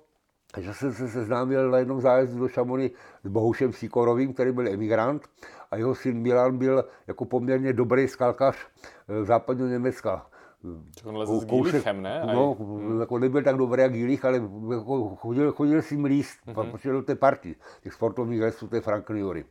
že 0.57 0.73
jsem 0.73 0.93
se 0.93 1.09
seznámil 1.09 1.71
na 1.71 1.77
jednom 1.77 2.01
zájezdu 2.01 2.39
do 2.39 2.47
Šamony 2.47 2.91
s 3.23 3.27
Bohušem 3.27 3.73
Sikorovým, 3.73 4.33
který 4.33 4.51
byl 4.51 4.67
emigrant 4.67 5.27
a 5.71 5.75
jeho 5.77 5.95
syn 5.95 6.17
Milan 6.21 6.57
byl 6.57 6.85
jako 7.07 7.25
poměrně 7.25 7.73
dobrý 7.73 8.07
skalkař 8.07 8.55
eh, 9.09 9.23
západního 9.25 9.67
Německa. 9.69 10.25
On 11.05 11.17
leze 11.17 11.39
s 11.39 11.45
Gielichem, 11.45 12.01
ne? 12.01 12.21
No, 12.33 12.57
jako 12.99 13.19
nebyl 13.19 13.43
tak 13.43 13.55
dobrý 13.57 13.81
jak 13.81 13.91
Gielich, 13.93 14.25
ale 14.25 14.41
jako 14.71 15.15
chodil, 15.15 15.51
chodil 15.51 15.81
si 15.81 15.97
mlíst, 15.97 16.39
Mhm. 16.47 16.55
mm-hmm. 16.55 16.71
protože 16.71 16.91
do 16.91 17.01
té 17.01 17.15
party, 17.15 17.55
těch 17.81 17.93
sportovních 17.93 18.41
lesů, 18.41 18.67
té 18.67 18.81
Frankliory. 18.81 19.45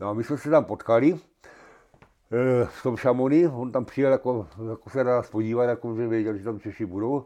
No 0.00 0.08
a 0.08 0.12
my 0.12 0.24
jsme 0.24 0.38
se 0.38 0.50
tam 0.50 0.64
potkali, 0.64 1.18
eh, 2.32 2.66
v 2.66 2.82
tom 2.82 2.96
Šamony, 2.96 3.48
on 3.48 3.72
tam 3.72 3.84
přijel 3.84 4.12
jako, 4.12 4.46
jako 4.70 4.90
se 4.90 5.04
nás 5.04 5.30
podívat, 5.30 5.64
jako, 5.64 5.96
že 5.96 6.06
věděl, 6.08 6.36
že 6.36 6.44
tam 6.44 6.60
Češi 6.60 6.86
budou. 6.86 7.24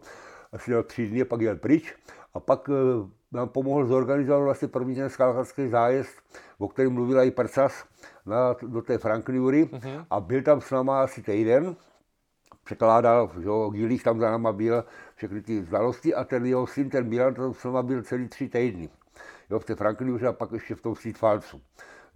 Asi 0.53 0.71
jel 0.71 0.83
tři 0.83 1.07
dny, 1.07 1.25
pak 1.25 1.41
jel 1.41 1.57
pryč. 1.57 1.95
A 2.35 2.41
pak 2.41 2.71
eh, 2.73 3.09
nám 3.33 3.49
pomohl 3.49 3.87
zorganizovat 3.87 4.43
vlastně 4.43 4.69
první 4.69 4.95
ten 4.95 5.09
skalkařský 5.11 5.69
zájezd, 5.69 6.23
o 6.59 6.69
kterém 6.69 6.93
mluvila 6.93 7.25
i 7.25 7.31
Prcas, 7.31 7.85
na, 8.27 8.57
do 8.63 8.83
té 8.83 8.99
Frankliury. 8.99 9.65
Mm-hmm. 9.65 10.07
A 10.11 10.21
byl 10.21 10.43
tam 10.43 10.61
s 10.61 10.71
náma 10.71 11.03
asi 11.03 11.23
týden, 11.23 11.77
překládal, 12.65 13.31
že 13.41 13.49
jo, 13.49 13.71
Gílich 13.71 14.03
tam 14.03 14.21
za 14.21 14.31
náma 14.31 14.53
byl, 14.53 14.85
všechny 15.15 15.43
ty 15.43 15.65
znalosti 15.65 16.15
a 16.15 16.25
ten 16.25 16.47
jeho 16.47 16.67
syn, 16.67 16.91
ten 16.91 17.09
Milan, 17.09 17.35
tam 17.35 17.55
s 17.55 17.65
náma 17.65 17.83
byl 17.83 18.03
celý 18.03 18.29
tři 18.29 18.49
týdny. 18.49 18.89
Jo, 19.51 19.59
v 19.59 19.65
té 19.65 19.75
Frankliuře 19.75 20.27
a 20.27 20.33
pak 20.33 20.53
ještě 20.53 20.75
v 20.75 20.83
tom 20.83 20.95
Streetfalcu. 20.95 21.61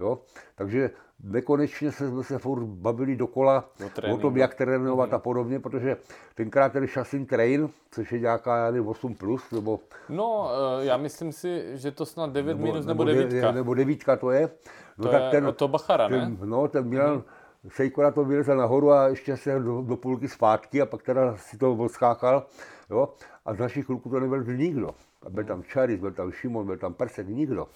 Jo, 0.00 0.18
takže 0.54 0.90
nekonečně 1.22 1.92
se, 1.92 2.08
jsme 2.10 2.24
se 2.24 2.38
furt 2.38 2.64
bavili 2.64 3.16
dokola 3.16 3.64
o, 3.86 3.88
tréninku. 3.88 4.22
tom, 4.22 4.36
jak 4.36 4.54
trénovat 4.54 5.14
a 5.14 5.18
podobně, 5.18 5.60
protože 5.60 5.96
tenkrát 6.34 6.72
ten 6.72 6.86
Chassin 6.86 7.26
Train, 7.26 7.68
což 7.90 8.12
je 8.12 8.18
nějaká, 8.18 8.56
já 8.56 8.70
nevím, 8.70 8.88
8 8.88 9.14
plus, 9.14 9.50
nebo, 9.50 9.80
No, 10.08 10.50
eh, 10.80 10.84
já 10.84 10.96
myslím 10.96 11.32
si, 11.32 11.64
že 11.76 11.90
to 11.90 12.06
snad 12.06 12.32
9 12.32 12.58
minus 12.58 12.86
nebo 12.86 13.04
de- 13.04 13.14
9. 13.14 13.52
nebo 13.52 13.74
devítka 13.74 14.16
to 14.16 14.30
je. 14.30 14.50
No, 14.98 15.04
To 15.10 15.16
je 15.36 15.46
od 15.46 15.56
toho 15.56 15.68
Bachara, 15.68 16.08
ne? 16.08 16.18
ten, 16.20 16.38
no, 16.50 16.68
ten 16.68 16.88
Milan 16.88 17.14
mm 17.16 17.22
Sejko 17.68 18.02
na 18.02 18.10
to 18.10 18.24
vylezl 18.24 18.56
nahoru 18.56 18.92
a 18.92 19.08
ještě 19.08 19.36
se 19.36 19.58
do, 19.60 19.82
do 19.82 19.96
půlky 19.96 20.28
zpátky 20.28 20.82
a 20.82 20.86
pak 20.86 21.02
teda 21.02 21.36
si 21.36 21.58
to 21.58 21.72
odskákal. 21.72 22.46
Jo? 22.90 23.08
A 23.44 23.54
z 23.54 23.58
našich 23.58 23.86
kluků 23.86 24.10
to 24.10 24.20
nebyl 24.20 24.44
nikdo. 24.44 24.90
A 25.26 25.30
byl 25.30 25.44
tam 25.44 25.62
Čaris, 25.62 26.00
byl 26.00 26.12
tam 26.12 26.32
Šimon, 26.32 26.66
byl 26.66 26.76
tam 26.76 26.94
Persek, 26.94 27.28
nikdo. 27.28 27.66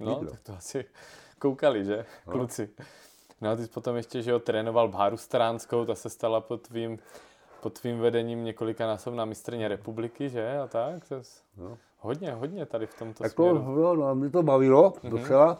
No, 0.00 0.10
nikdo. 0.14 0.30
tak 0.30 0.40
to 0.40 0.52
asi 0.56 0.84
koukali, 1.38 1.84
že, 1.84 2.04
kluci. 2.24 2.70
No 3.40 3.50
a 3.50 3.56
ty 3.56 3.62
jsi 3.62 3.68
potom 3.68 3.96
ještě, 3.96 4.22
že 4.22 4.30
jo, 4.30 4.38
trénoval 4.38 4.88
Báru 4.88 5.16
Stránskou, 5.16 5.84
ta 5.84 5.94
se 5.94 6.10
stala 6.10 6.40
pod 6.40 6.62
tvým, 6.68 6.98
pod 7.60 7.80
tvým 7.80 7.98
vedením 7.98 8.44
několikanásobná 8.44 9.24
mistrně 9.24 9.68
republiky, 9.68 10.28
že, 10.28 10.58
a 10.58 10.66
tak. 10.66 11.08
To 11.08 11.14
je 11.14 11.20
No. 11.56 11.78
hodně, 11.98 12.32
hodně 12.32 12.66
tady 12.66 12.86
v 12.86 12.98
tomto 12.98 13.22
Tak 13.22 13.32
to, 13.34 13.50
směru. 13.50 13.80
jo, 13.80 13.94
no, 13.96 14.06
a 14.06 14.14
mě 14.14 14.30
to 14.30 14.42
bavilo 14.42 14.92
docela. 15.08 15.58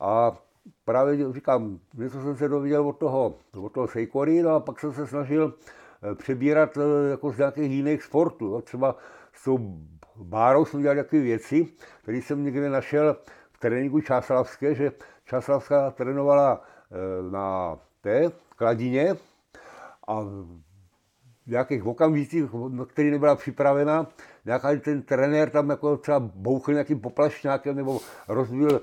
A 0.00 0.36
právě 0.84 1.32
říkám, 1.32 1.78
něco 1.94 2.22
jsem 2.22 2.36
se 2.36 2.48
dověděl 2.48 2.88
od 2.88 2.98
toho, 2.98 3.34
od 3.62 3.72
toho 3.72 3.88
Sejkory, 3.88 4.42
no 4.42 4.50
a 4.50 4.60
pak 4.60 4.80
jsem 4.80 4.92
se 4.92 5.06
snažil 5.06 5.54
eh, 6.02 6.14
přebírat 6.14 6.76
eh, 6.76 7.10
jako 7.10 7.30
z 7.32 7.38
nějakých 7.38 7.70
jiných 7.70 8.02
sportů. 8.02 8.46
Jo. 8.46 8.60
Třeba 8.62 8.96
s 9.32 9.44
tou 9.44 9.58
bárou 10.16 10.64
jsem 10.64 10.82
dělal 10.82 10.96
takové 10.96 11.22
věci, 11.22 11.68
které 12.02 12.18
jsem 12.18 12.44
někde 12.44 12.70
našel 12.70 13.16
tréninku 13.60 14.00
Čáslavské, 14.00 14.74
že 14.74 14.92
Čáslavská 15.24 15.90
trénovala 15.90 16.60
eh, 16.64 17.30
na 17.30 17.78
té 18.00 18.32
kladině 18.56 19.14
a 20.08 20.20
v 21.46 21.46
nějakých 21.46 21.86
okamžicích, 21.86 22.44
na 22.68 22.84
který 22.84 23.10
nebyla 23.10 23.36
připravena, 23.36 24.06
nějaký 24.44 24.80
ten 24.80 25.02
trenér 25.02 25.50
tam 25.50 25.70
jako 25.70 25.96
třeba 25.96 26.18
bouchl 26.20 26.72
nějakým 26.72 27.00
poplašňákem 27.00 27.76
nebo 27.76 28.00
rozbil, 28.28 28.80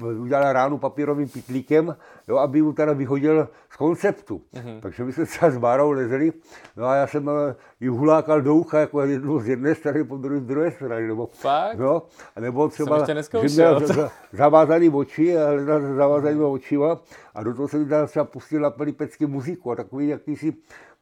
eh, 0.00 0.04
udělal 0.04 0.52
ránu 0.52 0.78
papírovým 0.78 1.28
pitlíkem, 1.28 1.96
jo, 2.28 2.36
aby 2.36 2.62
mu 2.62 2.72
teda 2.72 2.92
vyhodil 2.92 3.48
z 3.70 3.76
konceptu. 3.76 4.40
Mm-hmm. 4.54 4.80
Takže 4.80 5.04
my 5.04 5.12
jsme 5.12 5.26
třeba 5.26 5.50
s 5.50 5.58
Bárou 5.58 5.90
lezeli, 5.90 6.32
no 6.76 6.86
a 6.86 6.94
já 6.94 7.06
jsem 7.06 7.28
eh, 7.28 7.54
ji 7.80 7.88
hulákal 7.88 8.42
do 8.42 8.54
ucha 8.54 8.78
jako 8.80 9.00
jednu 9.02 9.40
z 9.40 9.48
jedné 9.48 9.74
strany, 9.74 10.04
po 10.04 10.16
druhé 10.16 10.40
z 10.40 10.44
druhé 10.44 10.70
strany. 10.70 11.06
Nebo, 11.08 11.26
Fakt? 11.32 11.78
No, 11.78 12.02
a 12.36 12.40
nebo 12.40 12.68
třeba, 12.68 12.98
že 13.06 13.14
měl 13.42 13.80
za- 13.80 13.94
za- 13.94 14.10
zavázaný 14.32 14.88
oči 14.90 15.38
a 15.38 15.46
hledal 15.48 15.80
se 15.80 15.94
zavázanými 15.94 16.44
očima 16.44 17.00
a 17.34 17.42
do 17.42 17.54
toho 17.54 17.68
jsem 17.68 17.88
třeba 18.06 18.24
pustil 18.24 18.60
na 18.60 18.70
pelipecky 18.70 19.26
muziku 19.26 19.70
a 19.70 19.76
takový 19.76 20.08
jakýsi 20.08 20.54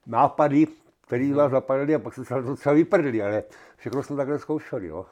nápady, 0.07 0.67
který 1.07 1.33
vás 1.33 1.53
napadly 1.53 1.95
a 1.95 1.99
pak 1.99 2.15
se 2.15 2.25
to 2.25 2.41
docela 2.41 2.75
vyprdli, 2.75 3.23
ale 3.23 3.43
všechno 3.77 4.03
jsme 4.03 4.17
takhle 4.17 4.39
zkoušeli. 4.39 4.89
No. 4.89 5.07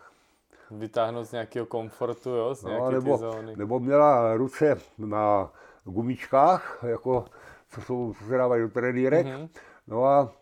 Vytáhnout 0.71 1.25
z 1.25 1.33
nějakého 1.33 1.67
komfortu, 1.67 2.31
jo, 2.31 2.55
z 2.55 2.63
No, 2.63 2.71
nějaké 2.71 2.95
nebo, 2.95 3.17
ty 3.17 3.21
zóny. 3.21 3.57
nebo 3.57 3.81
měla 3.81 4.37
ruce 4.37 4.79
na 4.99 5.51
gumičkách, 5.85 6.79
jako 6.83 7.25
co, 7.69 7.81
jsou, 7.83 8.15
co 8.19 8.25
se 8.25 8.37
dávají 8.37 8.63
do 8.63 8.69
trenýrek. 8.69 9.27
Mm-hmm. 9.27 9.49
No 9.87 10.05
a, 10.05 10.33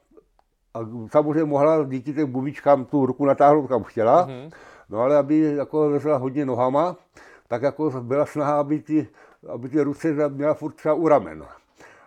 a 0.74 0.78
samozřejmě 1.12 1.44
mohla 1.44 1.84
díky 1.84 2.14
těm 2.14 2.32
gumičkám 2.32 2.84
tu 2.84 3.06
ruku 3.06 3.26
natáhnout 3.26 3.66
kam 3.66 3.82
chtěla, 3.82 4.26
mm-hmm. 4.26 4.50
no 4.88 5.00
ale 5.00 5.16
aby 5.16 5.38
jako 5.38 5.90
vezla 5.90 6.16
hodně 6.16 6.46
nohama, 6.46 6.96
tak 7.48 7.62
jako 7.62 7.90
byla 7.90 8.26
snaha, 8.26 8.60
aby 8.60 8.78
ty, 8.78 9.08
aby 9.48 9.68
ty 9.68 9.82
ruce 9.82 10.28
měla 10.28 10.54
furt 10.54 10.72
třeba 10.72 10.94
u 10.94 11.08
ramen. 11.08 11.44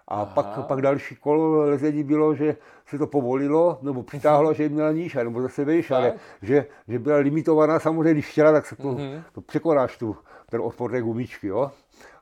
A 0.08 0.26
pak, 0.26 0.66
pak 0.68 0.82
další 0.82 1.16
kolo 1.16 1.62
lezení 1.62 2.04
bylo, 2.04 2.36
že 2.36 2.58
se 2.86 2.98
to 2.98 3.08
povolilo, 3.08 3.80
nebo 3.82 4.04
přitáhlo, 4.04 4.54
že 4.54 4.70
měla 4.70 4.92
níž, 4.92 5.14
nebo 5.14 5.42
zase 5.42 5.66
vejš, 5.66 5.92
ale 5.92 6.14
že, 6.42 6.66
že 6.88 7.00
byla 7.00 7.18
limitovaná, 7.18 7.80
samozřejmě, 7.80 8.12
když 8.14 8.30
chtěla, 8.30 8.52
tak 8.52 8.66
se 8.66 8.76
to, 8.76 8.84
mm-hmm. 8.84 9.24
to 9.34 9.42
překonáš 9.42 9.98
tu, 9.98 10.18
ten 10.50 10.62
odpor 10.62 10.92
té 10.92 11.02
gumičky, 11.02 11.48
jo. 11.48 11.72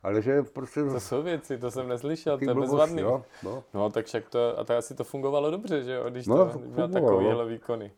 Ale 0.03 0.21
že 0.21 0.43
prostě... 0.43 0.83
To 0.83 0.99
jsou 0.99 1.21
věci, 1.21 1.57
to 1.57 1.71
jsem 1.71 1.87
neslyšel, 1.87 2.37
to 2.37 2.49
je 2.49 2.55
bezvadný. 2.55 3.01
Jo, 3.01 3.23
no. 3.43 3.63
no. 3.73 3.89
tak 3.89 4.05
však 4.05 4.29
to, 4.29 4.59
a 4.59 4.63
tak 4.63 4.77
asi 4.77 4.95
to 4.95 5.03
fungovalo 5.03 5.51
dobře, 5.51 5.83
že 5.83 5.93
jo, 5.93 6.09
když 6.09 6.27
no, 6.27 6.35
to, 6.49 6.59
měla 6.59 6.87
takovýhle 6.87 7.45
výkony. 7.45 7.91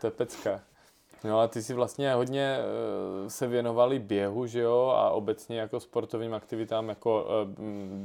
To 0.00 0.06
je 0.06 0.10
pecka. 0.10 0.60
No 1.24 1.40
a 1.40 1.48
ty 1.48 1.62
si 1.62 1.74
vlastně 1.74 2.14
hodně 2.14 2.58
uh, 3.22 3.28
se 3.28 3.46
věnovali 3.46 3.98
běhu, 3.98 4.46
že 4.46 4.60
jo, 4.60 4.92
a 4.96 5.10
obecně 5.10 5.60
jako 5.60 5.80
sportovním 5.80 6.34
aktivitám, 6.34 6.88
jako 6.88 7.24
uh, 7.24 7.54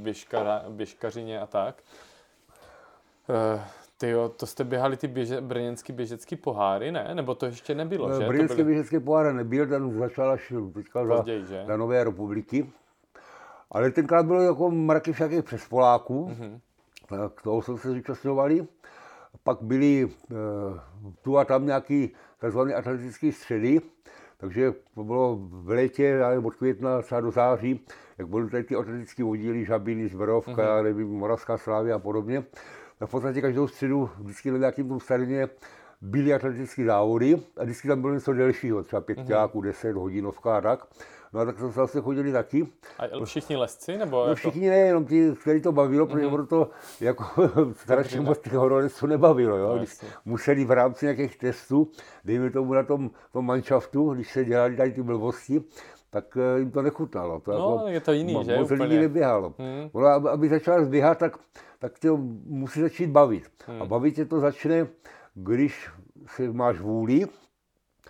běžka, 0.04 0.64
běžkařině 0.70 1.40
a 1.40 1.46
tak. 1.46 1.76
Uh, 3.30 3.62
ty 3.98 4.10
jo, 4.10 4.30
to 4.30 4.46
jste 4.46 4.64
běhali 4.64 4.98
ty 4.98 5.08
běže, 5.08 5.42
brněnský 5.42 5.94
běžecký 5.94 6.36
poháry, 6.36 6.92
ne? 6.92 7.12
Nebo 7.14 7.36
to 7.36 7.46
ještě 7.46 7.76
nebylo, 7.76 8.20
že? 8.20 8.28
Brněnský 8.28 8.56
byly... 8.56 8.66
běžecký 8.66 9.00
pohár 9.00 9.34
nebyl, 9.34 9.68
ten 9.68 10.00
začal 10.00 10.32
až 10.32 10.54
teďka 10.74 11.06
Později, 11.06 11.42
za, 11.42 11.48
že? 11.48 11.64
za 11.68 11.78
Nové 11.78 12.04
republiky. 12.04 12.70
Ale 13.72 13.92
tenkrát 13.92 14.26
bylo 14.26 14.42
jako 14.42 14.72
mraky 14.72 15.14
všakých 15.14 15.44
přes 15.44 15.68
Poláků, 15.68 16.30
mm-hmm. 16.30 16.60
tak 17.10 17.42
toho 17.42 17.62
jsme 17.62 17.78
se 17.78 17.92
zúčastňovali. 17.92 18.68
Pak 19.44 19.62
byly 19.62 20.04
e, 20.04 20.10
tu 21.22 21.38
a 21.38 21.46
tam 21.46 21.66
nějaký 21.66 22.14
tzv. 22.40 22.60
atletické 22.76 23.32
středy, 23.32 23.82
takže 24.38 24.74
to 24.96 25.04
bylo 25.04 25.38
v 25.42 25.70
létě, 25.70 26.22
ale 26.24 26.40
od 26.40 26.56
května 26.56 27.02
třeba 27.02 27.22
do 27.22 27.32
září, 27.32 27.86
jak 28.18 28.28
byly 28.28 28.50
tady 28.50 28.64
ty 28.64 28.76
atletické 28.76 29.24
oddíly, 29.24 29.66
Žabiny, 29.66 30.08
Zberovka, 30.08 30.52
mm-hmm. 30.52 30.84
nevím, 30.84 31.08
Moravská 31.08 31.58
Slávy 31.58 31.92
a 31.92 32.00
podobně. 32.00 32.44
Tak 33.00 33.10
v 33.10 33.12
podstatě 33.12 33.42
každou 33.42 33.68
středu 33.68 34.10
vždycky 34.18 34.52
na 34.52 34.58
nějakým 34.58 34.90
tom 34.90 35.00
stadině 35.00 35.50
byly 36.02 36.34
atletické 36.34 36.86
závody 36.86 37.42
a 37.58 37.64
vždycky 37.64 37.88
tam 37.88 38.02
bylo 38.02 38.14
něco 38.14 38.34
delšího, 38.34 38.84
třeba 38.84 39.02
pět 39.02 39.18
mm-hmm. 39.18 39.62
deset, 39.62 39.96
hodinovka 39.96 40.58
a 40.58 40.62
tak. 40.62 40.88
No 41.34 41.40
a 41.40 41.46
tak 41.46 41.60
jsme 41.60 41.72
zase 41.72 42.02
chodili 42.02 42.32
taky. 42.32 42.68
A 43.00 43.26
všichni 43.26 43.56
lesci? 43.56 43.98
Nebo 43.98 44.28
no 44.28 44.36
všichni 44.36 44.70
ne, 44.70 44.78
jenom 44.78 45.06
ti, 45.06 45.32
kteří 45.42 45.62
to 45.62 45.72
bavilo, 45.72 46.06
mm-hmm. 46.06 46.12
protože 46.12 46.28
mhm. 46.28 46.48
to 46.48 46.70
jako 47.02 47.26
strašně 47.74 48.22
moc 48.22 48.40
těch 48.40 48.54
horolezců 48.54 49.08
nebavilo. 49.08 49.58
Jo? 49.58 49.70
No, 49.70 49.78
když 49.78 50.00
museli 50.26 50.66
v 50.66 50.72
rámci 50.72 51.06
nějakých 51.06 51.38
testů, 51.38 51.92
dejme 52.26 52.50
tomu 52.50 52.74
na 52.74 52.84
tom, 52.84 53.12
tom 53.32 53.46
manšaftu, 53.46 54.14
když 54.14 54.32
se 54.32 54.46
dělali 54.46 54.76
tady 54.76 54.92
ty 54.92 55.04
blbosti, 55.04 55.64
tak 56.10 56.38
eh, 56.38 56.60
jim 56.60 56.72
to 56.72 56.82
nechutnalo. 56.82 57.40
To 57.40 57.52
no, 57.52 57.58
jako, 57.58 57.88
je 57.88 58.00
to 58.00 58.12
jiný, 58.12 58.46
že? 58.46 58.58
Moc 58.58 58.70
lidí 58.70 58.98
neběhalo. 58.98 59.54
Hmm. 59.58 59.90
Ono, 59.94 60.08
aby, 60.08 60.30
aby 60.30 60.50
začal 60.50 60.86
zběhat, 60.86 61.18
tak, 61.18 61.38
tak 61.80 62.00
to 62.00 62.18
musí 62.46 62.82
začít 62.82 63.10
bavit. 63.10 63.44
Hmm. 63.66 63.82
A 63.82 63.86
bavit 63.86 64.16
tě 64.16 64.26
to 64.26 64.40
začne, 64.40 64.88
když 65.34 65.90
si 66.28 66.54
máš 66.54 66.80
vůli 66.80 67.26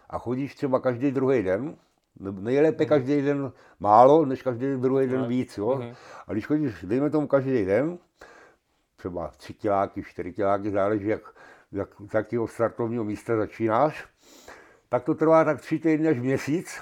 a 0.10 0.18
chodíš 0.18 0.56
třeba 0.56 0.80
každý 0.80 1.12
druhý 1.12 1.44
den, 1.44 1.76
nejlépe 2.20 2.84
mm. 2.84 2.90
každý 2.90 3.22
den 3.22 3.52
málo, 3.80 4.26
než 4.26 4.42
každý 4.42 4.76
druhý 4.76 5.08
den 5.08 5.28
víc. 5.28 5.58
Jo? 5.58 5.76
Mm. 5.76 5.94
A 6.28 6.34
když 6.34 6.48
chodíš, 6.48 6.86
dejme 6.88 7.10
tomu 7.10 7.28
každý 7.28 7.66
den, 7.66 7.98
třeba 8.96 9.32
tři 9.38 9.54
kiláky, 9.54 10.04
čtyři 10.04 10.34
kiláky, 10.34 10.72
záleží, 10.72 11.08
jak, 11.08 11.22
jak, 11.72 11.90
z 12.12 12.14
jakého 12.14 12.48
startovního 12.48 13.04
místa 13.04 13.38
začínáš, 13.38 14.08
tak 14.90 15.04
to 15.04 15.16
trvá 15.16 15.44
tak 15.44 15.62
tři 15.62 15.80
týdny 15.80 16.08
až 16.08 16.20
měsíc 16.20 16.82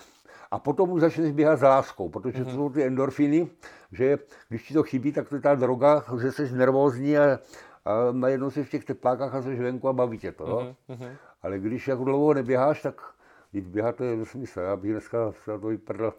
a 0.51 0.59
potom 0.59 0.91
už 0.91 1.01
začneš 1.01 1.31
běhat 1.31 1.59
s 1.59 1.61
láskou, 1.61 2.09
protože 2.09 2.39
mm. 2.39 2.45
to 2.45 2.51
jsou 2.51 2.69
ty 2.69 2.83
endorfiny, 2.83 3.49
že 3.91 4.17
když 4.49 4.63
ti 4.63 4.73
to 4.73 4.83
chybí, 4.83 5.11
tak 5.11 5.29
to 5.29 5.35
je 5.35 5.41
ta 5.41 5.55
droga, 5.55 6.03
že 6.21 6.31
jsi 6.31 6.51
nervózní 6.51 7.17
a, 7.17 7.39
a 7.85 7.93
najednou 8.11 8.49
jsi 8.49 8.63
v 8.63 8.69
těch 8.69 8.85
teplákách 8.85 9.35
a 9.35 9.41
jsi 9.41 9.55
venku 9.55 9.89
a 9.89 9.93
baví 9.93 10.17
tě 10.17 10.31
to. 10.31 10.75
Mm-hmm. 10.89 11.15
Ale 11.41 11.59
když 11.59 11.87
jako 11.87 12.03
dlouho 12.03 12.33
neběháš, 12.33 12.81
tak 12.81 13.14
Jít 13.55 13.67
běhat 13.67 13.95
to 13.95 14.03
je 14.03 14.15
nesmysl, 14.15 14.59
já 14.59 14.75
bych 14.75 14.91
dneska 14.91 15.31
se 15.31 15.59
to 15.59 15.67
vyprdl. 15.67 16.13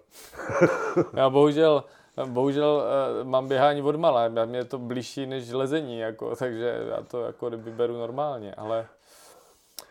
já 1.12 1.30
bohužel, 1.30 1.84
bohužel 2.26 2.84
uh, 3.20 3.28
mám 3.28 3.48
běhání 3.48 3.82
od 3.82 3.96
malé, 3.96 4.46
mě 4.46 4.58
je 4.58 4.64
to 4.64 4.78
blížší 4.78 5.26
než 5.26 5.50
lezení, 5.50 5.98
jako, 5.98 6.36
takže 6.38 6.84
já 6.90 7.02
to 7.02 7.24
jako 7.24 7.48
kdyby 7.48 7.70
beru 7.70 7.98
normálně, 7.98 8.54
ale 8.54 8.86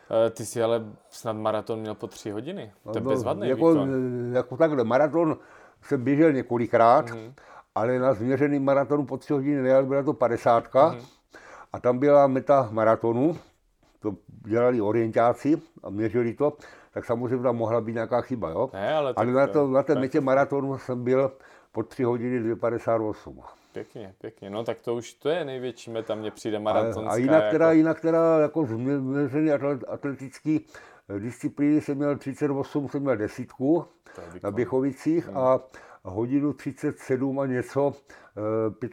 uh, 0.09 0.29
ty 0.29 0.45
si 0.45 0.63
ale 0.63 0.85
snad 1.09 1.33
maraton 1.33 1.79
měl 1.79 1.95
po 1.95 2.07
tři 2.07 2.31
hodiny, 2.31 2.71
to 2.83 2.97
je 2.97 3.01
no, 3.01 3.09
bezvadný 3.09 3.49
jako, 3.49 3.69
výkon. 3.69 3.89
jako 4.33 4.57
takhle, 4.57 4.83
maraton 4.83 5.37
jsem 5.81 6.03
běžel 6.03 6.33
několikrát, 6.33 7.05
mm-hmm. 7.05 7.33
ale 7.75 7.99
na 7.99 8.13
změřený 8.13 8.59
maratonu 8.59 9.05
po 9.05 9.17
tři 9.17 9.33
hodiny 9.33 9.61
nejel, 9.61 9.85
byla 9.85 10.03
to 10.03 10.13
padesátka 10.13 10.91
mm-hmm. 10.91 11.05
a 11.73 11.79
tam 11.79 11.99
byla 11.99 12.27
meta 12.27 12.69
maratonu, 12.71 13.37
to 13.99 14.15
dělali 14.27 14.81
orientáci 14.81 15.61
a 15.83 15.89
měřili 15.89 16.33
to, 16.33 16.53
tak 16.95 17.05
samozřejmě 17.05 17.43
tam 17.43 17.55
mohla 17.55 17.81
být 17.81 17.93
nějaká 17.93 18.21
chyba, 18.21 18.49
jo? 18.49 18.69
Ne, 18.73 18.93
ale, 18.93 19.13
ale 19.15 19.31
na, 19.31 19.47
to, 19.47 19.67
na 19.67 19.83
té 19.83 19.95
metě 19.95 20.21
maratonu 20.21 20.77
jsem 20.77 21.03
byl 21.03 21.31
po 21.71 21.83
3 21.83 22.03
hodiny 22.03 22.53
2,58. 22.55 23.43
Pěkně, 23.73 24.13
pěkně. 24.21 24.49
No 24.49 24.63
tak 24.63 24.77
to 24.79 24.95
už 24.95 25.13
to 25.13 25.29
je 25.29 25.45
největší 25.45 25.91
meta, 25.91 26.15
mně 26.15 26.31
přijde 26.31 26.59
maratonská. 26.59 27.11
A, 27.11 27.13
a 27.13 27.17
jinak, 27.17 27.51
teda, 27.51 27.65
jako... 27.65 27.77
jinak 27.77 28.01
teda 28.01 28.39
jako 28.39 28.65
změřený 28.65 29.51
atletický 29.87 30.65
disciplíny 31.19 31.81
jsem 31.81 31.97
měl 31.97 32.17
38, 32.17 32.89
jsem 32.89 33.01
měl 33.01 33.17
desítku 33.17 33.85
na 34.43 34.51
Běchovicích 34.51 35.27
hmm. 35.27 35.37
a 35.37 35.59
hodinu 36.03 36.53
37 36.53 37.39
a 37.39 37.45
něco, 37.45 37.93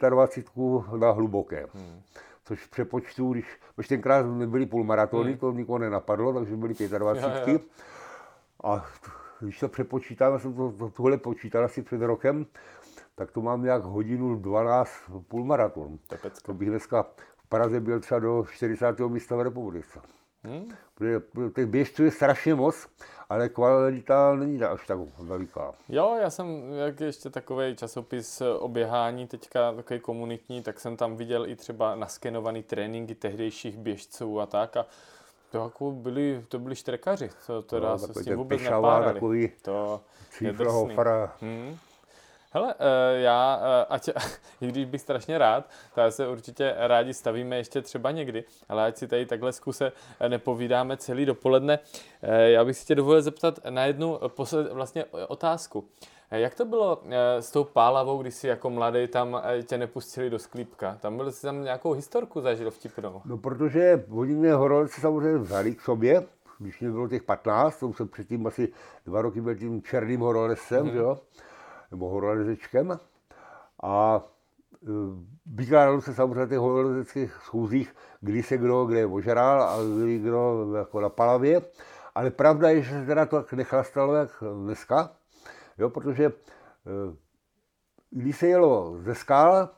25 0.09 0.47
eh, 0.93 0.97
na 0.97 1.11
hluboké. 1.11 1.67
Hmm 1.73 2.01
což 2.45 2.59
v 2.59 2.69
přepočtu, 2.69 3.33
když, 3.33 3.45
už 3.77 3.87
tenkrát 3.87 4.25
byly 4.25 4.65
půlmaratony, 4.65 5.29
hmm. 5.29 5.39
to 5.39 5.51
nikoho 5.51 5.77
nenapadlo, 5.79 6.33
takže 6.33 6.55
byly 6.55 6.73
25. 6.97 7.61
A 8.63 8.85
když 9.39 9.59
to 9.59 9.69
přepočítám, 9.69 10.33
já 10.33 10.39
jsem 10.39 10.53
to, 10.53 10.71
to, 10.71 10.89
tohle 10.89 11.17
počítal 11.17 11.65
asi 11.65 11.81
před 11.81 12.01
rokem, 12.01 12.45
tak 13.15 13.31
to 13.31 13.41
mám 13.41 13.63
nějak 13.63 13.83
hodinu 13.83 14.35
12 14.35 14.91
půlmaraton. 15.27 15.99
To 16.45 16.53
bych 16.53 16.69
dneska 16.69 17.03
v 17.37 17.47
Praze 17.49 17.79
byl 17.79 17.99
třeba 17.99 18.19
do 18.19 18.45
40. 18.53 18.99
místa 18.99 19.35
v 19.35 19.41
republice. 19.41 19.99
Hmm. 20.43 20.69
Protože 20.95 21.21
těch 21.55 21.65
běžců 21.65 22.03
je 22.03 22.11
strašně 22.11 22.55
moc, 22.55 22.87
ale 23.29 23.49
kvalita 23.49 24.35
není 24.35 24.63
až 24.63 24.87
tak 24.87 24.97
veliká. 25.19 25.73
Jo, 25.89 26.17
já 26.21 26.29
jsem 26.29 26.73
jak 26.73 26.99
ještě 26.99 27.29
takový 27.29 27.75
časopis 27.75 28.41
o 28.41 28.67
běhání, 28.67 29.27
teďka 29.27 29.71
takový 29.71 29.99
komunitní, 29.99 30.63
tak 30.63 30.79
jsem 30.79 30.97
tam 30.97 31.17
viděl 31.17 31.47
i 31.47 31.55
třeba 31.55 31.95
naskenovaný 31.95 32.63
tréninky 32.63 33.15
tehdejších 33.15 33.77
běžců 33.77 34.39
a 34.39 34.45
tak. 34.45 34.77
A 34.77 34.85
to 35.53 35.59
jako 35.63 35.91
byli, 35.91 36.45
to 36.47 36.59
byli 36.59 36.75
štrekaři, 36.75 37.29
to, 37.47 37.61
to 37.61 37.79
no, 37.79 37.99
se 37.99 38.13
s 38.13 38.23
tím 38.23 38.35
vůbec 38.35 38.61
nepárali. 38.61 39.13
Takový 39.13 39.51
to 39.61 40.01
je 40.41 40.53
hmm. 41.41 41.77
Hele, 42.51 42.75
eh, 42.79 43.21
já, 43.21 43.61
eh, 43.61 43.85
ať, 43.89 44.09
i 44.61 44.67
když 44.67 44.85
bych 44.85 45.01
strašně 45.01 45.37
rád, 45.37 45.69
tak 45.95 46.13
se 46.13 46.27
určitě 46.27 46.75
rádi 46.77 47.13
stavíme 47.13 47.57
ještě 47.57 47.81
třeba 47.81 48.11
někdy, 48.11 48.43
ale 48.69 48.85
ať 48.85 48.97
si 48.97 49.07
tady 49.07 49.25
takhle 49.25 49.53
zkuse 49.53 49.91
eh, 50.19 50.29
nepovídáme 50.29 50.97
celý 50.97 51.25
dopoledne, 51.25 51.79
já 52.45 52.65
bych 52.65 52.77
si 52.77 52.85
tě 52.85 52.95
dovolil 52.95 53.21
zeptat 53.21 53.59
na 53.69 53.85
jednu 53.85 54.19
posled, 54.27 54.71
vlastně 54.71 55.05
otázku. 55.27 55.87
Jak 56.33 56.55
to 56.55 56.65
bylo 56.65 57.01
s 57.39 57.51
tou 57.51 57.63
pálavou, 57.63 58.21
když 58.21 58.35
jsi 58.35 58.47
jako 58.47 58.69
mladý 58.69 59.07
tam 59.07 59.41
tě 59.63 59.77
nepustili 59.77 60.29
do 60.29 60.39
sklípka? 60.39 60.97
Tam 61.01 61.17
byl 61.17 61.31
jsi 61.31 61.41
tam 61.41 61.63
nějakou 61.63 61.91
historku 61.91 62.41
zažil 62.41 62.71
vtipnou? 62.71 63.21
No 63.25 63.37
protože 63.37 64.05
oni 64.11 64.35
mě 64.35 64.53
horolci 64.53 65.01
samozřejmě 65.01 65.37
vzali 65.37 65.75
k 65.75 65.81
sobě, 65.81 66.25
když 66.59 66.79
mě 66.79 66.91
bylo 66.91 67.07
těch 67.07 67.23
15, 67.23 67.79
to 67.79 67.93
jsem 67.93 68.07
předtím 68.07 68.47
asi 68.47 68.73
dva 69.05 69.21
roky 69.21 69.41
byl 69.41 69.55
tím 69.55 69.81
černým 69.81 70.19
horolesem, 70.19 70.85
mm-hmm. 70.85 70.95
jo 70.95 71.19
nebo 71.91 72.09
horolezečkem. 72.09 72.99
A 73.83 74.21
vykládalo 75.45 76.01
se 76.01 76.13
samozřejmě 76.13 76.47
těch 76.47 76.57
horolezeckých 76.57 77.33
schůzích, 77.43 77.95
kdy 78.21 78.43
se 78.43 78.57
kdo 78.57 78.85
kde 78.85 79.05
ožral 79.05 79.63
a 79.63 79.77
kdy 80.03 80.19
kdo 80.19 80.73
jako 80.77 81.01
na 81.01 81.09
palavě. 81.09 81.61
Ale 82.15 82.31
pravda 82.31 82.69
je, 82.69 82.81
že 82.81 82.91
se 82.91 83.05
teda 83.05 83.25
to 83.25 83.35
tak 83.41 83.53
nechlastalo 83.53 84.13
jak 84.13 84.29
dneska, 84.63 85.09
jo, 85.77 85.89
protože 85.89 86.25
e, 86.25 86.31
když 88.09 88.37
se 88.37 88.47
jelo 88.47 88.95
ze 88.97 89.15
skal, 89.15 89.69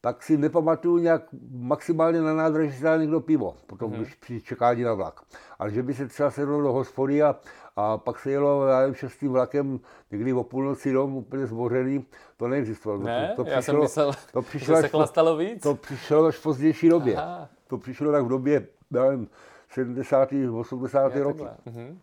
tak 0.00 0.22
si 0.22 0.36
nepamatuju 0.36 0.98
nějak 0.98 1.22
maximálně 1.50 2.20
na 2.20 2.34
nádraží 2.34 2.72
si 2.72 2.82
dal 2.82 2.98
někdo 2.98 3.20
pivo, 3.20 3.56
potom 3.66 3.92
mm-hmm. 3.92 3.96
když 3.96 4.14
při 4.14 4.40
čekání 4.40 4.82
na 4.82 4.94
vlak. 4.94 5.20
Ale 5.58 5.70
že 5.70 5.82
by 5.82 5.94
se 5.94 6.08
třeba 6.08 6.30
sedlo 6.30 6.62
do 6.62 6.72
hospody 6.72 7.22
a, 7.22 7.36
a 7.76 7.98
pak 7.98 8.18
se 8.18 8.30
jelo, 8.30 8.66
já 8.66 8.80
nevím, 8.80 8.94
šestým 8.94 9.32
vlakem 9.32 9.80
někdy 10.10 10.32
o 10.32 10.44
půlnoci 10.44 10.92
dom, 10.92 11.16
úplně 11.16 11.46
zbořený, 11.46 12.06
to 12.36 12.48
neexistovalo. 12.48 13.02
Ne, 13.02 13.32
to, 13.36 13.44
to 13.44 13.50
já 13.50 13.62
jsem 13.62 13.80
myslel, 13.80 14.12
to 14.32 14.42
že 14.42 14.48
přišlo, 14.48 14.76
se 14.76 14.82
až, 14.82 14.90
po- 14.90 14.96
chlastalo 14.96 15.36
víc. 15.36 15.62
to 15.62 15.74
přišlo 15.74 16.24
až 16.24 16.36
v 16.36 16.42
pozdější 16.42 16.88
době. 16.88 17.16
Aha. 17.16 17.48
To 17.66 17.78
přišlo 17.78 18.12
tak 18.12 18.24
v 18.24 18.28
době, 18.28 18.66
já 18.90 19.04
nevím, 19.04 19.28
70. 19.70 20.28
80. 20.52 21.16
Jo, 21.16 21.24
roky. 21.24 21.44
Mhm. 21.66 22.00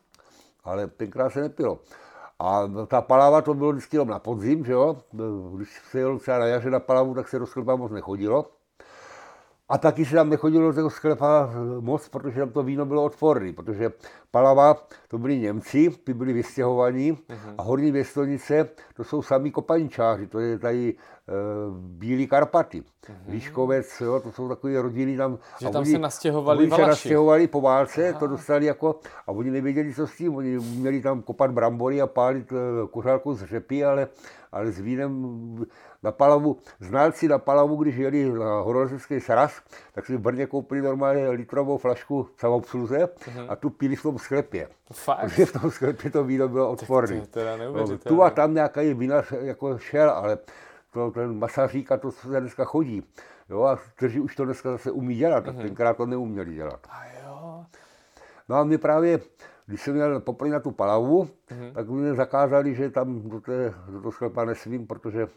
Ale 0.64 0.88
tenkrát 0.88 1.30
se 1.30 1.42
nepilo. 1.42 1.80
A 2.40 2.68
ta 2.88 3.02
palava 3.02 3.42
to 3.42 3.54
bylo 3.54 3.72
vždycky 3.72 3.98
na 4.06 4.20
podzim, 4.20 4.66
že 4.66 4.72
jo? 4.72 4.98
Když 5.56 5.82
se 5.92 6.00
jelo 6.00 6.20
třeba 6.20 6.40
na 6.40 6.46
jaře 6.46 6.70
na 6.70 6.80
palavu, 6.80 7.16
tak 7.16 7.28
se 7.28 7.40
do 7.40 7.48
sklepa 7.48 7.76
moc 7.76 7.92
nechodilo. 7.92 8.52
A 9.70 9.78
taky 9.78 10.06
se 10.06 10.16
tam 10.16 10.30
nechodilo 10.30 10.68
do 10.72 10.76
toho 10.76 10.90
sklepa 10.90 11.50
moc, 11.80 12.10
protože 12.10 12.40
tam 12.40 12.50
to 12.50 12.64
víno 12.64 12.86
bylo 12.86 13.04
odporné, 13.04 13.54
protože 13.54 13.92
Palava, 14.32 14.76
to 15.08 15.18
byli 15.18 15.40
Němci, 15.40 15.90
ty 16.04 16.14
byli 16.14 16.34
vystěhovaní 16.34 17.18
a 17.58 17.62
Horní 17.64 17.92
Věstonice, 17.92 18.70
to 18.96 19.04
jsou 19.04 19.22
samý 19.22 19.52
kopaničáři, 19.52 20.28
to 20.28 20.40
je 20.40 20.60
tady 20.60 20.90
e, 20.94 20.96
Bílý 21.80 22.28
Karpaty, 22.28 22.84
Líškovec, 23.30 24.02
jo, 24.02 24.20
to 24.20 24.32
jsou 24.32 24.50
takové 24.50 24.82
rodiny 24.82 25.18
tam. 25.18 25.38
Že 25.62 25.68
a 25.68 25.70
tam 25.72 25.82
oni- 25.82 25.92
se 25.92 25.98
nastěhovali 26.00 26.60
oni 26.60 26.68
se 26.68 26.72
Valaši. 26.72 26.90
nastěhovali 26.90 27.48
po 27.48 27.62
válce, 27.62 28.14
to 28.20 28.28
dostali 28.28 28.66
jako, 28.66 29.00
a 29.28 29.32
oni 29.32 29.52
nevěděli, 29.52 29.94
co 29.94 30.08
s 30.08 30.16
tím, 30.18 30.36
oni 30.36 30.58
měli 30.60 31.02
tam 31.02 31.22
kopat 31.22 31.52
brambory 31.52 32.02
a 32.02 32.08
pálit 32.08 32.52
e, 32.52 32.56
kuřálku 32.88 33.34
z 33.34 33.44
řepy, 33.44 33.86
ale, 33.86 34.08
ale 34.52 34.72
s 34.72 34.80
vínem 34.80 35.66
na 36.06 36.12
Palavu, 36.12 36.58
znalci 36.80 37.28
na 37.28 37.40
Palavu, 37.40 37.76
když 37.76 37.96
jeli 37.96 38.30
na 38.30 38.60
horolezecký 38.60 39.20
sraz, 39.20 39.62
tak 39.94 40.06
si 40.06 40.18
v 40.18 40.20
Brně 40.20 40.46
koupili 40.46 40.82
normálně 40.82 41.30
litrovou 41.30 41.78
flašku 41.78 42.30
samoobsluze 42.38 43.10
a 43.48 43.56
tu 43.56 43.70
pili 43.70 43.96
v 43.96 44.02
tom 44.04 44.20
sklepě. 44.20 44.70
Fakt? 44.94 45.22
Protože 45.22 45.46
v 45.46 45.52
tom 45.52 45.72
sklepě 45.72 46.12
to 46.12 46.24
víno 46.24 46.48
bylo 46.48 46.70
odporné. 46.70 47.22
No, 47.74 47.98
tu 47.98 48.24
a 48.24 48.30
tam 48.30 48.54
nějaký 48.54 48.94
vinař 48.94 49.34
jako 49.40 49.78
šel, 49.78 50.10
ale 50.10 50.38
to, 50.94 51.12
ten 51.12 51.40
masařík 51.40 51.92
a 51.92 51.98
to, 51.98 52.12
co 52.12 52.28
se 52.28 52.40
dneska 52.40 52.66
chodí. 52.66 53.04
Jo, 53.50 53.64
a 53.64 53.80
kteří 53.96 54.20
už 54.20 54.36
to 54.36 54.46
dneska 54.46 54.72
zase 54.72 54.92
umí 54.92 55.16
dělat, 55.16 55.44
tak 55.44 55.56
tenkrát 55.56 55.98
to 55.98 56.06
neuměli 56.06 56.54
dělat. 56.54 56.80
A 56.90 57.02
jo. 57.06 57.66
No 58.50 58.56
a 58.56 58.64
mě 58.64 58.78
právě, 58.78 59.20
když 59.66 59.82
jsem 59.82 59.94
měl 59.94 60.20
poprvé 60.20 60.52
na 60.52 60.60
tu 60.60 60.72
palavu, 60.72 61.30
tak 61.74 61.88
mě 61.88 62.14
zakázali, 62.14 62.76
že 62.76 62.90
tam 62.90 63.30
do, 63.30 63.42
té, 63.42 63.74
do 63.88 64.00
toho 64.00 64.12
sklepa 64.12 64.46
nesmím, 64.46 64.88
protože 64.88 65.28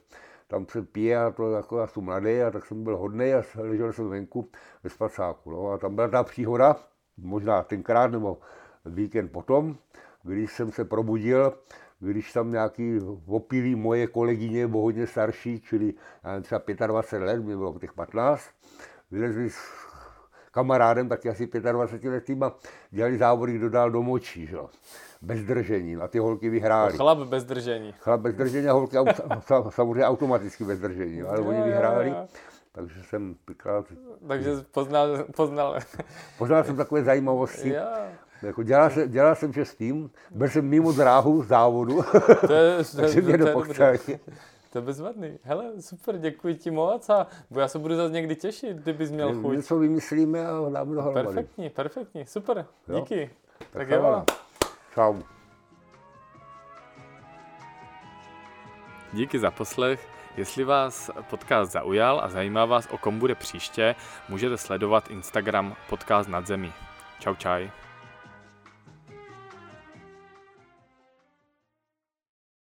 tam 0.49 0.67
pije 0.93 1.19
a 1.19 1.31
to 1.31 1.53
jako 1.53 1.79
já 1.79 1.87
jsem 1.87 2.05
mladý 2.05 2.43
a 2.43 2.51
tak 2.51 2.67
jsem 2.67 2.85
byl 2.85 2.97
hodný 2.97 3.33
a 3.35 3.43
ležel 3.55 3.93
jsem 3.93 4.09
venku 4.09 4.51
ve 4.85 4.91
spacáku. 4.91 5.51
No 5.51 5.71
a 5.71 5.79
tam 5.79 5.95
byla 5.95 6.09
ta 6.09 6.25
příhoda, 6.25 6.77
možná 7.17 7.63
tenkrát 7.63 8.11
nebo 8.11 8.39
víkend 8.85 9.29
potom, 9.29 9.77
když 10.23 10.53
jsem 10.53 10.73
se 10.73 10.85
probudil, 10.85 11.59
když 12.01 12.33
tam 12.33 12.53
nějaký 12.53 12.99
opilí 13.27 13.75
moje 13.75 14.07
kolegyně, 14.07 14.67
bo 14.67 14.81
hodně 14.81 15.07
starší, 15.07 15.61
čili 15.61 15.95
nevím, 16.25 16.43
třeba 16.43 16.87
25 16.87 17.27
let, 17.27 17.43
mě 17.43 17.57
bylo 17.57 17.79
těch 17.79 17.93
15, 17.93 18.43
vylezli 19.11 19.51
s 19.51 19.59
kamarádem, 20.51 21.09
taky 21.09 21.29
asi 21.29 21.47
25 21.47 22.11
letým 22.11 22.43
a 22.43 22.55
dělali 22.91 23.19
závody, 23.19 23.53
kdo 23.53 23.69
dál 23.69 23.91
do 23.91 24.03
močí, 24.03 24.47
že? 24.47 24.59
Bez 25.23 25.41
držení. 25.45 25.97
A 25.97 26.09
ty 26.09 26.19
holky 26.19 26.49
vyhráli. 26.49 26.97
Chlap 26.97 27.19
bez 27.19 27.45
držení. 27.45 27.95
Chlap 27.99 28.21
bez 28.21 28.35
držení 28.35 28.69
a 28.69 28.73
holky 28.73 28.97
samozřejmě 29.71 30.05
automaticky 30.05 30.65
bez 30.65 30.79
držení, 30.79 31.23
ale 31.23 31.39
oni 31.41 31.63
vyhráli. 31.63 32.15
Takže 32.73 33.03
jsem 33.03 33.37
pěkrát, 33.45 33.85
Takže 34.29 34.51
poznal, 34.71 35.25
poznal. 35.37 35.79
poznal 36.39 36.65
jsem 36.65 36.77
takové 36.77 37.03
zajímavosti. 37.05 37.69
jo. 37.69 37.83
Jako 38.43 38.63
dělal, 38.63 38.91
jsem, 38.91 39.11
dělal 39.11 39.35
jsem 39.35 39.53
vše 39.53 39.65
s 39.65 39.75
tím, 39.75 40.11
byl 40.31 40.49
jsem 40.49 40.65
mimo 40.65 40.93
dráhu 40.93 41.43
závodu, 41.43 42.03
To 42.47 42.53
je, 42.53 42.85
to, 42.85 42.97
takže 42.97 43.23
to, 43.23 43.27
mě 43.29 43.35
je 43.35 44.19
to 44.73 44.79
je 44.79 44.83
bezvadný. 44.83 45.39
Hele, 45.43 45.65
super, 45.81 46.19
děkuji 46.19 46.55
ti 46.55 46.71
moc 46.71 47.11
a 47.11 47.27
já 47.51 47.69
se 47.69 47.79
budu 47.79 47.97
zase 47.97 48.13
někdy 48.13 48.37
těšit, 48.37 48.77
kdybys 48.77 49.11
měl 49.11 49.35
chuť. 49.43 49.57
Něco 49.57 49.79
vymyslíme 49.79 50.47
a 50.47 50.69
dáme 50.73 50.95
dohromady. 50.95 51.27
Perfektní, 51.27 51.71
perfektní, 51.71 52.27
super, 52.27 52.67
Jo. 52.89 53.01
díky. 53.01 53.31
Tak, 53.59 53.69
Tak 53.73 53.91
jo. 53.91 54.25
Čau. 54.99 55.23
Díky 59.13 59.39
za 59.39 59.51
poslech. 59.51 60.09
Jestli 60.37 60.65
vás 60.65 61.11
podcast 61.31 61.73
zaujal 61.73 62.21
a 62.25 62.29
zajímá 62.29 62.65
vás, 62.65 62.89
o 62.91 62.99
kom 62.99 63.19
bude 63.19 63.35
příště, 63.35 63.95
můžete 64.29 64.59
sledovat 64.59 65.11
Instagram 65.11 65.77
podcast 65.89 66.29
nad 66.29 66.47
zemí. 66.47 66.73
Čau 67.21 67.35
čaj. 67.35 67.71